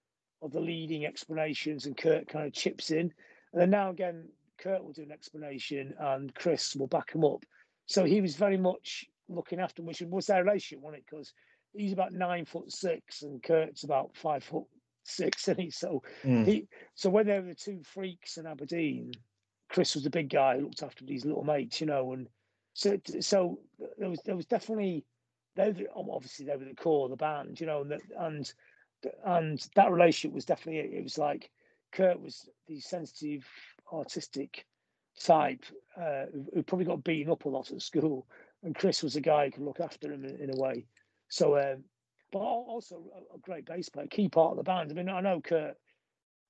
of 0.43 0.53
the 0.53 0.61
leading 0.61 1.05
explanations, 1.05 1.87
and 1.87 1.97
Kurt 1.97 2.29
kind 2.29 2.47
of 2.47 2.53
chips 2.53 2.91
in, 2.91 3.13
and 3.53 3.61
then 3.61 3.71
now 3.71 3.91
again 3.91 4.29
Kurt 4.59 4.83
will 4.83 4.93
do 4.93 5.03
an 5.03 5.13
explanation, 5.13 5.95
and 5.99 6.35
Chris 6.35 6.75
will 6.75 6.87
back 6.87 7.13
him 7.15 7.25
up. 7.25 7.45
So 7.87 8.05
he 8.05 8.21
was 8.21 8.37
very 8.37 8.57
much 8.57 9.07
looking 9.35 9.61
after 9.61 9.83
him, 9.83 9.87
which 9.87 10.03
was 10.03 10.27
their 10.27 10.45
relationship, 10.45 10.83
wasn't 10.83 10.99
it? 10.99 11.07
Because 11.11 11.33
he's 11.73 11.93
about 11.93 12.13
nine 12.13 12.45
foot 12.45 12.71
six 12.71 13.23
and 13.23 13.43
Kurt's 13.43 13.85
about 13.85 14.17
five 14.17 14.45
foot 14.45 14.65
six, 15.05 15.49
and 15.49 15.59
he 15.59 15.71
so 15.71 16.03
mm. 16.25 16.47
he 16.47 16.69
so 16.95 17.11
when 17.11 17.27
they 17.27 17.39
were 17.39 17.47
the 17.47 17.55
two 17.55 17.81
freaks 17.85 18.37
in 18.37 18.47
Aberdeen, 18.47 19.13
Chris 19.71 19.95
was 19.95 20.05
the 20.05 20.11
big 20.11 20.31
guy 20.31 20.57
who 20.57 20.65
looked 20.65 20.83
after 20.83 21.05
these 21.05 21.25
little 21.25 21.45
mates, 21.45 21.81
you 21.81 21.87
know, 21.87 22.13
and 22.13 22.29
so 22.75 22.99
so 23.21 23.59
there 23.99 24.11
was 24.11 24.21
there 24.25 24.37
was 24.37 24.47
definitely 24.47 25.05
they 25.57 25.71
were, 25.71 26.13
obviously 26.13 26.47
they 26.47 26.57
were 26.57 26.65
the 26.65 26.75
core 26.75 27.07
of 27.07 27.11
the 27.11 27.17
band, 27.17 27.61
you 27.61 27.67
know, 27.67 27.83
and 27.83 27.91
that, 27.91 28.01
and 28.19 28.53
and 29.25 29.69
that 29.75 29.91
relationship 29.91 30.35
was 30.35 30.45
definitely 30.45 30.97
it 30.97 31.03
was 31.03 31.19
like 31.19 31.51
Kurt 31.93 32.21
was 32.21 32.49
the 32.69 32.81
sensitive, 32.81 33.45
artistic 33.93 34.65
type 35.19 35.65
uh, 36.01 36.27
who 36.55 36.63
probably 36.63 36.87
got 36.87 37.05
beaten 37.05 37.33
up 37.33 37.45
a 37.45 37.49
lot 37.49 37.71
at 37.73 37.83
school, 37.83 38.27
and 38.63 38.75
Chris 38.75 39.03
was 39.03 39.17
a 39.17 39.21
guy 39.21 39.47
who 39.47 39.53
could 39.53 39.65
look 39.65 39.81
after 39.81 40.13
him 40.13 40.25
in, 40.25 40.37
in 40.37 40.51
a 40.51 40.61
way. 40.61 40.87
So, 41.29 41.59
um, 41.59 41.85
but 42.33 42.39
also 42.41 43.03
a, 43.35 43.39
great 43.39 43.67
bass 43.67 43.89
player, 43.89 44.07
key 44.07 44.29
part 44.29 44.53
of 44.53 44.57
the 44.57 44.63
band. 44.63 44.91
I 44.91 44.95
mean, 44.95 45.09
I 45.09 45.21
know 45.21 45.41
Kurt 45.41 45.77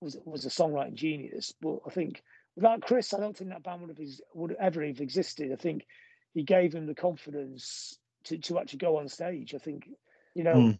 was 0.00 0.16
was 0.24 0.44
a 0.44 0.48
songwriting 0.48 0.94
genius, 0.94 1.54
but 1.60 1.78
I 1.86 1.90
think 1.90 2.22
without 2.56 2.82
Chris, 2.82 3.14
I 3.14 3.20
don't 3.20 3.36
think 3.36 3.50
that 3.50 3.62
band 3.62 3.80
would 3.82 3.96
have 3.96 4.08
would 4.34 4.56
ever 4.60 4.84
have 4.84 5.00
existed. 5.00 5.52
I 5.52 5.56
think 5.56 5.86
he 6.32 6.42
gave 6.42 6.74
him 6.74 6.86
the 6.86 6.94
confidence 6.94 7.98
to, 8.24 8.38
to 8.38 8.58
actually 8.58 8.78
go 8.78 8.98
on 8.98 9.08
stage. 9.08 9.54
I 9.54 9.58
think, 9.58 9.88
you 10.34 10.44
know, 10.44 10.54
mm. 10.54 10.78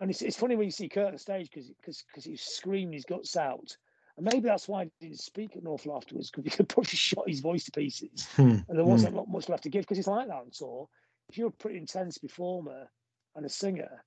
and 0.00 0.10
it's, 0.10 0.22
it's 0.22 0.36
funny 0.36 0.56
when 0.56 0.66
you 0.66 0.72
see 0.72 0.88
Kurt 0.88 1.12
on 1.12 1.18
stage 1.18 1.50
because 1.50 1.72
because 1.78 2.24
he's 2.24 2.42
screaming 2.42 2.94
his 2.94 3.04
guts 3.04 3.36
out. 3.36 3.76
And 4.18 4.28
maybe 4.30 4.48
that's 4.48 4.66
why 4.68 4.84
he 4.84 4.90
didn't 5.00 5.20
speak 5.20 5.54
an 5.54 5.66
awful 5.66 5.96
afterwards 5.96 6.30
because 6.30 6.44
he 6.44 6.50
could 6.56 6.68
probably 6.68 6.90
shot 6.90 7.28
his 7.28 7.40
voice 7.40 7.64
to 7.64 7.70
pieces 7.70 8.26
hmm. 8.34 8.56
and 8.68 8.78
there 8.78 8.84
wasn't 8.84 9.16
a 9.16 9.20
hmm. 9.20 9.32
much 9.32 9.48
left 9.48 9.62
to 9.62 9.70
give 9.70 9.82
because 9.82 9.98
it's 9.98 10.08
like 10.08 10.26
that 10.26 10.34
on 10.34 10.50
tour. 10.52 10.88
If 11.30 11.38
you're 11.38 11.48
a 11.48 11.52
pretty 11.52 11.78
intense 11.78 12.18
performer 12.18 12.90
and 13.36 13.46
a 13.46 13.48
singer, 13.48 14.04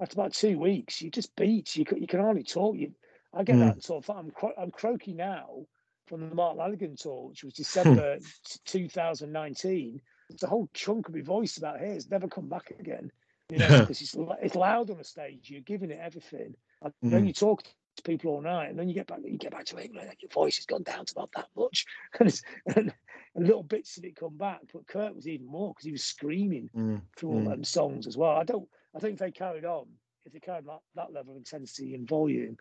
after 0.00 0.14
about 0.14 0.34
two 0.34 0.58
weeks, 0.58 1.00
you 1.00 1.10
just 1.10 1.34
beat. 1.34 1.74
You 1.76 1.84
can, 1.84 2.00
you 2.00 2.06
can 2.06 2.20
hardly 2.20 2.44
talk. 2.44 2.76
You, 2.76 2.92
I 3.32 3.42
get 3.42 3.56
hmm. 3.56 3.62
that 3.62 3.82
sort 3.82 4.08
of. 4.08 4.16
I'm 4.16 4.32
I'm 4.58 4.70
croaky 4.70 5.14
now 5.14 5.66
from 6.06 6.28
the 6.28 6.34
Mark 6.34 6.58
Lanegan 6.58 7.00
tour, 7.00 7.28
which 7.28 7.42
was 7.42 7.54
December 7.54 8.18
2019 8.66 10.00
there's 10.28 10.42
a 10.42 10.46
whole 10.46 10.68
chunk 10.72 11.08
of 11.08 11.14
my 11.14 11.22
voice 11.22 11.56
about 11.56 11.80
here. 11.80 11.92
It's 11.92 12.10
never 12.10 12.28
come 12.28 12.48
back 12.48 12.72
again. 12.78 13.10
You 13.50 13.58
know, 13.58 13.68
because 13.80 14.00
it's 14.00 14.16
it's 14.42 14.54
loud 14.54 14.90
on 14.90 14.98
the 14.98 15.04
stage. 15.04 15.50
You're 15.50 15.60
giving 15.60 15.90
it 15.90 16.00
everything, 16.00 16.54
and 16.82 16.92
mm. 17.04 17.10
then 17.10 17.26
you 17.26 17.32
talk 17.32 17.62
to 17.96 18.02
people 18.02 18.32
all 18.32 18.40
night, 18.40 18.70
and 18.70 18.78
then 18.78 18.88
you 18.88 18.94
get 18.94 19.06
back 19.06 19.18
you 19.24 19.38
get 19.38 19.52
back 19.52 19.66
to 19.66 19.82
England, 19.82 20.08
and 20.08 20.16
your 20.20 20.30
voice 20.30 20.56
has 20.56 20.66
gone 20.66 20.82
down 20.82 21.04
to 21.06 21.12
about 21.16 21.30
that 21.36 21.48
much, 21.56 21.86
and, 22.20 22.40
and, 22.76 22.94
and 23.34 23.46
little 23.46 23.62
bits 23.62 23.96
of 23.96 24.04
it 24.04 24.16
come 24.16 24.36
back. 24.36 24.60
But 24.72 24.86
Kurt 24.86 25.14
was 25.14 25.28
even 25.28 25.46
more 25.46 25.72
because 25.72 25.84
he 25.84 25.92
was 25.92 26.04
screaming 26.04 26.70
mm. 26.76 27.00
through 27.16 27.30
all 27.30 27.40
mm. 27.40 27.48
them 27.48 27.64
songs 27.64 28.06
as 28.06 28.16
well. 28.16 28.36
I 28.36 28.44
don't. 28.44 28.68
I 28.94 29.00
think 29.00 29.14
if 29.14 29.18
they 29.18 29.30
carried 29.30 29.64
on, 29.64 29.86
if 30.24 30.32
they 30.32 30.40
carried 30.40 30.66
that, 30.66 30.80
that 30.94 31.12
level 31.12 31.32
of 31.32 31.38
intensity 31.38 31.94
and 31.94 32.08
volume, 32.08 32.56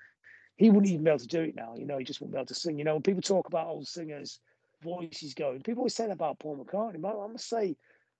he 0.55 0.69
wouldn't 0.69 0.91
even 0.91 1.03
be 1.03 1.09
able 1.09 1.19
to 1.19 1.27
do 1.27 1.41
it 1.41 1.55
now. 1.55 1.75
You 1.77 1.85
know, 1.85 1.97
he 1.97 2.03
just 2.03 2.21
wouldn't 2.21 2.33
be 2.33 2.39
able 2.39 2.47
to 2.47 2.55
sing. 2.55 2.77
You 2.77 2.85
know, 2.85 2.93
when 2.93 3.03
people 3.03 3.21
talk 3.21 3.47
about 3.47 3.67
old 3.67 3.87
singers 3.87 4.39
voices 4.83 5.33
going. 5.33 5.61
People 5.61 5.81
always 5.81 5.95
say 5.95 6.07
that 6.07 6.13
about 6.13 6.39
Paul 6.39 6.63
McCartney, 6.63 7.01
but 7.01 7.19
I 7.19 7.27
must 7.27 7.47
say, 7.47 7.75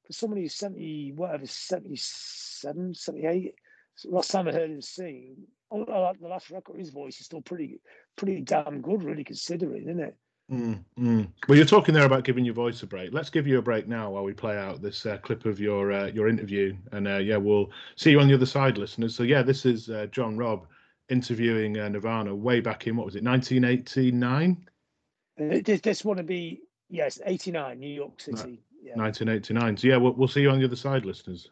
for 0.05 0.13
somebody 0.13 0.41
who's 0.41 0.55
70, 0.55 1.13
whatever, 1.15 1.45
77, 1.45 2.93
78, 2.93 3.55
last 4.05 4.31
time 4.31 4.47
I 4.47 4.51
heard 4.51 4.71
him 4.71 4.81
sing, 4.81 5.35
oh, 5.73 6.13
the 6.19 6.27
last 6.27 6.49
record, 6.51 6.79
his 6.79 6.89
voice 6.89 7.19
is 7.19 7.25
still 7.25 7.41
pretty, 7.41 7.79
pretty 8.15 8.41
damn 8.41 8.81
good, 8.81 9.03
really, 9.03 9.23
considering, 9.23 9.83
isn't 9.83 9.99
it? 9.99 10.15
Mm, 10.51 10.83
mm. 10.99 11.27
Well, 11.47 11.57
you're 11.57 11.65
talking 11.65 11.93
there 11.93 12.05
about 12.05 12.25
giving 12.25 12.43
your 12.43 12.53
voice 12.53 12.83
a 12.83 12.87
break. 12.87 13.13
Let's 13.13 13.29
give 13.29 13.47
you 13.47 13.57
a 13.59 13.61
break 13.61 13.87
now 13.87 14.11
while 14.11 14.23
we 14.23 14.33
play 14.33 14.57
out 14.57 14.81
this 14.81 15.05
uh, 15.05 15.17
clip 15.17 15.45
of 15.45 15.59
your 15.59 15.91
uh, 15.91 16.07
your 16.07 16.27
interview, 16.27 16.75
and 16.91 17.07
uh, 17.07 17.17
yeah, 17.17 17.37
we'll 17.37 17.71
see 17.95 18.11
you 18.11 18.19
on 18.19 18.27
the 18.27 18.33
other 18.33 18.45
side, 18.45 18.77
listeners. 18.77 19.15
So 19.15 19.23
yeah, 19.23 19.41
this 19.41 19.65
is 19.65 19.89
uh, 19.89 20.07
John 20.11 20.37
Robb 20.37 20.67
interviewing 21.09 21.79
uh, 21.79 21.87
Nirvana 21.89 22.35
way 22.35 22.59
back 22.59 22.87
in 22.87 22.97
what 22.97 23.05
was 23.05 23.15
it, 23.15 23.23
1989? 23.23 24.65
Uh, 25.39 25.59
this, 25.63 25.81
this 25.81 26.05
want 26.05 26.17
to 26.17 26.23
be 26.23 26.61
yes, 26.89 27.19
eighty 27.25 27.51
nine, 27.51 27.79
New 27.79 27.93
York 27.93 28.19
City. 28.19 28.61
Yeah. 28.83 28.95
1989. 28.95 29.77
So 29.77 29.87
yeah, 29.87 29.95
we'll, 29.95 30.11
we'll 30.11 30.27
see 30.27 30.41
you 30.41 30.49
on 30.49 30.59
the 30.59 30.65
other 30.65 30.75
side, 30.75 31.05
listeners. 31.05 31.49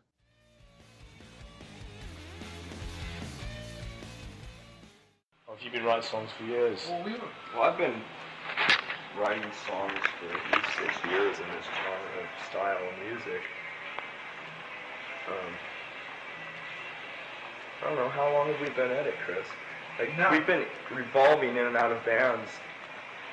Have 5.72 5.80
been 5.80 5.88
writing 5.88 6.04
songs 6.04 6.30
for 6.38 6.44
years? 6.44 6.86
Well, 6.90 7.02
we 7.06 7.14
were, 7.14 7.20
well, 7.56 7.64
I've 7.64 7.78
been 7.78 7.96
writing 9.18 9.50
songs 9.66 10.00
for 10.20 10.28
at 10.28 10.44
least 10.52 10.78
six 10.78 10.92
years 11.10 11.38
in 11.40 11.48
this 11.56 11.64
genre 11.64 12.20
of 12.20 12.28
style 12.50 12.76
of 12.76 13.08
music. 13.08 13.40
Um, 15.30 15.54
I 17.82 17.86
don't 17.88 17.96
know 17.96 18.10
how 18.10 18.34
long 18.34 18.48
have 18.52 18.60
we 18.60 18.68
been 18.76 18.92
at 18.92 19.08
it, 19.08 19.14
Chris? 19.26 19.48
Like 19.98 20.18
no. 20.18 20.30
we've 20.30 20.46
been 20.46 20.66
revolving 20.94 21.52
in 21.52 21.66
and 21.66 21.78
out 21.78 21.94
of 21.94 22.04
bands 22.04 22.50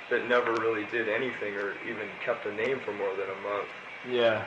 that 0.09 0.28
never 0.28 0.53
really 0.53 0.86
did 0.93 1.09
anything 1.09 1.55
or 1.55 1.74
even 1.91 2.07
kept 2.24 2.47
a 2.47 2.55
name 2.55 2.78
for 2.84 2.93
more 2.93 3.16
than 3.16 3.26
a 3.30 3.43
month. 3.43 3.68
Yeah. 4.09 4.45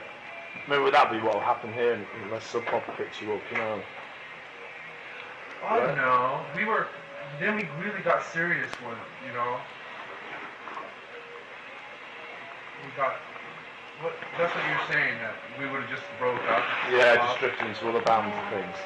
I 0.65 0.71
mean, 0.71 0.81
would 0.83 0.93
that 0.93 1.11
be 1.11 1.19
what 1.19 1.33
will 1.33 1.41
happen 1.41 1.73
here 1.73 1.99
unless 2.23 2.45
Sub 2.45 2.65
Pop 2.67 2.83
picks 2.95 3.21
you 3.21 3.33
up, 3.33 3.41
you 3.51 3.57
know? 3.57 3.81
I 5.65 5.79
don't 5.79 5.97
know. 5.97 6.41
We 6.55 6.63
were, 6.65 6.87
then 7.39 7.55
we 7.55 7.67
really 7.84 8.01
got 8.03 8.23
serious 8.34 8.71
with 8.84 8.97
it, 8.97 9.27
you 9.27 9.34
know? 9.34 9.57
We 12.86 12.91
got, 12.97 13.15
what, 14.01 14.13
that's 14.38 14.53
what 14.55 14.63
you're 14.65 14.88
saying, 14.91 15.19
that 15.21 15.36
we 15.59 15.69
would 15.69 15.82
have 15.82 15.89
just 15.89 16.03
broke 16.19 16.41
up. 16.49 16.63
Yeah, 16.91 17.15
just 17.15 17.39
drifted 17.39 17.67
into 17.67 17.89
other 17.89 18.01
bands 18.01 18.36
and 18.36 18.61
things. 18.61 18.77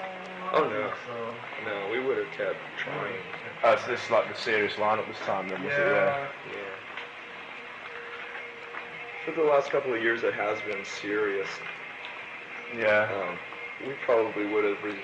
Oh 0.53 0.63
no. 0.69 0.91
So. 1.07 1.33
No, 1.65 1.89
we 1.91 1.99
would 1.99 2.17
have 2.17 2.31
kept 2.37 2.57
trying. 2.77 3.15
Oh, 3.63 3.75
so 3.77 3.91
this 3.91 4.03
is 4.03 4.11
like 4.11 4.27
the 4.31 4.39
serious 4.39 4.73
lineup 4.73 5.07
this 5.07 5.17
time 5.25 5.49
then, 5.49 5.63
was 5.63 5.71
yeah. 5.71 5.79
it? 5.79 5.91
Yeah. 5.91 6.27
Yeah. 6.53 6.75
For 9.25 9.31
the 9.31 9.43
last 9.43 9.71
couple 9.71 9.93
of 9.93 10.01
years, 10.01 10.23
it 10.23 10.33
has 10.33 10.61
been 10.61 10.85
serious. 10.85 11.47
Yeah. 12.77 13.09
Um, 13.11 13.39
we 13.87 13.93
probably 14.05 14.45
would 14.45 14.63
have 14.63 14.83
re- 14.83 15.01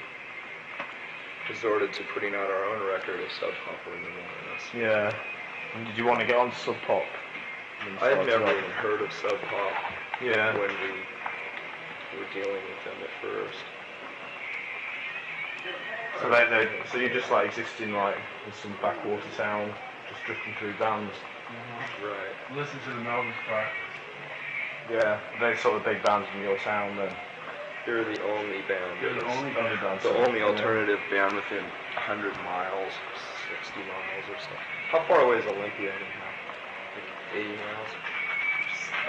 resorted 1.49 1.93
to 1.93 2.03
putting 2.13 2.35
out 2.35 2.49
our 2.49 2.65
own 2.65 2.85
record 2.87 3.19
if 3.19 3.31
Sub 3.39 3.51
Pop 3.65 3.75
were 3.85 3.95
in 3.95 4.03
the 4.03 4.09
us. 4.09 4.63
Yeah. 4.75 5.15
And 5.75 5.87
did 5.87 5.97
you 5.97 6.05
want 6.05 6.19
to 6.19 6.25
get 6.25 6.37
on 6.37 6.51
Sub 6.53 6.75
Pop? 6.85 7.03
I 8.01 8.09
had 8.09 8.27
never 8.27 8.49
even 8.51 8.71
heard 8.71 9.01
of 9.01 9.11
Sub 9.11 9.39
Pop. 9.49 9.73
Yeah. 10.21 10.53
When 10.53 10.69
we 10.69 12.19
were 12.19 12.29
dealing 12.33 12.61
with 12.61 12.81
them 12.85 12.97
at 13.01 13.09
first. 13.21 13.63
So 16.21 16.29
they, 16.29 16.45
they, 16.49 16.69
so 16.91 16.97
you're 16.97 17.13
just 17.13 17.31
like 17.31 17.47
existing 17.47 17.93
like 17.93 18.15
in 18.45 18.53
some 18.53 18.73
backwater 18.81 19.23
town, 19.35 19.73
just 20.09 20.23
drifting 20.25 20.53
through 20.59 20.77
bands. 20.77 21.13
Mm-hmm. 21.13 22.05
Right. 22.05 22.57
Listen 22.57 22.79
to 22.85 22.89
the 22.89 23.01
Melvins 23.01 23.33
practice. 23.47 23.91
Yeah, 24.89 25.19
they're 25.39 25.57
sort 25.57 25.77
of 25.77 25.85
big 25.85 26.03
bands 26.03 26.27
from 26.29 26.41
your 26.41 26.57
town 26.59 26.95
then. 26.97 27.13
They're 27.85 28.05
the 28.05 28.21
only 28.29 28.61
band. 28.69 29.01
They're 29.01 29.15
the 29.15 29.25
only 29.25 29.53
band. 29.53 29.81
band. 29.81 30.01
The 30.01 30.15
only 30.25 30.41
alternative 30.41 30.99
yeah. 31.09 31.29
band 31.29 31.35
within 31.35 31.65
100 31.97 32.33
miles, 32.45 32.93
60 33.49 33.79
miles 33.79 34.25
or 34.29 34.37
so. 34.37 34.53
How 34.93 35.01
far 35.07 35.21
away 35.21 35.37
is 35.37 35.45
Olympia 35.45 35.89
anyhow? 35.89 36.29
Like 36.93 37.09
80 37.33 37.49
miles? 37.57 37.91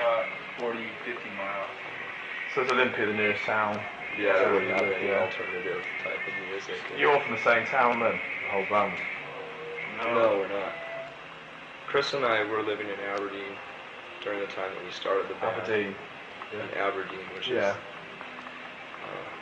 Uh, 0.00 0.24
40, 0.60 0.78
50 1.04 1.28
miles. 1.36 1.70
So 2.54 2.62
is 2.64 2.70
Olympia 2.70 3.06
the 3.06 3.12
nearest 3.12 3.44
town? 3.44 3.80
Yeah, 4.18 4.38
there 4.40 4.52
wouldn't 4.52 4.72
have 4.72 4.88
any 4.88 5.10
alternative 5.10 5.84
type 6.04 6.20
of 6.20 6.34
music. 6.48 6.76
You're 6.96 7.12
all 7.12 7.20
from 7.20 7.36
the 7.36 7.44
same 7.44 7.66
town 7.66 8.00
then, 8.00 8.12
the 8.12 8.50
whole 8.52 8.66
band? 8.68 8.96
No. 9.98 10.14
no, 10.14 10.38
we're 10.38 10.48
not. 10.48 10.72
Chris 11.88 12.12
and 12.14 12.24
I 12.24 12.44
were 12.44 12.62
living 12.62 12.88
in 12.88 12.98
Aberdeen 13.12 13.52
during 14.24 14.40
the 14.40 14.46
time 14.46 14.72
that 14.74 14.84
we 14.84 14.90
started 14.92 15.28
the 15.28 15.34
band. 15.34 15.60
Aberdeen. 15.60 15.94
In 16.52 16.78
Aberdeen, 16.78 17.24
which 17.34 17.48
yeah. 17.48 17.70
is 17.70 17.76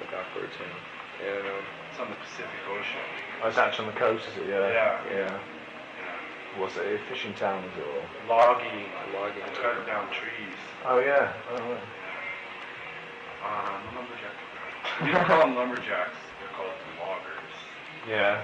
the 0.00 0.08
backward 0.08 0.50
town. 0.56 0.80
And 1.20 1.44
um, 1.46 1.64
it's 1.90 2.00
on 2.00 2.08
the 2.08 2.16
Pacific 2.16 2.60
Ocean. 2.72 3.04
Oh, 3.44 3.48
it's 3.48 3.58
actually 3.58 3.88
on 3.88 3.94
the 3.94 4.00
coast, 4.00 4.24
is 4.32 4.36
it? 4.40 4.48
Yeah. 4.48 4.68
Yeah. 4.72 5.00
Yeah. 5.12 5.28
yeah. 5.28 6.60
Was 6.60 6.76
it 6.76 6.86
a 6.88 6.98
fishing 7.12 7.34
town. 7.34 7.62
Or? 7.62 8.02
Logging. 8.28 8.88
Logging. 9.14 9.44
Cutting 9.54 9.86
down 9.86 10.08
trees. 10.10 10.58
Oh 10.84 10.98
yeah. 10.98 11.32
Oh, 11.52 11.60
right. 11.60 11.86
Um, 13.44 13.80
lumberjack. 13.94 14.36
We 15.04 15.12
don't 15.12 15.24
call 15.24 15.40
them 15.40 15.54
lumberjacks. 15.54 16.16
They're 16.40 16.52
called 16.56 16.72
loggers. 17.00 17.56
Yeah. 18.08 18.42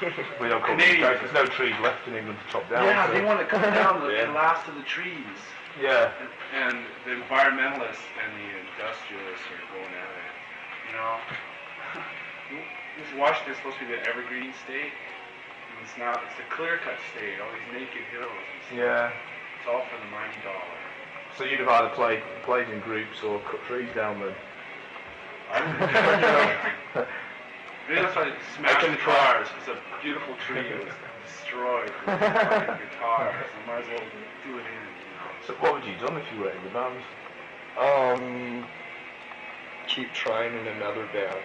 we 0.40 0.48
don't 0.48 0.62
call 0.62 0.74
Canadians. 0.74 1.02
them 1.02 1.18
There's 1.22 1.34
no 1.34 1.46
trees 1.46 1.74
left 1.82 2.06
in 2.06 2.14
England 2.14 2.38
to 2.46 2.52
chop 2.52 2.68
down. 2.70 2.84
Yeah, 2.84 3.06
so. 3.06 3.12
they 3.12 3.24
want 3.24 3.40
to 3.40 3.46
cut 3.46 3.62
down 3.74 4.00
the, 4.00 4.08
yeah. 4.14 4.30
last 4.32 4.66
of 4.68 4.74
the 4.74 4.82
trees. 4.82 5.38
Yeah. 5.80 6.10
And, 6.18 6.74
and, 6.74 6.86
the 7.04 7.12
environmentalists 7.22 8.06
and 8.16 8.30
the 8.34 8.48
industrialists 8.58 9.46
are 9.52 9.62
going 9.70 9.92
at 9.92 10.10
it. 10.18 10.25
You 10.86 10.92
know, 10.94 11.16
this 12.98 13.10
Washington's 13.18 13.58
supposed 13.58 13.78
to 13.78 13.86
be 13.86 13.92
the 13.92 14.06
evergreen 14.06 14.52
state. 14.64 14.92
And 14.92 15.76
it's 15.82 15.96
not. 15.98 16.22
It's 16.30 16.38
a 16.38 16.46
clear-cut 16.54 16.98
state. 17.12 17.40
All 17.42 17.50
these 17.50 17.68
naked 17.74 18.04
hills. 18.10 18.30
Yeah. 18.72 19.10
It's 19.58 19.66
all 19.68 19.82
for 19.90 19.98
the 19.98 20.10
mighty 20.10 20.38
dollar. 20.46 20.78
So 21.36 21.44
you'd 21.44 21.60
have 21.60 21.68
either 21.68 21.90
played 21.90 22.22
played 22.44 22.68
in 22.70 22.80
groups 22.80 23.22
or 23.22 23.40
cut 23.40 23.60
trees 23.66 23.90
down 23.94 24.20
then. 24.20 24.34
I 25.52 25.58
don't 26.94 27.06
Maybe 27.88 28.00
that's 28.00 28.16
why 28.16 28.32
smashed 28.56 28.86
the 28.86 28.96
cars. 28.96 29.46
It's 29.60 29.68
a 29.68 29.78
beautiful 30.02 30.34
tree. 30.46 30.58
It 30.58 30.84
was 30.84 30.94
destroyed. 31.26 31.92
guitars. 32.06 32.80
I 33.00 33.66
might 33.66 33.82
as 33.82 33.88
well 33.88 34.06
do 34.44 34.58
it 34.58 34.66
in. 34.66 34.82
You 34.90 35.12
know. 35.14 35.46
So 35.46 35.52
what 35.60 35.74
would 35.74 35.84
you 35.84 35.92
have 35.92 36.08
done 36.08 36.16
if 36.16 36.24
you 36.34 36.40
were 36.40 36.50
in 36.50 36.64
the 36.64 36.70
band? 36.70 36.98
Um, 37.78 38.66
keep 39.86 40.12
trying 40.12 40.56
in 40.56 40.66
another 40.66 41.06
band. 41.06 41.36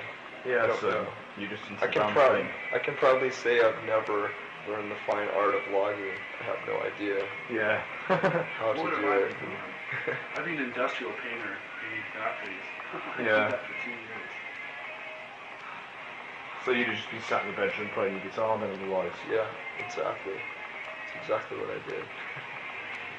Yeah, 0.46 0.64
I 0.64 0.68
don't 0.68 0.82
so 0.82 0.90
know. 0.90 1.08
You 1.38 1.48
just 1.48 1.64
I 1.82 1.88
can 1.88 2.12
probably 2.12 2.46
I 2.74 2.80
can 2.80 2.96
probably 2.96 3.32
say 3.32 3.62
I've 3.62 3.84
never 3.86 4.32
learned 4.68 4.92
the 4.92 4.96
fine 4.96 5.28
art 5.30 5.56
of 5.56 5.72
logging. 5.72 6.14
I 6.40 6.44
have 6.46 6.60
no 6.68 6.82
idea. 6.82 7.26
Yeah. 7.50 7.84
how 8.08 8.74
to 8.74 8.96
do 8.96 9.12
it. 9.12 9.36
I've 10.38 10.46
been 10.46 10.58
an 10.58 10.64
industrial 10.64 11.14
painter, 11.14 11.58
painting 11.82 12.04
factories. 12.14 12.64
I 13.18 13.22
yeah. 13.22 13.44
did 13.44 13.54
that 13.54 13.68
for 13.68 13.84
two 13.84 13.92
years. 13.92 14.32
So 16.66 16.72
you'd 16.72 16.96
just 16.96 17.10
be 17.10 17.20
sat 17.20 17.42
in 17.42 17.48
the 17.48 17.56
bedroom 17.56 17.90
playing 17.90 18.14
your 18.14 18.22
guitar 18.22 18.58
then 18.60 18.70
otherwise? 18.70 19.14
Yeah, 19.30 19.48
exactly. 19.80 20.34
That's 20.34 21.24
exactly 21.24 21.58
what 21.58 21.70
I 21.72 21.80
did. 21.90 22.04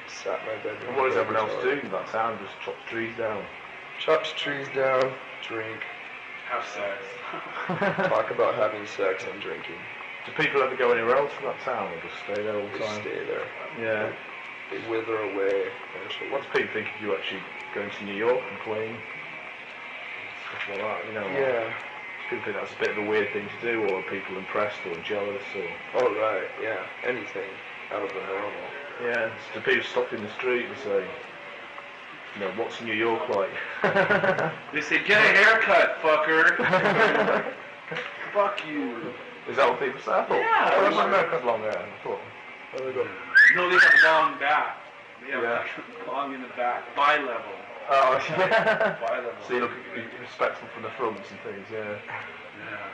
sat 0.07 0.39
in 0.39 0.45
my 0.45 0.55
bedroom. 0.55 0.87
And 0.87 0.97
what 0.97 1.09
does 1.09 1.17
everyone 1.17 1.49
else 1.49 1.61
do 1.61 1.81
that 1.89 2.09
sound 2.09 2.39
Just 2.39 2.59
chops 2.61 2.83
trees 2.87 3.17
down. 3.17 3.43
Chops 3.99 4.33
trees 4.35 4.67
down, 4.75 5.13
drink, 5.47 5.79
Have 6.49 6.65
sex. 6.65 6.99
talk 8.09 8.31
about 8.31 8.55
having 8.55 8.85
sex 8.85 9.23
and 9.31 9.41
drinking. 9.41 9.75
Do 10.25 10.31
people 10.41 10.61
ever 10.61 10.75
go 10.75 10.91
anywhere 10.91 11.17
else 11.17 11.31
from 11.33 11.45
that 11.45 11.59
town 11.61 11.91
or 11.91 12.01
just 12.01 12.15
stay 12.23 12.43
there 12.43 12.55
all 12.59 12.67
the 12.67 12.77
Just 12.77 12.89
time? 12.91 13.01
stay 13.01 13.25
there. 13.25 13.45
Yeah. 13.79 14.11
They 14.71 14.79
wither 14.89 15.17
away 15.19 15.67
eventually. 15.95 16.31
What 16.31 16.43
do 16.43 16.47
people 16.59 16.73
think 16.73 16.87
of 16.95 17.01
you 17.01 17.15
actually 17.15 17.41
going 17.75 17.89
to 17.91 18.05
New 18.05 18.15
York 18.15 18.41
and 18.49 18.59
playing? 18.61 18.95
Stuff 20.47 20.69
like 20.69 20.79
that, 20.79 21.07
you 21.07 21.13
know? 21.13 21.25
like, 21.27 21.37
Yeah. 21.37 21.73
People 22.29 22.45
think 22.45 22.55
that's 22.55 22.71
a 22.73 22.79
bit 22.79 22.89
of 22.91 22.97
a 22.97 23.07
weird 23.09 23.31
thing 23.33 23.47
to 23.47 23.59
do, 23.61 23.83
or 23.83 23.99
are 23.99 24.09
people 24.09 24.37
impressed 24.37 24.79
or 24.87 24.95
jealous, 25.03 25.43
or... 25.55 25.67
Oh 26.01 26.15
right. 26.15 26.47
Yeah. 26.61 26.79
Anything 27.03 27.49
out 27.91 28.01
of 28.01 28.09
the 28.09 28.21
normal. 28.25 28.67
Yeah. 29.03 29.29
Do 29.53 29.59
people 29.59 29.83
stop 29.83 30.13
in 30.13 30.23
the 30.23 30.31
street 30.31 30.65
and 30.67 30.77
say, 30.83 31.05
you 32.35 32.39
know, 32.41 32.51
what's 32.55 32.81
New 32.81 32.93
York 32.93 33.29
like? 33.29 33.49
They 34.73 34.81
say, 34.81 35.03
get 35.05 35.19
a 35.23 35.37
haircut, 35.43 35.97
fucker. 36.01 36.57
Fuck 38.33 38.65
you. 38.67 39.13
Is 39.49 39.57
that 39.57 39.69
what 39.69 39.79
people 39.79 39.99
say? 40.01 40.11
I 40.11 40.25
thought, 40.25 40.39
Yeah, 40.39 40.71
oh, 40.73 40.81
that's 40.83 40.95
my 40.95 41.01
right. 41.05 41.09
America's 41.09 41.45
long 41.45 41.59
hair. 41.61 41.77
I 41.77 42.03
thought, 42.03 42.19
There 42.77 42.87
we 42.87 42.93
go. 42.93 43.07
No, 43.55 43.69
they 43.69 43.75
have 43.77 43.93
long 44.03 44.39
back. 44.39 44.77
They 45.23 45.31
have 45.31 45.43
Yeah. 45.43 45.63
long 46.07 46.33
in 46.33 46.41
the 46.41 46.47
back. 46.57 46.83
Bi-level. 46.95 47.53
oh, 47.91 48.25
yeah. 48.29 48.97
Bi-level. 48.99 49.31
so 49.47 49.53
you 49.53 49.59
look 49.61 49.71
respectful 50.21 50.67
from 50.73 50.83
the 50.83 50.89
fronts 50.97 51.29
and 51.29 51.39
things, 51.41 51.67
yeah. 51.71 51.99
Yeah. 51.99 52.89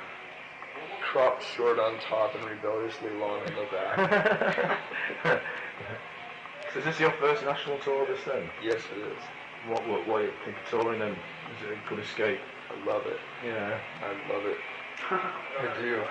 Cropped 1.12 1.44
short 1.56 1.80
on 1.80 1.98
top 2.10 2.36
and 2.36 2.44
rebelliously 2.46 3.10
long 3.20 3.40
in 3.48 3.54
the 3.56 3.66
back. 3.72 5.42
So 6.74 6.80
is 6.80 6.86
this 6.86 7.00
your 7.00 7.12
first 7.12 7.44
national 7.44 7.78
tour 7.80 8.04
of 8.04 8.10
this 8.10 8.26
then? 8.26 8.44
yes, 8.64 8.82
it 8.92 9.00
is. 9.00 9.24
What, 9.68 9.88
what, 9.88 10.08
what 10.08 10.20
do 10.20 10.26
you 10.26 10.34
think 10.46 10.58
of 10.58 10.70
touring 10.70 11.00
then? 11.00 11.12
Is 11.12 11.66
it 11.66 11.74
a 11.74 11.90
good 11.90 12.00
escape? 12.00 12.40
I 12.70 12.86
love 12.90 13.06
it. 13.08 13.20
Yeah. 13.46 13.78
I 14.02 14.34
love 14.34 14.46
it. 14.46 14.58
I 15.12 15.82
do. 15.82 16.04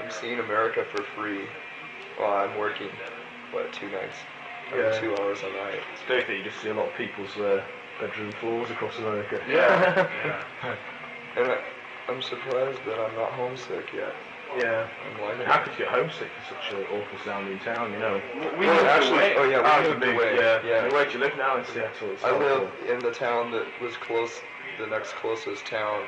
I'm 0.00 0.10
seeing 0.10 0.38
America 0.38 0.84
for 0.90 1.02
free 1.02 1.46
while 2.16 2.48
I'm 2.48 2.58
working, 2.58 2.90
what, 3.50 3.72
two 3.72 3.90
nights? 3.90 4.16
Or 4.72 4.78
Yeah. 4.78 5.00
Two 5.00 5.14
hours 5.16 5.42
a 5.42 5.50
night. 5.50 5.82
Do 6.06 6.14
you 6.14 6.22
think 6.22 6.38
you 6.38 6.44
just 6.44 6.62
see 6.62 6.68
a 6.68 6.74
lot 6.74 6.88
of 6.88 6.94
people's 6.94 7.36
uh, 7.36 7.62
bedroom 8.00 8.32
floors 8.32 8.70
across 8.70 8.98
America? 8.98 9.40
Yeah. 9.48 9.94
yeah. 10.64 10.76
And 11.36 11.46
I, 11.52 11.58
I'm 12.08 12.22
surprised 12.22 12.84
that 12.86 12.98
I'm 12.98 13.14
not 13.16 13.32
homesick 13.32 13.92
yet. 13.92 14.14
Yeah. 14.58 14.86
I'm 15.06 15.20
liking 15.22 15.46
How 15.46 15.58
could 15.62 15.72
you 15.72 15.84
get 15.84 15.88
homesick 15.88 16.28
for 16.34 16.54
such 16.54 16.74
an 16.74 16.84
awful 16.90 17.18
sounding 17.24 17.58
town, 17.60 17.92
you 17.92 17.98
know? 17.98 18.20
We 18.58 18.66
Well, 18.66 18.86
actually, 18.86 19.18
away. 19.18 19.34
oh 19.36 19.44
yeah, 19.44 19.62
Ah, 19.64 19.80
we 19.82 19.88
moved 19.88 20.00
moved, 20.00 20.14
away. 20.16 20.36
Yeah. 20.36 20.60
yeah. 20.64 20.84
And 20.84 20.92
Where 20.92 21.04
do 21.06 21.12
you 21.12 21.18
live 21.20 21.36
now 21.36 21.56
in 21.58 21.64
Seattle? 21.64 22.10
It's 22.12 22.24
I 22.24 22.30
not 22.30 22.40
live 22.40 22.70
in 22.88 22.98
the 22.98 23.12
town 23.12 23.52
that 23.52 23.66
was 23.80 23.96
close, 23.96 24.40
the 24.78 24.86
next 24.86 25.12
closest 25.14 25.66
town 25.66 26.02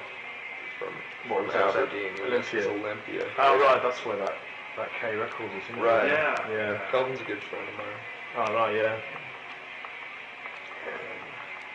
from, 0.78 0.92
What 1.30 1.38
from 1.38 1.46
was 1.46 1.54
that? 1.54 1.76
Aberdeen, 1.76 2.12
which 2.18 2.54
is 2.54 2.66
Olympia? 2.66 3.22
Olympia. 3.22 3.26
Oh, 3.38 3.58
right, 3.60 3.80
that's 3.82 4.04
where 4.04 4.16
that, 4.16 4.34
that 4.76 4.88
K 5.00 5.14
Records 5.16 5.52
is, 5.54 5.62
isn't 5.70 5.78
it? 5.78 5.82
Right. 5.86 6.08
Yeah. 6.08 6.50
Yeah. 6.50 6.80
Calvin's 6.90 7.20
a 7.20 7.24
good 7.24 7.42
friend 7.44 7.64
of 7.68 7.76
mine. 7.78 8.00
Oh, 8.36 8.54
right, 8.54 8.74
yeah. 8.74 8.96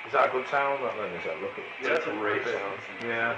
Is 0.06 0.14
that 0.14 0.30
a 0.30 0.32
good 0.32 0.48
town, 0.48 0.80
that 0.84 0.96
then? 0.96 1.12
Is 1.20 1.26
that, 1.26 1.42
look. 1.42 1.52
Yeah, 1.84 1.90
that's 1.90 2.08
a 2.08 2.12
Great 2.12 2.44
great 2.44 2.56
town. 2.56 2.72
Yeah. 3.06 3.36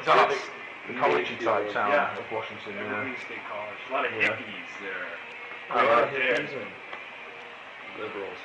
Is 0.00 0.06
that 0.06 0.16
like 0.16 0.36
It's 0.36 0.48
the, 0.88 0.94
the 0.94 0.98
college 0.98 1.28
really 1.30 1.44
type 1.44 1.64
good. 1.66 1.72
town 1.74 1.92
Yeah. 1.92 2.16
of 2.18 2.24
Washington, 2.32 2.72
yeah? 2.74 2.80
Evergreen 2.88 3.16
State 3.24 3.44
College. 3.52 3.80
A 3.88 3.92
lot 3.92 4.04
of 4.06 4.12
Yeah. 4.12 4.28
hippies 4.34 4.72
there. 4.82 5.06
Oh, 5.70 5.84
right. 5.84 6.12
Yeah. 6.12 6.64
Liberals. 8.02 8.38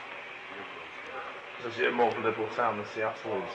So 1.61 1.69
is 1.69 1.79
it 1.79 1.87
a 1.87 1.91
more 1.91 2.07
of 2.11 2.17
a 2.17 2.21
liberal 2.21 2.47
town 2.55 2.77
than 2.77 2.85
Seattle 2.93 3.37
is? 3.41 3.53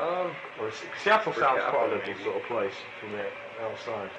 Um, 0.00 0.34
Or 0.58 0.68
is, 0.68 0.74
Seattle 1.02 1.32
Per 1.32 1.40
sounds 1.40 1.62
quite 1.70 1.90
a 1.90 1.94
liberal 1.94 2.18
sort 2.24 2.36
of 2.36 2.42
place 2.44 2.74
from 3.00 3.12
the 3.12 3.24
outside. 3.62 4.10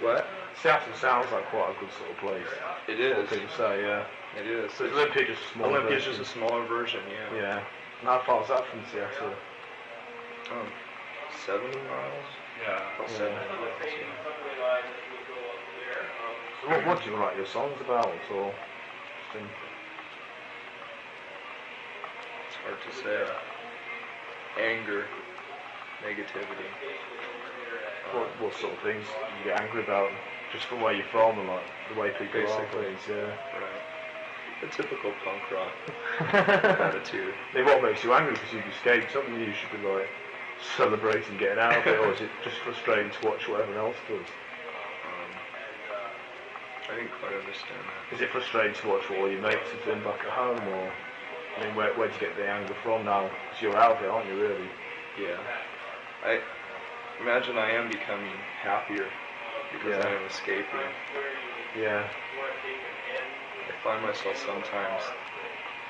what? 0.00 0.26
Seattle 0.62 0.94
sounds 0.94 1.30
like 1.32 1.44
quite 1.50 1.70
a 1.76 1.80
good 1.80 1.92
sort 1.92 2.10
of 2.10 2.16
place. 2.18 2.46
It 2.88 3.00
is. 3.00 3.16
What 3.16 3.24
is. 3.24 3.30
people 3.40 3.56
say, 3.56 3.82
yeah. 3.82 4.04
It 4.38 4.46
is. 4.46 4.72
So 4.72 4.84
is 4.84 4.92
Olympia 4.92 5.26
just 5.26 5.42
a 5.42 5.52
small 5.52 5.68
Olympia's 5.68 6.04
version? 6.04 6.18
just 6.24 6.30
a 6.30 6.32
smaller 6.38 6.66
version, 6.66 7.00
yeah. 7.10 7.36
Yeah. 7.40 7.56
And 8.00 8.08
how 8.08 8.20
far 8.26 8.42
is 8.42 8.48
that 8.48 8.66
from 8.68 8.80
Seattle? 8.92 9.32
Um, 10.52 10.68
70 11.46 11.76
miles? 11.76 12.24
Yeah. 12.62 12.80
About 12.96 13.10
Yeah. 13.10 13.16
70 13.16 13.34
miles, 13.36 13.92
yeah. 13.98 14.36
So 16.62 16.68
what, 16.68 16.86
what 16.86 17.02
do 17.04 17.10
you 17.10 17.16
write 17.16 17.36
your 17.36 17.46
songs 17.46 17.80
about, 17.80 18.06
or 18.30 18.54
just 19.22 19.36
in, 19.36 19.48
It's 22.48 22.56
hard 22.64 22.78
to 22.82 22.92
say. 22.96 23.32
Anger, 24.58 25.06
negativity. 26.02 26.70
what, 28.12 28.40
what 28.40 28.54
sort 28.54 28.72
of 28.72 28.80
things 28.82 29.06
you 29.38 29.50
get 29.50 29.60
angry 29.60 29.82
about, 29.82 30.10
just 30.52 30.64
from 30.66 30.80
where 30.80 30.94
you're 30.94 31.04
from 31.06 31.38
and 31.38 31.48
like 31.48 31.66
the 31.88 31.94
way 32.00 32.10
people 32.10 32.40
Basically. 32.40 32.78
are, 32.78 32.84
things, 32.84 33.00
yeah. 33.08 33.14
Right. 33.60 33.82
The 34.62 34.68
typical 34.68 35.12
punk 35.22 35.42
rock 35.50 35.76
attitude. 36.80 37.34
I 37.52 37.56
mean, 37.56 37.66
what 37.66 37.82
makes 37.82 38.02
you 38.02 38.14
angry 38.14 38.32
because 38.32 38.52
you've 38.54 38.66
escaped 38.66 39.12
something 39.12 39.38
you 39.38 39.52
should 39.52 39.70
be 39.70 39.86
like 39.86 40.08
celebrating 40.76 41.36
getting 41.36 41.58
out 41.58 41.76
of 41.76 41.86
it, 41.86 41.98
or 41.98 42.12
is 42.12 42.20
it 42.20 42.30
just 42.44 42.58
frustrating 42.58 43.10
to 43.10 43.26
watch 43.26 43.48
what 43.48 43.60
everyone 43.60 43.84
else 43.84 43.96
does? 44.08 44.28
Um, 45.04 45.30
I 46.90 46.94
didn't 46.96 47.12
quite 47.12 47.34
understand 47.34 47.80
that. 47.86 48.14
Is 48.14 48.20
it 48.20 48.30
frustrating 48.30 48.74
to 48.74 48.88
watch 48.88 49.08
what 49.10 49.18
all 49.18 49.30
your 49.30 49.42
mates 49.42 49.68
are 49.74 49.84
doing 49.84 50.02
back 50.02 50.20
at 50.24 50.30
home, 50.30 50.60
or 50.68 50.90
I 51.58 51.64
mean, 51.64 51.74
where 51.74 51.92
where 51.94 52.08
do 52.08 52.14
you 52.14 52.20
get 52.20 52.36
the 52.36 52.48
anger 52.48 52.74
from 52.82 53.04
now? 53.04 53.30
Because 53.48 53.62
you're 53.62 53.76
out 53.76 53.96
of 53.96 54.02
it, 54.02 54.08
aren't 54.08 54.28
you? 54.28 54.36
Really? 54.36 54.68
Yeah. 55.18 55.40
I 56.24 56.40
imagine 57.20 57.56
I 57.56 57.70
am 57.70 57.88
becoming 57.88 58.32
happier 58.62 59.10
because 59.72 59.90
Yeah. 59.90 60.06
I 60.06 60.12
am 60.14 60.24
escaping. 60.26 60.80
Yeah. 61.74 62.08
I 63.68 63.72
find 63.82 64.02
myself 64.02 64.36
sometimes 64.44 65.02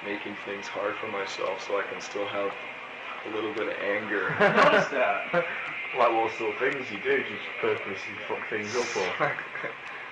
making 0.05 0.37
things 0.45 0.67
hard 0.69 0.97
for 0.97 1.09
myself 1.09 1.67
so 1.67 1.79
I 1.79 1.83
can 1.83 2.01
still 2.01 2.27
have 2.27 2.53
a 3.27 3.35
little 3.35 3.53
bit 3.53 3.69
of 3.69 3.75
anger. 3.83 4.35
Notice 4.41 4.89
that. 4.89 5.47
Like 5.99 6.13
what 6.13 6.33
sort 6.37 6.55
of 6.55 6.59
things 6.61 6.87
you 6.91 6.99
do? 7.03 7.19
Just 7.25 7.47
purposely 7.61 7.97
fuck 8.29 8.49
things 8.51 8.75
up, 8.77 8.97
or 8.97 9.09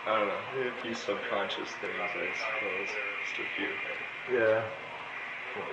I 0.06 0.18
don't 0.18 0.28
know. 0.28 0.68
A 0.68 0.82
few 0.82 0.94
subconscious 0.94 1.70
things, 1.80 1.94
I 1.98 2.08
suppose. 2.08 2.88
Just 3.24 3.40
a 3.40 3.44
few 3.56 3.68
yeah. 4.32 4.62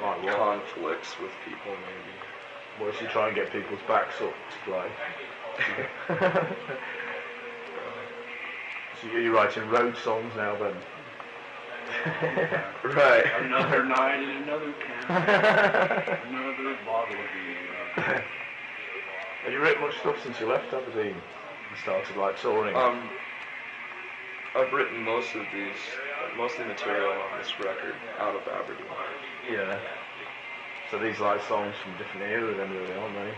Like 0.01 0.23
what? 0.23 0.35
conflicts 0.35 1.19
with 1.19 1.31
people, 1.45 1.71
maybe. 1.71 2.13
What 2.79 2.93
if 2.93 3.01
you 3.01 3.07
try 3.07 3.27
and 3.27 3.35
get 3.35 3.51
people's 3.51 3.79
backs 3.87 4.15
up? 4.21 4.33
Like. 4.67 4.91
so 9.01 9.07
you're 9.07 9.33
writing 9.33 9.67
road 9.69 9.97
songs 9.97 10.33
now, 10.35 10.55
then? 10.55 10.75
Right. 12.83 13.25
Another 13.41 13.85
night 13.85 14.21
in 14.21 14.29
another 14.43 14.73
camp. 14.73 15.09
Another 16.29 16.77
bottle 16.85 17.13
of 17.13 17.27
beer. 17.31 18.23
Have 19.43 19.53
you 19.53 19.59
written 19.59 19.81
much 19.81 19.97
stuff 19.99 20.21
since 20.23 20.39
you 20.39 20.47
left 20.47 20.73
Aberdeen 20.73 21.15
and 21.15 21.79
started 21.81 22.17
like 22.17 22.39
touring? 22.41 22.75
Um, 22.75 23.09
I've 24.55 24.73
written 24.73 25.03
most 25.03 25.33
of 25.35 25.45
these, 25.53 25.77
most 26.37 26.59
of 26.59 26.67
the 26.67 26.73
material 26.73 27.11
on 27.11 27.39
this 27.39 27.53
record 27.59 27.95
out 28.19 28.35
of 28.35 28.41
Aberdeen. 28.47 28.85
yeah. 29.49 29.79
So 30.91 30.99
these 30.99 31.19
like 31.19 31.41
songs 31.47 31.73
from 31.81 31.95
different 31.97 32.29
era 32.29 32.53
then 32.53 32.69
really, 32.69 32.93
aren't 32.93 33.15
they? 33.15 33.33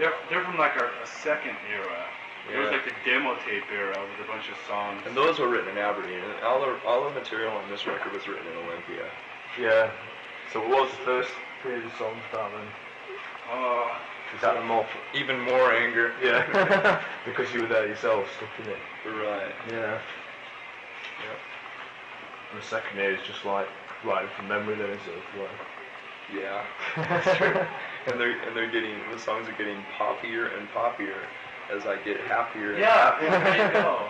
They're, 0.00 0.14
they're 0.30 0.44
from 0.44 0.56
like 0.56 0.80
our 0.80 0.90
a 1.02 1.06
second 1.06 1.56
era. 1.70 2.06
It 2.52 2.56
was 2.56 2.66
Yeah. 2.66 2.76
like 2.76 2.84
the 2.84 2.94
demo 3.04 3.36
tape 3.46 3.64
era 3.72 3.94
with 4.00 4.26
a 4.26 4.30
bunch 4.30 4.48
of 4.48 4.56
songs. 4.66 5.02
And 5.06 5.16
those 5.16 5.38
were 5.38 5.48
written 5.48 5.70
in 5.70 5.78
Aberdeen. 5.78 6.22
And 6.22 6.42
all 6.44 6.60
the 6.60 6.78
all 6.86 7.04
the 7.04 7.10
material 7.10 7.52
on 7.56 7.68
this 7.70 7.86
record 7.86 8.12
was 8.12 8.26
written 8.26 8.46
in 8.46 8.56
Olympia. 8.66 9.06
Yeah. 9.60 9.90
So 10.52 10.60
what 10.60 10.82
was 10.88 10.90
the 10.92 11.04
first 11.04 11.30
period 11.62 11.84
of 11.84 11.92
songs 11.98 12.22
about 12.32 12.50
then? 12.52 12.66
Uh, 13.52 13.88
Is 14.34 14.40
that 14.42 14.54
the 14.54 14.62
more? 14.62 14.86
Even 15.14 15.40
more 15.40 15.72
anger. 15.72 16.12
Yeah. 16.22 17.02
because 17.26 17.52
you 17.52 17.62
were 17.62 17.68
there 17.68 17.86
yourself, 17.86 18.26
stuck 18.36 18.48
in 18.66 18.72
it. 18.72 18.78
Right. 19.06 19.52
Yeah. 19.70 19.98
And 22.52 22.60
the 22.60 22.64
second 22.64 22.96
year 22.96 23.12
is 23.14 23.20
just 23.26 23.44
like 23.44 23.68
writing 24.04 24.30
from 24.36 24.48
memory 24.48 24.76
then, 24.76 24.90
is 24.90 25.00
it? 25.06 25.38
Like, 25.38 25.50
Yeah. 26.42 26.64
That's 26.96 27.36
true. 27.36 27.66
and 28.06 28.20
they're 28.20 28.40
and 28.46 28.56
they're 28.56 28.70
getting 28.70 28.96
the 29.12 29.18
songs 29.18 29.48
are 29.48 29.52
getting 29.52 29.82
poppier 29.98 30.56
and 30.58 30.68
poppier 30.70 31.20
as 31.72 31.86
I 31.86 31.96
get 32.02 32.20
happier. 32.20 32.70
And 32.72 32.80
yeah, 32.80 33.20
happier. 33.20 33.30
there 33.30 33.66
you 33.66 33.72
go. 33.72 34.08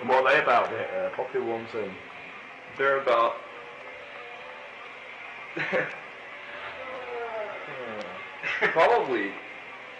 and 0.00 0.08
what 0.08 0.24
are 0.24 0.32
they 0.32 0.40
about? 0.42 0.70
The 0.70 0.82
uh, 0.82 1.10
popular 1.10 1.46
ones 1.46 1.68
and 1.74 1.90
They're 2.76 3.00
about. 3.00 3.36
Probably 8.72 9.32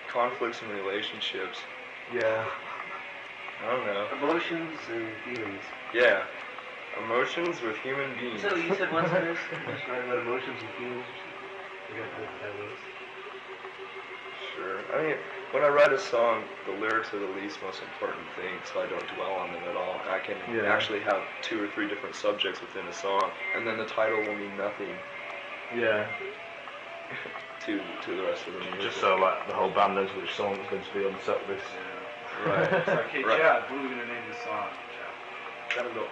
conflicts 0.09 0.63
in 0.63 0.69
relationships. 0.71 1.59
yeah. 2.15 2.47
I 3.63 3.71
don't 3.71 3.85
know. 3.85 4.09
Emotions 4.23 4.79
and 4.91 5.07
feelings. 5.25 5.63
Yeah. 5.95 6.25
Emotions 7.05 7.61
with 7.61 7.77
human 7.79 8.15
beings. 8.19 8.41
So 8.41 8.57
you 8.57 8.75
said 8.75 8.91
what's 8.93 9.11
this? 9.11 9.39
Describe 9.67 10.05
about 10.05 10.19
emotions 10.19 10.63
and 10.63 10.71
feelings. 10.79 11.07
You 11.93 12.01
got 12.01 12.11
the 12.17 12.25
titles. 12.41 12.79
Sure. 14.57 14.81
I 14.95 15.03
mean, 15.03 15.17
when 15.53 15.63
I 15.65 15.69
write 15.69 15.93
a 15.93 15.99
song, 15.99 16.45
the 16.65 16.73
lyrics 16.73 17.13
are 17.13 17.19
the 17.19 17.27
least 17.27 17.61
most 17.63 17.83
important 17.83 18.27
thing, 18.37 18.61
so 18.65 18.81
I 18.81 18.87
don't 18.87 19.07
dwell 19.09 19.35
on 19.35 19.53
them 19.53 19.67
at 19.69 19.77
all. 19.77 20.01
I 20.07 20.19
can 20.21 20.37
Yeah. 20.49 20.73
actually 20.73 21.01
have 21.01 21.23
two 21.43 21.61
or 21.63 21.69
three 21.69 21.89
different 21.89 22.15
subjects 22.15 22.61
within 22.61 22.87
a 22.87 22.93
song, 22.93 23.33
and 23.55 23.67
then 23.67 23.77
the 23.79 23.87
title 23.87 24.23
will 24.23 24.37
mean 24.37 24.57
nothing 24.57 24.97
Yeah. 25.75 26.07
to 27.61 27.81
to 28.03 28.17
the 28.17 28.23
rest 28.25 28.47
of 28.47 28.55
the 28.55 28.61
music. 28.61 28.81
Just 28.81 29.01
so 29.01 29.17
like 29.17 29.47
the 29.47 29.55
whole 29.55 29.71
band 29.71 29.95
knows 29.95 30.13
which 30.15 30.35
song 30.35 30.59
is 30.61 30.67
going 30.69 30.83
to 30.83 30.93
be 30.95 31.05
on 31.05 31.13
the 31.13 31.21
set 31.21 31.47
list. 31.49 31.65
Right. 32.47 32.73
It's 32.73 32.89
like, 32.89 33.11
hey, 33.11 33.23
Right. 33.25 33.39
Chad, 33.39 33.71
what 33.71 33.79
are 33.79 33.83
we 33.83 33.89
gonna 33.91 34.07
name 34.07 34.23
this 34.29 34.39
song? 34.39 34.71
Chad. 34.97 35.13
Gotta 35.75 35.91
go. 35.91 36.07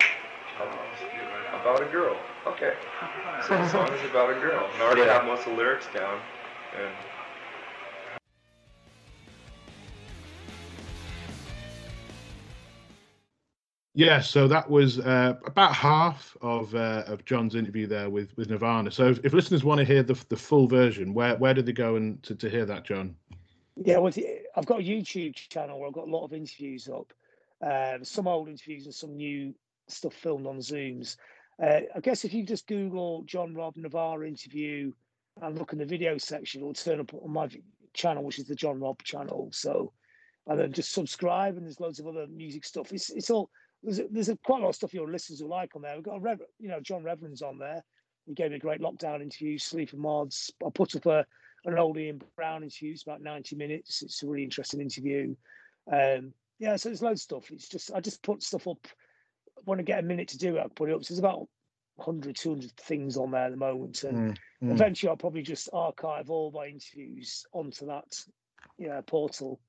Chad, 0.52 0.68
let's 0.90 1.00
get 1.14 1.22
it 1.22 1.30
right. 1.30 1.60
About 1.60 1.82
a 1.82 1.86
girl. 1.86 2.16
Okay. 2.46 2.74
So 3.46 3.56
the 3.56 3.68
song 3.68 3.92
is 3.92 4.02
about 4.10 4.30
a 4.30 4.40
girl. 4.40 4.68
I 4.76 4.82
already 4.82 5.02
Yeah. 5.02 5.14
have 5.14 5.24
most 5.24 5.46
of 5.46 5.52
the 5.52 5.58
lyrics 5.62 5.86
down, 5.86 6.20
and 6.72 6.92
Yeah, 13.98 14.20
so 14.20 14.46
that 14.46 14.70
was 14.70 15.00
uh, 15.00 15.34
about 15.44 15.74
half 15.74 16.36
of 16.40 16.72
uh, 16.72 17.02
of 17.08 17.24
John's 17.24 17.56
interview 17.56 17.88
there 17.88 18.08
with 18.08 18.28
with 18.36 18.48
Nirvana. 18.48 18.92
So 18.92 19.08
if, 19.08 19.24
if 19.24 19.32
listeners 19.32 19.64
want 19.64 19.80
to 19.80 19.84
hear 19.84 20.04
the 20.04 20.14
the 20.28 20.36
full 20.36 20.68
version, 20.68 21.12
where 21.12 21.34
where 21.34 21.52
do 21.52 21.62
they 21.62 21.72
go 21.72 21.96
and 21.96 22.22
to, 22.22 22.36
to 22.36 22.48
hear 22.48 22.64
that, 22.64 22.84
John? 22.84 23.16
Yeah, 23.74 23.98
well, 23.98 24.12
I've 24.54 24.66
got 24.66 24.78
a 24.78 24.84
YouTube 24.84 25.34
channel 25.34 25.80
where 25.80 25.88
I've 25.88 25.94
got 25.94 26.06
a 26.06 26.12
lot 26.12 26.24
of 26.24 26.32
interviews 26.32 26.88
up, 26.88 27.12
um, 27.60 28.04
some 28.04 28.28
old 28.28 28.48
interviews 28.48 28.84
and 28.84 28.94
some 28.94 29.16
new 29.16 29.52
stuff 29.88 30.14
filmed 30.14 30.46
on 30.46 30.58
Zooms. 30.58 31.16
Uh, 31.60 31.80
I 31.92 31.98
guess 32.00 32.24
if 32.24 32.32
you 32.32 32.44
just 32.44 32.68
Google 32.68 33.24
John 33.24 33.52
Robb 33.52 33.76
Nirvana 33.76 34.26
interview 34.26 34.92
and 35.42 35.58
look 35.58 35.72
in 35.72 35.80
the 35.80 35.84
video 35.84 36.18
section, 36.18 36.60
it'll 36.60 36.72
turn 36.72 37.00
up 37.00 37.12
on 37.14 37.32
my 37.32 37.48
channel, 37.94 38.22
which 38.22 38.38
is 38.38 38.46
the 38.46 38.54
John 38.54 38.78
Rob 38.78 39.02
channel. 39.02 39.48
So, 39.50 39.92
and 40.46 40.56
then 40.56 40.72
just 40.72 40.92
subscribe, 40.92 41.56
and 41.56 41.66
there's 41.66 41.80
loads 41.80 41.98
of 41.98 42.06
other 42.06 42.28
music 42.28 42.64
stuff. 42.64 42.92
It's 42.92 43.10
it's 43.10 43.30
all 43.30 43.50
there's 43.82 43.98
a, 44.00 44.04
there's 44.10 44.28
a, 44.28 44.36
quite 44.44 44.60
a 44.60 44.62
lot 44.62 44.70
of 44.70 44.74
stuff 44.74 44.94
your 44.94 45.10
listeners 45.10 45.42
will 45.42 45.50
like 45.50 45.76
on 45.76 45.82
there. 45.82 45.94
We've 45.94 46.04
got 46.04 46.16
a 46.16 46.20
Rev, 46.20 46.40
you 46.58 46.68
know 46.68 46.80
John 46.80 47.04
Reverend's 47.04 47.42
on 47.42 47.58
there. 47.58 47.84
He 48.26 48.34
gave 48.34 48.50
me 48.50 48.56
a 48.56 48.60
great 48.60 48.80
lockdown 48.80 49.22
interview, 49.22 49.58
Sleaford 49.58 50.00
Mods. 50.00 50.52
I 50.64 50.70
put 50.70 50.94
up 50.96 51.06
a 51.06 51.26
an 51.64 51.78
old 51.78 51.98
Ian 51.98 52.20
Brown 52.36 52.62
interview. 52.62 52.92
It's 52.92 53.02
about 53.02 53.20
90 53.20 53.56
minutes. 53.56 54.02
It's 54.02 54.22
a 54.22 54.26
really 54.26 54.44
interesting 54.44 54.80
interview. 54.80 55.34
Um, 55.90 56.32
yeah, 56.58 56.76
so 56.76 56.88
there's 56.88 57.02
loads 57.02 57.20
of 57.20 57.24
stuff. 57.24 57.50
It's 57.50 57.68
just 57.68 57.92
I 57.94 58.00
just 58.00 58.22
put 58.22 58.42
stuff 58.42 58.68
up 58.68 58.86
when 59.64 59.78
I 59.80 59.82
get 59.82 60.00
a 60.00 60.02
minute 60.06 60.28
to 60.28 60.38
do 60.38 60.56
it. 60.56 60.60
I 60.60 60.66
put 60.74 60.90
it 60.90 60.94
up. 60.94 61.04
So 61.04 61.14
there's 61.14 61.18
about 61.20 61.48
100, 61.96 62.36
200 62.36 62.72
things 62.72 63.16
on 63.16 63.30
there 63.32 63.44
at 63.46 63.50
the 63.50 63.56
moment, 63.56 64.04
and 64.04 64.32
Mm, 64.32 64.36
mm. 64.62 64.72
eventually 64.72 65.10
I'll 65.10 65.16
probably 65.16 65.42
just 65.42 65.68
archive 65.72 66.30
all 66.30 66.50
my 66.52 66.66
interviews 66.66 67.44
onto 67.52 67.86
that 67.86 68.24
yeah 68.78 69.00
portal. 69.06 69.60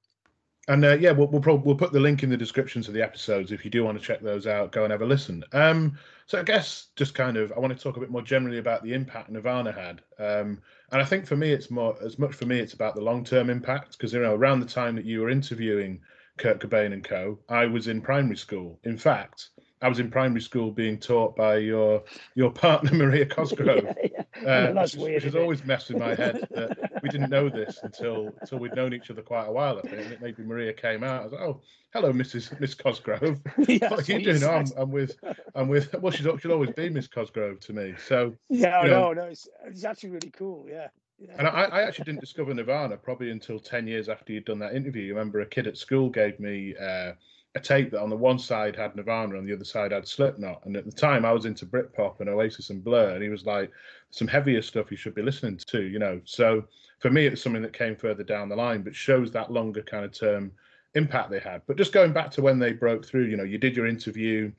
And 0.68 0.86
uh, 0.86 0.98
yeah, 0.98 1.12
we'll 1.12 1.28
we'll, 1.28 1.42
probably, 1.42 1.66
we'll 1.66 1.76
put 1.76 1.92
the 1.92 2.00
link 2.00 2.22
in 2.22 2.30
the 2.30 2.38
descriptions 2.38 2.88
of 2.88 2.94
the 2.94 3.02
episodes 3.02 3.52
if 3.52 3.66
you 3.66 3.72
do 3.72 3.84
want 3.84 4.00
to 4.00 4.06
check 4.06 4.22
those 4.22 4.46
out. 4.46 4.72
Go 4.72 4.84
and 4.84 4.92
have 4.92 5.02
a 5.02 5.06
listen. 5.06 5.44
Um, 5.52 5.98
so 6.28 6.40
I 6.40 6.44
guess 6.44 6.90
just 6.96 7.16
kind 7.16 7.38
of 7.38 7.52
I 7.54 7.60
want 7.60 7.76
to 7.76 7.82
talk 7.82 7.98
a 7.98 8.00
bit 8.00 8.12
more 8.12 8.22
generally 8.22 8.60
about 8.60 8.84
the 8.84 8.94
impact 8.94 9.32
Nirvana 9.32 9.72
had. 9.72 10.02
Um, 10.20 10.62
and 10.92 11.02
I 11.02 11.06
think 11.06 11.26
for 11.26 11.36
me, 11.36 11.52
it's 11.52 11.72
more 11.72 11.96
as 12.04 12.20
much 12.20 12.34
for 12.34 12.46
me, 12.46 12.60
it's 12.60 12.74
about 12.74 12.94
the 12.94 13.02
long 13.02 13.24
term 13.24 13.50
impact 13.50 13.98
because 13.98 14.14
you 14.14 14.22
know 14.22 14.36
around 14.36 14.60
the 14.60 14.66
time 14.68 14.96
that 14.96 15.06
you 15.06 15.22
were 15.22 15.30
interviewing 15.30 16.02
Kurt 16.38 16.60
Cobain 16.60 16.94
and 16.94 17.04
co, 17.04 17.40
I 17.50 17.66
was 17.66 17.88
in 17.88 18.02
primary 18.02 18.38
school. 18.38 18.80
In 18.84 18.98
fact, 18.98 19.50
I 19.82 19.88
was 19.88 20.00
in 20.00 20.12
primary 20.12 20.42
school 20.42 20.72
being 20.72 20.98
taught 21.00 21.36
by 21.36 21.58
your 21.58 22.04
your 22.36 22.52
partner 22.52 22.92
Maria 22.94 23.26
Cosgrove. 23.26 23.84
yeah, 23.84 24.24
yeah. 24.44 24.70
Uh, 24.70 24.82
which, 24.82 24.96
weird, 24.96 25.14
which 25.16 25.24
has 25.24 25.36
always 25.36 25.64
messed 25.66 25.90
with 25.90 26.00
my 26.00 26.16
head. 26.16 26.48
That 26.60 27.02
we 27.04 27.10
didn't 27.10 27.30
know 27.30 27.48
this 27.50 27.80
until 27.84 28.34
until 28.42 28.60
we'd 28.60 28.76
known 28.76 28.94
each 28.94 29.10
other 29.10 29.22
quite 29.22 29.46
a 29.46 29.52
while. 29.52 29.78
I 29.78 29.82
think 29.82 29.94
and 30.12 30.22
maybe 30.22 30.44
Maria 30.44 30.74
came 30.74 31.04
out. 31.04 31.22
I 31.22 31.24
was 31.24 31.32
like, 31.34 31.42
"Oh, 31.42 31.62
hello, 31.94 32.12
Mrs. 32.12 32.60
Miss 32.60 32.74
Cosgrove. 32.74 33.40
Yeah, 33.68 33.90
what 33.92 34.10
are 34.10 34.12
you 34.12 34.24
doing?" 34.24 34.44
"Oh, 34.44 34.50
I'm, 34.50 34.66
I'm 34.78 34.92
with 34.92 35.16
I'm 35.56 35.68
with. 35.70 35.94
Well, 35.94 36.12
she's 36.12 36.28
she'll 36.42 36.52
always 36.52 36.72
be 36.72 36.90
Miss 36.90 37.08
Cosgrove 37.08 37.60
to 37.62 37.74
me. 37.74 37.94
So, 38.06 38.36
Yeah, 38.50 38.80
I 38.80 38.84
you 38.86 38.90
know. 38.92 39.14
know, 39.14 39.24
no, 39.24 39.24
it's, 39.30 39.48
it's 39.66 39.86
actually 39.86 40.10
really 40.10 40.32
cool. 40.32 40.66
Yeah. 40.68 40.88
yeah. 41.20 41.36
and 41.38 41.48
I, 41.48 41.64
I 41.64 41.82
actually 41.84 42.06
didn't 42.06 42.22
discover 42.22 42.54
Nirvana 42.54 42.98
probably 42.98 43.32
until 43.32 43.60
ten 43.60 43.88
years 43.88 44.10
after 44.10 44.34
you'd 44.34 44.46
done 44.46 44.60
that 44.60 44.76
interview. 44.76 45.04
You 45.04 45.14
remember 45.14 45.40
a 45.42 45.46
kid 45.46 45.68
at 45.68 45.78
school 45.78 46.10
gave 46.10 46.40
me. 46.40 46.76
Uh, 46.76 47.14
a 47.56 47.60
tape 47.60 47.92
that 47.92 48.02
on 48.02 48.10
the 48.10 48.16
one 48.16 48.38
side 48.38 48.76
had 48.76 48.96
Nirvana, 48.96 49.38
on 49.38 49.46
the 49.46 49.54
other 49.54 49.66
side 49.66 49.92
had 49.92 50.08
Slipknot. 50.08 50.66
And 50.66 50.78
at 50.78 50.86
the 50.86 50.92
time, 50.92 51.26
I 51.26 51.32
was 51.32 51.46
into 51.46 51.66
Britpop 51.66 52.20
and 52.20 52.30
Oasis 52.30 52.70
and 52.70 52.84
Blur, 52.84 53.16
and 53.16 53.24
he 53.24 53.30
was 53.30 53.46
like, 53.46 53.72
"Some 54.12 54.28
heavier 54.28 54.62
stuff 54.62 54.92
you 54.92 54.98
should 54.98 55.16
be 55.16 55.24
listening 55.24 55.58
to," 55.58 55.82
you 55.82 55.98
know. 55.98 56.22
So 56.26 56.66
for 57.00 57.10
me, 57.10 57.26
it 57.26 57.32
was 57.32 57.42
something 57.42 57.64
that 57.64 57.74
came 57.74 57.96
further 57.96 58.24
down 58.24 58.50
the 58.50 58.56
line, 58.56 58.84
but 58.84 58.96
shows 58.96 59.32
that 59.32 59.52
longer 59.52 59.82
kind 59.82 60.06
of 60.06 60.12
term 60.12 60.52
impact 60.94 61.32
they 61.32 61.40
had. 61.40 61.62
But 61.66 61.78
just 61.78 61.94
going 61.94 62.14
back 62.14 62.30
to 62.32 62.42
when 62.42 62.60
they 62.60 62.74
broke 62.74 63.06
through, 63.06 63.26
you 63.26 63.38
know, 63.38 63.44
you 63.44 63.58
did 63.58 63.76
your 63.76 63.88
interview. 63.88 64.52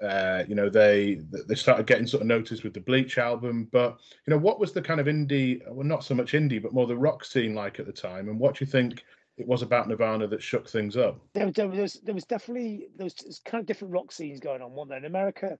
Uh, 0.00 0.44
you 0.46 0.54
know, 0.54 0.68
they 0.68 1.20
they 1.48 1.54
started 1.54 1.86
getting 1.86 2.06
sort 2.06 2.20
of 2.20 2.26
noticed 2.28 2.62
with 2.62 2.74
the 2.74 2.80
Bleach 2.80 3.18
album. 3.18 3.68
But 3.72 3.98
you 4.26 4.30
know, 4.30 4.38
what 4.38 4.60
was 4.60 4.72
the 4.72 4.82
kind 4.82 5.00
of 5.00 5.06
indie? 5.06 5.62
Well, 5.68 5.86
not 5.86 6.04
so 6.04 6.14
much 6.14 6.32
indie, 6.32 6.62
but 6.62 6.74
more 6.74 6.86
the 6.86 6.96
rock 6.96 7.24
scene 7.24 7.54
like 7.54 7.80
at 7.80 7.86
the 7.86 7.92
time. 7.92 8.28
And 8.28 8.38
what 8.38 8.56
do 8.56 8.64
you 8.64 8.70
think 8.70 9.04
it 9.36 9.46
was 9.46 9.62
about 9.62 9.88
Nirvana 9.88 10.26
that 10.28 10.42
shook 10.42 10.68
things 10.68 10.96
up? 10.96 11.18
there, 11.34 11.50
there 11.50 11.68
was 11.68 12.00
there 12.02 12.14
was 12.14 12.24
definitely 12.24 12.88
there 12.96 13.04
was 13.04 13.40
kind 13.44 13.60
of 13.60 13.66
different 13.66 13.94
rock 13.94 14.12
scenes 14.12 14.40
going 14.40 14.62
on, 14.62 14.72
wasn't 14.72 14.90
there? 14.90 14.98
In 14.98 15.04
America, 15.04 15.58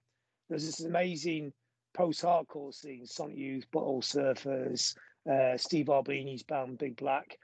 there 0.49 0.55
was 0.55 0.65
this 0.65 0.81
amazing 0.81 1.53
post-hardcore 1.93 2.73
scene: 2.73 3.05
Sonic 3.05 3.37
Youth, 3.37 3.65
Butthole 3.73 4.03
Surfers, 4.03 4.95
uh, 5.31 5.57
Steve 5.57 5.89
Albini's 5.89 6.43
band 6.43 6.77
Big 6.77 6.95
Black, 6.97 7.37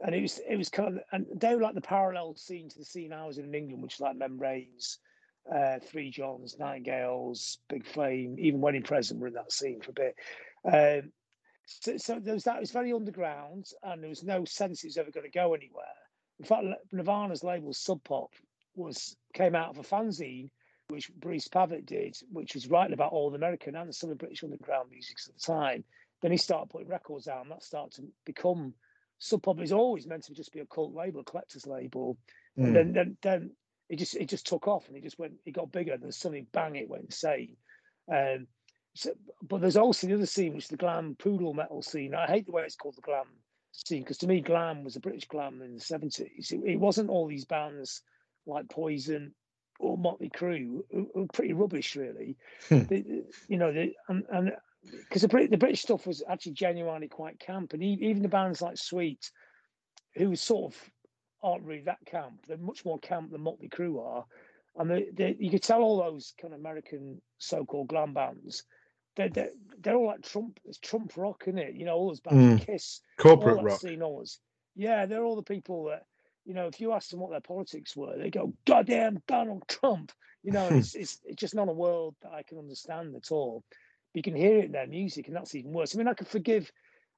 and 0.00 0.14
it 0.14 0.22
was 0.22 0.40
it 0.48 0.56
was 0.56 0.68
kind 0.68 0.96
of 0.96 1.00
and 1.12 1.26
they 1.36 1.54
were 1.54 1.62
like 1.62 1.74
the 1.74 1.80
parallel 1.80 2.34
scene 2.34 2.68
to 2.68 2.78
the 2.78 2.84
scene 2.84 3.12
I 3.12 3.26
was 3.26 3.38
in 3.38 3.46
in 3.46 3.54
England, 3.54 3.82
which 3.82 3.94
is 3.94 4.00
like 4.00 4.16
Membranes, 4.16 4.98
uh, 5.54 5.78
Three 5.84 6.10
Johns, 6.10 6.58
Nightingales, 6.58 7.58
Big 7.68 7.86
Flame, 7.86 8.36
even 8.38 8.60
Wedding 8.60 8.82
Present 8.82 9.20
were 9.20 9.28
in 9.28 9.34
that 9.34 9.52
scene 9.52 9.80
for 9.80 9.90
a 9.90 9.94
bit. 9.94 10.14
Um, 10.64 11.12
so, 11.66 11.96
so 11.96 12.18
there 12.20 12.34
was 12.34 12.44
that. 12.44 12.56
It 12.56 12.60
was 12.60 12.70
very 12.70 12.92
underground, 12.92 13.66
and 13.82 14.02
there 14.02 14.08
was 14.08 14.22
no 14.24 14.44
sense 14.44 14.82
it 14.82 14.88
was 14.88 14.96
ever 14.96 15.10
going 15.10 15.30
to 15.30 15.30
go 15.30 15.52
anywhere. 15.54 15.84
In 16.38 16.44
fact, 16.44 16.64
Nirvana's 16.92 17.44
label 17.44 17.72
Sub 17.72 18.02
Pop 18.04 18.30
was 18.74 19.16
came 19.34 19.54
out 19.54 19.70
of 19.70 19.78
a 19.78 19.82
fanzine 19.82 20.50
which 20.88 21.12
Bruce 21.14 21.48
Pavitt 21.48 21.84
did, 21.84 22.16
which 22.30 22.54
was 22.54 22.68
writing 22.68 22.92
about 22.94 23.10
all 23.12 23.30
the 23.30 23.36
American 23.36 23.74
and 23.74 23.92
some 23.92 24.08
of 24.08 24.16
the 24.16 24.22
British 24.24 24.44
underground 24.44 24.88
music 24.90 25.16
at 25.26 25.34
the 25.34 25.40
time. 25.40 25.82
Then 26.22 26.30
he 26.30 26.36
started 26.36 26.70
putting 26.70 26.88
records 26.88 27.26
out, 27.26 27.42
and 27.42 27.50
that 27.50 27.62
started 27.62 27.92
to 27.96 28.08
become 28.24 28.72
Sub 29.18 29.42
Pop. 29.42 29.60
is 29.60 29.72
always 29.72 30.06
meant 30.06 30.24
to 30.24 30.34
just 30.34 30.52
be 30.52 30.60
a 30.60 30.66
cult 30.66 30.94
label, 30.94 31.20
a 31.20 31.24
collector's 31.24 31.66
label, 31.66 32.16
Mm. 32.56 32.64
and 32.64 32.76
then 32.76 32.92
then 32.92 33.16
then 33.22 33.56
it 33.88 33.96
just 33.96 34.14
it 34.14 34.28
just 34.28 34.46
took 34.46 34.66
off, 34.66 34.88
and 34.88 34.96
it 34.96 35.02
just 35.02 35.18
went 35.18 35.34
it 35.44 35.52
got 35.52 35.72
bigger. 35.72 35.92
And 35.94 36.02
then 36.02 36.12
suddenly, 36.12 36.46
bang! 36.52 36.76
It 36.76 36.88
went 36.88 37.04
insane. 37.04 37.56
Um, 38.10 38.46
so, 38.96 39.12
but 39.46 39.60
there's 39.60 39.76
also 39.76 40.06
the 40.06 40.14
other 40.14 40.26
scene, 40.26 40.54
which 40.54 40.64
is 40.64 40.70
the 40.70 40.76
glam 40.76 41.16
poodle 41.18 41.54
metal 41.54 41.82
scene. 41.82 42.14
I 42.14 42.26
hate 42.26 42.46
the 42.46 42.52
way 42.52 42.62
it's 42.62 42.76
called 42.76 42.96
the 42.96 43.02
glam 43.02 43.26
scene 43.72 44.02
because 44.02 44.18
to 44.18 44.26
me, 44.26 44.40
glam 44.40 44.84
was 44.84 44.96
a 44.96 45.00
British 45.00 45.26
glam 45.28 45.60
in 45.62 45.74
the 45.74 45.80
70s. 45.80 46.52
It, 46.52 46.60
it 46.64 46.80
wasn't 46.80 47.10
all 47.10 47.26
these 47.26 47.44
bands 47.44 48.02
like 48.46 48.68
Poison 48.68 49.34
or 49.78 49.98
Motley 49.98 50.30
Crue, 50.30 50.80
who, 50.90 51.10
who 51.12 51.20
were 51.22 51.26
pretty 51.26 51.52
rubbish, 51.52 51.96
really. 51.96 52.36
Hmm. 52.68 52.78
The- 52.80 53.02
the- 53.02 53.24
you 53.48 53.58
know, 53.58 53.72
the, 53.72 53.92
and 54.08 54.24
and 54.30 54.52
because 54.82 55.22
the, 55.22 55.28
Brit- 55.28 55.50
the 55.50 55.56
British 55.58 55.82
stuff 55.82 56.06
was 56.06 56.22
actually 56.28 56.52
genuinely 56.52 57.08
quite 57.08 57.38
camp, 57.40 57.72
and 57.72 57.82
even 57.82 58.22
the 58.22 58.28
bands 58.28 58.62
like 58.62 58.76
Sweet, 58.78 59.30
who 60.14 60.30
was 60.30 60.40
sort 60.40 60.72
of 60.72 60.90
aren't 61.42 61.64
really 61.64 61.82
that 61.82 61.98
camp. 62.06 62.40
They're 62.46 62.56
much 62.56 62.84
more 62.84 62.98
camp 63.00 63.30
than 63.32 63.42
Motley 63.42 63.68
Crue 63.68 64.00
are, 64.00 64.24
and 64.78 64.90
they, 64.90 65.06
they, 65.12 65.36
you 65.38 65.50
could 65.50 65.62
tell 65.62 65.82
all 65.82 65.98
those 65.98 66.34
kind 66.40 66.54
of 66.54 66.60
American 66.60 67.20
so-called 67.38 67.88
glam 67.88 68.14
bands. 68.14 68.64
They're, 69.16 69.28
they're, 69.28 69.50
they're 69.80 69.96
all 69.96 70.06
like 70.06 70.22
Trump. 70.22 70.60
It's 70.64 70.78
Trump 70.78 71.12
rock, 71.16 71.44
isn't 71.46 71.58
it? 71.58 71.74
You 71.74 71.84
know, 71.86 71.94
all 71.94 72.08
those 72.08 72.20
bands, 72.20 72.64
hmm. 72.64 72.72
Kiss, 72.72 73.00
Corporate 73.18 73.58
all 73.58 73.64
rock. 73.64 73.80
scene 73.80 74.02
always. 74.02 74.38
Yeah, 74.74 75.06
they're 75.06 75.24
all 75.24 75.36
the 75.36 75.42
people 75.42 75.84
that, 75.84 76.04
you 76.44 76.54
know, 76.54 76.66
if 76.66 76.80
you 76.80 76.92
ask 76.92 77.10
them 77.10 77.20
what 77.20 77.30
their 77.30 77.40
politics 77.40 77.96
were, 77.96 78.16
they 78.18 78.30
go, 78.30 78.52
goddamn 78.66 79.22
Donald 79.26 79.64
Trump. 79.68 80.12
You 80.42 80.52
know, 80.52 80.68
hmm. 80.68 80.78
it's, 80.78 80.94
it's, 80.94 81.18
it's 81.24 81.40
just 81.40 81.54
not 81.54 81.68
a 81.68 81.72
world 81.72 82.14
that 82.22 82.32
I 82.32 82.42
can 82.42 82.58
understand 82.58 83.14
at 83.16 83.32
all. 83.32 83.64
But 84.12 84.18
you 84.18 84.22
can 84.22 84.36
hear 84.36 84.58
it 84.58 84.66
in 84.66 84.72
their 84.72 84.86
music, 84.86 85.26
and 85.26 85.36
that's 85.36 85.54
even 85.54 85.72
worse. 85.72 85.94
I 85.94 85.98
mean, 85.98 86.08
I 86.08 86.14
could 86.14 86.28
forgive, 86.28 86.70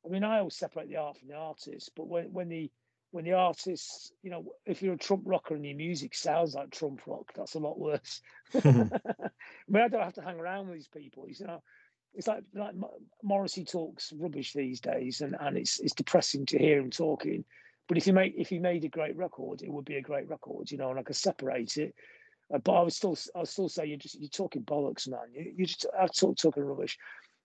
I 0.07 0.09
mean, 0.09 0.25
I 0.25 0.39
always 0.39 0.57
separate 0.57 0.89
the 0.89 0.97
art 0.97 1.19
from 1.19 1.29
the 1.29 1.35
artist, 1.35 1.91
but 1.97 2.09
when, 2.09 2.33
when 2.33 2.49
the 2.49 2.71
when 3.11 3.25
the 3.25 3.33
artists, 3.33 4.13
you 4.23 4.31
know, 4.31 4.53
if 4.67 4.83
you're 4.83 4.95
a 4.95 4.99
Trump 4.99 5.23
rocker 5.25 5.55
and 5.55 5.65
your 5.65 5.77
music 5.77 6.15
sounds 6.15 6.55
like 6.55 6.71
Trump 6.71 7.01
rock, 7.07 7.33
that's 7.35 7.55
a 7.55 7.59
lot 7.59 7.79
worse. 7.79 8.21
Hmm. 8.53 8.83
I 8.93 9.31
mean, 9.69 9.83
I 9.83 9.89
don't 9.89 10.03
have 10.03 10.15
to 10.15 10.23
hang 10.23 10.39
around 10.39 10.69
with 10.69 10.77
these 10.77 10.89
people. 10.89 11.25
You 11.27 11.47
know, 11.47 11.63
it's 12.15 12.27
like 12.27 12.43
like 12.55 12.75
Morrissey 13.23 13.65
talks 13.65 14.13
rubbish 14.13 14.53
these 14.53 14.81
days, 14.81 15.21
and 15.21 15.37
and 15.41 15.57
it's 15.57 15.79
it's 15.81 15.95
depressing 15.95 16.47
to 16.47 16.59
hear 16.59 16.79
him 16.79 16.91
talking. 16.91 17.45
But 17.89 17.97
if 17.97 18.07
you 18.07 18.13
make 18.13 18.35
if 18.37 18.49
he 18.49 18.59
made 18.59 18.85
a 18.85 18.89
great 18.89 19.17
record, 19.17 19.63
it 19.63 19.71
would 19.71 19.85
be 19.85 19.97
a 19.97 20.03
great 20.03 20.29
record, 20.29 20.71
you 20.71 20.79
know, 20.79 20.91
and 20.91 20.99
I 20.99 21.03
could 21.03 21.17
separate 21.17 21.77
it. 21.77 21.95
Uh, 22.53 22.59
but 22.59 22.73
I 22.73 22.83
would 22.83 22.93
still, 22.93 23.17
I 23.35 23.41
would 23.41 23.49
still 23.49 23.69
say 23.69 23.87
you're 23.87 23.99
just 23.99 24.21
you're 24.21 24.29
talking 24.29 24.63
bollocks, 24.63 25.09
man. 25.09 25.21
You, 25.33 25.53
you're 25.57 25.67
just 25.67 25.87
I'm 25.99 26.09
talk, 26.09 26.37
talking 26.37 26.65
rubbish. 26.65 26.99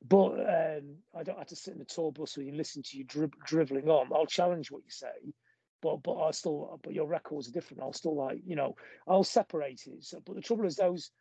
But 0.06 0.32
um, 0.32 0.96
I 1.18 1.24
don't 1.24 1.38
have 1.38 1.48
to 1.48 1.56
sit 1.56 1.74
in 1.74 1.80
the 1.80 1.86
tour 1.86 2.12
bus 2.12 2.36
with 2.36 2.46
you 2.46 2.52
and 2.52 2.58
listen 2.58 2.84
to 2.84 2.98
you 2.98 3.06
dri- 3.06 3.30
driveling 3.46 3.88
on. 3.90 4.10
I'll 4.14 4.26
challenge 4.26 4.70
what 4.70 4.84
you 4.84 4.92
say, 4.92 5.34
but 5.82 6.04
but 6.04 6.22
I 6.22 6.32
still, 6.32 6.80
but 6.84 6.94
your 6.94 7.08
records 7.08 7.48
are 7.48 7.54
different. 7.54 7.84
I'll 7.84 7.94
still 7.94 8.16
like, 8.16 8.42
you 8.46 8.56
know, 8.56 8.76
I'll 9.08 9.24
separate 9.24 9.84
it. 9.88 10.04
So, 10.04 10.22
but 10.26 10.36
the 10.36 10.42
trouble 10.42 10.66
is, 10.66 10.76
those 10.76 11.12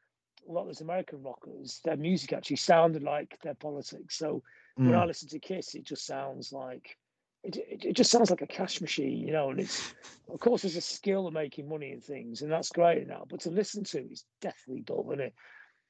a 0.48 0.52
lot 0.52 0.62
of 0.62 0.66
those 0.69 0.81
American 0.81 1.23
rockers, 1.23 1.81
their 1.85 1.97
music 1.97 2.32
actually 2.32 2.56
sounded 2.56 3.02
like 3.02 3.39
their 3.43 3.55
politics. 3.55 4.16
So 4.16 4.43
mm. 4.78 4.86
when 4.86 4.94
I 4.94 5.05
listen 5.05 5.28
to 5.31 5.39
Kiss, 5.39 5.74
it 5.74 5.85
just 5.85 6.06
sounds 6.06 6.52
like 6.52 6.97
it, 7.44 7.56
it, 7.56 7.85
it, 7.85 7.93
just 7.94 8.10
sounds 8.10 8.31
like 8.31 8.43
a 8.43 8.47
cash 8.47 8.81
machine, 8.81 9.27
you 9.27 9.32
know. 9.32 9.51
And 9.51 9.60
it's 9.60 9.94
of 10.32 10.40
course 10.40 10.62
there's 10.62 10.77
a 10.77 10.81
skill 10.81 11.27
of 11.27 11.35
making 11.35 11.69
money 11.69 11.93
and 11.93 12.02
things, 12.02 12.43
and 12.43 12.51
that's 12.51 12.70
great 12.70 13.06
now. 13.06 13.24
But 13.28 13.40
to 13.40 13.51
listen 13.51 13.85
to 13.85 13.98
it's 13.98 14.24
deathly 14.40 14.81
dull, 14.81 15.09
isn't 15.12 15.27
it? 15.27 15.35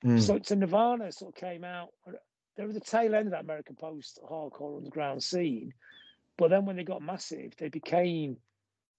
Mm. 0.05 0.21
So 0.21 0.39
to 0.39 0.57
Nirvana 0.57 1.13
sort 1.13 1.35
of 1.35 1.41
came 1.41 1.65
out. 1.65 1.89
They 2.57 2.67
were 2.67 2.73
the 2.73 2.81
tail 2.81 3.15
end 3.15 3.29
of 3.29 3.33
that 3.33 3.45
American 3.45 3.77
post 3.77 4.19
hardcore 4.29 4.77
underground 4.77 5.23
scene, 5.23 5.73
but 6.37 6.51
then 6.51 6.67
when 6.67 6.77
they 6.77 6.85
got 6.85 7.01
massive, 7.01 7.55
they 7.57 7.69
became 7.69 8.37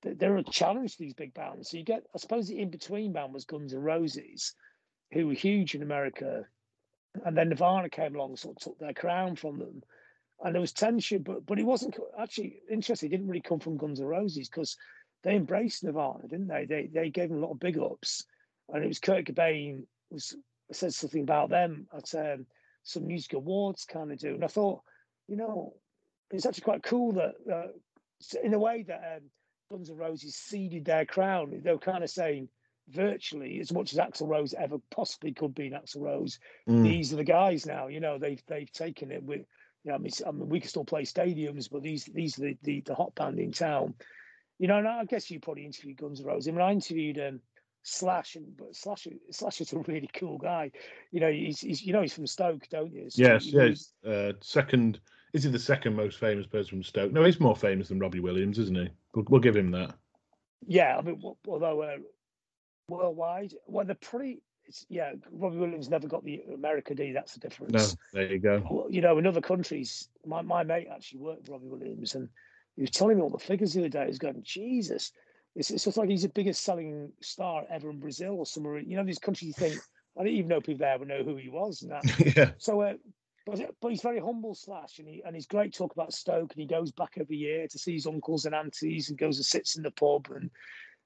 they're 0.04 0.38
a 0.38 0.44
challenge 0.44 0.94
to 0.94 1.00
these 1.00 1.14
big 1.14 1.34
bands. 1.34 1.70
So 1.70 1.78
you 1.78 1.84
get, 1.84 2.04
I 2.14 2.18
suppose, 2.18 2.48
the 2.48 2.60
in 2.60 2.70
between 2.70 3.14
band 3.14 3.34
was 3.34 3.46
Guns 3.46 3.74
and 3.74 3.84
Roses, 3.84 4.54
who 5.14 5.28
were 5.28 5.34
huge 5.34 5.76
in 5.76 5.84
America, 5.84 6.46
and 7.26 7.38
then 7.38 7.50
Nirvana 7.50 7.90
came 7.90 8.16
along, 8.16 8.38
sort 8.38 8.58
of 8.58 8.64
took 8.64 8.80
their 8.80 8.94
crown 8.94 9.36
from 9.36 9.60
them 9.60 9.84
and 10.44 10.54
there 10.54 10.62
was 10.62 10.74
tension, 10.74 11.22
but 11.22 11.46
but 11.46 11.58
it 11.58 11.66
wasn't 11.66 11.98
actually 12.20 12.60
interesting. 12.70 13.08
It 13.08 13.12
didn't 13.12 13.28
really 13.28 13.42
come 13.42 13.60
from 13.60 13.78
Guns 13.78 14.00
N' 14.00 14.06
Roses 14.06 14.50
because 14.50 14.78
they 15.24 15.36
embraced 15.36 15.84
Nirvana, 15.84 16.28
didn't 16.28 16.48
they? 16.48 16.66
They 16.66 16.90
they 16.94 17.10
gave 17.10 17.30
them 17.30 17.38
a 17.38 17.42
lot 17.42 17.52
of 17.52 17.60
big 17.60 17.78
ups, 17.78 18.26
and 18.70 18.84
it 18.84 18.88
was 18.88 19.00
Kurt 19.00 19.26
Cobain 19.26 19.86
was 20.12 20.36
said 20.72 20.94
something 20.94 21.22
about 21.22 21.50
them 21.50 21.88
at 21.96 22.14
um, 22.16 22.46
some 22.84 23.08
music 23.08 23.34
awards 23.34 23.86
kind 23.86 24.12
of 24.12 24.20
do, 24.20 24.34
and 24.36 24.44
I 24.44 24.48
thought, 24.48 24.82
you 25.28 25.38
know, 25.38 25.74
it's 26.32 26.46
actually 26.46 26.64
quite 26.64 26.84
cool 26.84 27.14
that 27.14 27.36
uh, 27.52 28.38
in 28.44 28.54
a 28.54 28.60
way 28.60 28.84
that 28.84 29.18
um, 29.18 29.24
Guns 29.72 29.90
N' 29.90 29.98
Roses 29.98 30.36
ceded 30.36 30.86
their 30.86 31.06
crown. 31.06 31.62
They 31.64 31.72
were 31.72 31.78
kind 31.78 32.04
of 32.04 32.10
saying 32.10 32.50
virtually 32.90 33.60
as 33.60 33.72
much 33.72 33.94
as 33.94 34.00
Axl 34.00 34.28
Rose 34.28 34.54
ever 34.54 34.78
possibly 34.92 35.34
could 35.34 35.56
be 35.56 35.68
in 35.68 35.74
Axl 35.74 36.02
Rose. 36.02 36.40
Mm. 36.68 36.84
These 36.84 37.14
are 37.14 37.18
the 37.18 37.24
guys 37.24 37.66
now. 37.66 37.88
You 37.88 38.00
know, 38.00 38.18
they've 38.18 38.42
they've 38.48 38.72
taken 38.72 39.12
it 39.12 39.24
with 39.24 39.46
you 39.84 39.92
know, 39.92 39.96
I 39.96 39.98
mean, 39.98 40.12
I 40.26 40.32
mean, 40.32 40.50
we 40.50 40.60
can 40.60 40.70
still 40.70 40.86
play 40.86 41.04
stadiums, 41.04 41.70
but 41.70 41.84
these 41.84 42.06
these 42.06 42.38
are 42.40 42.44
the, 42.44 42.58
the, 42.64 42.82
the 42.82 42.96
hot 42.96 43.16
band 43.16 43.40
in 43.40 43.52
town. 43.52 43.96
You 44.60 44.68
know, 44.68 44.78
and 44.78 44.88
I 44.88 45.04
guess 45.06 45.30
you 45.30 45.40
probably 45.40 45.66
interviewed 45.66 45.98
Guns 45.98 46.22
N' 46.22 46.26
Roses. 46.26 46.48
I 46.48 46.52
mean, 46.52 46.62
I 46.62 46.72
interviewed 46.72 47.20
um, 47.20 47.42
Slash, 47.84 48.36
and 48.36 48.56
but 48.56 48.76
Slash 48.76 49.08
Slash 49.32 49.60
is 49.60 49.74
a 49.74 49.80
really 49.80 50.10
cool 50.14 50.38
guy. 50.38 50.72
You 51.12 51.20
know, 51.20 51.32
he's, 51.32 51.60
he's 51.60 51.82
you 51.82 51.92
know 51.92 52.02
he's 52.02 52.14
from 52.14 52.28
Stoke, 52.28 52.68
don't 52.70 52.94
you? 52.94 53.10
So 53.10 53.22
yes, 53.22 53.46
yes. 53.46 53.92
Uh, 54.08 54.34
second, 54.42 55.02
is 55.34 55.44
he 55.44 55.50
the 55.50 55.60
second 55.60 55.96
most 55.96 56.18
famous 56.18 56.46
person 56.46 56.70
from 56.70 56.84
Stoke? 56.84 57.12
No, 57.12 57.26
he's 57.26 57.42
more 57.42 57.56
famous 57.56 57.90
than 57.90 58.00
Robbie 58.00 58.22
Williams, 58.22 58.58
isn't 58.60 58.78
he? 58.78 58.90
We'll, 59.14 59.26
we'll 59.28 59.42
give 59.42 59.56
him 59.56 59.72
that. 59.72 59.96
Yeah, 60.66 60.98
I 60.98 61.02
mean, 61.02 61.22
although 61.46 61.82
uh, 61.82 61.98
worldwide, 62.98 63.54
well, 63.68 63.86
they're 63.86 63.96
pretty 63.96 64.42
it's, 64.66 64.86
yeah, 64.90 65.12
Robbie 65.32 65.58
Williams 65.58 65.90
never 65.90 66.08
got 66.08 66.24
the 66.24 66.42
America 66.54 66.96
D. 66.96 67.12
That's 67.12 67.34
the 67.34 67.40
difference. 67.40 67.96
No, 68.14 68.20
there 68.20 68.32
you 68.32 68.40
go. 68.40 68.88
You 68.90 69.02
know, 69.02 69.18
in 69.18 69.28
other 69.28 69.42
countries, 69.42 70.10
my, 70.26 70.42
my 70.42 70.64
mate 70.64 70.88
actually 70.94 71.20
worked 71.20 71.42
with 71.42 71.50
Robbie 71.50 71.68
Williams, 71.68 72.16
and 72.16 72.30
he 72.76 72.82
was 72.84 72.92
telling 72.92 73.18
me 73.18 73.24
all 73.24 73.30
the 73.30 73.38
figures 73.38 73.74
the 73.74 73.82
other 73.82 73.90
day. 73.90 74.06
He's 74.08 74.20
going, 74.20 74.42
Jesus, 74.44 75.12
it's, 75.56 75.70
it's 75.70 75.84
just 75.84 75.98
like 75.98 76.10
he's 76.10 76.24
the 76.24 76.30
biggest 76.30 76.64
selling 76.64 77.12
star 77.22 77.66
ever 77.70 77.90
in 77.90 78.00
Brazil 78.00 78.36
or 78.36 78.46
somewhere. 78.46 78.80
You 78.80 78.98
know, 78.98 79.04
these 79.04 79.20
countries 79.20 79.48
you 79.48 79.54
think 79.54 79.82
I 80.18 80.24
didn't 80.24 80.38
even 80.38 80.50
know 80.50 80.62
people 80.62 80.86
there 80.86 80.98
would 80.98 81.08
know 81.08 81.24
who 81.24 81.36
he 81.36 81.50
was. 81.50 81.82
And 81.82 81.92
that. 81.92 82.36
yeah. 82.38 82.52
So, 82.58 82.82
uh, 82.82 82.94
but 83.46 83.60
but 83.82 83.90
he's 83.90 84.02
very 84.02 84.20
humble, 84.20 84.56
slash, 84.56 85.00
and 85.00 85.08
he 85.08 85.22
and 85.26 85.36
he's 85.36 85.48
great 85.48 85.74
talk 85.74 85.92
about 85.94 86.14
Stoke, 86.14 86.54
and 86.54 86.62
he 86.62 86.66
goes 86.66 86.92
back 86.92 87.16
every 87.20 87.36
year 87.36 87.68
to 87.68 87.78
see 87.78 87.94
his 87.94 88.08
uncles 88.08 88.46
and 88.46 88.56
aunties, 88.56 89.10
and 89.10 89.18
goes 89.18 89.38
and 89.38 89.46
sits 89.46 89.76
in 89.76 89.84
the 89.84 89.92
pub, 89.92 90.30
and 90.34 90.50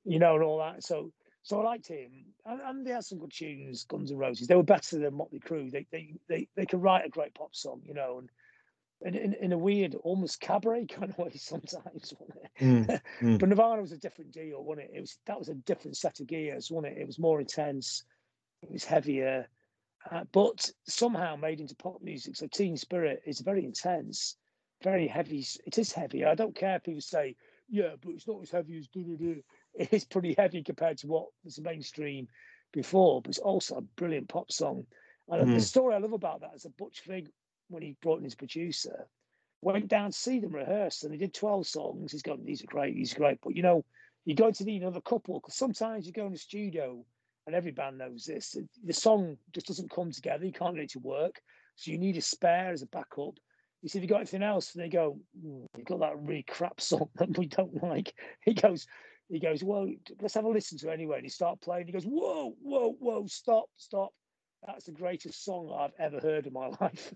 you 0.05 0.19
know, 0.19 0.35
and 0.35 0.43
all 0.43 0.59
that. 0.59 0.83
So 0.83 1.11
so 1.47 1.61
I 1.61 1.63
liked 1.63 1.87
him, 1.87 2.25
and, 2.45 2.59
and 2.59 2.85
they 2.85 2.91
had 2.91 3.05
some 3.05 3.19
good 3.19 3.31
tunes. 3.31 3.85
Guns 3.85 4.11
and 4.11 4.19
Roses. 4.19 4.47
They 4.47 4.55
were 4.55 4.63
better 4.63 4.99
than 4.99 5.13
Motley 5.13 5.39
Crue. 5.39 5.71
They 5.71 5.87
they 5.91 6.13
they 6.27 6.49
they 6.57 6.65
could 6.65 6.83
write 6.83 7.05
a 7.05 7.09
great 7.09 7.33
pop 7.33 7.55
song, 7.55 7.79
you 7.85 7.93
know, 7.93 8.21
and 9.01 9.15
in, 9.15 9.33
in, 9.35 9.53
a 9.53 9.57
weird, 9.57 9.95
almost 10.03 10.41
cabaret 10.41 10.87
kind 10.87 11.09
of 11.09 11.17
way 11.17 11.31
sometimes, 11.35 12.13
mm, 12.59 13.01
mm. 13.21 13.39
but 13.39 13.47
Nirvana 13.47 13.81
was 13.81 13.93
a 13.93 13.97
different 13.97 14.33
deal, 14.33 14.61
wasn't 14.61 14.89
it? 14.89 14.97
It 14.97 14.99
was 14.99 15.19
that 15.25 15.39
was 15.39 15.47
a 15.47 15.53
different 15.53 15.95
set 15.95 16.19
of 16.19 16.27
gears, 16.27 16.69
wasn't 16.69 16.97
it? 16.97 17.01
It 17.01 17.07
was 17.07 17.17
more 17.17 17.39
intense, 17.39 18.03
it 18.61 18.69
was 18.69 18.83
heavier, 18.83 19.47
uh, 20.11 20.25
but 20.33 20.69
somehow 20.85 21.37
made 21.37 21.61
into 21.61 21.75
pop 21.75 22.01
music. 22.01 22.35
So 22.35 22.47
Teen 22.47 22.75
Spirit 22.75 23.21
is 23.25 23.39
very 23.39 23.63
intense, 23.63 24.35
very 24.83 25.07
heavy. 25.07 25.45
It 25.65 25.77
is 25.77 25.93
heavy. 25.93 26.25
I 26.25 26.35
don't 26.35 26.55
care 26.55 26.75
if 26.75 26.83
people 26.83 26.99
say, 26.99 27.37
yeah, 27.69 27.91
but 28.01 28.11
it's 28.11 28.27
not 28.27 28.41
as 28.41 28.51
heavy 28.51 28.79
as 28.79 28.89
do 28.89 29.01
do 29.01 29.15
do 29.15 29.41
it 29.77 29.93
is 29.93 30.05
pretty 30.05 30.35
heavy 30.37 30.63
compared 30.63 30.97
to 30.99 31.07
what 31.07 31.25
was 31.43 31.59
mainstream 31.59 32.27
before, 32.73 33.21
but 33.21 33.29
it's 33.29 33.39
also 33.39 33.77
a 33.77 33.81
brilliant 33.81 34.29
pop 34.29 34.51
song. 34.51 34.85
And 35.29 35.47
mm. 35.47 35.55
the 35.55 35.61
story 35.61 35.95
I 35.95 35.99
love 35.99 36.13
about 36.13 36.41
that 36.41 36.51
is 36.55 36.63
that 36.63 36.77
Butch 36.77 37.01
Vig, 37.05 37.29
when 37.69 37.83
he 37.83 37.95
brought 38.01 38.19
in 38.19 38.23
his 38.23 38.35
producer, 38.35 39.07
went 39.61 39.87
down 39.87 40.11
to 40.11 40.17
see 40.17 40.39
them 40.39 40.53
rehearse 40.53 41.03
and 41.03 41.13
they 41.13 41.17
did 41.17 41.33
12 41.33 41.67
songs. 41.67 42.11
He's 42.11 42.21
going, 42.21 42.45
These 42.45 42.63
are 42.63 42.67
great, 42.67 42.95
these 42.95 43.13
are 43.13 43.19
great. 43.19 43.39
But 43.43 43.55
you 43.55 43.63
know, 43.63 43.83
you're 44.25 44.35
going 44.35 44.53
to 44.53 44.65
need 44.65 44.81
another 44.81 45.01
couple 45.01 45.39
because 45.39 45.55
sometimes 45.55 46.05
you 46.05 46.13
go 46.13 46.25
in 46.25 46.33
the 46.33 46.37
studio 46.37 47.03
and 47.45 47.55
every 47.55 47.71
band 47.71 47.97
knows 47.97 48.25
this. 48.25 48.57
The 48.83 48.93
song 48.93 49.37
just 49.53 49.67
doesn't 49.67 49.89
come 49.89 50.11
together. 50.11 50.45
You 50.45 50.51
can't 50.51 50.75
get 50.75 50.83
it 50.83 50.91
to 50.91 50.99
work. 50.99 51.41
So 51.75 51.91
you 51.91 51.97
need 51.97 52.17
a 52.17 52.21
spare 52.21 52.71
as 52.71 52.81
a 52.81 52.87
backup. 52.87 53.35
You 53.81 53.89
see, 53.89 53.99
if 53.99 54.03
you 54.03 54.09
got 54.09 54.17
anything 54.17 54.43
else, 54.43 54.73
and 54.73 54.83
they 54.83 54.89
go, 54.89 55.19
mm, 55.45 55.65
you've 55.77 55.85
got 55.85 55.99
that 55.99 56.19
really 56.19 56.43
crap 56.43 56.81
song 56.81 57.09
that 57.15 57.37
we 57.37 57.45
don't 57.45 57.81
like. 57.81 58.13
He 58.41 58.53
goes, 58.53 58.87
he 59.29 59.39
goes, 59.39 59.63
well, 59.63 59.89
let's 60.21 60.33
have 60.35 60.45
a 60.45 60.49
listen 60.49 60.77
to 60.79 60.89
it 60.89 60.93
anyway. 60.93 61.17
And 61.17 61.25
he 61.25 61.29
starts 61.29 61.63
playing. 61.63 61.87
He 61.87 61.93
goes, 61.93 62.05
whoa, 62.05 62.55
whoa, 62.61 62.95
whoa, 62.99 63.27
stop, 63.27 63.65
stop. 63.75 64.13
That's 64.65 64.85
the 64.85 64.91
greatest 64.91 65.43
song 65.43 65.71
I've 65.77 65.93
ever 65.99 66.19
heard 66.19 66.47
in 66.47 66.53
my 66.53 66.67
life. 66.81 67.13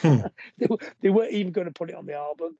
hmm. 0.00 0.20
they, 0.58 0.66
they, 1.00 1.10
weren't 1.10 1.32
even 1.32 1.52
going 1.52 1.66
to 1.66 1.72
put 1.72 1.90
it 1.90 1.96
on 1.96 2.06
the 2.06 2.14
album. 2.14 2.58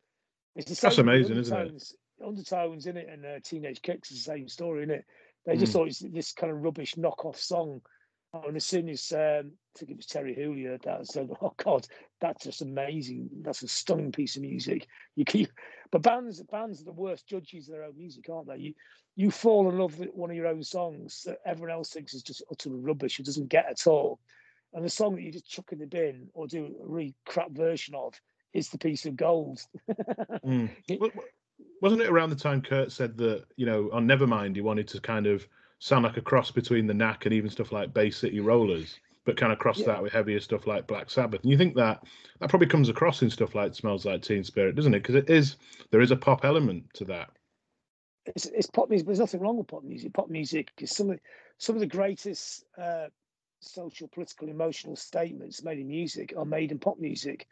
That's 0.57 0.99
amazing, 0.99 1.37
isn't 1.37 1.57
it? 1.57 1.93
Undertones 2.25 2.87
in 2.87 2.97
it, 2.97 3.09
and 3.11 3.25
uh, 3.25 3.41
Teenage 3.43 3.83
Kicks 3.83 4.11
is 4.11 4.19
the 4.19 4.33
same 4.33 4.49
story, 4.49 4.83
in 4.83 4.91
it. 4.91 5.05
They 5.47 5.57
just 5.57 5.71
mm. 5.71 5.75
thought 5.75 5.89
it's 5.89 6.01
this 6.01 6.33
kind 6.33 6.53
of 6.53 6.63
rubbish 6.63 6.95
knockoff 6.97 7.37
song 7.37 7.81
and 8.33 8.57
as 8.57 8.65
soon 8.65 8.89
as 8.89 9.13
um, 9.13 9.53
I 9.75 9.79
think 9.79 9.91
it 9.91 9.97
was 9.97 10.07
Terri 10.07 10.37
Hooley 10.37 10.67
that 10.67 11.07
said, 11.07 11.31
"Oh 11.43 11.53
God, 11.57 11.87
that's 12.21 12.45
just 12.45 12.63
amazing! 12.63 13.29
That's 13.43 13.63
a 13.63 13.69
stunning 13.69 14.13
piece 14.13 14.37
of 14.37 14.43
music." 14.43 14.87
You 15.17 15.25
keep, 15.25 15.51
but 15.91 16.03
bands 16.03 16.43
bands 16.43 16.81
are 16.81 16.85
the 16.85 16.93
worst 16.93 17.27
judges 17.27 17.69
of 17.69 17.75
their 17.75 17.85
own 17.85 17.97
music, 17.97 18.29
aren't 18.29 18.49
they? 18.49 18.57
You 18.57 18.75
you 19.17 19.31
fall 19.31 19.69
in 19.69 19.79
love 19.79 19.99
with 19.99 20.11
one 20.15 20.31
of 20.31 20.37
your 20.37 20.47
own 20.47 20.63
songs 20.63 21.25
that 21.27 21.39
everyone 21.45 21.73
else 21.73 21.91
thinks 21.91 22.15
is 22.15 22.23
just 22.23 22.43
utter 22.51 22.71
rubbish, 22.71 23.19
it 23.19 23.27
doesn't 23.27 23.49
get 23.49 23.67
at 23.69 23.87
all, 23.87 24.21
and 24.73 24.85
the 24.85 24.91
song 24.91 25.17
that 25.17 25.23
you 25.23 25.33
just 25.33 25.51
chuck 25.51 25.73
in 25.73 25.79
the 25.79 25.87
bin 25.87 26.29
or 26.33 26.47
do 26.47 26.77
a 26.81 26.87
really 26.87 27.15
crap 27.27 27.51
version 27.51 27.95
of 27.95 28.15
is 28.53 28.69
the 28.69 28.79
piece 28.79 29.07
of 29.07 29.17
gold. 29.17 29.61
mm. 30.45 30.71
Wasn't 31.83 32.03
it 32.03 32.09
around 32.09 32.31
the 32.31 32.37
time 32.37 32.63
Kurt 32.63 32.93
said 32.93 33.17
that 33.19 33.45
you 33.57 33.67
know 33.67 33.91
on 33.93 34.07
Nevermind 34.07 34.55
he 34.55 34.63
wanted 34.63 34.89
to 34.89 35.01
kind 35.01 35.27
of 35.27 35.47
sound 35.79 36.05
like 36.05 36.17
a 36.17 36.23
cross 36.23 36.51
between 36.51 36.87
the 36.87 36.95
Knack 36.95 37.25
and 37.27 37.35
even 37.35 37.51
stuff 37.51 37.73
like 37.73 37.95
Bay 37.95 38.11
City 38.11 38.39
Rollers, 38.39 39.01
but 39.25 39.37
kind 39.37 39.53
of 39.53 39.59
cross 39.59 39.79
yeah. 39.79 39.87
that 39.87 40.03
with 40.03 40.13
heavier 40.13 40.41
stuff 40.41 40.67
like 40.67 40.87
Black 40.87 41.11
Sabbath. 41.11 41.43
And 41.43 41.51
you 41.51 41.59
think 41.59 41.75
that 41.77 42.03
that 42.41 42.49
probably 42.49 42.69
comes 42.69 42.89
across 42.89 43.23
in 43.23 43.31
stuff 43.31 43.55
like 43.55 43.75
Smells 43.75 44.07
Like 44.07 44.23
Teen 44.23 44.45
Spirit, 44.45 44.77
doesn't 44.77 44.95
it? 44.95 45.01
Because 45.01 45.15
it 45.15 45.29
is 45.29 45.57
there 45.91 46.01
is 46.01 46.11
a 46.11 46.17
pop 46.17 46.45
element 46.45 46.85
to 46.95 47.05
that. 47.07 47.31
It's, 48.27 48.47
it's 48.47 48.67
pop 48.67 48.89
music, 48.89 49.07
but 49.07 49.11
there's 49.11 49.21
nothing 49.21 49.41
wrong 49.41 49.57
with 49.57 49.69
pop 49.69 49.85
music. 49.85 50.13
Pop 50.13 50.31
music 50.31 50.71
is 50.79 50.91
some 50.91 51.11
of 51.11 51.21
some 51.59 51.77
of 51.77 51.81
the 51.81 51.87
greatest 51.87 52.65
uh, 52.79 53.07
social, 53.61 54.09
political, 54.09 54.49
emotional 54.49 54.97
statements 54.97 55.63
made 55.63 55.79
in 55.79 55.89
music 55.89 56.33
are 56.37 56.45
made 56.45 56.73
in 56.73 56.79
pop 56.79 56.99
music. 56.99 57.47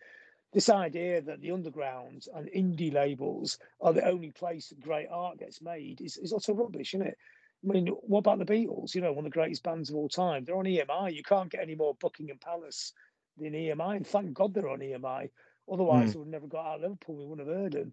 This 0.53 0.71
idea 0.71 1.21
that 1.21 1.43
the 1.43 1.51
underground 1.51 2.25
and 2.35 2.49
indie 2.49 2.93
labels 2.93 3.59
are 3.83 3.93
the 3.93 4.07
only 4.09 4.31
place 4.31 4.71
that 4.71 4.81
great 4.81 5.09
art 5.11 5.39
gets 5.39 5.61
made 5.61 6.01
is, 6.01 6.17
is 6.17 6.33
utter 6.33 6.55
rubbish, 6.55 6.95
isn't 6.95 7.07
it? 7.07 7.19
I 7.65 7.73
mean, 7.73 7.89
what 7.89 8.21
about 8.21 8.39
the 8.39 8.45
Beatles? 8.45 8.95
You 8.95 9.01
know, 9.01 9.13
one 9.13 9.25
of 9.27 9.33
the 9.33 9.39
greatest 9.39 9.63
bands 9.63 9.91
of 9.91 9.97
all 9.97 10.09
time. 10.09 10.45
They're 10.45 10.57
on 10.57 10.65
EMI. 10.65 11.15
You 11.15 11.23
can't 11.23 11.51
get 11.51 11.63
any 11.63 11.75
more 11.75 11.97
Buckingham 12.01 12.39
Palace 12.39 12.93
than 13.37 13.53
EMI. 13.53 13.97
And 13.97 14.07
thank 14.07 14.33
God 14.33 14.55
they're 14.55 14.69
on 14.69 14.79
EMI. 14.79 15.31
Otherwise, 15.71 16.11
mm. 16.11 16.13
they 16.13 16.19
would 16.21 16.29
never 16.29 16.47
got 16.47 16.67
out 16.67 16.77
of 16.77 16.83
Liverpool. 16.83 17.17
We 17.17 17.27
wouldn't 17.27 17.49
have 17.49 17.57
heard 17.57 17.73
them. 17.73 17.93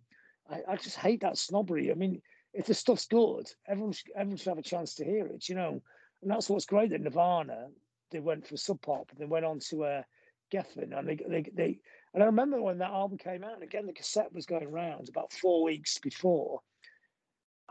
I, 0.49 0.73
I, 0.73 0.75
just 0.77 0.97
hate 0.97 1.21
that 1.21 1.37
snobbery. 1.37 1.91
I 1.91 1.95
mean, 1.95 2.21
if 2.53 2.67
the 2.67 2.73
stuff's 2.73 3.07
good, 3.07 3.51
everyone 3.67 3.91
should, 3.91 4.11
everyone 4.15 4.37
should 4.37 4.49
have 4.49 4.57
a 4.57 4.63
chance 4.63 4.95
to 4.95 5.05
hear 5.05 5.25
it, 5.25 5.49
you 5.49 5.55
know. 5.55 5.81
And 6.21 6.31
that's 6.31 6.49
what's 6.49 6.65
great 6.65 6.91
that 6.91 7.01
Nirvana, 7.01 7.67
they 8.11 8.19
went 8.19 8.47
for 8.47 8.55
Sub 8.57 8.81
Pop, 8.81 9.11
they 9.17 9.25
went 9.25 9.45
on 9.45 9.59
to 9.69 9.83
uh, 9.83 10.01
Geffen, 10.53 10.97
and 10.97 11.07
they, 11.07 11.15
they, 11.15 11.45
they, 11.53 11.79
and 12.13 12.23
I 12.23 12.27
remember 12.27 12.61
when 12.61 12.77
that 12.77 12.91
album 12.91 13.17
came 13.17 13.43
out, 13.43 13.55
and 13.55 13.63
again, 13.63 13.87
the 13.87 13.93
cassette 13.93 14.33
was 14.33 14.45
going 14.45 14.65
around 14.65 15.09
about 15.09 15.33
four 15.33 15.63
weeks 15.63 15.97
before, 15.97 16.61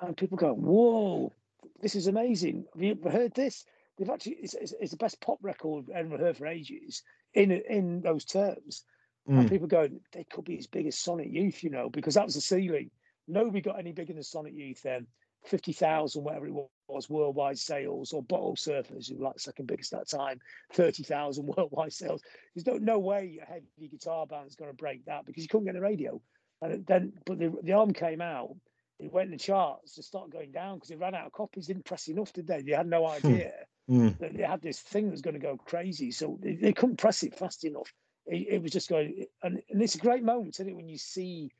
and 0.02 0.16
people 0.16 0.36
go, 0.36 0.52
whoa, 0.52 1.32
this 1.80 1.94
is 1.94 2.06
amazing. 2.06 2.66
Have 2.74 2.82
you 2.82 2.98
heard 3.10 3.34
this? 3.34 3.64
they've 3.98 4.10
actually 4.10 4.36
it's, 4.40 4.54
it's, 4.54 4.74
it's 4.80 4.90
the 4.90 4.96
best 4.96 5.20
pop 5.20 5.38
record 5.42 5.86
I've 5.90 6.12
ever 6.12 6.18
heard 6.18 6.36
for 6.36 6.46
ages 6.46 7.02
in 7.32 7.52
in 7.52 8.00
those 8.00 8.24
terms. 8.24 8.84
Mm. 9.28 9.40
And 9.40 9.48
people 9.48 9.66
go, 9.66 9.88
they 10.12 10.24
could 10.24 10.44
be 10.44 10.58
as 10.58 10.66
big 10.66 10.86
as 10.86 10.98
Sonic 10.98 11.28
Youth, 11.30 11.64
you 11.64 11.70
know, 11.70 11.88
because 11.88 12.14
that 12.14 12.26
was 12.26 12.34
the 12.34 12.42
ceiling. 12.42 12.90
Nobody 13.26 13.62
got 13.62 13.78
any 13.78 13.92
bigger 13.92 14.12
than 14.12 14.22
Sonic 14.22 14.52
Youth 14.54 14.82
then. 14.82 15.06
50,000, 15.46 16.22
whatever 16.22 16.46
it 16.46 16.54
was, 16.88 17.08
worldwide 17.10 17.58
sales, 17.58 18.12
or 18.12 18.22
Butthole 18.22 18.58
Surfers, 18.58 19.08
who 19.08 19.16
were 19.16 19.26
like 19.26 19.38
second 19.38 19.66
biggest 19.66 19.92
at 19.92 20.00
that 20.00 20.16
time, 20.16 20.40
30,000 20.72 21.46
worldwide 21.56 21.92
sales. 21.92 22.22
There's 22.54 22.66
no, 22.66 22.78
no 22.78 22.98
way 22.98 23.38
a 23.42 23.46
heavy 23.46 23.88
guitar 23.90 24.26
band 24.26 24.48
is 24.48 24.56
going 24.56 24.70
to 24.70 24.76
break 24.76 25.04
that 25.04 25.26
because 25.26 25.42
you 25.42 25.48
couldn't 25.48 25.66
get 25.66 25.74
the 25.74 25.80
radio. 25.80 26.20
And 26.62 26.86
then, 26.86 27.12
but 27.26 27.38
the, 27.38 27.52
the 27.62 27.72
arm 27.74 27.92
came 27.92 28.22
out, 28.22 28.56
it 28.98 29.12
went 29.12 29.26
in 29.26 29.32
the 29.32 29.38
charts, 29.38 29.94
to 29.94 30.02
start 30.02 30.30
going 30.30 30.52
down 30.52 30.76
because 30.76 30.90
it 30.90 30.98
ran 30.98 31.14
out 31.14 31.26
of 31.26 31.32
copies, 31.32 31.66
didn't 31.66 31.84
press 31.84 32.08
enough, 32.08 32.32
did 32.32 32.46
they? 32.46 32.62
They 32.62 32.72
had 32.72 32.86
no 32.86 33.06
hmm. 33.06 33.26
idea 33.26 33.52
mm. 33.90 34.18
that 34.18 34.36
they 34.36 34.42
had 34.42 34.62
this 34.62 34.80
thing 34.80 35.06
that 35.06 35.12
was 35.12 35.22
going 35.22 35.34
to 35.34 35.40
go 35.40 35.56
crazy. 35.56 36.10
So 36.10 36.38
they, 36.40 36.54
they 36.54 36.72
couldn't 36.72 36.96
press 36.96 37.22
it 37.22 37.36
fast 37.36 37.64
enough. 37.64 37.92
It, 38.26 38.46
it 38.48 38.62
was 38.62 38.72
just 38.72 38.88
going, 38.88 39.26
and, 39.42 39.60
and 39.70 39.82
it's 39.82 39.96
a 39.96 39.98
great 39.98 40.22
moment, 40.22 40.56
isn't 40.56 40.68
it, 40.68 40.76
when 40.76 40.88
you 40.88 40.98
see 40.98 41.50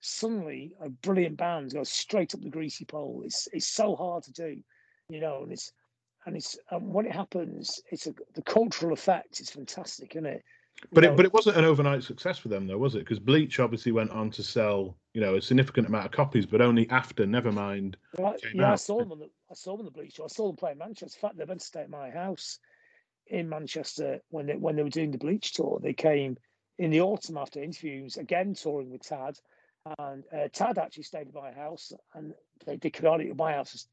suddenly 0.00 0.72
a 0.80 0.90
brilliant 0.90 1.36
band 1.36 1.72
goes 1.72 1.88
straight 1.88 2.34
up 2.34 2.42
the 2.42 2.50
greasy 2.50 2.84
pole. 2.84 3.22
It's 3.24 3.48
it's 3.52 3.66
so 3.66 3.96
hard 3.96 4.22
to 4.24 4.32
do, 4.32 4.58
you 5.08 5.20
know, 5.20 5.42
and 5.42 5.52
it's 5.52 5.72
and 6.26 6.36
it's 6.36 6.58
and 6.70 6.92
when 6.92 7.06
it 7.06 7.12
happens, 7.12 7.80
it's 7.90 8.06
a 8.06 8.14
the 8.34 8.42
cultural 8.42 8.92
effect 8.92 9.40
is 9.40 9.50
fantastic, 9.50 10.14
isn't 10.14 10.26
it? 10.26 10.44
But 10.92 11.04
it 11.04 11.16
but 11.16 11.24
it 11.24 11.32
wasn't 11.32 11.56
an 11.56 11.64
overnight 11.64 12.02
success 12.02 12.38
for 12.38 12.48
them 12.48 12.66
though, 12.66 12.78
was 12.78 12.94
it? 12.94 13.00
Because 13.00 13.18
Bleach 13.18 13.60
obviously 13.60 13.92
went 13.92 14.10
on 14.10 14.30
to 14.32 14.42
sell, 14.42 14.96
you 15.12 15.20
know, 15.20 15.36
a 15.36 15.42
significant 15.42 15.88
amount 15.88 16.06
of 16.06 16.12
copies, 16.12 16.46
but 16.46 16.60
only 16.60 16.88
after 16.90 17.24
Nevermind. 17.24 17.94
Well, 18.16 18.36
yeah, 18.52 18.66
out. 18.66 18.72
I 18.72 18.76
saw 18.76 18.98
them 18.98 19.12
on 19.12 19.18
the 19.18 19.30
I 19.50 19.54
saw 19.54 19.72
them 19.72 19.86
on 19.86 19.92
the 19.92 19.98
Bleach. 19.98 20.20
I 20.22 20.26
saw 20.26 20.46
them 20.46 20.56
play 20.56 20.72
in 20.72 20.78
Manchester. 20.78 21.16
In 21.16 21.20
fact, 21.20 21.38
they 21.38 21.44
went 21.44 21.60
to 21.60 21.66
stay 21.66 21.80
at 21.80 21.90
my 21.90 22.10
house 22.10 22.58
in 23.26 23.48
Manchester 23.48 24.20
when 24.30 24.46
they 24.46 24.56
when 24.56 24.76
they 24.76 24.82
were 24.82 24.90
doing 24.90 25.10
the 25.10 25.18
Bleach 25.18 25.52
tour. 25.52 25.80
They 25.82 25.94
came 25.94 26.36
in 26.78 26.90
the 26.90 27.00
autumn 27.00 27.38
after 27.38 27.62
interviews, 27.62 28.16
again 28.16 28.54
touring 28.54 28.90
with 28.90 29.02
Tad 29.02 29.38
and 29.98 30.24
uh, 30.32 30.48
Tad 30.52 30.78
actually 30.78 31.02
stayed 31.02 31.28
at 31.28 31.34
my 31.34 31.52
house, 31.52 31.92
and 32.14 32.32
they, 32.64 32.76
they 32.76 32.90
could 32.90 33.04
only 33.04 33.32
my 33.32 33.52
house 33.52 33.74
is 33.74 33.86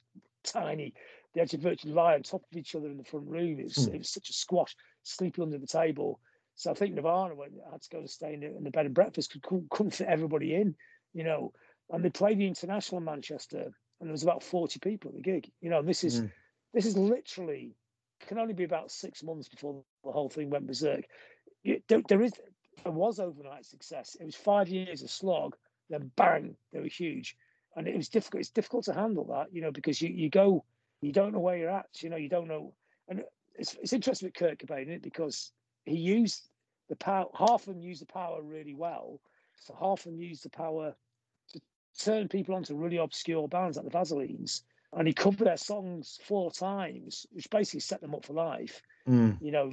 tiny. 0.43 0.93
They 1.33 1.41
actually 1.41 1.59
virtually 1.59 1.93
lie 1.93 2.15
on 2.15 2.23
top 2.23 2.43
of 2.49 2.57
each 2.57 2.75
other 2.75 2.87
in 2.87 2.97
the 2.97 3.03
front 3.03 3.27
room. 3.27 3.59
It 3.59 3.65
was, 3.65 3.85
hmm. 3.85 3.95
it 3.95 3.97
was 3.99 4.09
such 4.09 4.29
a 4.29 4.33
squash, 4.33 4.75
sleeping 5.03 5.43
under 5.43 5.57
the 5.57 5.67
table. 5.67 6.19
So 6.61 6.69
I 6.69 6.75
think 6.75 6.93
Nirvana 6.93 7.33
went, 7.33 7.53
had 7.71 7.81
to 7.81 7.89
go 7.89 8.01
to 8.03 8.07
stay 8.07 8.35
in 8.35 8.41
the, 8.41 8.55
in 8.55 8.63
the 8.63 8.69
bed 8.69 8.85
and 8.85 8.93
breakfast 8.93 9.33
because 9.33 9.63
couldn't 9.71 9.95
fit 9.95 10.05
everybody 10.05 10.53
in, 10.53 10.75
you 11.11 11.23
know. 11.23 11.53
And 11.89 12.05
they 12.05 12.11
played 12.11 12.37
the 12.37 12.45
international 12.45 12.99
in 12.99 13.05
Manchester, 13.05 13.63
and 13.99 14.07
there 14.07 14.11
was 14.11 14.21
about 14.21 14.43
forty 14.43 14.77
people 14.77 15.09
at 15.09 15.15
the 15.15 15.23
gig. 15.23 15.51
You 15.59 15.71
know, 15.71 15.81
this 15.81 16.03
is 16.03 16.21
mm. 16.21 16.31
this 16.71 16.85
is 16.85 16.95
literally 16.95 17.73
can 18.27 18.37
only 18.37 18.53
be 18.53 18.63
about 18.63 18.91
six 18.91 19.23
months 19.23 19.49
before 19.49 19.81
the 20.03 20.11
whole 20.11 20.29
thing 20.29 20.51
went 20.51 20.67
berserk. 20.67 21.05
there, 21.65 22.03
there 22.07 22.21
is 22.21 22.33
there 22.83 22.91
was 22.91 23.19
overnight 23.19 23.65
success. 23.65 24.15
It 24.19 24.25
was 24.25 24.35
five 24.35 24.69
years 24.69 25.01
of 25.01 25.09
slog, 25.09 25.55
then 25.89 26.11
bang, 26.15 26.55
they 26.71 26.79
were 26.79 26.85
huge. 26.85 27.35
And 27.75 27.87
it 27.87 27.97
was 27.97 28.07
difficult. 28.07 28.41
It's 28.41 28.51
difficult 28.51 28.85
to 28.85 28.93
handle 28.93 29.25
that, 29.33 29.47
you 29.51 29.61
know, 29.63 29.71
because 29.71 29.99
you, 29.99 30.09
you 30.09 30.29
go, 30.29 30.63
you 31.01 31.11
don't 31.11 31.33
know 31.33 31.39
where 31.39 31.57
you're 31.57 31.71
at, 31.71 31.87
you 32.01 32.11
know, 32.11 32.17
you 32.17 32.29
don't 32.29 32.47
know. 32.47 32.73
And 33.07 33.23
it's, 33.55 33.75
it's 33.81 33.93
interesting 33.93 34.27
with 34.27 34.35
Kurt 34.35 34.59
Cobain, 34.59 34.89
it? 34.89 35.01
Because 35.01 35.51
he 35.85 35.97
used 35.97 36.49
the 36.91 36.95
power, 36.97 37.27
half 37.33 37.61
of 37.61 37.73
them 37.73 37.81
use 37.81 38.01
the 38.01 38.05
power 38.05 38.41
really 38.43 38.73
well. 38.73 39.21
So 39.55 39.73
half 39.79 39.99
of 39.99 40.11
them 40.11 40.19
use 40.19 40.41
the 40.41 40.49
power 40.49 40.93
to 41.53 41.61
turn 41.97 42.27
people 42.27 42.53
onto 42.53 42.75
really 42.75 42.97
obscure 42.97 43.47
bands 43.47 43.77
like 43.77 43.85
the 43.85 43.97
Vaselines. 43.97 44.63
And 44.91 45.07
he 45.07 45.13
covered 45.13 45.47
their 45.47 45.55
songs 45.55 46.19
four 46.25 46.51
times, 46.51 47.25
which 47.31 47.49
basically 47.49 47.79
set 47.79 48.01
them 48.01 48.13
up 48.13 48.25
for 48.25 48.33
life. 48.33 48.81
Mm. 49.07 49.37
You 49.41 49.53
know, 49.53 49.71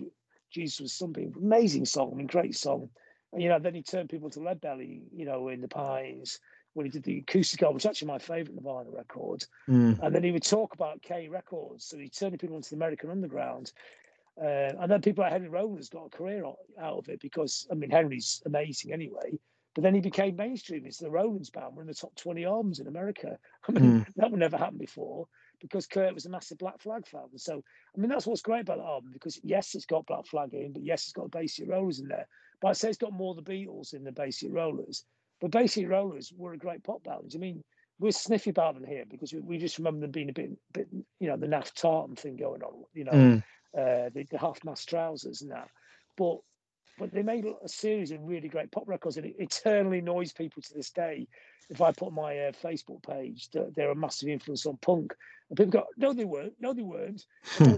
Jesus 0.53 0.79
was 0.79 0.93
something 0.93 1.35
amazing 1.37 1.87
song, 1.87 2.13
I 2.13 2.17
mean, 2.17 2.29
great 2.29 2.55
song. 2.55 2.89
And, 3.33 3.43
you 3.43 3.49
know, 3.49 3.59
then 3.59 3.75
he 3.75 3.83
turned 3.83 4.11
people 4.11 4.31
to 4.31 4.41
Lead 4.41 4.61
Belly, 4.61 5.03
you 5.13 5.27
know, 5.27 5.49
in 5.49 5.61
the 5.61 5.67
Pines 5.67 6.39
when 6.75 6.87
he 6.87 6.93
did 6.93 7.03
the 7.03 7.19
acoustic 7.19 7.61
album, 7.65 7.75
which 7.75 7.85
is 7.85 7.89
actually 7.89 8.09
my 8.09 8.19
favourite 8.19 8.55
Nirvana 8.55 8.91
record. 8.91 9.45
Mm. 9.69 9.99
And 10.01 10.15
then 10.15 10.23
he 10.23 10.31
would 10.31 10.45
talk 10.45 10.73
about 10.73 11.03
K 11.03 11.29
Records, 11.29 11.85
so 11.85 11.99
he 11.99 12.09
turned 12.09 12.39
people 12.39 12.57
into 12.57 12.71
the 12.71 12.77
American 12.77 13.11
Underground. 13.11 13.73
Uh, 14.41 14.73
and 14.81 14.91
then 14.91 15.01
people 15.01 15.25
like 15.25 15.33
Henry 15.33 15.49
Rollins 15.49 15.89
got 15.89 16.07
a 16.07 16.17
career 16.17 16.45
out 16.45 16.99
of 16.99 17.09
it 17.09 17.21
because, 17.21 17.67
I 17.71 17.75
mean, 17.75 17.91
Henry's 17.91 18.43
amazing 18.47 18.93
anyway. 18.93 19.39
But 19.75 19.83
then 19.83 19.95
he 19.95 20.01
became 20.01 20.37
mainstream. 20.37 20.87
It's 20.87 20.99
the 20.99 21.11
Rollins 21.11 21.51
band. 21.51 21.75
We're 21.75 21.83
in 21.83 21.89
the 21.89 21.95
top 21.95 22.15
20 22.17 22.45
albums 22.45 22.81
in 22.81 22.87
America. 22.87 23.39
I 23.69 23.73
mean, 23.73 24.01
mm. 24.01 24.07
that 24.17 24.31
would 24.31 24.41
never 24.41 24.57
happen 24.57 24.79
before 24.79 25.27
because 25.61 25.87
Kurt 25.87 26.15
was 26.15 26.27
a 26.27 26.31
massive 26.31 26.59
Black 26.59 26.81
Flag 26.81 27.07
fan. 27.07 27.27
So, 27.37 27.63
I 27.97 28.01
mean, 28.01 28.11
that's 28.11 28.27
what's 28.27 28.43
great 28.43 28.63
about 28.63 28.79
the 28.79 28.85
album 28.85 29.11
because, 29.13 29.41
yes, 29.43 29.75
it's 29.75 29.87
got 29.87 30.07
Black 30.07 30.27
Flag 30.27 30.55
in, 30.55 30.73
but 30.73 30.83
yes, 30.85 31.05
it's 31.05 31.13
got 31.13 31.33
City 31.33 31.69
Rollers 31.69 32.01
in 32.01 32.09
there. 32.09 32.27
But 32.61 32.69
I 32.69 32.73
say 32.73 32.89
it's 32.89 32.99
got 32.99 33.13
more 33.13 33.35
the 33.35 33.43
Beatles 33.43 33.95
in 33.95 34.05
the 34.05 34.33
City 34.33 34.53
Rollers. 34.53 35.05
But 35.41 35.53
City 35.69 35.87
Rollers 35.87 36.33
were 36.37 36.53
a 36.53 36.59
great 36.59 36.83
pop 36.83 37.05
band. 37.05 37.33
I 37.35 37.39
mean, 37.39 37.63
we're 38.01 38.13
sniffy 38.13 38.51
about 38.51 38.75
them 38.75 38.85
here 38.85 39.05
because 39.09 39.33
we, 39.33 39.41
we, 39.41 39.59
just 39.59 39.79
remember 39.79 40.01
them 40.01 40.11
being 40.11 40.31
a 40.31 40.33
bit, 40.33 40.51
bit, 40.73 40.89
you 41.19 41.29
know, 41.29 41.37
the 41.37 41.47
Naff 41.47 41.73
Tartan 41.75 42.17
thing 42.17 42.37
going 42.37 42.63
on, 42.63 42.85
you 42.95 43.05
know, 43.05 43.13
mm. 43.13 43.43
Uh, 43.77 44.11
the, 44.15 44.27
the 44.31 44.39
half 44.39 44.65
mast 44.65 44.89
trousers 44.89 45.43
and 45.43 45.51
that. 45.51 45.69
But 46.17 46.39
but 46.99 47.13
they 47.13 47.23
made 47.23 47.47
a 47.47 47.69
series 47.69 48.11
of 48.11 48.19
really 48.23 48.49
great 48.49 48.73
pop 48.73 48.89
records, 48.89 49.17
and 49.17 49.27
it 49.27 49.37
eternally 49.39 50.01
annoys 50.01 50.33
people 50.33 50.63
to 50.63 50.75
this 50.75 50.91
day. 50.91 51.29
If 51.71 51.81
I 51.81 51.93
put 51.93 52.13
my 52.13 52.37
uh, 52.39 52.53
Facebook 52.53 53.03
page, 53.03 53.51
that 53.51 53.75
they're 53.77 53.91
a 53.91 53.95
massive 53.95 54.29
influence 54.29 54.67
on 54.67 54.79
punk, 54.79 55.15
and 55.49 55.57
people 55.57 55.73
go, 55.73 55.85
"No, 55.97 56.13
they 56.13 56.25
weren't. 56.25 56.55
No, 56.61 56.73
they 56.73 56.83
weren't. 56.83 57.25
Hmm. 57.45 57.77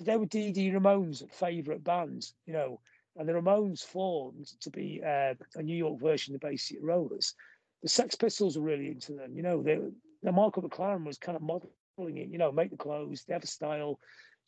they 0.00 0.16
were 0.16 0.26
Dee 0.26 0.52
Dee 0.52 0.70
Ramone's 0.70 1.22
favourite 1.30 1.84
bands, 1.84 2.34
you 2.46 2.52
know." 2.52 2.80
and 3.18 3.28
the 3.28 3.32
Ramones 3.32 3.84
formed 3.84 4.46
to 4.60 4.70
be 4.70 5.00
uh, 5.04 5.34
a 5.54 5.62
New 5.62 5.76
York 5.76 6.00
version 6.00 6.34
of 6.34 6.40
the 6.40 6.56
City 6.56 6.80
Rollers. 6.80 7.34
The 7.82 7.88
Sex 7.88 8.14
Pistols 8.14 8.58
were 8.58 8.64
really 8.64 8.88
into 8.88 9.12
them. 9.12 9.34
You 9.34 9.42
know, 9.42 9.62
they, 9.62 9.78
the 10.22 10.32
Michael 10.32 10.62
McLaren 10.62 11.04
was 11.04 11.18
kind 11.18 11.36
of 11.36 11.42
modeling 11.42 12.18
it. 12.18 12.28
You 12.28 12.38
know, 12.38 12.52
make 12.52 12.70
the 12.70 12.76
clothes, 12.76 13.24
they 13.24 13.34
have 13.34 13.44
a 13.44 13.46
style. 13.46 13.98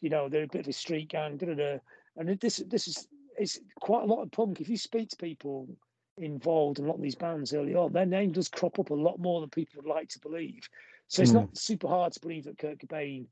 You 0.00 0.10
know, 0.10 0.28
they're 0.28 0.44
a 0.44 0.48
bit 0.48 0.62
of 0.62 0.68
a 0.68 0.72
street 0.72 1.08
gang. 1.08 1.36
Da, 1.36 1.46
da, 1.46 1.54
da. 1.54 1.78
And 2.16 2.38
this 2.40 2.56
this 2.66 2.88
is 2.88 3.08
it's 3.36 3.58
quite 3.80 4.04
a 4.04 4.06
lot 4.06 4.22
of 4.22 4.30
punk. 4.30 4.60
If 4.60 4.68
you 4.68 4.76
speak 4.76 5.10
to 5.10 5.16
people 5.16 5.68
involved 6.16 6.78
in 6.78 6.84
a 6.84 6.88
lot 6.88 6.96
of 6.96 7.02
these 7.02 7.14
bands 7.14 7.54
early 7.54 7.74
on, 7.74 7.92
their 7.92 8.06
name 8.06 8.32
does 8.32 8.48
crop 8.48 8.78
up 8.78 8.90
a 8.90 8.94
lot 8.94 9.18
more 9.18 9.40
than 9.40 9.50
people 9.50 9.80
would 9.80 9.90
like 9.90 10.08
to 10.10 10.20
believe. 10.20 10.68
So 11.06 11.22
it's 11.22 11.30
mm. 11.30 11.36
not 11.36 11.56
super 11.56 11.88
hard 11.88 12.12
to 12.12 12.20
believe 12.20 12.44
that 12.44 12.58
Kurt 12.58 12.78
Cobain 12.78 13.26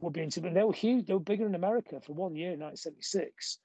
would 0.00 0.12
be 0.12 0.22
into. 0.22 0.40
But 0.40 0.54
they 0.54 0.62
were 0.62 0.72
huge. 0.72 1.06
They 1.06 1.14
were 1.14 1.20
bigger 1.20 1.46
in 1.46 1.54
America 1.54 2.00
for 2.00 2.12
one 2.12 2.36
year, 2.36 2.50
1976 2.50 3.58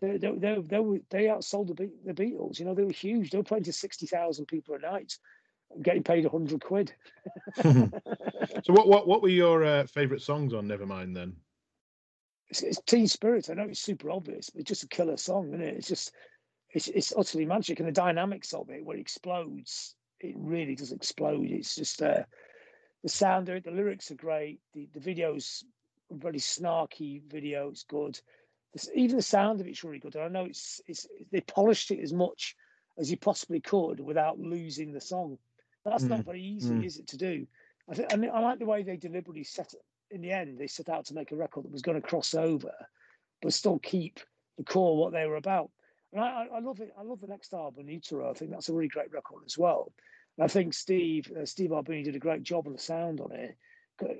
they, 0.00 0.16
they, 0.16 0.32
they, 0.32 0.58
they, 0.60 0.80
were, 0.80 0.98
they 1.10 1.24
outsold 1.24 1.68
the, 1.76 1.90
the 2.04 2.12
Beatles. 2.12 2.58
You 2.58 2.64
know, 2.64 2.74
they 2.74 2.84
were 2.84 2.92
huge. 2.92 3.30
They 3.30 3.38
were 3.38 3.44
playing 3.44 3.64
to 3.64 3.72
60,000 3.72 4.46
people 4.46 4.74
a 4.74 4.78
night, 4.78 5.16
getting 5.82 6.02
paid 6.02 6.24
a 6.24 6.28
100 6.28 6.62
quid. 6.62 6.92
so, 7.62 7.90
what, 8.68 8.88
what, 8.88 9.06
what 9.06 9.22
were 9.22 9.28
your 9.28 9.64
uh, 9.64 9.86
favourite 9.86 10.22
songs 10.22 10.54
on 10.54 10.66
Nevermind 10.66 11.14
then? 11.14 11.36
It's, 12.52 12.62
it's, 12.62 12.80
Teen 12.82 13.08
Spirit. 13.08 13.50
I 13.50 13.54
know 13.54 13.64
it's 13.64 13.80
super 13.80 14.10
obvious, 14.10 14.50
but 14.50 14.60
it's 14.60 14.68
just 14.68 14.84
a 14.84 14.88
killer 14.88 15.16
song, 15.16 15.48
isn't 15.48 15.60
it? 15.60 15.76
It's 15.78 15.88
just, 15.88 16.12
it's, 16.70 16.88
it's 16.88 17.12
utterly 17.16 17.46
magic. 17.46 17.80
And 17.80 17.88
the 17.88 17.92
dynamics 17.92 18.52
of 18.52 18.70
it, 18.70 18.84
where 18.84 18.96
it 18.96 19.00
explodes, 19.00 19.94
it 20.20 20.34
really 20.36 20.76
does 20.76 20.92
explode. 20.92 21.50
It's 21.50 21.74
just, 21.74 22.00
uh, 22.00 22.22
the 23.02 23.08
sound 23.08 23.48
of 23.48 23.56
it, 23.56 23.64
the 23.64 23.70
lyrics 23.72 24.10
are 24.10 24.16
great. 24.16 24.60
The, 24.74 24.88
the 24.94 25.00
video's 25.00 25.64
a 26.10 26.14
very 26.14 26.38
snarky 26.38 27.22
video. 27.28 27.68
It's 27.70 27.82
good 27.82 28.20
even 28.94 29.16
the 29.16 29.22
sound 29.22 29.60
of 29.60 29.66
it's 29.66 29.84
really 29.84 29.98
good. 29.98 30.14
And 30.14 30.24
I 30.24 30.28
know 30.28 30.46
it's 30.46 30.80
it's 30.86 31.06
they 31.30 31.40
polished 31.40 31.90
it 31.90 32.00
as 32.00 32.12
much 32.12 32.56
as 32.98 33.10
you 33.10 33.16
possibly 33.16 33.60
could 33.60 34.00
without 34.00 34.38
losing 34.38 34.92
the 34.92 35.00
song. 35.00 35.38
That's 35.84 36.04
mm. 36.04 36.10
not 36.10 36.24
very 36.24 36.42
easy, 36.42 36.74
mm. 36.74 36.84
is 36.84 36.98
it, 36.98 37.08
to 37.08 37.16
do? 37.16 37.46
I 37.90 37.94
think, 37.94 38.12
I, 38.12 38.26
I 38.28 38.40
like 38.40 38.58
the 38.58 38.66
way 38.66 38.82
they 38.82 38.96
deliberately 38.96 39.44
set 39.44 39.74
it. 39.74 39.80
In 40.12 40.20
the 40.20 40.30
end, 40.30 40.58
they 40.58 40.66
set 40.66 40.88
out 40.88 41.06
to 41.06 41.14
make 41.14 41.32
a 41.32 41.36
record 41.36 41.64
that 41.64 41.72
was 41.72 41.82
going 41.82 42.00
to 42.00 42.06
cross 42.06 42.34
over, 42.34 42.72
but 43.40 43.52
still 43.52 43.78
keep 43.78 44.20
the 44.58 44.64
core 44.64 44.96
what 44.96 45.12
they 45.12 45.26
were 45.26 45.36
about. 45.36 45.70
And 46.12 46.20
I, 46.20 46.46
I 46.54 46.60
love 46.60 46.80
it. 46.80 46.92
I 46.98 47.02
love 47.02 47.20
the 47.20 47.26
next 47.26 47.54
album, 47.54 47.88
Utero. 47.88 48.30
I 48.30 48.34
think 48.34 48.50
that's 48.50 48.68
a 48.68 48.74
really 48.74 48.88
great 48.88 49.12
record 49.12 49.42
as 49.46 49.56
well. 49.56 49.92
And 50.36 50.44
I 50.44 50.48
think 50.48 50.74
Steve 50.74 51.30
uh, 51.36 51.46
Steve 51.46 51.72
Albini 51.72 52.02
did 52.02 52.16
a 52.16 52.20
great 52.20 52.42
job 52.42 52.66
on 52.66 52.72
the 52.72 52.78
sound 52.78 53.20
on 53.20 53.32
it. 53.32 53.56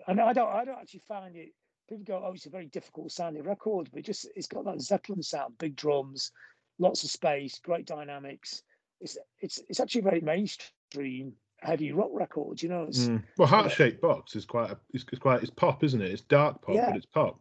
And 0.07 0.21
I 0.21 0.33
don't 0.33 0.49
I 0.49 0.65
don't 0.65 0.79
actually 0.79 1.03
find 1.07 1.37
it 1.37 1.51
people 1.89 2.05
go, 2.05 2.25
oh, 2.25 2.33
it's 2.33 2.47
a 2.47 2.51
very 2.51 2.67
difficult 2.67 3.13
sounding 3.13 3.43
record, 3.43 3.89
but 3.91 4.01
it 4.01 4.07
just 4.07 4.27
it's 4.35 4.47
got 4.47 4.65
that 4.65 4.81
Zeppelin 4.81 5.23
sound, 5.23 5.59
big 5.59 5.77
drums, 5.77 6.33
lots 6.79 7.05
of 7.05 7.11
space, 7.11 7.61
great 7.63 7.87
dynamics. 7.87 8.63
It's 9.01 9.19
it's 9.41 9.61
it's 9.69 9.81
actually 9.81 10.03
very 10.03 10.21
mainstream 10.21 11.35
heavy 11.63 11.93
rock 11.93 12.11
records. 12.13 12.63
you 12.63 12.69
know. 12.69 12.87
Mm. 12.87 13.23
Well, 13.39 13.49
Heart 13.49 13.73
Shaped 13.73 14.01
Box 14.01 14.37
is 14.37 14.45
quite 14.45 14.71
a, 14.71 14.79
it's, 14.93 15.05
it's, 15.13 15.21
quite 15.21 15.43
it's 15.43 15.51
pop, 15.51 15.85
isn't 15.85 16.01
it? 16.01 16.11
It's 16.11 16.23
dark 16.23 16.63
pop, 16.63 16.75
yeah. 16.75 16.91
but 16.91 16.97
it's 16.97 17.07
pop. 17.07 17.41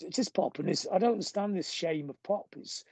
It 0.00 0.08
is 0.08 0.14
just 0.14 0.34
pop, 0.34 0.58
and 0.58 0.68
it's 0.68 0.86
I 0.92 0.98
don't 0.98 1.12
understand 1.12 1.56
this 1.56 1.70
shame 1.70 2.10
of 2.10 2.22
pop. 2.22 2.54
It's 2.56 2.84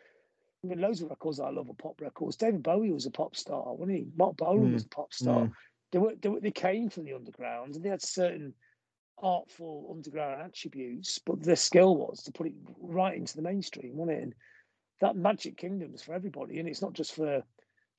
I 0.65 0.69
mean, 0.69 0.81
loads 0.81 1.03
of 1.03 1.11
records 1.11 1.41
I 1.41 1.51
love 1.51 1.69
are 1.69 1.75
pop 1.75 2.01
records. 2.01 2.37
David 2.37 2.63
Bowie 2.63 2.93
was 2.93 3.07
a 3.07 3.11
pop 3.11 3.37
star, 3.37 3.75
wasn't 3.75 3.99
he? 3.99 4.07
Marc 4.17 4.37
Bolan 4.37 4.71
mm. 4.71 4.73
was 4.73 4.85
a 4.85 4.89
pop 4.89 5.13
star. 5.13 5.43
Mm. 5.43 5.53
They 5.93 5.99
were, 5.99 6.15
they 6.21 6.29
were 6.29 6.41
they 6.41 6.51
came 6.51 6.89
from 6.89 7.05
the 7.05 7.15
underground, 7.15 7.75
and 7.75 7.85
they 7.85 7.91
had 7.91 8.03
certain 8.03 8.55
artful 9.23 9.89
underground 9.91 10.43
attributes, 10.43 11.19
but 11.19 11.43
the 11.43 11.57
skill 11.57 11.97
was 11.97 12.23
to 12.25 12.33
put 12.33 12.49
it 12.49 12.55
right 12.81 13.17
into 13.17 13.37
the 13.37 13.43
mainstream, 13.43 13.97
wasn't 13.97 14.19
it? 14.19 14.23
And 14.23 14.35
that 15.01 15.17
Magic 15.17 15.57
Kingdom 15.57 15.95
is 15.95 16.03
for 16.03 16.15
everybody, 16.15 16.59
and 16.59 16.69
it's 16.69 16.83
not 16.83 16.95
just 16.95 17.15
for 17.15 17.43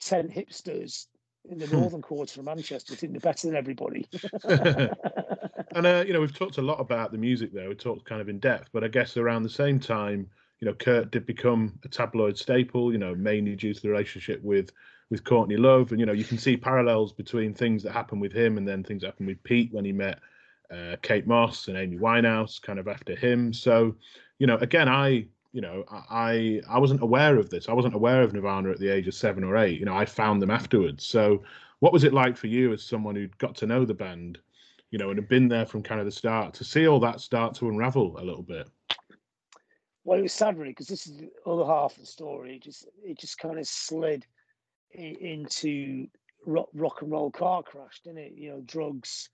ten 0.01 0.27
hipsters 0.27 1.05
in 1.49 1.59
the 1.59 1.67
hmm. 1.67 1.77
northern 1.77 2.01
quarter 2.01 2.39
of 2.39 2.45
Manchester 2.45 2.95
think 2.95 3.13
they're 3.13 3.19
better 3.19 3.47
than 3.47 3.55
everybody. 3.55 4.07
and 4.43 5.85
uh, 5.85 6.03
you 6.05 6.13
know, 6.13 6.21
we've 6.21 6.37
talked 6.37 6.57
a 6.57 6.61
lot 6.61 6.79
about 6.79 7.11
the 7.11 7.17
music 7.17 7.53
there. 7.53 7.69
We 7.69 7.75
talked 7.75 8.05
kind 8.05 8.21
of 8.21 8.29
in 8.29 8.39
depth, 8.39 8.69
but 8.73 8.83
I 8.83 8.87
guess 8.87 9.17
around 9.17 9.43
the 9.43 9.49
same 9.49 9.79
time, 9.79 10.27
you 10.59 10.67
know, 10.67 10.73
Kurt 10.73 11.11
did 11.11 11.25
become 11.25 11.77
a 11.83 11.87
tabloid 11.87 12.37
staple. 12.37 12.91
You 12.91 12.97
know, 12.97 13.15
mainly 13.15 13.55
due 13.55 13.73
to 13.73 13.81
the 13.81 13.89
relationship 13.89 14.41
with 14.43 14.71
with 15.09 15.23
Courtney 15.23 15.57
Love, 15.57 15.91
and 15.91 15.99
you 15.99 16.05
know, 16.05 16.13
you 16.13 16.23
can 16.23 16.37
see 16.37 16.57
parallels 16.57 17.13
between 17.13 17.53
things 17.53 17.83
that 17.83 17.91
happened 17.91 18.21
with 18.21 18.33
him 18.33 18.57
and 18.57 18.67
then 18.67 18.83
things 18.83 19.01
that 19.01 19.07
happened 19.07 19.27
with 19.27 19.43
Pete 19.43 19.71
when 19.71 19.85
he 19.85 19.91
met 19.91 20.19
uh, 20.71 20.95
Kate 21.01 21.27
Moss 21.27 21.67
and 21.67 21.77
Amy 21.77 21.97
Winehouse, 21.97 22.61
kind 22.61 22.79
of 22.79 22.87
after 22.87 23.15
him. 23.15 23.53
So, 23.53 23.95
you 24.39 24.47
know, 24.47 24.57
again, 24.57 24.89
I 24.89 25.27
you 25.55 25.61
know, 25.61 25.85
I 25.89 26.61
I 26.69 26.79
wasn't 26.79 27.01
aware 27.01 27.37
of 27.37 27.49
this. 27.49 27.69
I 27.69 27.73
wasn't 27.73 27.95
aware 27.95 28.21
of 28.21 28.33
Nirvana 28.33 28.71
at 28.71 28.79
the 28.79 28.89
age 28.89 29.07
of 29.07 29.13
seven 29.13 29.41
or 29.41 29.55
eight. 29.55 29.79
You 29.79 29.85
know, 29.85 29.95
I 29.95 30.03
found 30.03 30.41
them 30.41 30.51
afterwards. 30.51 31.07
So, 31.07 31.43
what 31.79 31.93
was 31.93 32.03
it 32.03 32.13
like 32.13 32.35
for 32.35 32.47
you 32.47 32.73
as 32.73 32.83
someone 32.83 33.15
who'd 33.15 33.37
got 33.37 33.55
to 33.55 33.65
know 33.65 33.85
the 33.85 33.93
band, 33.93 34.37
you 34.91 34.99
know, 34.99 35.11
and 35.11 35.17
had 35.17 35.29
been 35.29 35.47
there 35.47 35.65
from 35.65 35.81
kind 35.81 36.01
of 36.01 36.05
the 36.05 36.11
start 36.11 36.53
to 36.55 36.65
see 36.65 36.89
all 36.89 36.99
that 36.99 37.21
start 37.21 37.55
to 37.55 37.69
unravel 37.69 38.19
a 38.19 38.25
little 38.25 38.43
bit? 38.43 38.69
Well, 40.03 40.19
it 40.19 40.23
was 40.23 40.33
sad 40.33 40.57
really 40.57 40.71
because 40.71 40.87
this 40.87 41.07
is 41.07 41.19
the 41.19 41.31
other 41.45 41.65
half 41.65 41.93
of 41.93 42.01
the 42.01 42.05
story. 42.05 42.57
It 42.57 42.63
just 42.63 42.89
it 43.01 43.17
just 43.17 43.37
kind 43.37 43.57
of 43.57 43.65
slid 43.65 44.25
into 44.91 46.07
rock, 46.45 46.67
rock 46.73 47.01
and 47.01 47.11
roll 47.11 47.31
car 47.31 47.63
crash, 47.63 48.01
didn't 48.03 48.19
it? 48.19 48.33
You 48.35 48.49
know, 48.49 48.61
drugs, 48.65 49.29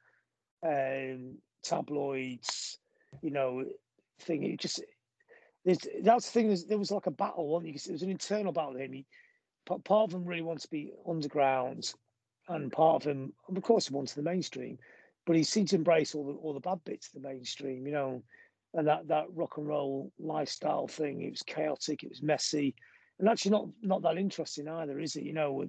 um, 0.64 1.40
tabloids, 1.64 2.78
you 3.24 3.32
know, 3.32 3.66
thing. 4.20 4.44
It 4.44 4.60
just 4.60 4.84
there's, 5.66 5.80
that's 6.04 6.26
the 6.26 6.32
thing. 6.32 6.58
there 6.68 6.78
was 6.78 6.92
like 6.92 7.06
a 7.06 7.12
battle. 7.12 7.48
One, 7.48 7.66
it 7.66 7.74
was 7.74 8.02
an 8.02 8.10
internal 8.10 8.52
battle 8.52 8.76
him. 8.78 8.94
He, 8.94 9.06
part 9.66 9.90
of 9.90 10.14
him 10.14 10.26
really 10.26 10.42
wants 10.42 10.64
to 10.64 10.70
be 10.70 10.92
underground, 11.08 11.94
and 12.48 12.72
part 12.72 13.04
of 13.04 13.12
him, 13.12 13.34
of 13.48 13.62
course, 13.62 13.88
he 13.88 13.94
wants 13.94 14.14
the 14.14 14.24
mainstream. 14.24 14.78
But 15.26 15.36
he 15.36 15.44
seemed 15.44 15.68
to 15.70 15.76
embrace 15.76 16.16
all 16.16 16.26
the 16.26 16.34
all 16.34 16.54
the 16.54 16.60
bad 16.60 16.84
bits 16.84 17.08
of 17.08 17.22
the 17.22 17.28
mainstream, 17.28 17.86
you 17.86 17.94
know, 17.94 18.24
and 18.74 18.88
that 18.88 19.08
that 19.08 19.26
rock 19.34 19.58
and 19.58 19.68
roll 19.68 20.12
lifestyle 20.20 20.88
thing. 20.88 21.22
It 21.22 21.30
was 21.30 21.44
chaotic. 21.44 22.04
It 22.04 22.10
was 22.10 22.24
messy, 22.24 22.74
and 23.20 23.30
actually 23.30 23.52
not 23.52 23.68
not 23.84 24.02
that 24.02 24.18
interesting 24.18 24.68
either, 24.68 25.00
is 25.00 25.16
it? 25.16 25.24
You 25.24 25.34
know, 25.34 25.64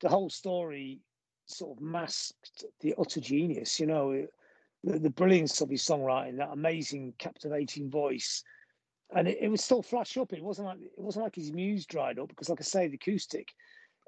the 0.00 0.08
whole 0.08 0.30
story 0.30 1.00
sort 1.46 1.76
of 1.76 1.82
masked 1.82 2.64
the 2.80 2.94
utter 2.96 3.20
genius. 3.20 3.80
You 3.80 3.86
know, 3.86 4.26
the, 4.84 5.00
the 5.00 5.10
brilliance 5.10 5.60
of 5.60 5.70
his 5.70 5.82
songwriting, 5.82 6.36
that 6.36 6.52
amazing, 6.52 7.14
captivating 7.18 7.90
voice 7.90 8.44
and 9.14 9.28
it, 9.28 9.38
it 9.40 9.48
was 9.48 9.62
still 9.62 9.82
flash 9.82 10.16
up. 10.16 10.32
It 10.32 10.42
wasn't 10.42 10.68
like 10.68 10.80
it 10.80 10.98
wasn't 10.98 11.24
like 11.24 11.34
his 11.34 11.52
muse 11.52 11.86
dried 11.86 12.18
up 12.18 12.28
because, 12.28 12.48
like 12.48 12.60
I 12.60 12.64
say, 12.64 12.88
the 12.88 12.96
acoustic 12.96 13.48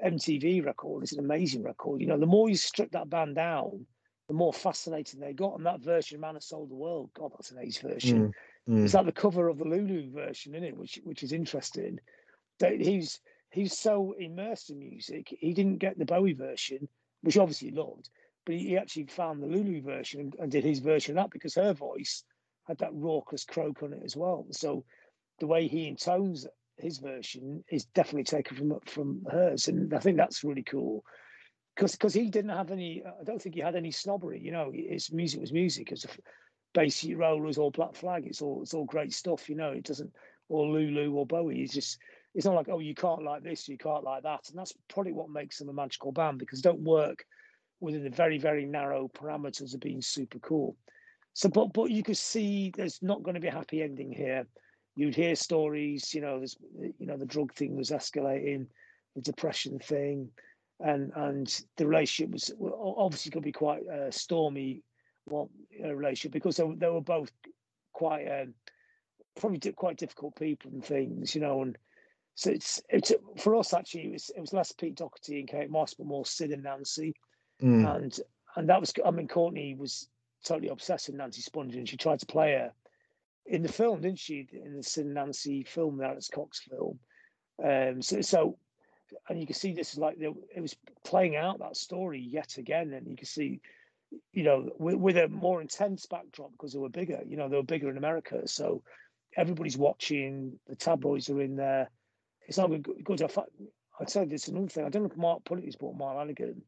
MTV 0.05 0.65
record 0.65 1.05
is 1.05 1.13
an 1.13 1.21
amazing 1.21 1.63
record. 1.63 2.01
You 2.01 2.07
know, 2.09 2.19
the 2.19 2.27
more 2.27 2.49
you 2.49 2.57
strip 2.57 2.93
that 2.93 3.11
band 3.11 3.37
down, 3.37 3.87
the 4.29 4.35
more 4.35 4.53
fascinating 4.53 5.21
they 5.21 5.33
got. 5.33 5.57
And 5.57 5.67
that 5.67 5.81
version, 5.81 6.21
"Man 6.21 6.35
Who 6.35 6.41
Sold 6.41 6.71
the 6.71 6.75
World," 6.75 7.11
God, 7.15 7.33
that's 7.33 7.53
an 7.53 7.59
ace 7.59 7.79
version. 7.79 8.35
Mm, 8.69 8.75
mm. 8.75 8.85
It's 8.85 8.95
like 8.95 9.07
the 9.07 9.13
cover 9.13 9.49
of 9.49 9.59
the 9.59 9.65
Lulu 9.65 10.11
version, 10.11 10.55
isn't 10.55 10.69
it? 10.69 10.77
Which 10.77 11.01
which 11.05 11.23
is 11.23 11.33
interesting. 11.33 11.99
That 12.59 12.81
he's 12.81 13.21
he's 13.51 13.79
so 13.79 14.15
immersed 14.19 14.71
in 14.71 14.79
music, 14.79 15.35
he 15.41 15.55
didn't 15.55 15.79
get 15.79 15.99
the 15.99 16.05
Bowie 16.05 16.33
version, 16.33 16.89
which 17.23 17.39
obviously 17.39 17.71
he 17.71 17.75
loved, 17.75 18.11
but 18.45 18.55
he, 18.55 18.69
he 18.69 18.79
actually 18.79 19.07
found 19.07 19.43
the 19.43 19.47
Lulu 19.47 19.81
version 19.83 20.21
and, 20.21 20.37
and 20.39 20.53
did 20.53 20.65
his 20.65 20.81
version 20.81 21.17
of 21.17 21.25
that 21.25 21.31
because 21.31 21.55
her 21.55 21.73
voice 21.73 22.25
had 22.67 22.79
that 22.79 22.93
raucous 22.93 23.45
croak 23.45 23.83
on 23.83 23.93
it 23.93 24.03
as 24.05 24.17
well. 24.17 24.47
So 24.51 24.85
the 25.39 25.47
way 25.47 25.69
he 25.69 25.87
intones 25.91 26.47
his 26.79 26.99
version 26.99 27.65
is 27.71 27.85
definitely 27.87 28.25
taken 28.25 28.57
from 28.57 28.81
from 28.87 29.27
hers, 29.31 29.69
and 29.69 29.93
I 29.95 29.99
think 29.99 30.17
that's 30.17 30.45
really 30.45 30.63
cool. 30.63 31.05
Because 31.75 31.93
because 31.93 32.15
he 32.15 32.31
didn't 32.31 32.57
have 32.57 32.71
any, 32.71 33.03
I 33.05 33.25
don't 33.25 33.41
think 33.41 33.55
he 33.55 33.61
had 33.61 33.77
any 33.77 33.91
snobbery. 33.91 34.41
You 34.41 34.53
know, 34.53 34.73
his 34.73 35.13
music 35.13 35.41
was 35.41 35.53
music. 35.53 35.93
As 35.93 36.07
Bay 36.75 36.91
Rollers 37.15 37.59
or 37.59 37.71
Black 37.71 37.95
Flag, 37.95 38.27
it's 38.27 38.43
all 38.43 38.63
it's 38.63 38.75
all 38.75 38.85
great 38.85 39.13
stuff. 39.13 39.49
You 39.49 39.57
know, 39.57 39.73
it 39.73 39.85
doesn't 39.85 40.13
or 40.49 40.67
Lulu 40.67 41.13
or 41.13 41.27
Bowie. 41.27 41.63
It's 41.63 41.75
just 41.75 41.99
it's 42.35 42.45
not 42.45 42.55
like 42.55 42.69
oh 42.69 42.79
you 42.79 42.95
can't 42.95 43.25
like 43.25 43.43
this, 43.43 43.69
you 43.69 43.79
can't 43.79 44.05
like 44.05 44.23
that, 44.25 44.49
and 44.49 44.59
that's 44.59 44.75
probably 44.89 45.13
what 45.13 45.31
makes 45.31 45.59
them 45.59 45.69
a 45.69 45.73
magical 45.73 46.13
band 46.13 46.39
because 46.39 46.61
they 46.61 46.69
don't 46.69 46.83
work 46.83 47.25
within 47.81 48.05
the 48.05 48.11
very 48.11 48.39
very 48.39 48.67
narrow 48.67 49.09
parameters 49.09 49.75
of 49.75 49.81
being 49.81 50.03
super 50.03 50.39
cool. 50.41 50.77
So, 51.33 51.49
but 51.49 51.73
but 51.73 51.91
you 51.91 52.03
could 52.03 52.17
see 52.17 52.73
there's 52.77 53.03
not 53.03 53.23
going 53.23 53.35
to 53.35 53.41
be 53.41 53.49
a 53.49 53.53
happy 53.53 53.83
ending 53.83 54.13
here. 54.13 54.47
You'd 54.97 55.15
hear 55.15 55.37
stories, 55.37 56.15
you 56.15 56.23
know, 56.23 56.39
there's 56.39 56.57
you 56.99 57.07
know 57.07 57.17
the 57.17 57.27
drug 57.27 57.53
thing 57.53 57.77
was 57.77 57.91
escalating, 57.91 58.67
the 59.15 59.21
depression 59.21 59.79
thing, 59.79 60.31
and 60.81 61.13
and 61.15 61.63
the 61.77 61.87
relationship 61.87 62.33
was 62.33 62.51
obviously 62.97 63.31
going 63.31 63.43
to 63.43 63.47
be 63.47 63.53
quite 63.53 63.83
a 63.87 64.11
stormy 64.11 64.83
well 65.27 65.51
relationship 65.81 66.33
because 66.33 66.57
they, 66.57 66.65
they 66.79 66.89
were 66.89 67.01
both 67.01 67.31
quite 67.93 68.27
um, 68.27 68.55
probably 69.39 69.73
quite 69.73 69.99
difficult 69.99 70.35
people 70.37 70.71
and 70.73 70.85
things, 70.85 71.35
you 71.35 71.41
know, 71.41 71.63
and 71.63 71.77
so 72.35 72.51
it's 72.51 72.83
it's 72.89 73.13
for 73.39 73.57
us 73.57 73.73
actually 73.73 74.07
it 74.07 74.13
was 74.13 74.31
it 74.37 74.41
was 74.41 74.53
less 74.53 74.73
Pete 74.73 74.95
Doherty 74.95 75.41
and 75.41 75.49
Kate 75.49 75.71
Moss, 75.71 75.95
but 75.95 76.07
more 76.07 76.27
Sid 76.27 76.53
and 76.53 76.63
Nancy, 76.63 77.15
mm. 77.63 77.97
and 77.97 78.19
and 78.57 78.69
that 78.69 78.81
was 78.81 78.93
I 79.05 79.11
mean 79.11 79.29
Courtney 79.29 79.75
was 79.75 80.09
totally 80.45 80.69
obsessed 80.69 81.09
with 81.09 81.17
Nancy 81.17 81.43
Spungen, 81.43 81.77
and 81.77 81.89
she 81.89 81.97
tried 81.97 82.21
to 82.21 82.27
play 82.27 82.53
her 82.53 82.73
in 83.49 83.63
the 83.63 83.73
film, 83.73 84.01
didn't 84.01 84.19
she? 84.19 84.47
In 84.53 84.77
the 84.77 84.83
Sin 84.83 85.15
Nancy 85.15 85.65
film, 85.65 85.99
the 85.99 86.07
Alex 86.07 86.29
Cox 86.29 86.61
film. 86.61 86.99
Um, 87.65 88.03
so, 88.03 88.21
so, 88.21 88.59
and 89.29 89.41
you 89.41 89.47
can 89.47 89.55
see 89.55 89.73
this 89.73 89.93
is 89.93 89.99
like 89.99 90.17
it 90.21 90.61
was 90.61 90.77
playing 91.05 91.37
out 91.37 91.61
that 91.61 91.77
story 91.77 92.21
yet 92.21 92.59
again, 92.59 92.93
and 92.93 93.07
you 93.07 93.17
can 93.17 93.27
see, 93.27 93.61
you 94.33 94.43
know, 94.43 94.71
with, 94.79 94.97
with 94.97 95.17
a 95.17 95.29
more 95.29 95.61
intense 95.61 96.07
backdrop 96.07 96.53
because 96.53 96.73
they 96.73 96.79
were 96.79 96.89
bigger. 96.89 97.21
You 97.27 97.37
know, 97.37 97.49
they 97.49 97.57
were 97.57 97.63
bigger 97.63 97.91
in 97.91 97.97
America, 97.97 98.47
so 98.47 98.83
everybody's 99.37 99.79
watching. 99.79 100.59
The 100.67 100.77
tabloids 100.77 101.31
are 101.31 101.41
in 101.41 101.57
there. 101.57 101.91
It's 102.49 102.59
not 102.59 102.71
good. 103.05 103.23
I'd 103.99 104.11
say 104.11 104.25
this 104.27 104.49
another 104.49 104.69
thing. 104.69 104.85
I 104.85 104.89
don't 104.89 105.03
know 105.03 105.11
if 105.11 105.17
Mark 105.17 105.45
put 105.45 105.59
it. 105.59 105.65
He's 105.65 105.77
bought 105.77 105.97
Mark 105.97 106.17
Lanegan. 106.17 106.61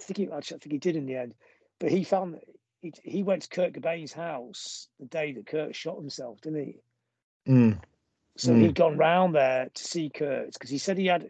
I 0.00 0.02
think 0.04 0.16
he 0.18 0.28
actually, 0.30 0.56
I 0.56 0.58
think 0.60 0.72
he 0.72 0.78
did 0.78 0.96
in 0.96 1.06
the 1.06 1.16
end. 1.16 1.34
But 1.78 1.90
he 1.90 2.04
found 2.04 2.38
he, 2.80 2.92
he 3.04 3.22
went 3.22 3.42
to 3.42 3.48
Kurt 3.48 3.72
Cobain's 3.72 4.12
house 4.12 4.88
the 5.00 5.06
day 5.06 5.32
that 5.32 5.46
Kurt 5.46 5.74
shot 5.74 5.96
himself, 5.96 6.40
didn't 6.40 6.64
he? 6.64 7.50
Mm. 7.50 7.80
So 8.36 8.52
mm. 8.52 8.60
he'd 8.60 8.74
gone 8.74 8.96
round 8.96 9.34
there 9.34 9.68
to 9.72 9.84
see 9.84 10.10
Kurt 10.10 10.52
because 10.52 10.70
he 10.70 10.78
said 10.78 10.98
he 10.98 11.06
had. 11.06 11.28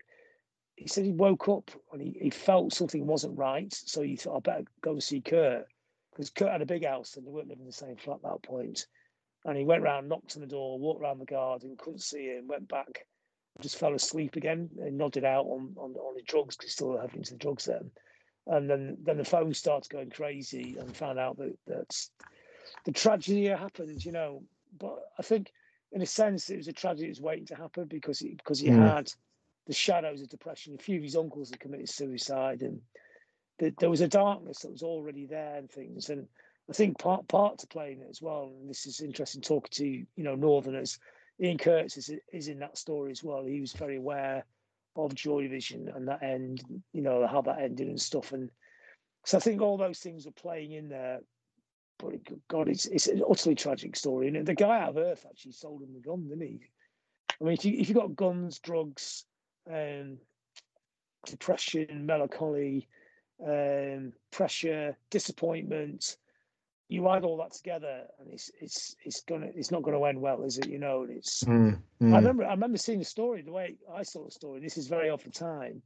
He 0.77 0.89
said 0.89 1.07
he 1.07 1.13
woke 1.13 1.49
up 1.49 1.71
and 1.91 2.03
he, 2.03 2.19
he 2.21 2.29
felt 2.29 2.75
something 2.75 3.07
wasn't 3.07 3.39
right, 3.39 3.73
so 3.73 4.03
he 4.03 4.15
thought 4.15 4.37
I 4.37 4.41
better 4.41 4.65
go 4.83 4.91
and 4.93 5.03
see 5.03 5.23
Kurt 5.23 5.67
because 6.11 6.29
Kurt 6.29 6.53
had 6.53 6.61
a 6.61 6.67
big 6.67 6.85
house 6.85 7.17
and 7.17 7.27
they 7.27 7.31
weren't 7.31 7.49
living 7.49 7.63
in 7.63 7.67
the 7.67 7.73
same 7.73 7.97
flat 7.97 8.17
at 8.17 8.23
that 8.25 8.43
point. 8.43 8.87
And 9.47 9.57
he 9.57 9.65
went 9.65 9.83
round, 9.83 10.07
knocked 10.07 10.37
on 10.37 10.43
the 10.43 10.47
door, 10.47 10.79
walked 10.79 11.01
around 11.01 11.19
the 11.19 11.25
garden, 11.25 11.77
couldn't 11.79 12.03
see 12.03 12.27
him, 12.27 12.47
went 12.47 12.69
back, 12.69 13.07
just 13.63 13.79
fell 13.79 13.95
asleep 13.95 14.37
again 14.37 14.69
and 14.79 14.99
nodded 14.99 15.25
out 15.25 15.47
on 15.47 15.75
on, 15.79 15.95
on 15.95 16.15
the 16.15 16.23
drugs 16.23 16.57
because 16.57 16.71
he 16.71 16.73
still 16.73 17.01
having 17.01 17.23
to 17.23 17.33
the 17.33 17.39
drugs 17.39 17.65
then 17.65 17.91
and 18.47 18.71
then 18.71 18.97
then 19.03 19.19
the 19.19 19.25
phone 19.25 19.53
starts 19.55 19.89
going 19.89 20.11
crazy 20.11 20.77
and 20.79 20.97
found 20.97 21.19
out 21.19 21.37
that 21.39 21.57
that's 21.67 22.11
the 22.85 22.93
tragedy 22.93 23.47
happened 23.47 24.05
you 24.05 24.13
know. 24.13 24.43
But 24.79 24.99
i 25.19 25.23
think 25.23 25.53
in 25.93 26.03
a 26.03 26.07
sense 26.07 26.51
it 26.51 26.57
was 26.57 26.69
a 26.69 26.73
tragedy 26.73 27.07
that 27.07 27.11
was 27.11 27.21
waiting 27.21 27.47
to 27.47 27.55
happen 27.55 27.87
because 27.87 28.19
he 28.19 28.35
because 28.35 28.61
he 28.61 28.69
mm. 28.69 28.87
had 28.87 29.11
the 29.67 29.73
shadows 29.73 30.23
of 30.23 30.29
depression. 30.29 30.77
A 30.79 30.83
few 30.83 30.99
of 30.99 31.03
his 31.03 31.17
uncles 31.17 31.51
had 31.51 31.59
committed 31.59 31.89
suicide 31.89 32.63
and 32.63 32.81
the, 33.59 33.75
there 33.79 33.91
was 33.91 34.03
a 34.03 34.09
darkness 34.09 34.61
that 34.61 34.71
was 34.71 34.83
already 34.83 35.27
there 35.27 35.57
and 35.57 35.71
things. 35.71 36.11
And 36.11 36.27
i 36.69 36.73
think 36.73 36.99
part 36.99 37.27
part 37.29 37.59
to 37.59 37.67
playing 37.69 38.01
it 38.01 38.09
as 38.11 38.21
well 38.21 38.53
and 38.61 38.69
this 38.69 38.87
is 38.87 39.01
interesting 39.01 39.41
talking 39.41 39.71
to 39.73 39.87
you 39.87 40.07
know 40.25 40.35
northerners. 40.35 40.99
Ian 41.41 41.59
curtis 41.59 41.97
is, 41.97 42.11
is 42.33 42.49
in 42.49 42.61
that 42.61 42.79
story 42.79 43.11
as 43.11 43.23
well. 43.23 43.45
He 43.45 43.61
was 43.61 43.73
very 43.73 43.97
aware 43.97 44.45
of 44.97 45.15
Joy 45.15 45.43
Division 45.43 45.91
and 45.95 46.09
that 46.09 46.23
end, 46.23 46.63
you 46.93 47.03
know, 47.03 47.27
how 47.27 47.43
that 47.43 47.61
ended 47.61 47.89
and 47.89 48.01
stuff. 48.01 48.33
And 48.33 48.51
so 49.25 49.39
I 49.39 49.41
think 49.41 49.61
all 49.61 49.77
those 49.77 50.01
things 50.01 50.27
are 50.27 50.33
playing 50.33 50.73
in 50.73 50.89
there. 50.89 51.21
But 51.99 52.15
God, 52.49 52.69
it's 52.69 52.87
it's 52.87 53.07
an 53.07 53.23
utterly 53.29 53.55
tragic 53.55 53.97
story. 53.97 54.29
And 54.29 54.47
the 54.47 54.55
guy 54.55 54.81
out 54.81 54.91
of 54.91 54.97
Earth 54.99 55.25
actually 55.29 55.53
sold 55.53 55.83
him 55.83 55.95
the 55.95 56.01
gun, 56.01 56.29
didn't 56.29 56.47
he? 56.47 56.61
I 57.41 57.45
mean, 57.45 57.55
if 57.55 57.65
you 57.65 57.79
if 57.79 57.89
you 57.89 57.95
got 57.95 58.17
guns, 58.17 58.59
drugs, 58.59 59.25
um, 59.71 60.19
depression, 61.25 62.05
melancholy, 62.05 62.89
um, 63.45 64.13
pressure, 64.31 64.97
disappointment, 65.11 66.17
you 66.89 67.09
add 67.09 67.25
all 67.25 67.37
that 67.37 67.53
together 67.53 68.05
and 68.21 68.33
it's 68.33 68.51
it's 68.61 68.95
it's 69.05 69.21
gonna 69.23 69.49
it's 69.55 69.71
not 69.71 69.83
gonna 69.83 70.03
end 70.05 70.21
well 70.21 70.43
is 70.43 70.59
it 70.59 70.69
you 70.69 70.79
know 70.79 71.03
and 71.03 71.11
it's 71.11 71.43
mm, 71.45 71.77
mm. 72.01 72.13
i 72.13 72.17
remember 72.17 72.45
i 72.45 72.51
remember 72.51 72.79
seeing 72.79 72.99
the 72.99 73.05
story 73.05 73.43
the 73.43 73.53
way 73.53 73.77
i 73.95 74.03
saw 74.03 74.25
the 74.25 74.31
story 74.31 74.61
this 74.61 74.77
is 74.77 74.87
very 74.87 75.11
off 75.11 75.25
the 75.25 75.31
time 75.31 75.83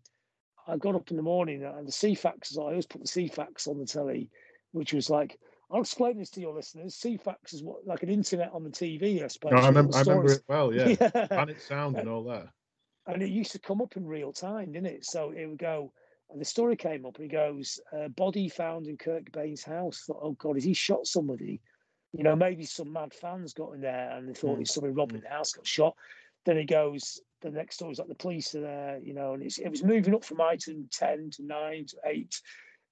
i 0.69 0.77
got 0.77 0.95
up 0.95 1.11
in 1.11 1.17
the 1.17 1.23
morning 1.23 1.65
and 1.65 1.87
the 1.87 1.93
Ceefax 1.93 2.59
i 2.59 2.63
always 2.63 2.87
put 2.87 3.01
the 3.01 3.09
Ceefax 3.09 3.67
on 3.67 3.79
the 3.79 3.87
telly 3.87 4.29
which 4.73 4.93
was 4.93 5.09
like 5.09 5.39
I'll 5.73 5.81
explain 5.81 6.19
this 6.19 6.31
to 6.31 6.41
your 6.41 6.53
listeners. 6.53 6.97
Ceefax 6.97 7.55
is 7.55 7.63
what 7.63 7.87
like 7.87 8.03
an 8.03 8.09
internet 8.09 8.51
on 8.53 8.65
the 8.65 8.71
TV, 8.71 9.23
I 9.23 9.29
suppose. 9.29 9.53
No, 9.53 9.59
I 9.59 9.69
remember, 9.69 9.97
I 9.97 10.01
remember 10.01 10.33
it 10.33 10.43
well. 10.49 10.75
Yeah, 10.75 10.89
yeah. 11.01 11.27
Planet 11.29 11.63
Sound 11.63 11.97
and 11.97 12.09
all 12.09 12.25
that. 12.25 12.49
and 13.07 13.23
it 13.23 13.31
used 13.31 13.53
to 13.53 13.61
come 13.61 13.81
up 13.81 13.97
in 13.97 14.05
real 14.05 14.33
time, 14.33 14.73
didn't 14.73 14.89
it? 14.89 15.05
So 15.05 15.31
it 15.31 15.47
would 15.47 15.59
go, 15.59 15.93
and 16.33 16.41
the 16.41 16.45
story 16.45 16.77
came 16.77 17.05
up, 17.07 17.17
and 17.17 17.25
he 17.25 17.29
goes, 17.29 17.81
uh, 17.93 18.09
"Body 18.09 18.49
found 18.49 18.87
in 18.87 18.97
Kurt 18.97 19.31
Cobain's 19.31 19.65
house." 19.65 20.05
Thought, 20.07 20.21
oh 20.23 20.33
God, 20.33 20.57
has 20.57 20.65
he 20.65 20.75
shot 20.75 21.07
somebody? 21.07 21.61
You 22.13 22.25
know, 22.25 22.35
maybe 22.35 22.65
some 22.65 22.93
mad 22.93 23.15
fans 23.15 23.53
got 23.53 23.73
in 23.75 23.81
there 23.83 24.11
and 24.11 24.29
they 24.29 24.35
thought 24.35 24.59
Mm. 24.59 24.63
it's 24.63 24.75
somebody 24.75 24.93
robbed 24.93 25.15
in 25.15 25.21
the 25.21 25.29
house, 25.29 25.53
got 25.53 25.65
shot. 25.67 25.95
Then 26.45 26.57
he 26.57 26.65
goes, 26.65 27.21
the 27.41 27.51
next 27.51 27.77
story 27.77 27.93
is 27.93 28.01
like 28.01 28.09
the 28.09 28.17
police 28.17 28.53
are 28.57 28.63
there, 28.63 28.99
you 28.99 29.15
know, 29.15 29.35
and 29.35 29.43
it's, 29.45 29.59
it 29.59 29.69
was 29.69 29.85
moving 29.85 30.15
up 30.15 30.25
from 30.25 30.41
item 30.41 30.89
ten 30.91 31.31
to 31.31 31.45
nine 31.45 31.87
to 31.87 31.97
eight, 32.07 32.41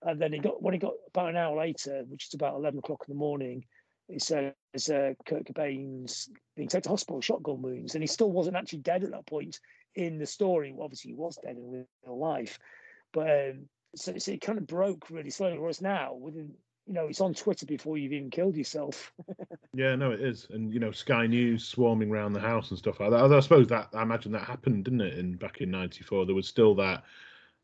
and 0.03 0.21
then 0.21 0.33
he 0.33 0.39
got 0.39 0.63
when 0.63 0.73
he 0.73 0.79
got 0.79 0.95
about 1.09 1.31
an 1.31 1.37
hour 1.37 1.57
later, 1.57 2.05
which 2.09 2.29
is 2.29 2.35
about 2.35 2.55
eleven 2.55 2.79
o'clock 2.79 3.05
in 3.09 3.13
the 3.13 3.19
morning. 3.19 3.65
It 4.09 4.23
says 4.23 4.55
uh, 4.89 5.15
Kurt 5.27 5.45
Cobain's 5.47 6.31
being 6.57 6.69
taken 6.69 6.85
to 6.85 6.89
hospital, 6.91 7.21
shotgun 7.21 7.61
wounds, 7.61 7.95
and 7.95 8.03
he 8.03 8.07
still 8.07 8.31
wasn't 8.31 8.57
actually 8.57 8.79
dead 8.79 9.05
at 9.05 9.11
that 9.11 9.27
point 9.27 9.59
in 9.97 10.19
the 10.19 10.27
story. 10.27 10.75
Obviously, 10.81 11.11
he 11.11 11.15
was 11.17 11.37
dead 11.43 11.57
in 11.57 11.71
real 11.71 12.19
life, 12.19 12.59
but 13.13 13.29
um, 13.51 13.69
so, 13.97 14.17
so 14.19 14.33
it 14.33 14.41
kind 14.41 14.59
of 14.59 14.67
broke 14.67 15.11
really 15.11 15.31
slowly. 15.31 15.59
Whereas 15.59 15.81
now, 15.81 16.15
within 16.15 16.55
you 16.87 16.95
know, 16.95 17.07
it's 17.07 17.21
on 17.21 17.35
Twitter 17.35 17.67
before 17.67 17.99
you've 17.99 18.13
even 18.13 18.31
killed 18.31 18.57
yourself. 18.57 19.13
Yeah, 19.75 19.95
no, 19.97 20.13
it 20.13 20.23
is, 20.23 20.47
and 20.51 20.73
you 20.73 20.81
know, 20.81 20.91
Sky 20.93 21.27
News 21.27 21.63
swarming 21.69 22.11
around 22.11 22.33
the 22.33 22.41
house 22.41 22.71
and 22.71 22.79
stuff 22.79 23.01
like 23.01 23.11
that. 23.11 23.31
I 23.31 23.41
suppose 23.41 23.69
that 23.69 23.89
I 23.93 24.03
imagine 24.03 24.33
that 24.33 24.45
happened, 24.45 24.85
didn't 24.87 25.03
it? 25.03 25.19
In 25.19 25.37
back 25.37 25.61
in 25.61 25.71
'94, 25.71 26.25
there 26.25 26.35
was 26.35 26.49
still 26.49 26.75
that 26.77 27.05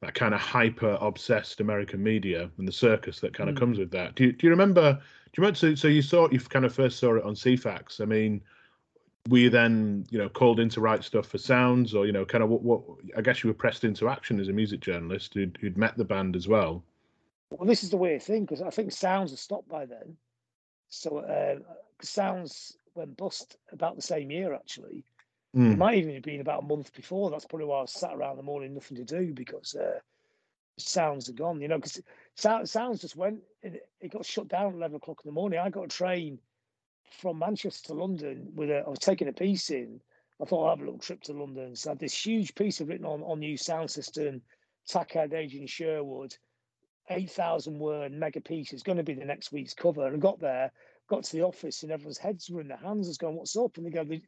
that 0.02 0.14
kind 0.14 0.34
of 0.34 0.40
hyper 0.40 0.98
obsessed 1.00 1.60
American 1.60 2.02
media 2.02 2.50
and 2.58 2.68
the 2.68 2.72
circus 2.72 3.20
that 3.20 3.32
kind 3.32 3.48
of 3.48 3.56
Mm. 3.56 3.58
comes 3.58 3.78
with 3.78 3.90
that. 3.92 4.14
Do 4.16 4.24
you, 4.24 4.32
do 4.32 4.46
you 4.46 4.50
remember? 4.50 4.92
Do 4.92 4.98
you 4.98 5.42
remember? 5.42 5.56
So, 5.58 5.74
so 5.74 5.88
you 5.88 6.02
saw 6.02 6.28
you 6.30 6.38
kind 6.40 6.66
of 6.66 6.74
first 6.74 6.98
saw 6.98 7.16
it 7.16 7.24
on 7.24 7.34
Ceefax. 7.34 8.00
I 8.00 8.04
mean, 8.04 8.42
were 9.28 9.38
you 9.38 9.50
then 9.50 10.04
you 10.10 10.18
know 10.18 10.28
called 10.28 10.60
in 10.60 10.68
to 10.70 10.80
write 10.80 11.04
stuff 11.04 11.26
for 11.26 11.38
Sounds, 11.38 11.94
or 11.94 12.06
you 12.06 12.12
know, 12.12 12.24
kind 12.24 12.44
of 12.44 12.50
what? 12.50 12.62
what 12.62 12.82
I 13.16 13.22
guess 13.22 13.42
you 13.42 13.48
were 13.48 13.54
pressed 13.54 13.84
into 13.84 14.08
action 14.08 14.38
as 14.40 14.48
a 14.48 14.52
music 14.52 14.80
journalist 14.80 15.34
who'd, 15.34 15.56
who'd 15.60 15.78
met 15.78 15.96
the 15.96 16.04
band 16.04 16.36
as 16.36 16.46
well. 16.46 16.84
Well, 17.50 17.66
this 17.66 17.82
is 17.82 17.90
the 17.90 17.96
weird 17.96 18.22
thing 18.22 18.44
because 18.44 18.62
I 18.62 18.70
think 18.70 18.92
Sounds 18.92 19.30
have 19.30 19.38
stopped 19.40 19.68
by 19.68 19.86
then. 19.86 20.16
So 20.88 21.18
uh, 21.18 21.58
Sounds 22.02 22.76
went 22.94 23.16
bust 23.16 23.56
about 23.72 23.96
the 23.96 24.02
same 24.02 24.30
year, 24.30 24.54
actually. 24.54 25.04
It 25.54 25.58
Mm. 25.58 25.78
might 25.78 25.94
even 25.98 26.14
have 26.14 26.22
been 26.24 26.40
about 26.40 26.64
a 26.64 26.66
month 26.66 26.92
before. 26.92 27.30
That's 27.30 27.44
probably 27.46 27.66
why 27.66 27.78
I 27.78 27.82
was 27.82 27.92
sat 27.92 28.12
around 28.12 28.32
in 28.32 28.36
the 28.38 28.42
morning, 28.42 28.74
nothing 28.74 28.96
to 28.96 29.04
do 29.04 29.32
because 29.32 29.74
uh, 29.76 30.00
Sounds 30.76 31.28
are 31.28 31.32
gone. 31.32 31.60
You 31.60 31.68
know, 31.68 31.78
because 31.78 32.02
Sounds, 32.34 33.00
just 33.00 33.16
went. 33.16 33.40
It, 33.62 33.88
it 34.00 34.12
got 34.12 34.26
shut 34.26 34.48
down 34.48 34.72
at 34.72 34.74
eleven 34.74 34.96
o'clock 34.96 35.20
in 35.24 35.28
the 35.28 35.32
morning. 35.32 35.60
I 35.60 35.70
got 35.70 35.84
a 35.84 35.88
train 35.88 36.40
from 37.20 37.38
Manchester 37.38 37.88
to 37.88 37.94
London 37.94 38.52
with 38.54 38.70
a. 38.70 38.82
I 38.86 38.88
was 38.88 38.98
taking 38.98 39.28
a 39.28 39.32
piece 39.32 39.70
in. 39.70 40.00
I 40.40 40.44
thought 40.44 40.66
I'd 40.66 40.70
have 40.70 40.80
a 40.80 40.84
little 40.84 40.98
trip 40.98 41.22
to 41.22 41.32
London. 41.32 41.76
So 41.76 41.90
I 41.90 41.92
had 41.92 42.00
this 42.00 42.26
huge 42.26 42.54
piece 42.54 42.80
of 42.80 42.88
written 42.88 43.06
on 43.06 43.22
On-U 43.22 43.56
Sound 43.56 43.90
System, 43.90 44.42
Tackhead 44.88 45.32
Adrian 45.32 45.66
Sherwood, 45.66 46.36
eight 47.10 47.30
thousand 47.30 47.78
word 47.78 48.12
mega 48.12 48.40
piece. 48.40 48.72
It's 48.72 48.82
going 48.82 48.98
to 48.98 49.04
be 49.04 49.14
the 49.14 49.24
next 49.24 49.52
week's 49.52 49.74
cover. 49.74 50.06
And 50.06 50.16
I 50.16 50.18
got 50.18 50.40
there, 50.40 50.72
got 51.08 51.24
to 51.24 51.32
the 51.36 51.42
office, 51.42 51.82
and 51.82 51.92
everyone's 51.92 52.18
heads 52.18 52.50
were 52.50 52.60
in 52.60 52.68
their 52.68 52.76
hands. 52.78 53.06
I 53.06 53.10
was 53.10 53.18
going, 53.18 53.36
"What's 53.36 53.56
up?" 53.56 53.76
And 53.76 53.86
they 53.86 53.90
go, 53.90 54.04
"They, 54.04 54.22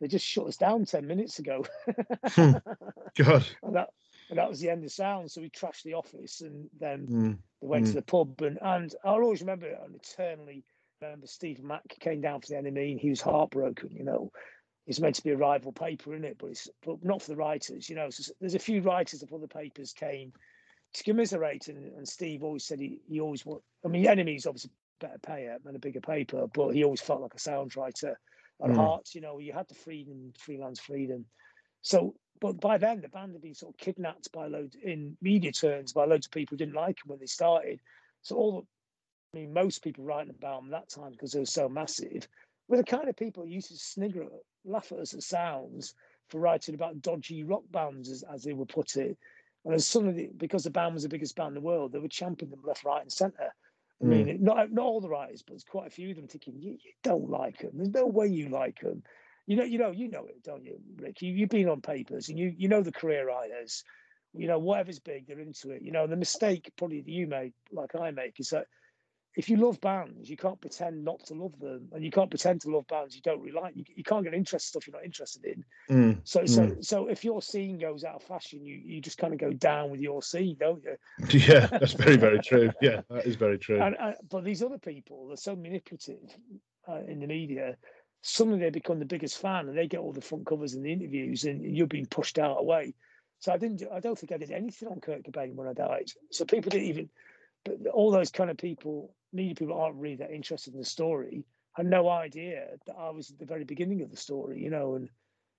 they 0.00 0.08
just 0.08 0.24
shut 0.26 0.46
us 0.46 0.56
down 0.56 0.84
ten 0.86 1.06
minutes 1.06 1.38
ago." 1.38 1.64
Hmm. 2.24 2.52
God. 3.16 3.46
and 3.62 3.76
that 3.76 3.90
and 4.30 4.38
that 4.38 4.48
was 4.48 4.60
the 4.60 4.70
end 4.70 4.84
of 4.84 4.92
sound. 4.92 5.30
So 5.30 5.40
we 5.40 5.50
trashed 5.50 5.82
the 5.82 5.94
office, 5.94 6.40
and 6.40 6.68
then 6.78 7.06
Mm. 7.06 7.38
they 7.60 7.66
went 7.66 7.86
to 7.86 7.92
Mm. 7.92 7.96
the 7.96 8.02
pub. 8.02 8.40
And 8.42 8.58
and 8.62 8.94
I'll 9.04 9.22
always 9.22 9.40
remember 9.40 9.66
it 9.66 9.78
and 9.84 9.94
eternally 9.94 10.64
remember 11.02 11.26
Steve 11.26 11.58
Lamacq 11.62 11.98
came 12.00 12.20
down 12.20 12.40
for 12.40 12.48
the 12.48 12.54
NME, 12.54 12.92
and 12.92 13.00
he 13.00 13.10
was 13.10 13.20
heartbroken. 13.20 13.90
You 13.92 14.04
know, 14.04 14.30
it's 14.86 15.00
meant 15.00 15.16
to 15.16 15.22
be 15.24 15.30
a 15.30 15.36
rival 15.36 15.72
paper, 15.72 16.14
isn't 16.14 16.24
it? 16.24 16.36
But 16.38 16.50
it's 16.50 16.68
but 16.84 17.02
not 17.04 17.22
for 17.22 17.30
the 17.30 17.36
writers. 17.36 17.88
You 17.88 17.96
know, 17.96 18.10
so 18.10 18.32
there's 18.40 18.54
a 18.54 18.58
few 18.58 18.82
writers 18.82 19.22
of 19.22 19.32
other 19.32 19.46
papers 19.46 19.92
came 19.92 20.32
to 20.94 21.04
commiserate, 21.04 21.68
and, 21.68 21.92
and 21.96 22.08
Steve 22.08 22.42
always 22.42 22.64
said 22.64 22.80
he, 22.80 23.00
he 23.08 23.20
always 23.20 23.44
want. 23.46 23.62
I 23.84 23.88
mean, 23.88 24.04
NME's 24.04 24.46
obviously 24.46 24.70
better 25.00 25.18
payer 25.18 25.56
and 25.64 25.76
a 25.76 25.78
bigger 25.78 26.00
paper, 26.00 26.46
but 26.52 26.70
he 26.70 26.84
always 26.84 27.00
felt 27.00 27.22
like 27.22 27.34
a 27.34 27.38
sound 27.38 27.76
writer 27.76 28.18
at 28.62 28.70
Mm. 28.70 28.76
heart. 28.76 29.14
You 29.14 29.22
know, 29.22 29.38
you 29.38 29.52
had 29.52 29.68
the 29.68 29.74
freedom, 29.74 30.32
freelance 30.38 30.80
freedom. 30.80 31.24
So, 31.82 32.14
but 32.40 32.60
by 32.60 32.76
then 32.76 33.00
the 33.00 33.08
band 33.08 33.32
had 33.32 33.42
been 33.42 33.54
sort 33.54 33.74
of 33.74 33.78
kidnapped 33.78 34.30
by 34.32 34.48
loads 34.48 34.76
in 34.82 35.16
media 35.22 35.52
terms 35.52 35.92
by 35.94 36.04
loads 36.04 36.26
of 36.26 36.32
people 36.32 36.54
who 36.54 36.58
didn't 36.58 36.74
like 36.74 36.96
them 36.96 37.08
when 37.08 37.18
they 37.18 37.26
started. 37.26 37.80
So 38.22 38.36
all 38.36 38.60
the, 38.60 38.66
I 39.32 39.38
mean, 39.38 39.52
most 39.52 39.82
people 39.84 40.04
writing 40.04 40.34
about 40.36 40.62
them 40.62 40.70
that 40.70 40.88
time 40.88 41.12
because 41.12 41.32
they 41.32 41.38
were 41.38 41.46
so 41.46 41.68
massive 41.68 42.26
were 42.68 42.76
the 42.76 42.84
kind 42.84 43.08
of 43.08 43.16
people 43.16 43.44
who 43.44 43.50
used 43.50 43.68
to 43.68 43.76
snigger, 43.76 44.22
at- 44.24 44.30
laugh 44.64 44.92
at 44.92 44.98
us 44.98 45.14
at 45.14 45.22
sounds 45.22 45.94
for 46.28 46.40
writing 46.40 46.74
about 46.74 47.00
dodgy 47.02 47.42
rock 47.42 47.62
bands, 47.70 48.08
as, 48.08 48.22
as 48.32 48.42
they 48.44 48.52
would 48.52 48.68
put 48.68 48.96
it. 48.96 49.16
And 49.64 49.72
then 49.72 49.78
suddenly, 49.80 50.30
because 50.36 50.64
the 50.64 50.70
band 50.70 50.94
was 50.94 51.02
the 51.02 51.08
biggest 51.08 51.36
band 51.36 51.48
in 51.48 51.54
the 51.54 51.60
world, 51.60 51.92
they 51.92 51.98
were 51.98 52.08
championing 52.08 52.52
them 52.52 52.64
left, 52.64 52.84
right, 52.84 53.02
and 53.02 53.12
centre. 53.12 53.52
I 54.02 54.06
mean, 54.06 54.28
it- 54.28 54.40
not 54.40 54.72
not 54.72 54.86
all 54.86 55.00
the 55.00 55.08
writers, 55.10 55.42
but 55.42 55.52
there's 55.52 55.64
quite 55.64 55.88
a 55.88 55.90
few 55.90 56.10
of 56.10 56.16
them 56.16 56.26
thinking 56.26 56.54
you, 56.58 56.72
you 56.72 56.92
don't 57.02 57.28
like 57.28 57.58
them. 57.58 57.72
There's 57.74 57.90
no 57.90 58.06
way 58.06 58.28
you 58.28 58.48
like 58.48 58.80
them. 58.80 59.02
You 59.46 59.56
know, 59.56 59.64
you 59.64 59.78
know, 59.78 59.90
you 59.90 60.08
know 60.08 60.26
it, 60.26 60.42
don't 60.42 60.64
you, 60.64 60.78
Rick? 60.96 61.20
You, 61.20 61.32
you've 61.32 61.50
been 61.50 61.68
on 61.68 61.82
papers, 61.82 62.28
and 62.30 62.38
you 62.38 62.54
you 62.56 62.68
know 62.68 62.82
the 62.82 62.92
career 62.92 63.26
writers. 63.26 63.84
You 64.32 64.46
know, 64.46 64.58
whatever's 64.60 65.00
big, 65.00 65.26
they're 65.26 65.40
into 65.40 65.72
it. 65.72 65.82
You 65.82 65.90
know, 65.90 66.06
the 66.06 66.16
mistake 66.16 66.70
probably 66.78 67.00
that 67.00 67.10
you 67.10 67.26
make, 67.26 67.52
like 67.72 67.94
I 67.94 68.10
make, 68.12 68.38
is 68.38 68.50
that 68.50 68.66
if 69.36 69.48
you 69.48 69.56
love 69.56 69.80
bands, 69.80 70.28
you 70.28 70.36
can't 70.36 70.60
pretend 70.60 71.04
not 71.04 71.24
to 71.26 71.34
love 71.34 71.58
them, 71.60 71.88
and 71.92 72.04
you 72.04 72.10
can't 72.10 72.30
pretend 72.30 72.60
to 72.62 72.70
love 72.70 72.86
bands 72.88 73.14
you 73.14 73.22
don't 73.22 73.40
really 73.40 73.60
like. 73.60 73.76
You, 73.76 73.84
you 73.94 74.02
can't 74.02 74.24
get 74.24 74.34
interested 74.34 74.76
in 74.76 74.80
stuff 74.82 74.86
you're 74.86 74.96
not 74.96 75.04
interested 75.04 75.44
in. 75.44 75.64
Mm. 75.88 76.20
So, 76.24 76.46
so, 76.46 76.76
so 76.80 77.06
if 77.06 77.24
your 77.24 77.40
scene 77.40 77.78
goes 77.78 78.02
out 78.02 78.16
of 78.16 78.22
fashion, 78.24 78.64
you 78.64 78.74
you 78.84 79.00
just 79.00 79.18
kind 79.18 79.32
of 79.32 79.38
go 79.38 79.52
down 79.52 79.90
with 79.90 80.00
your 80.00 80.22
scene, 80.22 80.56
don't 80.58 80.82
you? 80.82 80.96
Yeah, 81.50 81.66
that's 81.66 81.92
very, 81.92 82.16
very 82.16 82.38
true. 82.44 82.70
Yeah, 82.82 83.02
that 83.08 83.24
is 83.24 83.36
very 83.36 83.58
true. 83.58 83.80
And, 83.80 83.96
and 84.00 84.16
but 84.28 84.44
these 84.44 84.62
other 84.62 84.78
people, 84.78 85.28
they're 85.28 85.36
so 85.36 85.54
manipulative 85.54 86.18
uh, 86.88 87.00
in 87.06 87.20
the 87.20 87.26
media. 87.26 87.76
Suddenly 88.22 88.58
they 88.58 88.70
become 88.70 88.98
the 88.98 89.04
biggest 89.04 89.38
fan, 89.38 89.68
and 89.68 89.78
they 89.78 89.86
get 89.86 90.00
all 90.00 90.12
the 90.12 90.20
front 90.20 90.44
covers 90.46 90.74
and 90.74 90.84
the 90.84 90.92
interviews, 90.92 91.44
and 91.44 91.62
you're 91.62 91.86
being 91.86 92.06
pushed 92.06 92.38
out 92.38 92.58
away. 92.58 92.94
So 93.38 93.52
I 93.52 93.58
didn't. 93.58 93.82
I 93.92 94.00
don't 94.00 94.18
think 94.18 94.32
I 94.32 94.38
did 94.38 94.50
anything 94.50 94.88
on 94.88 95.00
Kurt 95.00 95.22
Cobain 95.22 95.54
when 95.54 95.68
I 95.68 95.72
died. 95.72 96.10
So 96.30 96.44
people 96.44 96.70
didn't 96.70 96.88
even. 96.88 97.10
But 97.64 97.86
all 97.92 98.10
those 98.10 98.30
kind 98.30 98.50
of 98.50 98.56
people, 98.56 99.14
media 99.32 99.54
people, 99.54 99.80
aren't 99.80 99.96
really 99.96 100.16
that 100.16 100.30
interested 100.32 100.74
in 100.74 100.80
the 100.80 100.84
story. 100.86 101.44
Had 101.72 101.86
no 101.86 102.08
idea 102.08 102.66
that 102.86 102.96
I 102.96 103.10
was 103.10 103.30
at 103.30 103.38
the 103.38 103.46
very 103.46 103.64
beginning 103.64 104.02
of 104.02 104.10
the 104.10 104.16
story, 104.16 104.62
you 104.62 104.70
know, 104.70 104.94
and 104.94 105.08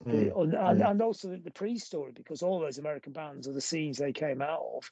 Mm. 0.06 0.36
and, 0.36 0.54
and, 0.56 0.82
mm. 0.82 0.90
and 0.90 1.02
also 1.02 1.38
the, 1.38 1.52
pre-story 1.52 2.12
because 2.12 2.42
all 2.42 2.60
those 2.60 2.80
American 2.80 3.14
bands 3.14 3.48
are 3.48 3.54
the 3.54 3.62
scenes 3.62 4.00
they 4.00 4.12
came 4.12 4.42
out 4.42 4.64
of. 4.76 4.92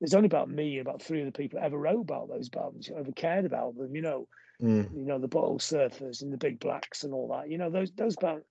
There's 0.00 0.14
only 0.14 0.26
about 0.26 0.50
me 0.50 0.78
and 0.78 0.88
about 0.88 1.02
three 1.02 1.20
of 1.20 1.26
the 1.26 1.38
people 1.38 1.60
ever 1.62 1.78
wrote 1.78 2.00
about 2.00 2.28
those 2.28 2.48
bands, 2.48 2.90
ever 2.90 3.12
cared 3.12 3.44
about 3.44 3.76
them. 3.76 3.94
You 3.94 4.02
know, 4.02 4.28
Mm. 4.60 4.92
you 4.94 5.04
know 5.04 5.18
the 5.18 5.28
Butthole 5.28 5.60
Surfers 5.60 6.22
and 6.22 6.32
the 6.32 6.36
Big 6.36 6.58
Blacks 6.58 7.04
and 7.04 7.14
all 7.14 7.28
that. 7.28 7.48
You 7.48 7.58
know 7.58 7.70
those 7.70 7.92
those 7.92 8.16
bands 8.16 8.44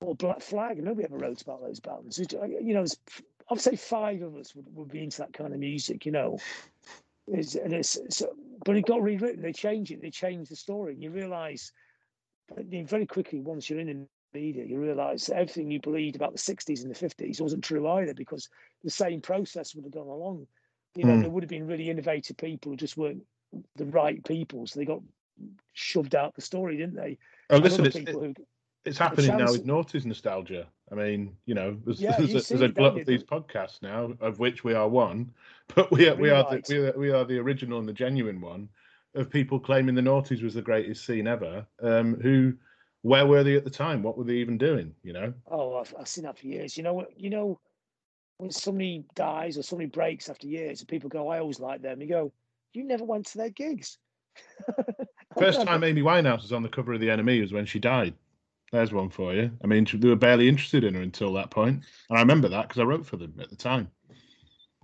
or 0.00 0.14
Black 0.14 0.40
Flag. 0.40 0.82
Nobody 0.82 1.04
ever 1.04 1.18
wrote 1.18 1.42
about 1.42 1.60
those 1.60 1.80
bands. 1.80 2.18
You 2.18 2.74
know, 2.74 2.84
I'd 3.50 3.60
say 3.60 3.76
five 3.76 4.22
of 4.22 4.36
us 4.36 4.54
would, 4.54 4.66
would 4.74 4.88
be 4.88 5.02
into 5.02 5.18
that 5.18 5.32
kind 5.32 5.52
of 5.52 5.58
music. 5.58 6.06
You 6.06 6.12
know, 6.12 6.38
it's, 7.26 7.54
and 7.56 7.72
it's, 7.72 7.98
so, 8.08 8.34
but 8.64 8.76
it 8.76 8.86
got 8.86 9.02
rewritten. 9.02 9.42
They 9.42 9.52
changed 9.52 9.90
it. 9.90 10.02
They 10.02 10.10
changed 10.10 10.50
the 10.50 10.56
story. 10.56 10.92
And 10.94 11.02
you 11.02 11.10
realise 11.10 11.72
very 12.56 13.06
quickly 13.06 13.40
once 13.40 13.68
you're 13.68 13.80
in 13.80 13.86
the 13.86 14.06
media, 14.38 14.64
you 14.64 14.80
realise 14.80 15.26
that 15.26 15.36
everything 15.36 15.70
you 15.70 15.80
believed 15.80 16.16
about 16.16 16.32
the 16.32 16.38
60s 16.38 16.82
and 16.82 16.94
the 16.94 16.98
50s 16.98 17.40
wasn't 17.40 17.64
true 17.64 17.88
either 17.88 18.14
because 18.14 18.48
the 18.82 18.90
same 18.90 19.20
process 19.20 19.74
would 19.74 19.84
have 19.84 19.94
gone 19.94 20.08
along. 20.08 20.46
You 20.94 21.04
know, 21.04 21.16
Mm. 21.16 21.20
there 21.22 21.30
would 21.30 21.42
have 21.42 21.50
been 21.50 21.66
really 21.66 21.88
innovative 21.90 22.36
people 22.36 22.72
who 22.72 22.76
just 22.76 22.96
weren't 22.96 23.24
the 23.76 23.86
right 23.86 24.22
people, 24.24 24.66
so 24.66 24.78
they 24.78 24.84
got 24.84 25.02
shoved 25.72 26.14
out 26.14 26.34
the 26.34 26.42
story, 26.42 26.76
didn't 26.76 26.96
they? 26.96 27.18
Oh, 27.50 27.56
And 27.56 27.64
listen, 27.64 27.86
it's, 27.86 27.96
people 27.96 28.20
who 28.20 28.34
it's 28.84 28.98
happening 28.98 29.36
now 29.36 29.50
with 29.52 29.66
Noughties 29.66 30.04
nostalgia. 30.04 30.68
I 30.94 31.02
mean, 31.02 31.36
you 31.46 31.54
know, 31.54 31.76
there's, 31.84 32.00
Yeah, 32.00 32.16
there's, 32.16 32.30
you 32.30 32.38
a, 32.38 32.40
see 32.40 32.54
there's 32.54 32.70
a 32.70 32.72
glut 32.72 32.98
of 32.98 33.06
these 33.06 33.24
podcasts 33.24 33.82
now, 33.82 34.12
of 34.20 34.38
which 34.38 34.62
we 34.64 34.74
are 34.74 34.88
one. 34.88 35.32
But 35.74 35.90
we 35.90 36.06
are 36.06 36.14
we 36.14 36.28
are 36.28 36.44
the, 36.44 36.62
we 36.68 36.76
are, 36.76 36.92
we 36.98 37.10
are 37.10 37.24
the 37.24 37.38
original 37.38 37.78
and 37.78 37.88
the 37.88 37.92
genuine 37.94 38.38
one 38.38 38.68
of 39.14 39.30
people 39.30 39.58
claiming 39.58 39.94
the 39.94 40.02
Noughties 40.02 40.42
was 40.42 40.52
the 40.52 40.60
greatest 40.60 41.06
scene 41.06 41.26
ever. 41.26 41.66
Um, 41.82 42.20
who, 42.20 42.52
where 43.00 43.26
were 43.26 43.42
they 43.42 43.56
at 43.56 43.64
the 43.64 43.70
time? 43.70 44.02
What 44.02 44.18
were 44.18 44.24
they 44.24 44.34
even 44.34 44.58
doing? 44.58 44.94
You 45.02 45.14
know? 45.14 45.34
Oh, 45.50 45.76
I've, 45.76 45.94
I've 45.98 46.08
seen 46.08 46.24
that 46.24 46.38
for 46.38 46.46
years. 46.46 46.76
You 46.76 46.82
know? 46.82 47.06
You 47.16 47.30
know 47.30 47.60
when 48.38 48.50
somebody 48.50 49.04
dies 49.14 49.56
or 49.56 49.62
somebody 49.62 49.88
breaks 49.88 50.28
after 50.28 50.46
years, 50.46 50.80
and 50.80 50.88
people 50.88 51.08
go, 51.08 51.28
"I 51.28 51.38
always 51.38 51.60
like 51.60 51.82
them." 51.82 52.00
You 52.00 52.08
go, 52.08 52.32
"You 52.72 52.84
never 52.84 53.04
went 53.04 53.26
to 53.26 53.38
their 53.38 53.50
gigs." 53.50 53.98
First 55.38 55.62
time 55.66 55.84
Amy 55.84 56.02
Winehouse 56.02 56.42
was 56.42 56.52
on 56.52 56.62
the 56.62 56.68
cover 56.68 56.92
of 56.92 57.00
the 57.00 57.08
NME 57.08 57.40
was 57.40 57.52
when 57.52 57.66
she 57.66 57.78
died. 57.78 58.14
There's 58.74 58.92
one 58.92 59.08
for 59.08 59.32
you. 59.32 59.52
I 59.62 59.68
mean, 59.68 59.86
they 59.88 60.08
were 60.08 60.16
barely 60.16 60.48
interested 60.48 60.82
in 60.82 60.94
her 60.94 61.00
until 61.00 61.32
that 61.34 61.50
point, 61.50 61.84
and 62.08 62.18
I 62.18 62.20
remember 62.20 62.48
that 62.48 62.66
because 62.66 62.80
I 62.80 62.84
wrote 62.84 63.06
for 63.06 63.16
them 63.16 63.32
at 63.38 63.48
the 63.48 63.54
time. 63.54 63.88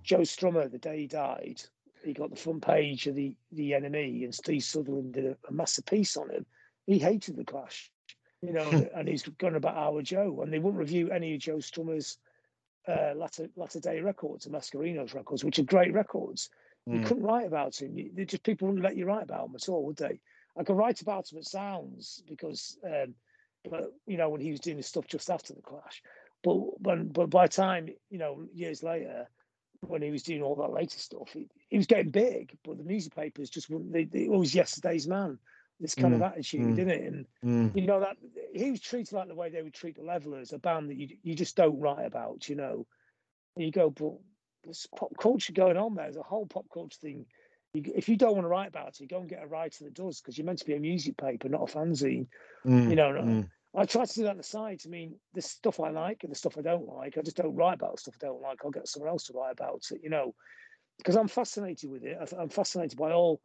Joe 0.01 0.19
Strummer, 0.19 0.71
the 0.71 0.77
day 0.77 1.01
he 1.01 1.07
died, 1.07 1.61
he 2.01 2.13
got 2.13 2.29
the 2.29 2.37
front 2.37 2.65
page 2.65 3.07
of 3.07 3.15
the 3.15 3.35
the 3.51 3.71
NME, 3.71 4.23
and 4.23 4.33
Steve 4.33 4.63
Sutherland 4.63 5.15
did 5.15 5.25
a, 5.25 5.37
a 5.49 5.51
massive 5.51 5.85
piece 5.85 6.15
on 6.15 6.29
him. 6.29 6.45
He 6.85 6.99
hated 6.99 7.35
the 7.35 7.43
Clash, 7.43 7.91
you 8.41 8.53
know, 8.53 8.69
and 8.95 9.09
he's 9.09 9.23
gone 9.23 9.55
about 9.55 9.75
our 9.75 10.01
Joe, 10.01 10.39
and 10.41 10.53
they 10.53 10.59
wouldn't 10.59 10.79
review 10.79 11.11
any 11.11 11.33
of 11.33 11.41
Joe 11.41 11.57
Strummer's 11.57 12.17
uh, 12.87 13.11
latter 13.13 13.49
latter 13.57 13.81
day 13.81 13.99
records 13.99 14.45
and 14.45 14.55
Mescaleros' 14.55 15.13
records, 15.13 15.43
which 15.43 15.59
are 15.59 15.63
great 15.63 15.91
records. 15.91 16.49
Mm. 16.87 17.01
You 17.01 17.05
couldn't 17.05 17.23
write 17.23 17.45
about 17.45 17.81
him. 17.81 17.97
You, 17.97 18.25
just 18.25 18.43
people 18.43 18.69
wouldn't 18.69 18.85
let 18.85 18.95
you 18.95 19.05
write 19.05 19.23
about 19.23 19.47
him 19.47 19.55
at 19.55 19.67
all, 19.67 19.85
would 19.85 19.97
they? 19.97 20.21
I 20.57 20.63
could 20.63 20.77
write 20.77 21.01
about 21.01 21.29
him 21.29 21.39
at 21.39 21.45
Sounds 21.45 22.23
because, 22.25 22.77
um, 22.85 23.15
but 23.69 23.93
you 24.05 24.17
know, 24.17 24.29
when 24.29 24.41
he 24.41 24.51
was 24.51 24.59
doing 24.59 24.77
his 24.77 24.87
stuff 24.87 25.07
just 25.07 25.29
after 25.29 25.53
the 25.53 25.61
Clash. 25.61 26.01
But 26.43 26.57
but 26.81 27.13
but 27.13 27.29
by 27.29 27.47
time 27.47 27.89
you 28.09 28.17
know 28.17 28.45
years 28.53 28.83
later, 28.83 29.27
when 29.81 30.01
he 30.01 30.11
was 30.11 30.23
doing 30.23 30.41
all 30.41 30.55
that 30.55 30.71
later 30.71 30.99
stuff, 30.99 31.29
he, 31.33 31.47
he 31.69 31.77
was 31.77 31.87
getting 31.87 32.11
big. 32.11 32.57
But 32.63 32.77
the 32.77 32.83
newspapers 32.83 33.49
just 33.49 33.69
wouldn't. 33.69 33.93
They, 33.93 34.05
they 34.05 34.27
always 34.27 34.55
yesterday's 34.55 35.07
man. 35.07 35.37
This 35.79 35.95
kind 35.95 36.13
mm. 36.13 36.17
of 36.17 36.21
attitude, 36.21 36.61
mm. 36.61 36.75
didn't 36.75 36.91
it? 36.91 37.13
And 37.13 37.25
mm. 37.43 37.75
you 37.75 37.87
know 37.87 38.01
that 38.01 38.17
he 38.53 38.69
was 38.69 38.79
treated 38.79 39.13
like 39.13 39.27
the 39.27 39.35
way 39.35 39.49
they 39.49 39.63
would 39.63 39.73
treat 39.73 39.95
the 39.95 40.03
Levellers, 40.03 40.53
a 40.53 40.59
band 40.59 40.89
that 40.89 40.97
you 40.97 41.09
you 41.23 41.35
just 41.35 41.55
don't 41.55 41.79
write 41.79 42.05
about. 42.05 42.47
You 42.47 42.55
know, 42.55 42.85
and 43.55 43.65
you 43.65 43.71
go, 43.71 43.89
but 43.89 44.13
there's 44.63 44.87
pop 44.95 45.11
culture 45.19 45.53
going 45.53 45.77
on 45.77 45.95
there. 45.95 46.05
There's 46.05 46.17
a 46.17 46.23
whole 46.23 46.45
pop 46.45 46.65
culture 46.71 46.99
thing. 47.01 47.25
You, 47.73 47.83
if 47.95 48.09
you 48.09 48.17
don't 48.17 48.33
want 48.33 48.43
to 48.43 48.49
write 48.49 48.67
about 48.67 48.99
it, 48.99 49.09
go 49.09 49.19
and 49.19 49.29
get 49.29 49.43
a 49.43 49.47
writer 49.47 49.83
that 49.85 49.93
does, 49.93 50.19
because 50.19 50.37
you're 50.37 50.45
meant 50.45 50.59
to 50.59 50.65
be 50.65 50.75
a 50.75 50.79
music 50.79 51.17
paper, 51.17 51.47
not 51.49 51.69
a 51.69 51.73
fanzine. 51.73 52.27
Mm, 52.65 52.89
you 52.89 52.95
know, 52.95 53.11
mm. 53.11 53.49
I 53.75 53.85
try 53.85 54.03
to 54.03 54.13
do 54.13 54.23
that 54.23 54.31
on 54.31 54.37
the 54.37 54.43
side. 54.43 54.81
I 54.85 54.89
mean, 54.89 55.15
the 55.33 55.41
stuff 55.41 55.79
I 55.79 55.89
like 55.89 56.23
and 56.23 56.31
the 56.31 56.37
stuff 56.37 56.57
I 56.57 56.61
don't 56.61 56.87
like, 56.87 57.17
I 57.17 57.21
just 57.21 57.37
don't 57.37 57.55
write 57.55 57.75
about 57.75 57.95
the 57.95 58.01
stuff 58.01 58.15
I 58.21 58.25
don't 58.25 58.41
like. 58.41 58.59
I'll 58.63 58.71
get 58.71 58.87
someone 58.87 59.09
else 59.09 59.25
to 59.27 59.33
write 59.33 59.53
about 59.53 59.83
it, 59.91 60.01
you 60.03 60.09
know, 60.09 60.35
because 60.97 61.15
I'm 61.15 61.29
fascinated 61.29 61.89
with 61.89 62.03
it. 62.03 62.17
I'm 62.37 62.49
fascinated 62.49 62.97
by 62.97 63.11
all 63.11 63.41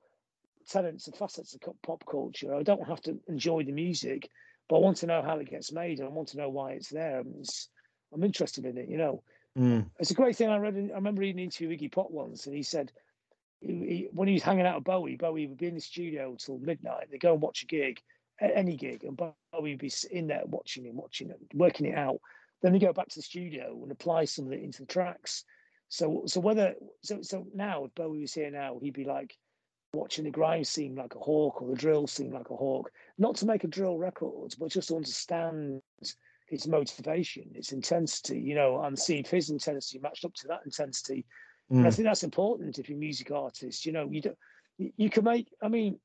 tenets 0.68 1.06
and 1.06 1.16
facets 1.16 1.54
of 1.54 1.60
pop 1.82 2.04
culture. 2.10 2.54
I 2.54 2.64
don't 2.64 2.88
have 2.88 3.00
to 3.02 3.20
enjoy 3.28 3.62
the 3.62 3.72
music, 3.72 4.28
but 4.68 4.76
I 4.76 4.80
want 4.80 4.96
to 4.98 5.06
know 5.06 5.22
how 5.22 5.38
it 5.38 5.48
gets 5.48 5.72
made 5.72 6.00
and 6.00 6.08
I 6.08 6.10
want 6.10 6.28
to 6.28 6.38
know 6.38 6.48
why 6.48 6.72
it's 6.72 6.88
there. 6.88 7.22
It's, 7.38 7.68
I'm 8.12 8.24
interested 8.24 8.64
in 8.64 8.76
it, 8.76 8.88
you 8.88 8.98
know. 8.98 9.22
Mm. 9.56 9.86
It's 10.00 10.10
a 10.10 10.14
great 10.14 10.36
thing. 10.36 10.48
I 10.48 10.58
read. 10.58 10.76
I 10.76 10.96
remember 10.96 11.20
reading 11.20 11.38
an 11.38 11.44
interview 11.44 11.68
with 11.68 11.80
Iggy 11.80 11.92
Pop 11.92 12.10
once, 12.10 12.46
and 12.46 12.54
he 12.54 12.62
said 12.62 12.92
he, 13.60 13.72
he, 13.72 14.08
when 14.12 14.28
he 14.28 14.34
was 14.34 14.42
hanging 14.42 14.66
out 14.66 14.76
with 14.76 14.84
Bowie, 14.84 15.16
Bowie 15.16 15.46
would 15.46 15.58
be 15.58 15.68
in 15.68 15.74
the 15.74 15.80
studio 15.80 16.36
till 16.38 16.58
midnight. 16.58 17.08
They'd 17.10 17.20
go 17.20 17.32
and 17.32 17.42
watch 17.42 17.62
a 17.62 17.66
gig, 17.66 18.00
any 18.40 18.76
gig, 18.76 19.04
and 19.04 19.16
Bowie 19.16 19.34
would 19.52 19.78
be 19.78 19.92
in 20.10 20.26
there 20.26 20.42
watching 20.46 20.84
him, 20.84 20.96
watching 20.96 21.30
it, 21.30 21.38
working 21.54 21.86
it 21.86 21.96
out. 21.96 22.20
Then 22.62 22.72
they 22.72 22.78
go 22.78 22.92
back 22.92 23.08
to 23.08 23.18
the 23.18 23.22
studio 23.22 23.78
and 23.82 23.92
apply 23.92 24.24
some 24.24 24.46
of 24.46 24.52
it 24.52 24.62
into 24.62 24.80
the 24.80 24.86
tracks. 24.86 25.44
So, 25.88 26.24
so 26.26 26.40
whether 26.40 26.74
so 27.02 27.22
so 27.22 27.46
now 27.54 27.84
if 27.84 27.94
Bowie 27.94 28.22
was 28.22 28.34
here 28.34 28.50
now, 28.50 28.78
he'd 28.80 28.94
be 28.94 29.04
like 29.04 29.36
watching 29.92 30.24
the 30.24 30.30
grind 30.30 30.66
scene 30.66 30.94
like 30.94 31.14
a 31.14 31.18
hawk 31.18 31.62
or 31.62 31.68
the 31.68 31.76
drill 31.76 32.06
scene 32.06 32.32
like 32.32 32.50
a 32.50 32.56
hawk. 32.56 32.90
Not 33.18 33.36
to 33.36 33.46
make 33.46 33.64
a 33.64 33.68
drill 33.68 33.98
record, 33.98 34.54
but 34.58 34.70
just 34.70 34.88
to 34.88 34.96
understand 34.96 35.80
its 36.48 36.66
motivation, 36.66 37.50
its 37.54 37.72
intensity, 37.72 38.40
you 38.40 38.54
know, 38.54 38.80
and 38.82 38.98
see 38.98 39.18
if 39.18 39.30
his 39.30 39.50
intensity 39.50 39.98
matched 39.98 40.24
up 40.24 40.34
to 40.34 40.48
that 40.48 40.60
intensity. 40.64 41.24
Mm. 41.72 41.86
I 41.86 41.90
think 41.90 42.06
that's 42.06 42.22
important 42.22 42.78
if 42.78 42.88
you're 42.88 42.96
a 42.96 43.00
music 43.00 43.30
artist. 43.30 43.86
You 43.86 43.92
know, 43.92 44.08
you 44.10 44.22
do, 44.22 44.36
you 44.78 45.10
can 45.10 45.24
make. 45.24 45.48
I 45.62 45.68
mean, 45.68 45.98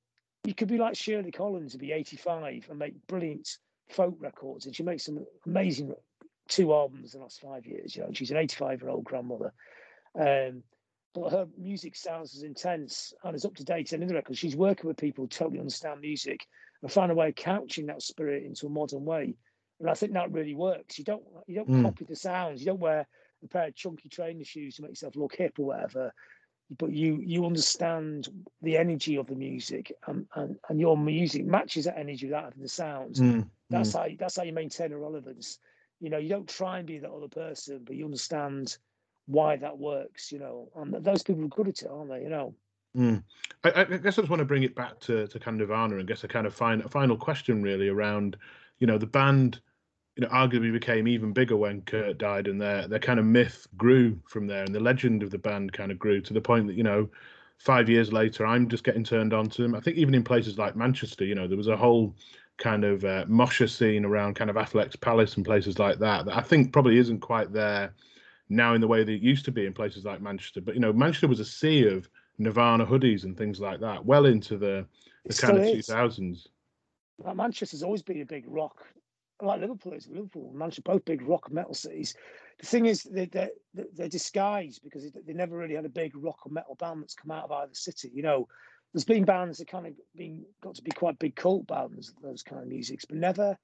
you 0.44 0.54
could 0.54 0.68
be 0.68 0.78
like 0.78 0.96
Shirley 0.96 1.32
Collins 1.32 1.74
and 1.74 1.82
be 1.82 1.92
85 1.92 2.68
and 2.70 2.80
make 2.80 3.08
brilliant 3.08 3.48
folk 3.90 4.16
records, 4.20 4.66
and 4.66 4.76
she 4.76 4.84
makes 4.84 5.06
some 5.06 5.26
amazing 5.46 5.94
two 6.48 6.74
albums 6.74 7.14
in 7.14 7.20
the 7.20 7.24
last 7.24 7.42
five 7.42 7.66
years. 7.66 7.96
You 7.96 8.04
know, 8.04 8.10
she's 8.14 8.32
an 8.32 8.38
85 8.38 8.82
year 8.82 8.90
old 8.90 9.04
grandmother. 9.04 9.54
Um, 10.20 10.64
but 11.14 11.32
her 11.32 11.48
music 11.58 11.96
sounds 11.96 12.36
as 12.36 12.44
intense 12.44 13.14
and 13.24 13.36
as 13.36 13.44
up 13.44 13.56
to 13.56 13.66
date 13.66 13.90
as 13.90 13.94
any 13.94 14.06
other 14.06 14.16
record. 14.16 14.38
She's 14.38 14.56
working 14.56 14.88
with 14.88 14.98
people 14.98 15.26
who 15.26 15.28
totally 15.28 15.60
understand 15.60 16.00
music 16.00 16.48
and 16.82 16.92
find 16.92 17.12
a 17.12 17.16
way 17.16 17.30
of 17.30 17.36
couching 17.36 17.88
that 17.88 18.02
spirit 18.02 18.46
into 18.46 18.66
a 18.66 18.70
modern 18.70 19.04
way 19.04 19.36
and 19.82 19.90
I 19.90 19.96
think 19.96 20.14
that 20.14 20.32
really 20.32 20.54
works. 20.54 21.00
You 21.00 21.04
don't 21.04 21.24
you 21.48 21.56
don't 21.56 21.70
mm. 21.70 21.84
copy 21.84 22.06
the 22.06 22.16
sounds. 22.16 22.62
You 22.62 22.68
don't 22.68 22.80
wear 22.80 23.08
a 23.44 23.48
pair 23.48 23.68
of 23.68 23.76
chunky 23.76 24.10
trainer 24.10 24.44
shoes 24.44 24.76
to 24.76 24.82
make 24.82 24.92
yourself 24.92 25.16
look 25.16 25.36
hip 25.36 25.60
or 25.60 25.68
whatever. 25.68 26.14
But 26.78 26.94
you 26.94 27.20
you 27.22 27.46
understand 27.46 28.30
the 28.62 28.78
energy 28.78 29.18
of 29.18 29.28
the 29.28 29.36
music, 29.36 29.92
and 30.08 30.26
and, 30.36 30.56
and 30.70 30.80
your 30.80 30.98
music 30.98 31.46
matches 31.46 31.86
that 31.86 32.00
energy 32.00 32.28
without 32.28 32.46
having 32.46 32.62
the 32.62 32.70
sounds. 32.70 33.20
Mm. 33.20 33.50
That's 33.70 33.92
mm. 33.92 34.00
how 34.00 34.08
that's 34.18 34.38
how 34.38 34.44
you 34.44 34.54
maintain 34.54 34.94
a 34.94 34.98
relevance. 34.98 35.60
You 36.00 36.10
know, 36.10 36.18
you 36.18 36.30
don't 36.30 36.48
try 36.48 36.80
and 36.80 36.88
be 36.88 37.00
that 37.00 37.12
other 37.12 37.28
person, 37.28 37.82
but 37.86 37.96
you 37.96 38.06
understand 38.06 38.78
why 39.26 39.58
that 39.58 39.78
works. 39.78 40.32
You 40.32 40.40
know, 40.40 40.70
and 40.76 40.94
those 41.04 41.24
people 41.24 41.44
are 41.44 41.50
good 41.50 41.68
at 41.68 41.82
it, 41.82 41.90
aren't 41.92 42.10
they? 42.10 42.22
You 42.24 42.30
know. 42.30 42.56
Mm. 42.96 43.24
I, 43.64 43.82
I, 43.82 43.84
guess 43.84 44.18
I 44.18 44.22
just 44.22 44.30
want 44.30 44.40
to 44.40 44.46
bring 44.46 44.64
it 44.64 44.76
back 44.76 45.00
to, 45.02 45.28
to 45.28 45.40
kind 45.40 45.62
of 45.62 45.70
Nirvana 45.70 45.98
and 45.98 46.08
guess 46.08 46.24
a 46.24 46.28
kind 46.28 46.46
of 46.46 46.54
fine, 46.54 46.82
a 46.82 46.90
final 46.90 47.16
question 47.16 47.62
really 47.62 47.88
around, 47.88 48.38
you 48.80 48.88
know, 48.88 48.98
the 48.98 49.08
band 49.08 49.62
you 50.22 50.27
know, 50.27 50.34
arguably 50.34 50.72
became 50.72 51.07
even 51.07 51.34
bigger 51.34 51.57
when 51.57 51.81
Kurt 51.81 52.18
died, 52.18 52.48
and 52.48 52.61
their 52.61 52.88
their 52.88 52.99
kind 52.99 53.19
of 53.19 53.26
myth 53.26 53.68
grew 53.77 54.19
from 54.27 54.45
there, 54.45 54.64
and 54.64 54.73
the 54.73 54.80
legend 54.80 55.23
of 55.23 55.31
the 55.31 55.38
band 55.38 55.73
kind 55.73 55.91
of 55.91 55.98
grew 55.98 56.22
to 56.22 56.34
the 56.34 56.41
point 56.41 56.68
that 56.68 56.76
you 56.76 56.84
know, 56.84 57.10
five 57.57 57.89
years 57.89 58.14
later, 58.14 58.45
I'm 58.45 58.69
just 58.69 58.84
getting 58.84 59.03
turned 59.03 59.34
on 59.34 59.49
to 59.49 59.64
them. 59.64 59.73
I 59.73 59.80
think 59.80 59.98
even 59.98 60.14
in 60.14 60.23
places 60.23 60.57
like 60.57 60.76
Manchester, 60.76 61.26
you 61.26 61.34
know, 61.34 61.48
there 61.48 61.57
was 61.57 61.68
a 61.68 61.77
whole 61.77 62.15
kind 62.57 62.84
of 62.84 63.03
uh, 63.03 63.26
mosher 63.27 63.68
scene 63.68 64.06
around 64.06 64.35
kind 64.35 64.52
of 64.52 64.56
Affleck's 64.56 64.95
Palace 64.95 65.35
and 65.35 65.45
places 65.45 65.80
like 65.80 65.98
that 65.99 66.26
that 66.26 66.38
I 66.38 66.41
think 66.41 66.72
probably 66.72 66.99
isn't 66.99 67.22
quite 67.22 67.52
there 67.52 67.93
now 68.49 68.76
in 68.76 68.81
the 68.81 68.88
way 68.88 69.03
that 69.03 69.11
it 69.11 69.22
used 69.22 69.45
to 69.45 69.52
be 69.52 69.65
in 69.65 69.73
places 69.73 70.06
like 70.06 70.22
Manchester. 70.22 70.61
But 70.61 70.76
you 70.76 70.81
know, 70.81 70.93
Manchester 70.93 71.27
was 71.27 71.39
a 71.39 71.45
sea 71.45 71.88
of 71.88 72.07
Nirvana 72.38 72.85
hoodies 72.85 73.23
and 73.23 73.35
things 73.35 73.60
like 73.60 73.80
that, 73.80 74.06
well 74.06 74.27
into 74.27 74.57
the 74.57 74.85
the 75.26 75.34
kind 75.34 75.57
of 75.57 75.64
two 75.64 75.81
thousands. 75.81 76.48
Manchester's 77.35 77.84
always 77.84 78.02
been 78.02 78.22
a 78.22 78.26
big 78.26 78.45
rock 78.48 78.84
like 79.42 79.62
Liverpool 79.62 79.94
is. 79.94 80.08
Liverpool, 80.08 80.52
Manchester, 80.54 80.82
both 80.84 81.06
big 81.06 81.22
rock 81.22 81.52
metal 81.52 81.74
cities. 81.74 82.16
The 82.60 82.66
thing 82.68 82.86
is, 82.86 83.04
they're, 83.04 83.26
they're, 83.26 83.50
they're 83.94 84.08
disguised 84.08 84.82
because 84.84 85.12
they 85.12 85.34
never 85.34 85.58
really 85.58 85.76
had 85.76 85.86
a 85.86 85.90
big 85.90 86.16
rock 86.16 86.46
or 86.46 86.52
metal 86.52 86.76
band 86.76 87.02
that's 87.02 87.16
come 87.16 87.32
out 87.32 87.46
of 87.46 87.52
either 87.52 87.74
city. 87.74 88.12
You 88.14 88.24
know, 88.24 88.48
there's 88.94 89.06
been 89.06 89.26
bands 89.26 89.58
that 89.58 89.68
kind 89.68 89.88
of 89.88 89.94
been 90.16 90.46
got 90.62 90.76
to 90.76 90.82
be 90.82 90.92
quite 90.92 91.20
big 91.20 91.36
cult 91.36 91.68
bands, 91.68 92.14
those 92.22 92.44
kind 92.44 92.62
of 92.62 92.68
musics, 92.68 93.06
but 93.06 93.18
never 93.18 93.58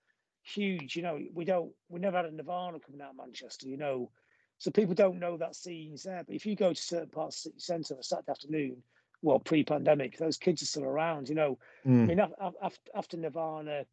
huge. 0.44 0.96
You 0.96 1.04
know, 1.04 1.20
we 1.34 1.46
don't, 1.46 1.72
we 1.90 2.00
never 2.00 2.18
had 2.18 2.26
a 2.26 2.32
Nirvana 2.32 2.80
coming 2.80 3.02
out 3.02 3.12
of 3.12 3.18
Manchester. 3.18 3.68
You 3.68 3.78
know, 3.78 4.10
so 4.58 4.72
people 4.72 4.96
don't 4.96 5.20
know 5.20 5.38
that 5.38 5.56
scene's 5.56 6.04
there. 6.04 6.24
But 6.26 6.36
if 6.36 6.46
you 6.46 6.56
go 6.56 6.74
to 6.74 6.82
certain 6.82 7.10
parts 7.10 7.46
of 7.46 7.54
the 7.54 7.60
city 7.60 7.84
centre 7.84 7.94
on 7.96 8.00
a 8.00 8.04
Saturday 8.04 8.32
afternoon, 8.32 8.78
well, 9.22 9.40
pre-pandemic, 9.40 10.18
those 10.18 10.38
kids 10.38 10.62
are 10.62 10.66
still 10.68 10.84
around. 10.86 11.30
You 11.30 11.36
know, 11.36 11.60
mm. 11.86 12.04
I 12.04 12.06
mean, 12.06 12.20
after, 12.20 12.80
after 12.96 13.18
Nirvana 13.18 13.84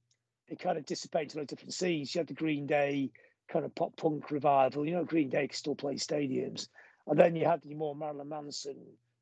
it 0.49 0.59
kind 0.59 0.79
of 0.79 0.87
dissipates 0.87 1.35
to 1.35 1.45
different 1.45 1.75
scenes. 1.75 2.15
You 2.15 2.21
had 2.21 2.29
the 2.29 2.35
Green 2.35 2.67
Day 2.67 3.11
kind 3.49 3.65
of 3.65 3.75
pop 3.75 3.97
punk 3.97 4.31
revival. 4.31 4.87
You 4.87 4.95
know, 4.95 5.05
Green 5.05 5.29
Day 5.29 5.49
can 5.49 5.57
still 5.57 5.75
play 5.75 5.95
stadiums. 5.95 6.69
And 7.07 7.19
then 7.19 7.37
you 7.37 7.45
had 7.45 7.63
the 7.63 7.75
more 7.75 7.95
Marilyn 7.95 8.29
Manson. 8.29 8.77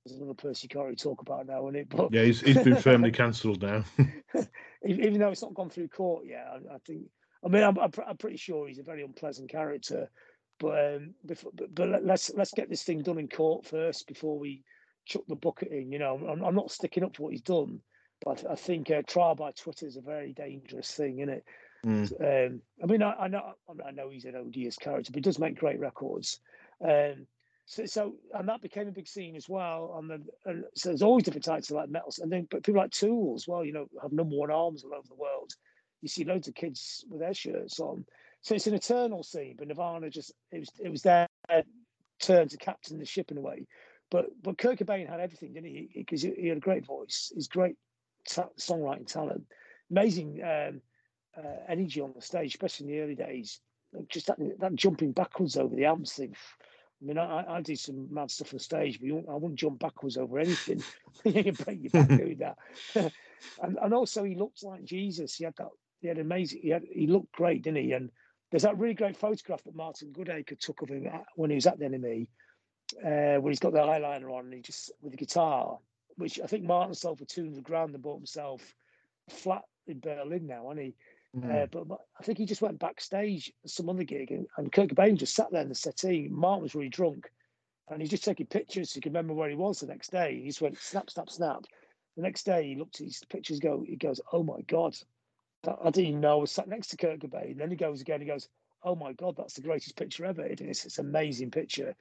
There's 0.05 0.17
another 0.17 0.35
person 0.35 0.69
you 0.69 0.75
can't 0.75 0.85
really 0.85 0.97
talk 0.97 1.21
about 1.21 1.47
now, 1.47 1.69
isn't 1.69 1.81
it? 1.81 1.89
But 1.89 2.13
yeah, 2.13 2.25
he's, 2.25 2.41
he's 2.41 2.63
been 2.63 2.77
firmly 2.77 3.13
cancelled 3.13 3.63
now. 3.63 3.85
even 4.85 5.19
though 5.19 5.29
it's 5.29 5.43
not 5.43 5.55
gone 5.55 5.71
through 5.71 5.89
court 5.89 6.27
yet, 6.27 6.47
I, 6.49 6.75
I 6.75 6.79
think. 6.87 7.03
I 7.45 7.49
mean, 7.49 7.63
I'm, 7.63 7.79
I'm, 7.79 7.91
I'm, 8.07 8.17
pretty 8.17 8.37
sure 8.37 8.69
he's 8.69 8.79
a 8.79 8.85
very 8.85 9.03
unpleasant 9.03 9.51
character. 9.51 10.09
But 10.59 10.95
um, 10.95 11.15
before, 11.27 11.51
but, 11.55 11.75
but 11.75 12.05
let's 12.05 12.31
let's 12.35 12.53
get 12.53 12.69
this 12.69 12.85
thing 12.85 13.03
done 13.03 13.19
in 13.19 13.29
court 13.29 13.67
first 13.67 14.07
before 14.07 14.39
we 14.39 14.63
chuck 15.07 15.23
the 15.29 15.37
bucket 15.37 15.73
in. 15.73 15.91
You 15.91 15.99
know, 15.99 16.21
I'm, 16.29 16.43
I'm 16.45 16.55
not 16.55 16.71
sticking 16.71 17.05
up 17.05 17.17
for 17.17 17.25
what 17.25 17.33
he's 17.33 17.43
done, 17.43 17.81
but 18.25 18.45
I 18.49 18.55
think 18.55 18.91
uh, 18.91 19.03
trial 19.07 19.35
by 19.35 19.53
Twitter 19.53 19.87
is 19.87 19.97
a 19.97 20.01
very 20.01 20.33
dangerous 20.33 20.91
thing, 20.91 21.19
isn't 21.19 21.35
it? 21.35 21.45
Mm. 21.85 22.47
Um, 22.53 22.61
I 22.83 22.87
mean, 22.87 23.03
I, 23.03 23.13
I, 23.13 23.29
know 23.29 23.55
I 23.85 23.91
know 23.91 24.09
he's 24.09 24.25
an 24.25 24.37
odious 24.37 24.77
character, 24.77 25.11
but 25.11 25.17
he 25.17 25.23
does 25.23 25.39
make 25.39 25.59
great 25.59 25.81
records. 25.81 26.39
Um, 26.81 27.27
so, 27.67 27.87
so, 27.87 28.15
and 28.35 28.49
that 28.49 28.63
became 28.63 28.89
a 28.89 28.93
big 28.93 29.09
scene 29.09 29.35
as 29.35 29.49
well. 29.49 29.97
And 29.99 30.11
then, 30.11 30.25
and 30.45 30.65
so 30.75 30.91
there's 30.91 31.03
always 31.03 31.25
different 31.25 31.45
types 31.45 31.71
of 31.71 31.77
like 31.77 31.89
metals, 31.89 32.19
and 32.19 32.31
then 32.31 32.47
but 32.51 32.63
people 32.63 32.81
like 32.81 32.91
Tool 32.93 33.35
as 33.35 33.49
well. 33.49 33.65
You 33.65 33.73
know, 33.73 33.87
have 34.01 34.13
number 34.13 34.37
one 34.37 34.51
arms 34.51 34.85
all 34.85 34.95
over 34.95 35.09
the 35.09 35.15
world. 35.15 35.53
You 36.01 36.09
see 36.09 36.25
loads 36.25 36.49
of 36.49 36.55
kids 36.55 37.05
with 37.09 37.21
their 37.21 37.35
shirts 37.35 37.81
on. 37.81 38.05
So 38.43 38.55
it's 38.57 38.67
an 38.67 38.75
eternal 38.75 39.23
scene. 39.23 39.55
But 39.59 39.69
Nirvana 39.69 40.11
just 40.11 40.33
it 40.51 40.61
was 40.61 40.71
it 40.79 40.91
was 40.91 41.03
their 41.03 41.29
turn 42.21 42.49
to 42.49 42.57
captain 42.57 42.99
the 42.99 43.05
ship 43.05 43.31
in 43.31 43.39
a 43.39 43.41
way. 43.41 43.67
But 44.11 44.27
but 44.43 44.59
Kurt 44.59 44.79
Cobain 44.79 45.09
had 45.09 45.21
everything, 45.21 45.55
didn't 45.55 45.71
he? 45.71 45.89
Because 45.95 46.23
he, 46.23 46.33
he 46.37 46.49
had 46.49 46.59
a 46.59 46.61
great 46.61 46.85
voice. 46.85 47.33
He's 47.35 47.49
great 47.49 47.77
songwriting 48.29 49.07
talent, 49.07 49.45
amazing 49.91 50.41
um, 50.43 50.81
uh, 51.37 51.57
energy 51.69 52.01
on 52.01 52.13
the 52.15 52.23
stage, 52.23 52.55
especially 52.55 52.87
in 52.87 52.93
the 52.93 53.01
early 53.01 53.15
days. 53.15 53.61
Just 54.09 54.29
that, 54.29 54.39
that 54.61 54.75
jumping 54.75 55.13
backwards 55.13 55.57
over 55.57 55.75
the 55.75 55.85
amps 55.85 56.15
thing. 56.15 56.35
I 57.03 57.05
mean, 57.05 57.19
I, 57.19 57.57
I 57.57 57.61
do 57.61 57.75
some 57.75 58.13
mad 58.13 58.31
stuff 58.31 58.55
on 58.55 58.61
stage, 58.61 59.01
but 59.01 59.09
I 59.09 59.35
wouldn't 59.35 59.59
jump 59.59 59.81
backwards 59.81 60.17
over 60.17 60.39
anything. 60.39 60.83
you 61.25 61.53
break 61.53 61.83
your 61.83 61.91
back 61.91 62.09
doing 62.09 62.39
that. 62.39 62.59
and, 63.63 63.79
and 63.83 63.95
also, 63.95 64.23
he 64.23 64.35
looked 64.35 64.63
like 64.63 64.85
Jesus. 64.85 65.35
He 65.35 65.45
had 65.45 65.55
that. 65.59 65.69
He 66.01 66.09
had 66.09 66.19
amazing. 66.19 66.61
He 66.63 66.69
had. 66.71 66.85
He 66.91 67.07
looked 67.07 67.33
great, 67.33 67.63
didn't 67.63 67.85
he? 67.85 67.93
And 67.93 68.11
there's 68.51 68.63
that 68.63 68.79
really 68.79 68.95
great 68.95 69.17
photograph 69.17 69.65
that 69.65 69.75
Martin 69.75 70.13
Goodacre 70.13 70.59
took 70.59 70.83
of 70.83 70.91
him 70.91 71.09
when 71.35 71.51
he 71.51 71.57
was 71.57 71.67
at 71.67 71.79
the 71.79 71.87
NME, 71.87 72.29
uh, 72.99 73.41
where 73.41 73.51
he's 73.51 73.59
got 73.59 73.73
the 73.73 73.79
eyeliner 73.79 74.31
on 74.31 74.45
and 74.45 74.55
he 74.55 74.61
just 74.61 74.93
with 75.01 75.13
the 75.13 75.19
guitar, 75.19 75.79
which 76.17 76.41
I 76.41 76.47
think 76.47 76.65
Martin 76.65 76.95
sold 76.95 77.19
for 77.19 77.25
200 77.25 77.63
grand 77.65 77.95
and 77.95 78.03
bought 78.03 78.19
himself 78.19 78.75
flat 79.29 79.65
in 79.87 80.01
Berlin 80.01 80.47
now, 80.47 80.71
and 80.71 80.81
he. 80.81 80.95
Mm. 81.37 81.63
Uh, 81.63 81.67
but 81.67 81.99
I 82.21 82.25
think 82.25 82.37
he 82.37 82.45
just 82.45 82.61
went 82.61 82.79
backstage 82.79 83.51
some 83.65 83.89
other 83.89 84.05
gig, 84.05 84.31
and, 84.31 84.47
and 84.59 84.71
Kurt 84.71 84.91
Cobain 84.91 85.17
just 85.17 85.35
sat 85.35 85.51
there 85.51 85.63
in 85.63 85.71
the 85.71 85.75
settee. 85.75 86.29
Martin 86.31 86.63
was 86.63 86.75
really 86.75 86.91
drunk, 86.91 87.31
and 87.89 88.03
he's 88.03 88.11
just 88.11 88.25
taking 88.25 88.47
pictures 88.47 88.91
so 88.91 88.97
he 88.97 89.01
can 89.01 89.13
remember 89.13 89.33
where 89.33 89.49
he 89.49 89.55
was 89.55 89.81
the 89.81 89.87
next 89.87 90.13
day. 90.13 90.41
He 90.41 90.49
just 90.49 90.61
went 90.61 90.79
snap, 90.79 91.09
snap, 91.09 91.31
snap. 91.31 91.65
The 92.17 92.23
next 92.23 92.45
day, 92.45 92.69
he 92.69 92.75
looked 92.75 93.01
at 93.01 93.07
his 93.07 93.23
pictures. 93.31 93.61
Go, 93.61 93.83
he 93.87 93.97
goes, 93.97 94.21
"Oh 94.31 94.43
my 94.43 94.61
god, 94.67 94.95
I 95.67 95.91
didn't 95.91 96.09
even 96.09 96.21
know 96.21 96.33
I 96.33 96.41
was 96.43 96.53
sat 96.53 96.69
next 96.69 96.89
to 96.89 96.99
Kurt 96.99 97.21
Cobain." 97.21 97.53
And 97.53 97.61
then 97.61 97.71
he 97.71 97.77
goes 97.77 98.03
again. 98.03 98.21
He 98.21 98.27
goes, 98.27 98.51
"Oh 98.83 98.95
my 98.95 99.15
god, 99.15 99.35
that's 99.37 99.55
the 99.55 99.63
greatest 99.63 99.97
picture 99.97 100.27
ever." 100.27 100.45
It 100.45 100.61
is. 100.61 100.85
It's 100.85 100.99
an 100.99 101.07
amazing 101.07 101.51
picture. 101.51 101.97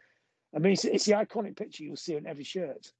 I 0.54 0.60
mean, 0.60 0.74
it's, 0.74 0.84
it's 0.84 1.06
the 1.06 1.14
iconic 1.14 1.56
picture 1.56 1.86
you'll 1.86 1.96
see 1.96 2.18
on 2.18 2.28
every 2.28 2.44
shirt. 2.44 2.92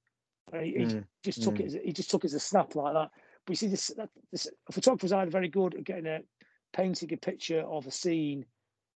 And 0.52 0.64
he, 0.64 0.72
mm. 0.72 0.90
he 0.92 1.02
just 1.22 1.42
took 1.42 1.54
mm. 1.54 1.60
it. 1.60 1.66
As, 1.66 1.74
he 1.84 1.92
just 1.92 2.10
took 2.10 2.24
it 2.24 2.28
as 2.28 2.34
a 2.34 2.40
snap 2.40 2.74
like 2.74 2.94
that. 2.94 3.10
But 3.44 3.50
you 3.50 3.56
see, 3.56 3.68
this, 3.68 3.88
that, 3.96 4.10
this 4.30 4.48
photographer's 4.70 5.12
either 5.12 5.30
very 5.30 5.48
good 5.48 5.74
at 5.74 5.84
getting 5.84 6.06
a 6.06 6.20
painting 6.72 7.12
a 7.12 7.16
picture 7.16 7.60
of 7.60 7.86
a 7.86 7.90
scene. 7.90 8.44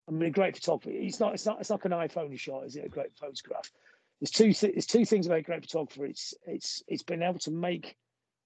I 0.08 0.12
mean, 0.12 0.28
a 0.28 0.30
great 0.30 0.54
photographer. 0.54 0.90
It's 0.92 1.20
not. 1.20 1.34
It's 1.34 1.46
not. 1.46 1.60
It's 1.60 1.70
not 1.70 1.84
an 1.84 1.92
iPhone 1.92 2.38
shot, 2.38 2.64
is 2.64 2.76
it? 2.76 2.84
A 2.84 2.88
great 2.88 3.16
photograph. 3.18 3.70
There's 4.20 4.30
two. 4.30 4.52
Th- 4.52 4.72
there's 4.72 4.86
two 4.86 5.04
things 5.04 5.26
about 5.26 5.38
a 5.38 5.42
great 5.42 5.62
photographer. 5.62 6.06
It's 6.06 6.32
it's 6.46 6.82
it's 6.86 7.02
been 7.02 7.22
able 7.22 7.40
to 7.40 7.50
make 7.50 7.96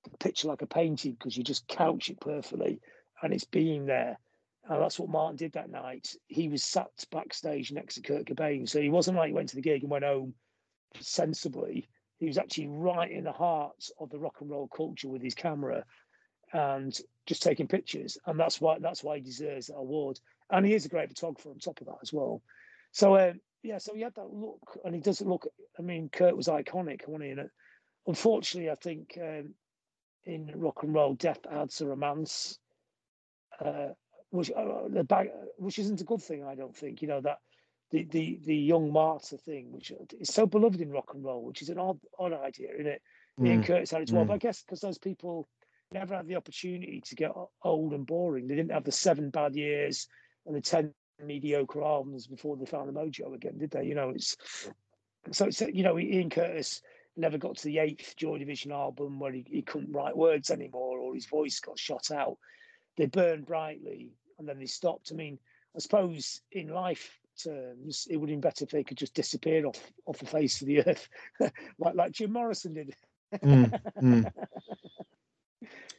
a 0.06 0.16
picture 0.16 0.48
like 0.48 0.62
a 0.62 0.66
painting 0.66 1.12
because 1.12 1.36
you 1.36 1.44
just 1.44 1.68
couch 1.68 2.08
it 2.08 2.20
perfectly, 2.20 2.80
and 3.22 3.32
it's 3.34 3.44
being 3.44 3.86
there. 3.86 4.18
And 4.68 4.80
that's 4.80 4.98
what 4.98 5.10
Martin 5.10 5.36
did 5.36 5.52
that 5.52 5.70
night. 5.70 6.14
He 6.28 6.48
was 6.48 6.62
sat 6.62 6.90
backstage 7.10 7.72
next 7.72 7.96
to 7.96 8.02
Kurt 8.02 8.26
Cobain. 8.26 8.68
So 8.68 8.80
he 8.80 8.88
wasn't 8.88 9.16
like 9.16 9.28
he 9.28 9.34
went 9.34 9.48
to 9.50 9.56
the 9.56 9.62
gig 9.62 9.82
and 9.82 9.90
went 9.90 10.04
home 10.04 10.34
sensibly. 11.00 11.88
He 12.20 12.26
was 12.26 12.38
actually 12.38 12.68
right 12.68 13.10
in 13.10 13.24
the 13.24 13.32
heart 13.32 13.82
of 13.98 14.10
the 14.10 14.18
rock 14.18 14.36
and 14.40 14.50
roll 14.50 14.68
culture 14.68 15.08
with 15.08 15.22
his 15.22 15.34
camera 15.34 15.84
and 16.52 16.96
just 17.26 17.42
taking 17.42 17.66
pictures. 17.66 18.18
And 18.26 18.38
that's 18.38 18.60
why 18.60 18.78
that's 18.78 19.02
why 19.02 19.16
he 19.16 19.22
deserves 19.22 19.68
that 19.68 19.76
award. 19.76 20.20
And 20.50 20.66
he 20.66 20.74
is 20.74 20.84
a 20.84 20.90
great 20.90 21.08
photographer 21.08 21.48
on 21.48 21.58
top 21.58 21.80
of 21.80 21.86
that 21.86 21.98
as 22.02 22.12
well. 22.12 22.42
So 22.92 23.16
um, 23.16 23.40
yeah, 23.62 23.78
so 23.78 23.94
he 23.94 24.02
had 24.02 24.14
that 24.16 24.32
look, 24.32 24.78
and 24.84 24.94
he 24.94 25.00
doesn't 25.00 25.28
look. 25.28 25.48
I 25.78 25.82
mean, 25.82 26.10
Kurt 26.10 26.36
was 26.36 26.48
iconic, 26.48 27.08
wasn't 27.08 27.24
he? 27.24 27.30
And 27.30 27.50
unfortunately, 28.06 28.70
I 28.70 28.74
think 28.74 29.18
um, 29.20 29.54
in 30.24 30.52
rock 30.54 30.82
and 30.82 30.92
roll, 30.92 31.14
death 31.14 31.40
adds 31.50 31.80
a 31.80 31.86
romance. 31.86 32.58
Uh, 33.64 33.88
which 34.30 34.50
uh, 34.50 34.88
the 34.88 35.04
back, 35.04 35.28
which 35.56 35.78
isn't 35.78 36.00
a 36.00 36.04
good 36.04 36.22
thing, 36.22 36.44
I 36.44 36.54
don't 36.54 36.76
think. 36.76 37.02
You 37.02 37.08
know 37.08 37.20
that 37.22 37.38
the 37.90 38.04
the 38.04 38.40
the 38.44 38.56
young 38.56 38.92
martyr 38.92 39.36
thing, 39.36 39.72
which 39.72 39.92
is 40.18 40.32
so 40.32 40.46
beloved 40.46 40.80
in 40.80 40.90
rock 40.90 41.12
and 41.14 41.24
roll, 41.24 41.44
which 41.44 41.62
is 41.62 41.68
an 41.68 41.78
odd 41.78 41.98
odd 42.18 42.32
idea, 42.32 42.68
isn't 42.74 42.86
it? 42.86 43.02
Mm. 43.38 43.46
Ian 43.48 43.64
Curtis 43.64 43.90
had 43.90 44.00
it 44.00 44.08
as 44.08 44.12
well, 44.12 44.24
mm. 44.24 44.28
but 44.28 44.34
I 44.34 44.38
guess 44.38 44.62
because 44.62 44.80
those 44.80 44.98
people 44.98 45.48
never 45.92 46.14
had 46.14 46.28
the 46.28 46.36
opportunity 46.36 47.02
to 47.04 47.14
get 47.14 47.32
old 47.62 47.92
and 47.92 48.06
boring. 48.06 48.46
They 48.46 48.54
didn't 48.54 48.72
have 48.72 48.84
the 48.84 48.92
seven 48.92 49.30
bad 49.30 49.56
years 49.56 50.06
and 50.46 50.54
the 50.54 50.60
ten 50.60 50.94
mediocre 51.22 51.82
albums 51.82 52.26
before 52.26 52.56
they 52.56 52.64
found 52.64 52.88
the 52.88 52.98
mojo 52.98 53.34
again, 53.34 53.58
did 53.58 53.70
they? 53.70 53.84
You 53.84 53.94
know, 53.94 54.10
it's 54.10 54.36
so 55.32 55.46
it's 55.46 55.60
you 55.60 55.82
know 55.82 55.98
Ian 55.98 56.30
Curtis 56.30 56.82
never 57.16 57.38
got 57.38 57.56
to 57.56 57.64
the 57.64 57.78
eighth 57.78 58.14
Joy 58.16 58.38
Division 58.38 58.72
album 58.72 59.18
where 59.18 59.32
he, 59.32 59.44
he 59.48 59.62
couldn't 59.62 59.92
write 59.92 60.16
words 60.16 60.50
anymore 60.50 60.98
or 60.98 61.14
his 61.14 61.26
voice 61.26 61.60
got 61.60 61.78
shot 61.78 62.10
out. 62.10 62.38
They 62.96 63.06
burned 63.06 63.46
brightly 63.46 64.12
and 64.38 64.48
then 64.48 64.58
they 64.58 64.66
stopped. 64.66 65.10
I 65.12 65.16
mean, 65.16 65.38
I 65.76 65.80
suppose 65.80 66.40
in 66.52 66.68
life 66.68 67.19
terms, 67.44 68.06
it 68.10 68.16
would 68.16 68.28
have 68.28 68.34
been 68.34 68.40
better 68.40 68.64
if 68.64 68.70
they 68.70 68.84
could 68.84 68.98
just 68.98 69.14
disappear 69.14 69.66
off 69.66 69.80
off 70.06 70.18
the 70.18 70.26
face 70.26 70.60
of 70.60 70.66
the 70.66 70.86
earth, 70.86 71.08
like 71.78 71.94
like 71.94 72.12
Jim 72.12 72.32
Morrison 72.32 72.74
did. 72.74 72.94
mm, 73.42 73.80
mm. 74.02 74.32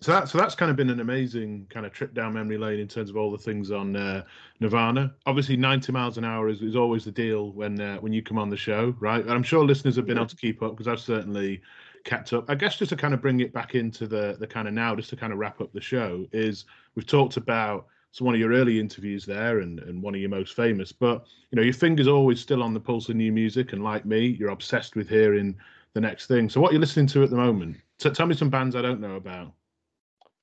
So 0.01 0.11
that 0.13 0.29
so 0.29 0.39
that's 0.39 0.55
kind 0.55 0.71
of 0.71 0.77
been 0.77 0.89
an 0.89 0.99
amazing 0.99 1.67
kind 1.69 1.85
of 1.85 1.91
trip 1.91 2.15
down 2.15 2.33
memory 2.33 2.57
lane 2.57 2.79
in 2.79 2.87
terms 2.87 3.11
of 3.11 3.17
all 3.17 3.31
the 3.31 3.37
things 3.37 3.69
on 3.69 3.95
uh, 3.95 4.23
Nirvana. 4.59 5.13
Obviously, 5.27 5.55
ninety 5.55 5.91
miles 5.91 6.17
an 6.17 6.25
hour 6.25 6.49
is, 6.49 6.63
is 6.63 6.75
always 6.75 7.05
the 7.05 7.11
deal 7.11 7.51
when 7.51 7.79
uh, 7.79 7.97
when 7.97 8.11
you 8.11 8.23
come 8.23 8.39
on 8.39 8.49
the 8.49 8.57
show, 8.57 8.95
right? 8.99 9.21
And 9.21 9.31
I'm 9.31 9.43
sure 9.43 9.63
listeners 9.63 9.95
have 9.97 10.07
been 10.07 10.15
yeah. 10.15 10.23
able 10.23 10.29
to 10.29 10.35
keep 10.35 10.63
up 10.63 10.71
because 10.71 10.87
I've 10.87 10.99
certainly 10.99 11.61
kept 12.03 12.33
up. 12.33 12.49
I 12.49 12.55
guess 12.55 12.77
just 12.77 12.89
to 12.89 12.95
kind 12.95 13.13
of 13.13 13.21
bring 13.21 13.41
it 13.41 13.53
back 13.53 13.75
into 13.75 14.07
the 14.07 14.37
the 14.39 14.47
kind 14.47 14.67
of 14.67 14.73
now, 14.73 14.95
just 14.95 15.11
to 15.11 15.15
kind 15.15 15.31
of 15.31 15.37
wrap 15.37 15.61
up 15.61 15.71
the 15.71 15.81
show, 15.81 16.25
is 16.31 16.65
we've 16.95 17.05
talked 17.05 17.37
about 17.37 17.85
it's 18.11 18.19
one 18.19 18.33
of 18.33 18.41
your 18.41 18.51
early 18.51 18.77
interviews 18.77 19.25
there 19.25 19.59
and, 19.59 19.79
and 19.79 20.03
one 20.03 20.13
of 20.13 20.19
your 20.19 20.29
most 20.29 20.53
famous. 20.53 20.91
But 20.91 21.25
you 21.49 21.55
know, 21.55 21.61
your 21.61 21.73
finger's 21.73 22.09
always 22.09 22.41
still 22.41 22.61
on 22.61 22.73
the 22.73 22.79
pulse 22.79 23.07
of 23.07 23.15
new 23.15 23.31
music, 23.31 23.71
and 23.71 23.83
like 23.83 24.05
me, 24.05 24.25
you're 24.27 24.49
obsessed 24.49 24.97
with 24.97 25.07
hearing 25.07 25.55
the 25.93 26.01
next 26.01 26.27
thing. 26.27 26.49
So, 26.49 26.59
what 26.59 26.71
are 26.71 26.73
you 26.73 26.79
listening 26.79 27.07
to 27.07 27.23
at 27.23 27.29
the 27.29 27.37
moment? 27.37 27.77
T- 27.99 28.09
tell 28.09 28.25
me 28.25 28.35
some 28.35 28.49
bands 28.49 28.75
I 28.75 28.81
don't 28.81 28.99
know 28.99 29.15
about. 29.15 29.53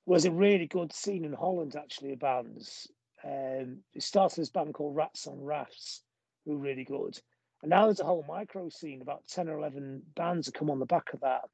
There's 0.07 0.25
a 0.25 0.31
really 0.31 0.65
good 0.65 0.91
scene 0.91 1.23
in 1.23 1.33
Holland 1.33 1.75
actually 1.75 2.13
of 2.13 2.19
bands. 2.19 2.87
Um, 3.23 3.77
it 3.93 4.01
started 4.01 4.41
this 4.41 4.49
band 4.49 4.73
called 4.73 4.95
Rats 4.95 5.27
on 5.27 5.39
Rafts, 5.39 6.01
who 6.45 6.53
are 6.53 6.57
really 6.57 6.85
good. 6.85 7.19
And 7.61 7.69
now 7.69 7.85
there's 7.85 7.99
a 7.99 8.05
whole 8.05 8.25
micro 8.27 8.69
scene, 8.69 9.03
about 9.03 9.27
10 9.27 9.47
or 9.47 9.59
11 9.59 10.01
bands 10.15 10.47
that 10.47 10.55
come 10.55 10.71
on 10.71 10.79
the 10.79 10.85
back 10.85 11.13
of 11.13 11.19
that. 11.19 11.49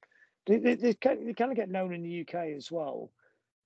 They, 0.45 0.57
they, 0.59 0.75
they, 0.75 0.93
they 0.93 1.33
kind 1.33 1.51
of 1.51 1.55
get 1.55 1.69
known 1.69 1.93
in 1.93 2.03
the 2.03 2.21
UK 2.21 2.55
as 2.55 2.71
well 2.71 3.09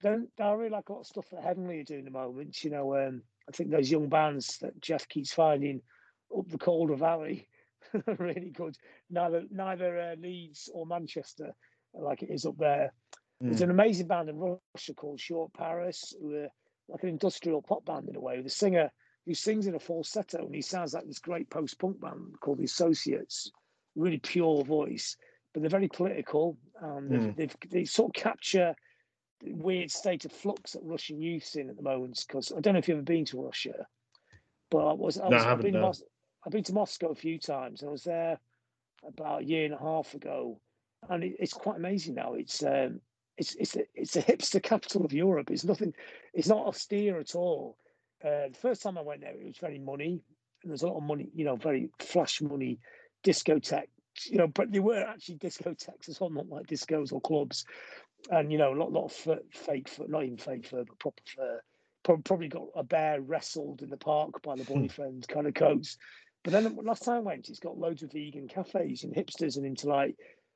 don't 0.01 0.29
I 0.39 0.51
really 0.51 0.69
like 0.69 0.89
a 0.89 0.93
lot 0.93 1.01
of 1.01 1.07
stuff 1.07 1.29
that 1.31 1.43
Heavenly 1.43 1.79
are 1.79 1.83
doing 1.83 1.99
at 1.99 2.05
the 2.05 2.11
moment. 2.11 2.63
You 2.63 2.71
know, 2.71 2.95
um, 2.95 3.21
I 3.47 3.51
think 3.51 3.71
those 3.71 3.91
young 3.91 4.09
bands 4.09 4.57
that 4.61 4.79
Jeff 4.81 5.07
keeps 5.07 5.33
finding 5.33 5.81
up 6.37 6.47
the 6.49 6.57
Calder 6.57 6.95
Valley 6.95 7.47
are 8.07 8.15
really 8.17 8.51
good. 8.51 8.75
Neither 9.09 9.43
neither 9.51 9.99
uh, 9.99 10.15
Leeds 10.21 10.69
or 10.73 10.85
Manchester 10.85 11.53
like 11.93 12.21
it 12.23 12.29
is 12.31 12.45
up 12.45 12.57
there. 12.57 12.93
Mm. 13.43 13.49
There's 13.49 13.61
an 13.61 13.71
amazing 13.71 14.07
band 14.07 14.29
in 14.29 14.37
Russia 14.37 14.93
called 14.95 15.19
Short 15.19 15.53
Paris, 15.53 16.13
who 16.21 16.35
are 16.35 16.49
like 16.87 17.03
an 17.03 17.09
industrial 17.09 17.61
pop 17.61 17.85
band 17.85 18.09
in 18.09 18.15
a 18.15 18.19
way. 18.19 18.41
The 18.41 18.49
singer 18.49 18.91
who 19.25 19.33
sings 19.33 19.67
in 19.67 19.75
a 19.75 19.79
falsetto 19.79 20.45
and 20.45 20.55
he 20.55 20.61
sounds 20.61 20.93
like 20.93 21.05
this 21.05 21.19
great 21.19 21.49
post-punk 21.49 21.99
band 21.99 22.35
called 22.41 22.57
the 22.57 22.63
Associates. 22.63 23.51
Really 23.95 24.17
pure 24.17 24.63
voice, 24.63 25.17
but 25.53 25.61
they're 25.61 25.69
very 25.69 25.87
political 25.87 26.57
and 26.81 27.11
mm. 27.11 27.35
they've, 27.35 27.35
they've, 27.35 27.69
they 27.69 27.85
sort 27.85 28.09
of 28.09 28.21
capture 28.21 28.75
weird 29.43 29.91
state 29.91 30.25
of 30.25 30.31
flux 30.31 30.73
that 30.73 30.83
Russian 30.83 31.21
youth's 31.21 31.55
in 31.55 31.69
at 31.69 31.77
the 31.77 31.83
moment. 31.83 32.23
Because 32.27 32.51
I 32.55 32.59
don't 32.59 32.73
know 32.73 32.79
if 32.79 32.87
you've 32.87 32.97
ever 32.97 33.03
been 33.03 33.25
to 33.25 33.41
Russia, 33.41 33.87
but 34.69 34.85
I 34.85 34.93
was. 34.93 35.17
I 35.19 35.27
was 35.27 35.43
no, 35.43 35.47
I 35.47 35.49
have 35.49 35.61
been, 35.61 35.79
Mos- 35.79 36.03
I've 36.45 36.51
been 36.51 36.63
to 36.63 36.73
Moscow 36.73 37.07
a 37.09 37.15
few 37.15 37.39
times. 37.39 37.83
I 37.83 37.87
was 37.87 38.03
there 38.03 38.39
about 39.07 39.41
a 39.41 39.45
year 39.45 39.65
and 39.65 39.73
a 39.73 39.79
half 39.79 40.13
ago, 40.13 40.59
and 41.09 41.23
it, 41.23 41.35
it's 41.39 41.53
quite 41.53 41.77
amazing 41.77 42.15
now. 42.15 42.33
It's 42.33 42.63
um, 42.63 43.01
it's 43.37 43.55
it's 43.55 43.75
a, 43.75 43.83
it's 43.95 44.15
a 44.15 44.21
hipster 44.21 44.61
capital 44.63 45.05
of 45.05 45.13
Europe. 45.13 45.51
It's 45.51 45.65
nothing. 45.65 45.93
It's 46.33 46.47
not 46.47 46.65
austere 46.65 47.19
at 47.19 47.35
all. 47.35 47.77
Uh, 48.23 48.49
the 48.51 48.57
first 48.61 48.81
time 48.81 48.97
I 48.97 49.01
went 49.01 49.21
there, 49.21 49.31
it 49.31 49.45
was 49.45 49.57
very 49.57 49.79
money. 49.79 50.21
And 50.61 50.71
there's 50.71 50.83
a 50.83 50.87
lot 50.87 50.97
of 50.97 51.03
money, 51.03 51.29
you 51.33 51.45
know, 51.45 51.55
very 51.55 51.89
flash 51.99 52.41
money, 52.41 52.79
discotheque 53.23 53.87
you 54.25 54.37
know, 54.37 54.47
but 54.47 54.71
they 54.71 54.79
were 54.79 55.03
actually 55.03 55.37
discotheques 55.37 56.09
as 56.09 56.19
well, 56.19 56.29
not 56.29 56.49
like 56.49 56.67
discos 56.67 57.13
or 57.13 57.21
clubs 57.21 57.65
and 58.31 58.51
you 58.51 58.57
know 58.57 58.73
a 58.73 58.75
lot, 58.77 58.91
lot 58.91 59.05
of 59.05 59.13
fur, 59.13 59.39
fake 59.51 59.89
fur, 59.89 60.05
not 60.07 60.23
even 60.23 60.37
fake 60.37 60.67
fur, 60.67 60.83
but 60.83 60.99
proper 60.99 61.21
fur. 61.35 61.61
Probably 62.03 62.47
got 62.47 62.67
a 62.75 62.83
bear 62.83 63.21
wrestled 63.21 63.81
in 63.81 63.89
the 63.89 63.97
park 63.97 64.41
by 64.41 64.55
the 64.55 64.63
hmm. 64.63 64.81
boyfriend 64.81 65.27
kind 65.27 65.47
of 65.47 65.53
coats. 65.53 65.97
But 66.43 66.53
then 66.53 66.77
last 66.83 67.03
time 67.03 67.17
I 67.17 67.19
went, 67.19 67.49
it's 67.49 67.59
got 67.59 67.77
loads 67.77 68.03
of 68.03 68.13
vegan 68.13 68.47
cafes 68.47 69.03
and 69.03 69.13
hipsters 69.13 69.57
and 69.57 69.65
into 69.65 69.87
like 69.87 70.15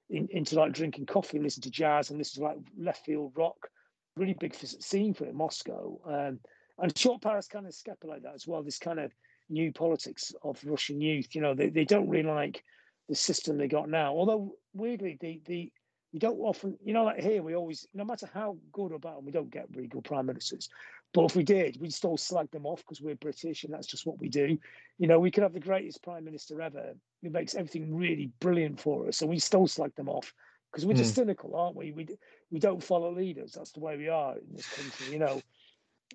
in, 0.10 0.28
into 0.32 0.56
like 0.56 0.74
drinking 0.74 1.06
coffee, 1.06 1.40
listen 1.40 1.62
to 1.64 1.72
jazz 1.72 2.10
and 2.10 2.18
listen 2.18 2.42
to 2.42 2.48
like 2.48 2.58
left 2.78 3.06
field 3.06 3.34
rock. 3.36 3.70
Really 4.16 4.34
big 4.34 4.56
scene 4.56 5.14
for 5.14 5.26
it 5.26 5.32
in 5.32 5.36
Moscow. 5.36 6.00
Um, 6.06 6.40
and 6.80 6.98
short 6.98 7.22
Paris 7.22 7.48
kind 7.48 7.66
of 7.66 7.74
scapulate 7.74 8.24
that 8.24 8.36
as 8.36 8.48
well. 8.48 8.64
This 8.64 8.80
kind 8.80 9.00
of 9.00 9.12
new 9.50 9.72
politics 9.72 10.34
of 10.44 10.60
Russian 10.64 11.02
youth. 11.02 11.36
You 11.36 11.42
know, 11.42 11.54
they, 11.54 11.70
they 11.70 11.86
don't 11.86 12.10
really 12.10 12.30
like 12.30 12.64
the 13.10 13.16
system 13.16 13.58
they 13.58 13.68
got 13.68 13.90
now. 13.90 14.14
Although 14.14 14.56
weirdly, 14.74 15.18
the 15.20 15.42
the 15.46 15.72
you 16.14 16.20
don't 16.20 16.40
often, 16.40 16.78
you 16.86 16.94
know, 16.94 17.06
like 17.06 17.20
here 17.20 17.42
we 17.42 17.56
always, 17.56 17.88
no 17.96 18.06
matter 18.06 18.30
how 18.32 18.56
good 18.72 18.92
or 18.92 19.00
bad, 19.00 19.16
we 19.24 19.32
don't 19.32 19.50
get 19.50 19.66
really 19.74 19.88
good 19.88 20.04
prime 20.04 20.28
ministers. 20.28 20.70
But 21.12 21.26
if 21.26 21.36
we 21.36 21.44
did, 21.44 21.82
we'd 21.82 21.94
still 21.94 22.18
slag 22.18 22.52
them 22.52 22.68
off 22.68 22.84
because 22.84 23.02
we're 23.02 23.16
British 23.16 23.64
and 23.64 23.74
that's 23.74 23.88
just 23.88 24.06
what 24.06 24.20
we 24.20 24.30
do. 24.30 24.58
You 25.00 25.08
know, 25.08 25.20
we 25.20 25.32
could 25.32 25.42
have 25.42 25.54
the 25.54 25.60
greatest 25.60 26.04
prime 26.04 26.24
minister 26.24 26.62
ever 26.62 26.94
who 27.24 27.30
makes 27.32 27.56
everything 27.56 27.96
really 27.96 28.32
brilliant 28.40 28.80
for 28.80 29.08
us, 29.08 29.22
and 29.22 29.30
we 29.30 29.40
still 29.40 29.68
slag 29.68 29.96
them 29.96 30.08
off 30.08 30.32
because 30.72 30.86
we're 30.86 30.94
just 30.94 31.14
mm. 31.14 31.16
cynical, 31.16 31.56
aren't 31.56 31.76
we? 31.76 31.92
We 31.92 32.08
we 32.52 32.60
don't 32.60 32.84
follow 32.84 33.12
leaders. 33.12 33.54
That's 33.54 33.72
the 33.72 33.80
way 33.80 33.98
we 33.98 34.10
are 34.10 34.38
in 34.38 34.56
this 34.56 34.68
country, 34.68 35.14
you 35.14 35.20
know. 35.20 35.42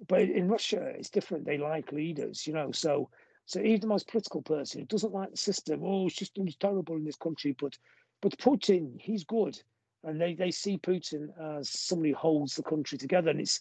But 0.07 0.23
in 0.23 0.47
Russia, 0.47 0.93
it's 0.97 1.11
different. 1.11 1.45
They 1.45 1.59
like 1.59 1.91
leaders, 1.91 2.47
you 2.47 2.53
know. 2.53 2.71
So 2.71 3.11
so 3.47 3.61
even 3.61 3.81
the 3.81 3.87
most 3.89 4.09
political 4.09 4.43
person 4.43 4.81
who 4.81 4.87
doesn't 4.87 5.13
like 5.13 5.33
the 5.33 5.37
system, 5.37 5.81
oh, 5.83 6.07
it's 6.07 6.17
just 6.17 6.39
terrible 6.61 6.97
in 6.97 7.05
this 7.05 7.17
country. 7.17 7.57
But 7.59 7.77
but 8.21 8.39
Putin, 8.39 9.01
he's 9.01 9.25
good 9.25 9.61
and 10.05 10.21
they, 10.21 10.35
they 10.35 10.51
see 10.51 10.79
Putin 10.79 11.29
as 11.59 11.69
somebody 11.71 12.11
who 12.11 12.17
holds 12.17 12.55
the 12.55 12.63
country 12.63 12.99
together. 12.99 13.31
And 13.31 13.41
it's, 13.41 13.61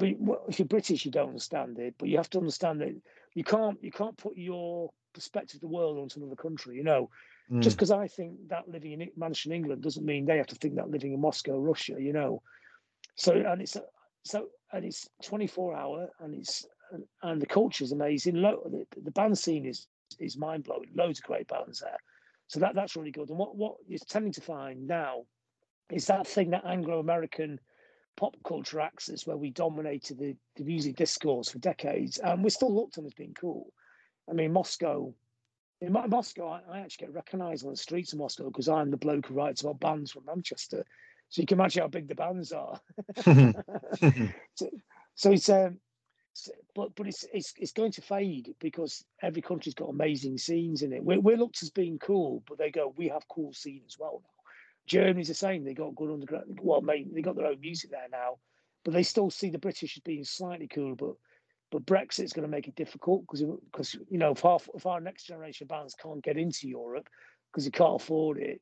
if 0.00 0.58
you're 0.58 0.66
British, 0.66 1.04
you 1.04 1.10
don't 1.10 1.28
understand 1.28 1.78
it, 1.78 1.94
but 1.98 2.08
you 2.08 2.16
have 2.16 2.30
to 2.30 2.38
understand 2.38 2.80
that 2.80 2.94
you 3.34 3.44
can't 3.44 3.82
you 3.82 3.90
can't 3.90 4.16
put 4.16 4.36
your 4.36 4.90
perspective 5.14 5.56
of 5.56 5.60
the 5.62 5.68
world 5.68 5.98
onto 5.98 6.20
another 6.20 6.36
country. 6.36 6.76
You 6.76 6.84
know, 6.84 7.10
Mm. 7.50 7.62
Just 7.62 7.76
because 7.76 7.90
I 7.90 8.08
think 8.08 8.48
that 8.48 8.68
living 8.68 8.92
in 8.92 9.10
Manchester, 9.16 9.52
England, 9.52 9.82
doesn't 9.82 10.04
mean 10.04 10.26
they 10.26 10.36
have 10.36 10.48
to 10.48 10.54
think 10.54 10.74
that 10.76 10.90
living 10.90 11.12
in 11.12 11.20
Moscow, 11.20 11.58
Russia. 11.58 11.96
You 11.98 12.12
know, 12.12 12.42
so 13.16 13.32
and 13.32 13.62
it's 13.62 13.76
so 14.24 14.48
and 14.72 14.84
it's 14.84 15.08
24 15.24 15.74
hour 15.74 16.08
and 16.20 16.34
it's 16.34 16.66
and, 16.92 17.04
and 17.22 17.40
the 17.40 17.46
culture 17.46 17.84
is 17.84 17.92
amazing. 17.92 18.34
the, 18.34 18.86
the 19.02 19.10
band 19.10 19.38
scene 19.38 19.64
is 19.64 19.86
is 20.18 20.36
mind 20.36 20.64
blowing. 20.64 20.90
Loads 20.94 21.20
of 21.20 21.24
great 21.24 21.48
bands 21.48 21.80
there, 21.80 21.98
so 22.48 22.60
that 22.60 22.74
that's 22.74 22.96
really 22.96 23.12
good. 23.12 23.30
And 23.30 23.38
what 23.38 23.56
what 23.56 23.76
you're 23.86 23.98
tending 24.06 24.32
to 24.32 24.42
find 24.42 24.86
now 24.86 25.22
is 25.90 26.06
that 26.06 26.26
thing 26.26 26.50
that 26.50 26.64
Anglo 26.66 26.98
American 26.98 27.60
pop 28.16 28.36
culture 28.46 28.80
axis 28.80 29.26
where 29.26 29.36
we 29.36 29.50
dominated 29.50 30.18
the, 30.18 30.36
the 30.56 30.64
music 30.64 30.96
discourse 30.96 31.50
for 31.50 31.58
decades, 31.58 32.18
and 32.18 32.42
we're 32.42 32.50
still 32.50 32.74
looked 32.74 32.98
on 32.98 33.06
as 33.06 33.14
being 33.14 33.34
cool. 33.34 33.72
I 34.28 34.34
mean, 34.34 34.52
Moscow. 34.52 35.14
In 35.80 35.92
Moscow, 35.92 36.48
I, 36.48 36.60
I 36.72 36.80
actually 36.80 37.06
get 37.06 37.14
recognised 37.14 37.64
on 37.64 37.70
the 37.70 37.76
streets 37.76 38.12
of 38.12 38.18
Moscow 38.18 38.46
because 38.46 38.68
I'm 38.68 38.90
the 38.90 38.96
bloke 38.96 39.26
who 39.26 39.34
writes 39.34 39.60
about 39.60 39.78
bands 39.78 40.10
from 40.10 40.24
Manchester. 40.24 40.84
So 41.28 41.40
you 41.40 41.46
can 41.46 41.58
imagine 41.58 41.82
how 41.82 41.88
big 41.88 42.08
the 42.08 42.16
bands 42.16 42.52
are. 42.52 42.80
so, 44.56 44.70
so, 45.14 45.30
it's 45.30 45.48
um, 45.48 45.78
but 46.74 46.94
but 46.96 47.06
it's 47.06 47.24
it's 47.32 47.54
it's 47.56 47.72
going 47.72 47.92
to 47.92 48.02
fade 48.02 48.54
because 48.58 49.04
every 49.22 49.42
country's 49.42 49.74
got 49.74 49.90
amazing 49.90 50.38
scenes 50.38 50.82
in 50.82 50.92
it. 50.92 51.04
We're, 51.04 51.20
we're 51.20 51.36
looked 51.36 51.62
as 51.62 51.70
being 51.70 51.98
cool, 51.98 52.42
but 52.48 52.58
they 52.58 52.70
go, 52.70 52.92
we 52.96 53.08
have 53.08 53.28
cool 53.28 53.52
scene 53.52 53.82
as 53.86 53.96
well 53.98 54.22
now. 54.24 54.37
Germany's 54.88 55.28
the 55.28 55.34
same. 55.34 55.64
They 55.64 55.74
got 55.74 55.94
good 55.94 56.10
underground. 56.10 56.58
Well, 56.62 56.80
mate, 56.80 57.14
they 57.14 57.22
got 57.22 57.36
their 57.36 57.46
own 57.46 57.60
music 57.60 57.90
there 57.90 58.08
now, 58.10 58.38
but 58.84 58.94
they 58.94 59.02
still 59.02 59.30
see 59.30 59.50
the 59.50 59.58
British 59.58 59.96
as 59.96 60.02
being 60.02 60.24
slightly 60.24 60.66
cool. 60.66 60.96
But 60.96 61.14
but 61.70 61.86
Brexit's 61.86 62.32
going 62.32 62.46
to 62.46 62.50
make 62.50 62.68
it 62.68 62.76
difficult 62.76 63.22
because 63.22 63.42
because 63.70 63.94
you 64.10 64.18
know 64.18 64.32
if 64.32 64.44
our 64.44 64.58
if 64.74 64.86
our 64.86 65.00
next 65.00 65.24
generation 65.24 65.66
bands 65.66 65.94
can't 65.94 66.22
get 66.22 66.38
into 66.38 66.68
Europe 66.68 67.08
because 67.50 67.64
they 67.64 67.70
can't 67.70 68.00
afford 68.00 68.38
it, 68.38 68.60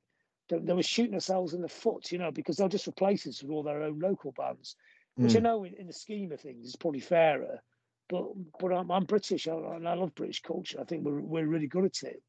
they, 0.48 0.58
they 0.58 0.72
were 0.72 0.82
shooting 0.82 1.12
themselves 1.12 1.54
in 1.54 1.62
the 1.62 1.68
foot. 1.68 2.10
You 2.10 2.18
know 2.18 2.32
because 2.32 2.56
they'll 2.56 2.68
just 2.68 2.88
replace 2.88 3.26
us 3.26 3.42
with 3.42 3.52
all 3.52 3.62
their 3.62 3.82
own 3.82 3.98
local 3.98 4.32
bands, 4.32 4.76
which 5.14 5.32
mm. 5.32 5.36
I 5.36 5.40
know 5.40 5.64
in, 5.64 5.74
in, 5.74 5.86
the 5.86 5.92
scheme 5.92 6.32
of 6.32 6.40
things 6.40 6.66
is 6.66 6.76
probably 6.76 7.00
fairer. 7.00 7.60
But 8.08 8.24
but 8.58 8.72
I'm, 8.72 8.90
I'm 8.90 9.04
British 9.04 9.46
and 9.46 9.86
I 9.86 9.94
love 9.94 10.14
British 10.14 10.42
culture. 10.42 10.80
I 10.80 10.84
think 10.84 11.04
we're 11.04 11.20
we're 11.20 11.46
really 11.46 11.68
good 11.68 11.84
at 11.84 12.02
it. 12.02 12.22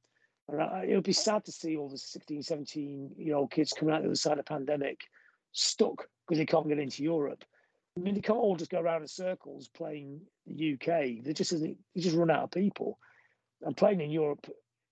And 0.49 0.61
I, 0.61 0.85
it 0.87 0.95
would 0.95 1.03
be 1.03 1.13
sad 1.13 1.45
to 1.45 1.51
see 1.51 1.75
all 1.75 1.89
the 1.89 1.97
16, 1.97 2.43
17 2.43 3.11
year 3.17 3.35
old 3.35 3.51
kids 3.51 3.73
coming 3.73 3.93
out 3.93 4.01
the 4.01 4.07
other 4.07 4.15
side 4.15 4.33
of 4.33 4.37
the 4.37 4.43
pandemic 4.43 5.01
stuck 5.51 6.07
because 6.25 6.37
they 6.37 6.45
can't 6.45 6.67
get 6.67 6.79
into 6.79 7.03
Europe. 7.03 7.43
I 7.97 7.99
mean, 7.99 8.13
they 8.13 8.21
can't 8.21 8.39
all 8.39 8.55
just 8.55 8.71
go 8.71 8.79
around 8.79 9.01
in 9.01 9.07
circles 9.07 9.69
playing 9.69 10.21
the 10.45 10.73
UK. 10.73 11.23
They 11.23 11.33
just 11.33 11.59
they 11.59 11.75
just 11.97 12.15
run 12.15 12.29
out 12.29 12.43
of 12.43 12.51
people. 12.51 12.99
And 13.63 13.75
playing 13.75 14.01
in 14.01 14.11
Europe, 14.11 14.45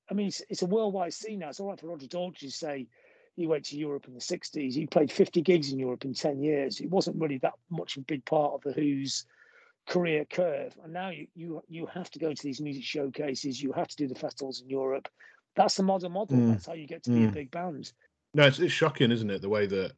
I 0.10 0.15
mean, 0.15 0.27
it's, 0.27 0.41
it's 0.49 0.64
a 0.64 0.68
worldwide 0.68 1.14
scene 1.14 1.40
now. 1.40 1.49
It's 1.49 1.60
all 1.60 1.69
right 1.69 1.80
for 1.80 1.88
Roger 1.88 2.07
Daltrey 2.07 2.40
to 2.40 2.52
say 2.52 2.88
he 3.36 3.45
went 3.45 3.65
to 3.65 3.77
Europe 3.77 4.07
in 4.07 4.15
the 4.15 4.19
60s. 4.19 4.73
He 4.73 4.88
played 4.88 5.11
50 5.11 5.41
gigs 5.41 5.72
in 5.72 5.77
Europe 5.77 6.03
in 6.03 6.14
10 6.14 6.41
years. 6.41 6.80
It 6.80 6.90
wasn't 6.90 7.22
really 7.22 7.38
that 7.40 7.53
much 7.69 7.98
a 7.98 8.02
big 8.02 8.26
part 8.26 8.53
of 8.53 8.61
the 8.61 8.72
Who's 8.72 9.26
career 9.88 10.26
curve. 10.26 10.76
And 10.84 10.94
now 10.94 11.10
you 11.10 11.27
you 11.36 11.64
you 11.68 11.86
have 11.88 12.10
to 12.11 12.19
go 12.19 12.34
to 12.34 12.44
these 12.44 12.61
music 12.61 12.84
showcases. 12.84 13.61
You 13.61 13.72
have 13.73 13.88
to 13.90 13.95
do 13.95 14.07
the 14.07 14.19
festivals 14.19 14.61
in 14.61 14.69
Europe. 14.69 15.07
That's 15.56 15.76
the 15.76 15.84
modern 15.84 16.11
model. 16.11 16.38
Mm. 16.38 16.52
That's 16.52 16.65
how 16.65 16.73
you 16.73 16.88
get 16.88 17.03
to 17.03 17.10
be 17.10 17.19
mm. 17.19 17.30
a 17.30 17.32
big 17.32 17.52
band. 17.52 17.91
No, 18.34 18.45
it's, 18.45 18.60
it's 18.60 18.73
shocking, 18.73 19.11
isn't 19.11 19.30
it? 19.30 19.41
The 19.41 19.49
way 19.49 19.65
that 19.68 19.94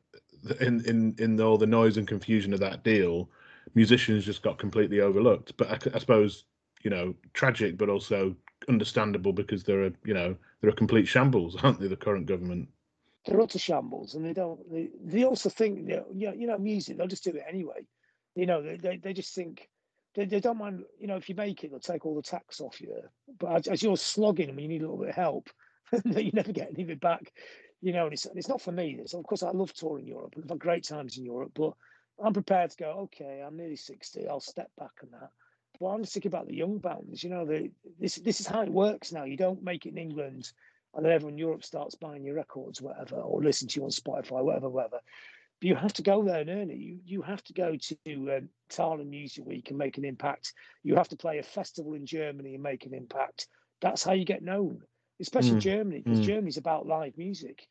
in 0.61 0.85
in 0.85 1.15
in 1.17 1.41
all 1.41 1.57
the 1.57 1.65
noise 1.65 1.97
and 1.97 2.07
confusion 2.07 2.53
of 2.53 2.59
that 2.59 2.83
deal, 2.83 3.29
musicians 3.73 4.25
just 4.25 4.43
got 4.43 4.59
completely 4.59 5.01
overlooked. 5.01 5.57
But 5.57 5.71
I, 5.71 5.95
I 5.95 5.99
suppose 5.99 6.45
you 6.83 6.89
know 6.89 7.15
tragic, 7.33 7.77
but 7.77 7.89
also 7.89 8.35
understandable 8.69 9.33
because 9.33 9.63
they're 9.63 9.85
a 9.85 9.91
you 10.05 10.13
know 10.13 10.35
they're 10.61 10.69
a 10.69 10.75
complete 10.75 11.07
shambles, 11.07 11.55
aren't 11.63 11.79
they? 11.79 11.87
The 11.87 11.95
current 11.95 12.27
government. 12.27 12.69
They're 13.25 13.41
utter 13.41 13.59
shambles, 13.59 14.15
and 14.15 14.23
they 14.23 14.33
don't. 14.33 14.59
They, 14.71 14.89
they 15.03 15.23
also 15.25 15.49
think, 15.49 15.89
you 15.89 16.03
know, 16.13 16.33
you 16.33 16.47
know, 16.47 16.57
music. 16.57 16.97
They'll 16.97 17.07
just 17.07 17.25
do 17.25 17.31
it 17.31 17.43
anyway. 17.47 17.85
You 18.35 18.45
know, 18.45 18.61
they 18.61 18.77
they, 18.77 18.97
they 18.97 19.13
just 19.13 19.35
think 19.35 19.67
they, 20.17 20.25
they 20.25 20.39
don't 20.39 20.57
mind, 20.57 20.83
you 20.99 21.07
know, 21.07 21.15
if 21.15 21.29
you 21.29 21.35
make 21.35 21.63
it, 21.63 21.69
they'll 21.69 21.79
take 21.79 22.05
all 22.05 22.15
the 22.15 22.21
tax 22.21 22.59
off 22.59 22.81
you. 22.81 22.93
But 23.39 23.55
as, 23.55 23.67
as 23.67 23.83
you're 23.83 23.95
slogging 23.95 24.49
and 24.49 24.59
you 24.59 24.67
need 24.67 24.81
a 24.81 24.85
little 24.85 24.97
bit 24.97 25.09
of 25.09 25.15
help, 25.15 25.49
you 26.05 26.31
never 26.33 26.51
get 26.51 26.71
any 26.73 26.83
of 26.83 26.89
it 26.89 26.99
back. 26.99 27.31
You 27.81 27.93
know, 27.93 28.05
and 28.05 28.13
it's, 28.13 28.25
it's 28.35 28.49
not 28.49 28.61
for 28.61 28.71
me. 28.71 28.97
It's, 28.99 29.13
of 29.13 29.23
course, 29.23 29.43
I 29.43 29.51
love 29.51 29.73
touring 29.73 30.07
Europe. 30.07 30.33
I've 30.35 30.49
had 30.49 30.59
great 30.59 30.83
times 30.83 31.17
in 31.17 31.23
Europe, 31.23 31.51
but 31.55 31.73
I'm 32.21 32.33
prepared 32.33 32.71
to 32.71 32.77
go, 32.77 32.89
okay, 33.03 33.43
I'm 33.45 33.55
nearly 33.55 33.75
60. 33.75 34.27
I'll 34.27 34.39
step 34.39 34.71
back 34.79 34.91
on 35.03 35.11
that. 35.11 35.29
But 35.79 35.87
I'm 35.89 36.03
thinking 36.03 36.31
about 36.31 36.47
the 36.47 36.55
young 36.55 36.79
bands. 36.79 37.23
You 37.23 37.29
know, 37.29 37.45
the, 37.45 37.69
this 37.99 38.15
this 38.15 38.41
is 38.41 38.47
how 38.47 38.61
it 38.63 38.69
works 38.69 39.11
now. 39.11 39.25
You 39.25 39.37
don't 39.37 39.61
make 39.61 39.85
it 39.85 39.89
in 39.89 39.99
England 39.99 40.51
and 40.95 41.05
then 41.05 41.13
everyone 41.13 41.33
in 41.33 41.37
Europe 41.37 41.63
starts 41.63 41.93
buying 41.93 42.23
your 42.23 42.35
records, 42.35 42.81
whatever, 42.81 43.17
or 43.17 43.43
listen 43.43 43.67
to 43.67 43.79
you 43.79 43.85
on 43.85 43.91
Spotify, 43.91 44.43
whatever, 44.43 44.67
whatever. 44.67 44.99
But 45.59 45.69
you 45.69 45.75
have 45.75 45.93
to 45.93 46.03
go 46.03 46.23
there 46.23 46.41
and 46.41 46.49
earn 46.49 46.69
it. 46.69 46.77
You 46.77 46.99
you 47.03 47.21
have 47.23 47.43
to 47.45 47.53
go 47.53 47.75
to 47.75 47.95
um, 48.37 48.49
Tallinn 48.69 49.09
Music 49.09 49.43
Week 49.45 49.69
and 49.69 49.77
make 49.77 49.97
an 49.97 50.05
impact. 50.05 50.53
You 50.83 50.95
have 50.95 51.09
to 51.09 51.15
play 51.15 51.39
a 51.39 51.43
festival 51.43 51.93
in 51.93 52.05
Germany 52.05 52.53
and 52.53 52.63
make 52.63 52.85
an 52.85 52.93
impact. 52.93 53.47
That's 53.81 54.03
how 54.03 54.13
you 54.13 54.25
get 54.25 54.43
known, 54.43 54.81
especially 55.19 55.57
mm. 55.57 55.61
Germany, 55.61 56.01
because 56.01 56.19
mm. 56.19 56.25
Germany's 56.25 56.57
about 56.57 56.85
live 56.85 57.17
music. 57.17 57.67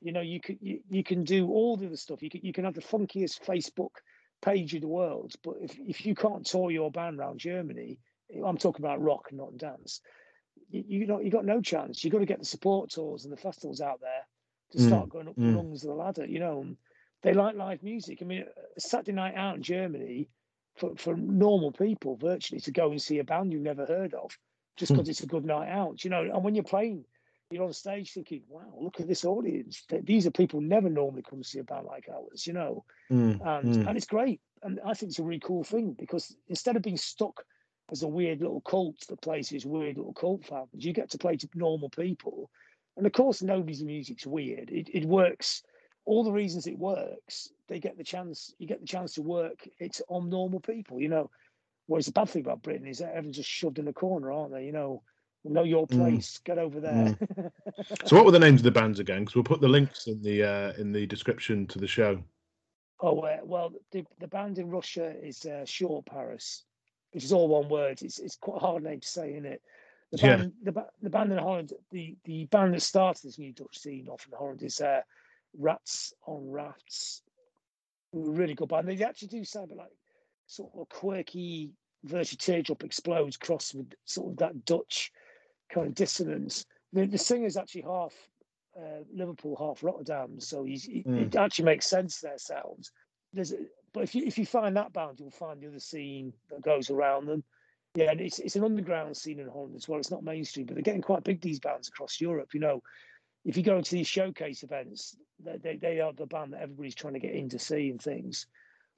You 0.00 0.12
know, 0.12 0.20
you 0.22 0.40
can 0.40 0.58
you, 0.62 0.80
you 0.88 1.04
can 1.04 1.24
do 1.24 1.48
all 1.48 1.76
the 1.76 1.86
other 1.86 1.96
stuff. 1.96 2.22
You 2.22 2.30
can 2.30 2.40
you 2.42 2.52
can 2.52 2.64
have 2.64 2.74
the 2.74 2.80
funkiest 2.80 3.44
Facebook 3.44 4.00
page 4.40 4.74
in 4.74 4.80
the 4.80 4.88
world, 4.88 5.34
but 5.44 5.56
if 5.60 5.78
if 5.78 6.06
you 6.06 6.14
can't 6.14 6.46
tour 6.46 6.70
your 6.70 6.90
band 6.90 7.18
around 7.18 7.40
Germany, 7.40 7.98
I'm 8.44 8.56
talking 8.56 8.84
about 8.84 9.02
rock 9.02 9.28
not 9.32 9.58
dance. 9.58 10.00
You, 10.70 10.84
you 10.86 11.06
know 11.06 11.20
you 11.20 11.30
got 11.30 11.44
no 11.44 11.60
chance. 11.60 12.02
You've 12.02 12.12
got 12.12 12.20
to 12.20 12.26
get 12.26 12.38
the 12.38 12.46
support 12.46 12.90
tours 12.90 13.24
and 13.24 13.32
the 13.32 13.36
festivals 13.36 13.82
out 13.82 14.00
there 14.00 14.26
to 14.72 14.78
mm. 14.78 14.86
start 14.88 15.10
going 15.10 15.28
up 15.28 15.36
the 15.36 15.42
mm. 15.42 15.56
rungs 15.56 15.84
of 15.84 15.90
the 15.90 15.94
ladder. 15.94 16.24
You 16.24 16.40
know 16.40 16.66
they 17.22 17.32
like 17.32 17.56
live 17.56 17.82
music. 17.82 18.18
I 18.20 18.24
mean, 18.24 18.44
a 18.76 18.80
Saturday 18.80 19.12
night 19.12 19.34
out 19.36 19.56
in 19.56 19.62
Germany 19.62 20.28
for, 20.76 20.94
for 20.96 21.16
normal 21.16 21.72
people 21.72 22.16
virtually 22.16 22.60
to 22.62 22.70
go 22.70 22.90
and 22.90 23.00
see 23.00 23.18
a 23.18 23.24
band 23.24 23.52
you've 23.52 23.62
never 23.62 23.86
heard 23.86 24.14
of 24.14 24.36
just 24.76 24.92
because 24.92 25.06
hmm. 25.06 25.10
it's 25.10 25.22
a 25.22 25.26
good 25.26 25.44
night 25.44 25.68
out, 25.68 26.04
you 26.04 26.10
know. 26.10 26.22
And 26.22 26.42
when 26.42 26.54
you're 26.54 26.64
playing, 26.64 27.04
you're 27.50 27.64
on 27.64 27.72
stage 27.72 28.12
thinking, 28.12 28.42
wow, 28.48 28.72
look 28.80 29.00
at 29.00 29.06
this 29.06 29.24
audience. 29.24 29.84
These 30.02 30.26
are 30.26 30.30
people 30.30 30.60
who 30.60 30.66
never 30.66 30.88
normally 30.88 31.22
come 31.22 31.42
to 31.42 31.48
see 31.48 31.58
a 31.58 31.64
band 31.64 31.86
like 31.86 32.08
ours, 32.12 32.46
you 32.46 32.54
know. 32.54 32.84
Mm. 33.10 33.46
And 33.46 33.74
mm. 33.74 33.86
and 33.86 33.96
it's 33.96 34.06
great. 34.06 34.40
And 34.62 34.80
I 34.84 34.94
think 34.94 35.10
it's 35.10 35.18
a 35.18 35.24
really 35.24 35.40
cool 35.40 35.64
thing 35.64 35.94
because 35.98 36.34
instead 36.48 36.76
of 36.76 36.82
being 36.82 36.96
stuck 36.96 37.44
as 37.90 38.02
a 38.02 38.08
weird 38.08 38.40
little 38.40 38.62
cult 38.62 38.96
that 39.08 39.20
plays 39.20 39.48
these 39.48 39.66
weird 39.66 39.98
little 39.98 40.14
cult 40.14 40.44
fans, 40.46 40.68
you 40.72 40.92
get 40.92 41.10
to 41.10 41.18
play 41.18 41.36
to 41.36 41.48
normal 41.54 41.90
people. 41.90 42.50
And 42.96 43.06
of 43.06 43.12
course, 43.12 43.42
nobody's 43.42 43.82
music's 43.82 44.26
weird. 44.26 44.70
It, 44.70 44.88
it 44.92 45.04
works 45.04 45.62
all 46.04 46.24
the 46.24 46.32
reasons 46.32 46.66
it 46.66 46.78
works, 46.78 47.50
they 47.68 47.78
get 47.78 47.96
the 47.96 48.04
chance. 48.04 48.54
You 48.58 48.66
get 48.66 48.80
the 48.80 48.86
chance 48.86 49.14
to 49.14 49.22
work 49.22 49.68
It's 49.78 50.02
on 50.08 50.28
normal 50.28 50.60
people. 50.60 51.00
You 51.00 51.08
know, 51.08 51.30
what 51.86 51.98
is 51.98 52.06
the 52.06 52.12
bad 52.12 52.28
thing 52.28 52.42
about 52.42 52.62
Britain 52.62 52.86
is 52.86 52.98
that 52.98 53.10
everyone's 53.10 53.36
just 53.36 53.48
shoved 53.48 53.78
in 53.78 53.88
a 53.88 53.92
corner, 53.92 54.32
aren't 54.32 54.52
they? 54.52 54.64
You 54.64 54.72
know, 54.72 55.02
know 55.44 55.64
your 55.64 55.86
mm. 55.86 55.96
place. 55.96 56.38
Mm. 56.38 56.44
Get 56.44 56.58
over 56.58 56.80
there. 56.80 57.16
Mm. 57.16 57.50
so, 58.04 58.16
what 58.16 58.24
were 58.24 58.30
the 58.30 58.38
names 58.38 58.60
of 58.60 58.64
the 58.64 58.70
bands 58.70 58.98
again? 58.98 59.20
Because 59.20 59.34
we'll 59.34 59.44
put 59.44 59.60
the 59.60 59.68
links 59.68 60.06
in 60.06 60.22
the 60.22 60.42
uh, 60.42 60.72
in 60.78 60.92
the 60.92 61.06
description 61.06 61.66
to 61.68 61.78
the 61.78 61.86
show. 61.86 62.22
Oh 63.00 63.20
uh, 63.20 63.38
well, 63.44 63.72
the 63.90 64.04
the 64.20 64.28
band 64.28 64.58
in 64.58 64.70
Russia 64.70 65.14
is 65.22 65.44
uh, 65.44 65.64
Short 65.64 66.06
Paris, 66.06 66.64
which 67.12 67.24
is 67.24 67.32
all 67.32 67.48
one 67.48 67.68
word. 67.68 68.02
It's 68.02 68.18
it's 68.18 68.36
quite 68.36 68.58
a 68.58 68.66
hard 68.66 68.82
name 68.82 69.00
to 69.00 69.08
say, 69.08 69.32
isn't 69.32 69.46
it? 69.46 69.62
The 70.12 70.18
band, 70.18 70.52
yeah. 70.62 70.70
the, 70.72 70.86
the 71.00 71.10
band 71.10 71.32
in 71.32 71.38
Holland, 71.38 71.72
the, 71.90 72.14
the 72.24 72.44
band 72.46 72.74
that 72.74 72.82
started 72.82 73.22
this 73.24 73.38
new 73.38 73.50
Dutch 73.54 73.78
scene 73.78 74.08
off 74.08 74.26
in 74.30 74.36
Holland 74.36 74.62
is 74.62 74.78
uh, 74.82 75.00
Rats 75.58 76.12
on 76.26 76.50
Rafts. 76.50 77.22
Really 78.12 78.54
good 78.54 78.68
band. 78.68 78.88
They 78.88 79.02
actually 79.04 79.28
do 79.28 79.44
sound 79.44 79.72
like 79.76 79.90
sort 80.46 80.70
of 80.74 80.80
a 80.80 80.86
quirky 80.86 81.70
Virtue 82.04 82.36
Teardrop 82.36 82.84
Explodes 82.84 83.36
crossed 83.36 83.74
with 83.74 83.92
sort 84.04 84.32
of 84.32 84.36
that 84.38 84.64
Dutch 84.64 85.12
kind 85.72 85.86
of 85.86 85.94
dissonance. 85.94 86.66
The, 86.92 87.06
the 87.06 87.18
singer's 87.18 87.56
actually 87.56 87.82
half 87.82 88.12
uh, 88.76 89.04
Liverpool, 89.12 89.56
half 89.58 89.82
Rotterdam, 89.82 90.40
so 90.40 90.64
he's, 90.64 90.84
he, 90.84 91.02
mm. 91.02 91.26
it 91.26 91.36
actually 91.36 91.66
makes 91.66 91.86
sense 91.86 92.20
their 92.20 92.38
sounds. 92.38 92.90
There's, 93.32 93.52
a, 93.52 93.56
but 93.92 94.02
if 94.02 94.14
you 94.14 94.24
if 94.26 94.38
you 94.38 94.46
find 94.46 94.76
that 94.76 94.92
band, 94.92 95.20
you'll 95.20 95.30
find 95.30 95.60
the 95.60 95.68
other 95.68 95.78
scene 95.78 96.32
that 96.50 96.62
goes 96.62 96.90
around 96.90 97.26
them. 97.26 97.44
Yeah, 97.94 98.10
and 98.10 98.20
it's 98.20 98.38
it's 98.38 98.56
an 98.56 98.64
underground 98.64 99.16
scene 99.16 99.38
in 99.38 99.48
Holland 99.48 99.76
as 99.76 99.88
well. 99.88 99.98
It's 99.98 100.10
not 100.10 100.24
mainstream, 100.24 100.66
but 100.66 100.74
they're 100.74 100.82
getting 100.82 101.02
quite 101.02 101.24
big. 101.24 101.40
These 101.40 101.60
bands 101.60 101.88
across 101.88 102.20
Europe, 102.20 102.54
you 102.54 102.60
know, 102.60 102.82
if 103.44 103.56
you 103.56 103.62
go 103.62 103.76
into 103.76 103.92
these 103.92 104.06
showcase 104.06 104.62
events, 104.62 105.16
they, 105.62 105.76
they 105.76 106.00
are 106.00 106.12
the 106.12 106.26
band 106.26 106.52
that 106.52 106.62
everybody's 106.62 106.94
trying 106.94 107.14
to 107.14 107.20
get 107.20 107.34
in 107.34 107.48
to 107.48 107.58
see 107.58 107.90
and 107.90 108.00
things. 108.00 108.46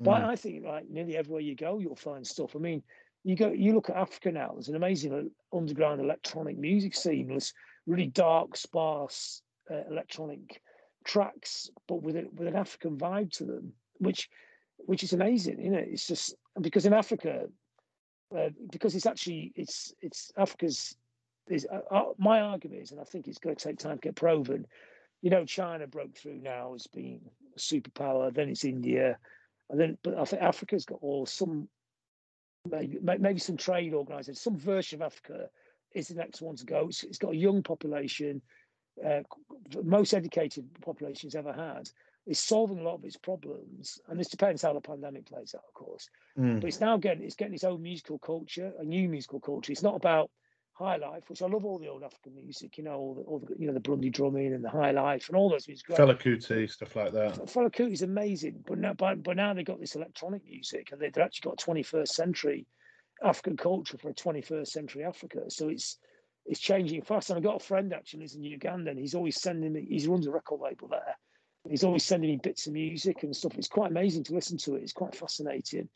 But 0.00 0.22
mm. 0.22 0.24
I 0.24 0.36
think 0.36 0.64
like 0.64 0.88
nearly 0.88 1.16
everywhere 1.16 1.40
you 1.40 1.54
go, 1.54 1.78
you'll 1.78 1.96
find 1.96 2.26
stuff. 2.26 2.54
I 2.54 2.58
mean, 2.58 2.82
you 3.22 3.36
go, 3.36 3.50
you 3.52 3.72
look 3.72 3.88
at 3.90 3.96
Africa 3.96 4.32
now. 4.32 4.50
There's 4.52 4.68
an 4.68 4.76
amazing 4.76 5.30
underground 5.52 6.00
electronic 6.00 6.58
music 6.58 6.94
scene. 6.94 7.28
There's 7.28 7.54
really 7.86 8.06
dark, 8.06 8.56
sparse 8.56 9.42
uh, 9.70 9.82
electronic 9.90 10.60
tracks, 11.04 11.70
but 11.88 12.02
with 12.02 12.16
a, 12.16 12.26
with 12.34 12.48
an 12.48 12.56
African 12.56 12.98
vibe 12.98 13.30
to 13.32 13.44
them, 13.44 13.72
which 13.98 14.28
which 14.76 15.02
is 15.02 15.12
amazing. 15.12 15.60
You 15.60 15.70
know, 15.70 15.82
it's 15.82 16.06
just 16.06 16.34
because 16.60 16.84
in 16.84 16.92
Africa, 16.92 17.44
uh, 18.36 18.48
because 18.70 18.94
it's 18.94 19.06
actually 19.06 19.52
it's 19.54 19.94
it's 20.02 20.30
Africa's 20.36 20.96
there's 21.46 21.66
uh, 21.66 21.80
uh, 21.90 22.12
my 22.18 22.40
argument 22.40 22.82
is, 22.82 22.92
and 22.92 23.00
I 23.00 23.04
think 23.04 23.28
it's 23.28 23.38
going 23.38 23.56
to 23.56 23.64
take 23.64 23.78
time 23.78 23.96
to 23.96 24.00
get 24.00 24.16
proven. 24.16 24.66
You 25.22 25.30
know, 25.30 25.44
China 25.44 25.86
broke 25.86 26.16
through 26.16 26.40
now 26.42 26.74
as 26.74 26.86
being 26.86 27.20
a 27.56 27.58
superpower. 27.58 28.32
Then 28.32 28.48
it's 28.48 28.64
India, 28.64 29.18
and 29.70 29.80
then 29.80 29.98
but 30.02 30.18
I 30.18 30.24
think 30.24 30.42
Africa's 30.42 30.84
got 30.84 30.98
all 31.02 31.26
some 31.26 31.68
maybe 32.70 32.98
maybe 33.02 33.38
some 33.38 33.56
trade 33.56 33.94
organisations, 33.94 34.40
some 34.40 34.56
version 34.56 35.02
of 35.02 35.06
Africa 35.06 35.48
is 35.94 36.08
the 36.08 36.14
next 36.14 36.42
one 36.42 36.56
to 36.56 36.64
go. 36.64 36.88
it's, 36.88 37.04
it's 37.04 37.18
got 37.18 37.32
a 37.32 37.36
young 37.36 37.62
population, 37.62 38.42
uh, 39.04 39.20
most 39.84 40.12
educated 40.12 40.66
population 40.82 41.28
it's 41.28 41.36
ever 41.36 41.52
had. 41.52 41.88
It's 42.26 42.40
solving 42.40 42.78
a 42.78 42.82
lot 42.82 42.94
of 42.94 43.04
its 43.04 43.18
problems, 43.18 44.00
and 44.08 44.18
this 44.18 44.28
depends 44.28 44.62
how 44.62 44.72
the 44.72 44.80
pandemic 44.80 45.26
plays 45.26 45.54
out, 45.54 45.64
of 45.68 45.74
course. 45.74 46.08
Mm. 46.38 46.60
But 46.60 46.68
it's 46.68 46.80
now 46.80 46.96
getting 46.96 47.22
it's 47.22 47.36
getting 47.36 47.54
its 47.54 47.64
own 47.64 47.82
musical 47.82 48.18
culture, 48.18 48.72
a 48.78 48.84
new 48.84 49.08
musical 49.08 49.40
culture. 49.40 49.72
It's 49.72 49.82
not 49.82 49.96
about 49.96 50.30
high 50.74 50.96
life, 50.96 51.22
which 51.28 51.40
I 51.40 51.46
love 51.46 51.64
all 51.64 51.78
the 51.78 51.88
old 51.88 52.02
African 52.02 52.34
music, 52.34 52.76
you 52.76 52.84
know, 52.84 52.94
all 52.94 53.14
the, 53.14 53.22
all 53.22 53.38
the 53.38 53.54
you 53.58 53.66
know 53.66 53.72
the 53.72 53.80
Burundi 53.80 54.12
drumming 54.12 54.52
and 54.52 54.64
the 54.64 54.70
high 54.70 54.90
life 54.90 55.28
and 55.28 55.36
all 55.36 55.48
those 55.48 55.68
music. 55.68 55.88
Fela 55.88 56.20
Kuti, 56.20 56.70
stuff 56.70 56.96
like 56.96 57.12
that. 57.12 57.34
Fela 57.46 57.72
Kuti 57.72 57.92
is 57.92 58.02
amazing, 58.02 58.62
but 58.66 58.78
now 58.78 58.92
but, 58.92 59.22
but 59.22 59.36
now 59.36 59.54
they've 59.54 59.64
got 59.64 59.80
this 59.80 59.94
electronic 59.94 60.44
music 60.44 60.90
and 60.92 61.00
they've 61.00 61.16
actually 61.16 61.50
got 61.50 61.58
21st 61.58 62.08
century 62.08 62.66
African 63.22 63.56
culture 63.56 63.96
for 63.96 64.10
a 64.10 64.14
21st 64.14 64.66
century 64.66 65.04
Africa. 65.04 65.42
So 65.48 65.68
it's 65.68 65.98
it's 66.46 66.60
changing 66.60 67.02
fast. 67.02 67.30
And 67.30 67.36
I've 67.36 67.44
got 67.44 67.62
a 67.62 67.64
friend 67.64 67.92
actually 67.92 68.20
who's 68.20 68.34
in 68.34 68.42
Uganda 68.44 68.90
and 68.90 68.98
he's 68.98 69.14
always 69.14 69.40
sending 69.40 69.72
me, 69.72 69.86
he 69.88 70.06
runs 70.06 70.26
a 70.26 70.30
record 70.30 70.60
label 70.60 70.88
there. 70.88 71.16
He's 71.68 71.84
always 71.84 72.04
sending 72.04 72.30
me 72.30 72.36
bits 72.42 72.66
of 72.66 72.74
music 72.74 73.22
and 73.22 73.34
stuff. 73.34 73.56
It's 73.56 73.68
quite 73.68 73.90
amazing 73.90 74.24
to 74.24 74.34
listen 74.34 74.58
to 74.58 74.74
it. 74.74 74.82
It's 74.82 74.92
quite 74.92 75.14
fascinating. 75.14 75.88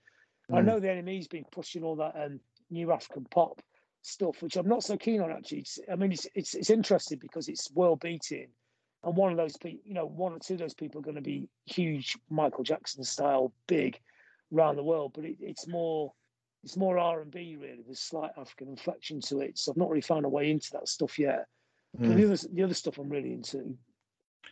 Mm. 0.51 0.57
I 0.57 0.61
know 0.63 0.81
the 0.81 0.87
NME's 0.87 1.29
been 1.29 1.45
pushing 1.53 1.83
all 1.83 1.97
that 1.97 2.15
um, 2.17 2.41
new 2.71 2.91
African 2.91 3.27
pop 3.31 3.61
stuff, 4.09 4.43
which 4.43 4.57
I'm 4.57 4.69
not 4.69 4.85
so 4.85 4.97
keen 4.97 5.21
on 5.21 5.31
actually. 5.31 5.61
It's, 5.61 5.79
I 5.91 5.97
mean, 5.97 6.13
it's, 6.13 6.27
it's 6.35 6.55
it's 6.55 6.71
interesting 6.71 7.19
because 7.19 7.49
it's 7.49 7.71
world 7.73 8.01
beating, 8.01 8.49
and 9.05 9.17
one 9.17 9.31
of 9.31 9.37
those 9.37 9.57
people, 9.57 9.81
you 9.85 9.95
know, 9.95 10.07
one 10.07 10.33
or 10.33 10.39
two 10.39 10.55
of 10.55 10.61
those 10.61 10.75
people 10.75 11.01
are 11.01 11.05
going 11.05 11.15
to 11.17 11.21
be 11.21 11.49
huge 11.67 12.17
Michael 12.31 12.65
Jackson 12.65 13.05
style, 13.05 13.53
big, 13.67 14.01
around 14.55 14.77
the 14.77 14.83
world. 14.83 15.13
But 15.15 15.25
it, 15.25 15.37
it's 15.41 15.69
more 15.69 16.13
it's 16.65 16.77
more 16.77 16.99
R 16.99 17.21
and 17.21 17.31
B 17.31 17.57
really 17.61 17.83
with 17.87 17.99
slight 17.99 18.33
African 18.37 18.69
inflection 18.69 19.21
to 19.23 19.41
it. 19.41 19.59
So 19.59 19.73
I've 19.73 19.77
not 19.77 19.91
really 19.91 20.01
found 20.01 20.25
a 20.25 20.29
way 20.29 20.51
into 20.51 20.71
that 20.73 20.89
stuff 20.89 21.19
yet. 21.19 21.47
Mm. 21.99 22.17
the 22.17 22.25
other 22.25 22.49
the 22.53 22.63
other 22.63 22.75
stuff 22.75 22.99
I'm 22.99 23.09
really 23.09 23.33
into. 23.33 23.77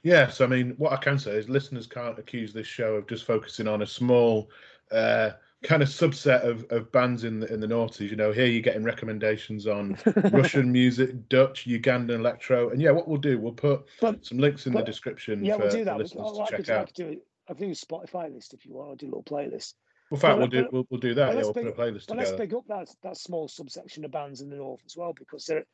Yes, 0.02 0.40
I 0.40 0.46
mean 0.46 0.74
what 0.78 0.92
I 0.92 0.96
can 0.96 1.18
say 1.18 1.32
is 1.32 1.48
listeners 1.48 1.86
can't 1.86 2.18
accuse 2.18 2.52
this 2.52 2.66
show 2.66 2.94
of 2.94 3.08
just 3.08 3.24
focusing 3.24 3.66
on 3.66 3.82
a 3.82 3.86
small 3.86 4.50
uh, 4.92 5.30
kind 5.62 5.82
of 5.82 5.88
subset 5.88 6.42
of, 6.42 6.64
of 6.70 6.90
bands 6.92 7.24
in 7.24 7.40
the 7.40 7.52
in 7.52 7.60
the 7.60 7.66
noughties. 7.66 8.10
You 8.10 8.16
know, 8.16 8.32
here 8.32 8.46
you're 8.46 8.62
getting 8.62 8.84
recommendations 8.84 9.66
on 9.66 9.98
Russian 10.32 10.70
music, 10.70 11.28
Dutch, 11.28 11.66
Ugandan 11.66 12.10
electro, 12.10 12.70
and 12.70 12.80
yeah, 12.80 12.90
what 12.90 13.08
we'll 13.08 13.18
do, 13.18 13.38
we'll 13.38 13.52
put 13.52 13.86
but, 14.00 14.24
some 14.24 14.38
links 14.38 14.66
in 14.66 14.72
but, 14.72 14.80
the 14.80 14.84
description. 14.84 15.44
Yeah, 15.44 15.56
for, 15.56 15.62
we'll 15.62 15.72
do 15.72 15.84
that. 15.84 15.98
listeners 15.98 16.32
to 16.32 16.56
check 16.56 16.68
out. 16.68 16.80
I 16.80 16.84
could 16.84 16.94
do, 16.94 17.16
I 17.48 17.54
think 17.54 17.72
a 17.72 17.86
Spotify 17.86 18.32
list 18.32 18.54
if 18.54 18.66
you 18.66 18.74
want. 18.74 18.90
I'll 18.90 18.96
do 18.96 19.06
a 19.06 19.12
little 19.16 19.22
playlist. 19.22 19.74
Well, 20.10 20.20
fact, 20.20 20.38
we'll 20.38 20.46
do 20.46 20.68
we'll, 20.70 20.86
we'll 20.88 21.00
do 21.00 21.14
that. 21.14 21.34
Yeah, 21.34 21.42
we'll 21.42 21.54
put 21.54 21.66
a 21.66 21.72
playlist 21.72 22.06
together. 22.06 22.18
Let's 22.18 22.32
pick 22.32 22.52
up 22.52 22.66
that 22.68 22.88
that 23.02 23.16
small 23.16 23.48
subsection 23.48 24.04
of 24.04 24.12
bands 24.12 24.40
in 24.40 24.50
the 24.50 24.56
north 24.56 24.80
as 24.86 24.96
well 24.96 25.12
because 25.12 25.46
there, 25.46 25.64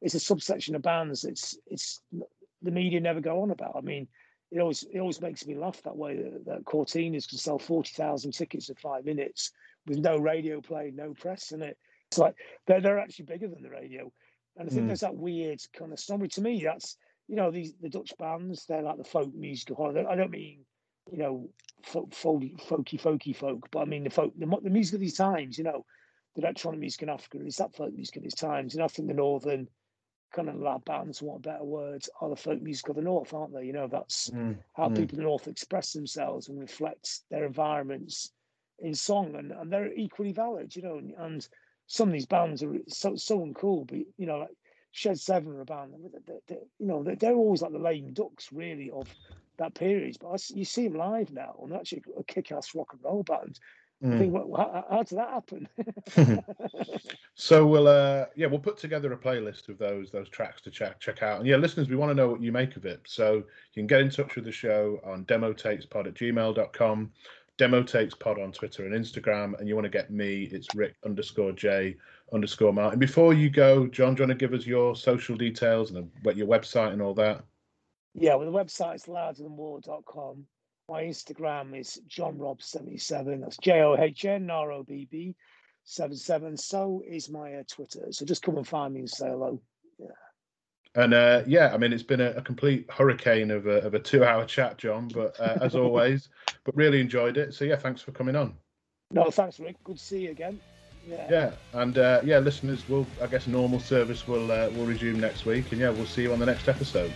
it's 0.00 0.14
a 0.14 0.20
subsection 0.20 0.74
of 0.74 0.82
bands. 0.82 1.24
It's 1.24 1.58
it's 1.66 2.00
the 2.62 2.70
media 2.70 3.00
never 3.00 3.20
go 3.20 3.42
on 3.42 3.50
about. 3.50 3.74
I 3.76 3.80
mean, 3.80 4.08
it 4.52 4.60
always 4.60 4.84
it 4.92 4.98
always 4.98 5.20
makes 5.20 5.46
me 5.46 5.56
laugh 5.56 5.82
that 5.82 5.96
way 5.96 6.16
that, 6.16 6.44
that 6.46 6.64
Courteeners 6.64 7.28
can 7.28 7.38
sell 7.38 7.58
forty 7.58 7.92
thousand 7.94 8.32
tickets 8.32 8.68
in 8.68 8.74
five 8.76 9.04
minutes 9.04 9.52
with 9.86 9.98
no 9.98 10.18
radio 10.18 10.60
play, 10.60 10.92
no 10.94 11.14
press, 11.14 11.52
and 11.52 11.62
it, 11.62 11.78
it's 12.10 12.18
like 12.18 12.34
they're 12.66 12.80
they're 12.80 12.98
actually 12.98 13.26
bigger 13.26 13.48
than 13.48 13.62
the 13.62 13.70
radio. 13.70 14.12
And 14.56 14.68
I 14.68 14.70
think 14.70 14.84
mm. 14.84 14.86
there's 14.88 15.00
that 15.00 15.16
weird 15.16 15.60
kind 15.76 15.92
of 15.92 15.98
story 15.98 16.28
to 16.28 16.40
me. 16.40 16.62
That's 16.62 16.96
you 17.28 17.36
know 17.36 17.50
these 17.50 17.74
the 17.80 17.88
Dutch 17.88 18.12
bands. 18.18 18.66
They're 18.66 18.82
like 18.82 18.98
the 18.98 19.04
folk 19.04 19.34
music. 19.34 19.74
I 19.78 20.14
don't 20.14 20.30
mean 20.30 20.64
you 21.10 21.18
know, 21.18 21.48
folk, 21.82 22.10
folky, 22.10 22.56
folky, 22.68 23.00
folky 23.00 23.34
folk. 23.34 23.68
But 23.70 23.80
I 23.80 23.84
mean, 23.86 24.04
the 24.04 24.10
folk, 24.10 24.32
the, 24.36 24.46
the 24.62 24.70
music 24.70 24.94
of 24.94 25.00
these 25.00 25.16
times, 25.16 25.58
you 25.58 25.64
know, 25.64 25.84
the 26.34 26.42
electronic 26.42 26.80
music 26.80 27.02
in 27.02 27.08
Africa 27.08 27.38
is 27.44 27.56
that 27.56 27.74
folk 27.74 27.92
music 27.92 28.16
of 28.16 28.22
these 28.22 28.34
times. 28.34 28.74
and 28.74 28.82
I 28.82 28.88
think 28.88 29.08
the 29.08 29.14
northern 29.14 29.68
kind 30.32 30.48
of 30.48 30.56
lab 30.56 30.84
bands, 30.84 31.22
want 31.22 31.42
better 31.42 31.64
words, 31.64 32.08
are 32.20 32.30
the 32.30 32.36
folk 32.36 32.60
music 32.62 32.88
of 32.88 32.96
the 32.96 33.02
north, 33.02 33.32
aren't 33.34 33.54
they? 33.54 33.64
You 33.64 33.72
know, 33.72 33.86
that's 33.86 34.30
mm, 34.30 34.56
how 34.74 34.88
mm. 34.88 34.96
people 34.96 35.18
in 35.18 35.24
the 35.24 35.28
north 35.28 35.48
express 35.48 35.92
themselves 35.92 36.48
and 36.48 36.58
reflect 36.58 37.20
their 37.30 37.44
environments 37.44 38.32
in 38.78 38.94
song, 38.94 39.36
and, 39.36 39.52
and 39.52 39.72
they're 39.72 39.92
equally 39.92 40.32
valid, 40.32 40.74
you 40.74 40.82
know. 40.82 40.98
And, 40.98 41.14
and 41.18 41.48
some 41.86 42.08
of 42.08 42.12
these 42.12 42.26
bands 42.26 42.62
are 42.62 42.74
so 42.88 43.14
so 43.16 43.40
uncool, 43.40 43.86
but 43.86 43.98
you 44.16 44.26
know, 44.26 44.38
like 44.38 44.56
Shed 44.92 45.18
Seven 45.18 45.52
are 45.52 45.60
a 45.60 45.64
band, 45.64 45.92
they're, 46.26 46.36
they're, 46.48 46.58
you 46.78 46.86
know, 46.86 47.02
they're, 47.02 47.16
they're 47.16 47.34
always 47.34 47.62
like 47.62 47.72
the 47.72 47.78
lame 47.78 48.12
ducks, 48.12 48.48
really, 48.52 48.90
of 48.90 49.08
that 49.58 49.74
period. 49.74 50.16
But 50.20 50.28
I, 50.28 50.36
you 50.54 50.64
see 50.64 50.88
them 50.88 50.98
live 50.98 51.30
now, 51.32 51.54
and 51.62 51.72
actually 51.72 52.02
a 52.18 52.24
kick-ass 52.24 52.74
rock 52.74 52.88
and 52.92 53.02
roll 53.04 53.22
band. 53.22 53.58
Mm. 54.02 54.14
I 54.14 54.18
think, 54.18 54.32
well, 54.32 54.50
how, 54.56 54.84
how, 54.90 55.02
did 55.04 55.18
that 55.18 55.30
happen? 55.30 55.68
so 57.34 57.64
we'll, 57.64 57.86
uh, 57.86 58.26
yeah, 58.34 58.46
we'll 58.48 58.58
put 58.58 58.76
together 58.76 59.12
a 59.12 59.16
playlist 59.16 59.68
of 59.68 59.78
those 59.78 60.10
those 60.10 60.28
tracks 60.28 60.60
to 60.62 60.70
check 60.70 60.98
check 60.98 61.22
out. 61.22 61.38
And 61.38 61.46
yeah, 61.46 61.56
listeners, 61.56 61.88
we 61.88 61.94
want 61.94 62.10
to 62.10 62.14
know 62.14 62.28
what 62.28 62.42
you 62.42 62.50
make 62.50 62.76
of 62.76 62.84
it. 62.84 63.00
So 63.06 63.34
you 63.34 63.44
can 63.74 63.86
get 63.86 64.00
in 64.00 64.10
touch 64.10 64.34
with 64.34 64.44
the 64.44 64.52
show 64.52 65.00
on 65.04 65.24
demotapespod 65.26 66.08
at 66.08 66.14
gmail.com, 66.14 67.12
demotapespod 67.58 68.42
on 68.42 68.50
Twitter 68.50 68.86
and 68.86 68.94
Instagram. 68.94 69.56
And 69.60 69.68
you 69.68 69.76
want 69.76 69.84
to 69.84 69.90
get 69.90 70.10
me, 70.10 70.48
it's 70.50 70.74
Rick 70.74 70.96
underscore 71.04 71.52
J 71.52 71.96
underscore 72.32 72.72
Martin. 72.72 72.98
Before 72.98 73.34
you 73.34 73.50
go, 73.50 73.86
John, 73.86 74.14
do 74.14 74.22
you 74.22 74.28
want 74.28 74.38
to 74.38 74.46
give 74.46 74.58
us 74.58 74.66
your 74.66 74.96
social 74.96 75.36
details 75.36 75.92
and 75.92 76.10
your 76.34 76.48
website 76.48 76.92
and 76.92 77.00
all 77.00 77.14
that? 77.14 77.44
Yeah, 78.14 78.34
well, 78.34 78.50
the 78.50 78.58
website's 78.58 79.06
louderthanwar.com. 79.06 80.46
My 80.92 81.04
Instagram 81.04 81.74
is 81.80 82.02
johnrobb77. 82.06 83.40
That's 83.40 83.56
J 83.56 83.80
O 83.80 83.96
H 83.98 84.26
N 84.26 84.50
R 84.50 84.72
O 84.72 84.82
B 84.82 85.08
B 85.10 85.34
77. 85.84 86.58
So 86.58 87.02
is 87.08 87.30
my 87.30 87.54
uh, 87.54 87.62
Twitter. 87.66 88.08
So 88.10 88.26
just 88.26 88.42
come 88.42 88.58
and 88.58 88.68
find 88.68 88.92
me 88.92 89.00
and 89.00 89.08
say 89.08 89.26
hello. 89.26 89.58
Yeah. 89.98 90.08
And 90.94 91.14
uh, 91.14 91.44
yeah, 91.46 91.72
I 91.72 91.78
mean, 91.78 91.94
it's 91.94 92.02
been 92.02 92.20
a, 92.20 92.32
a 92.32 92.42
complete 92.42 92.90
hurricane 92.90 93.50
of 93.50 93.66
a, 93.66 93.80
of 93.80 93.94
a 93.94 93.98
two 93.98 94.22
hour 94.22 94.44
chat, 94.44 94.76
John, 94.76 95.08
but 95.08 95.40
uh, 95.40 95.56
as 95.62 95.74
always, 95.82 96.28
but 96.64 96.76
really 96.76 97.00
enjoyed 97.00 97.38
it. 97.38 97.54
So 97.54 97.64
yeah, 97.64 97.76
thanks 97.76 98.02
for 98.02 98.12
coming 98.12 98.36
on. 98.36 98.54
No, 99.10 99.30
thanks, 99.30 99.58
Rick. 99.58 99.82
Good 99.84 99.96
to 99.96 100.04
see 100.04 100.24
you 100.24 100.30
again. 100.30 100.60
Yeah. 101.08 101.26
Yeah, 101.30 101.52
and 101.72 101.96
uh, 101.96 102.20
yeah, 102.22 102.38
listeners, 102.38 102.86
will 102.86 103.06
I 103.22 103.28
guess 103.28 103.46
normal 103.46 103.80
service 103.80 104.28
will 104.28 104.52
uh, 104.52 104.68
will 104.76 104.84
resume 104.84 105.20
next 105.20 105.46
week, 105.46 105.72
and 105.72 105.80
yeah, 105.80 105.88
we'll 105.88 106.04
see 106.04 106.22
you 106.24 106.34
on 106.34 106.38
the 106.38 106.46
next 106.46 106.68
episode. 106.68 107.10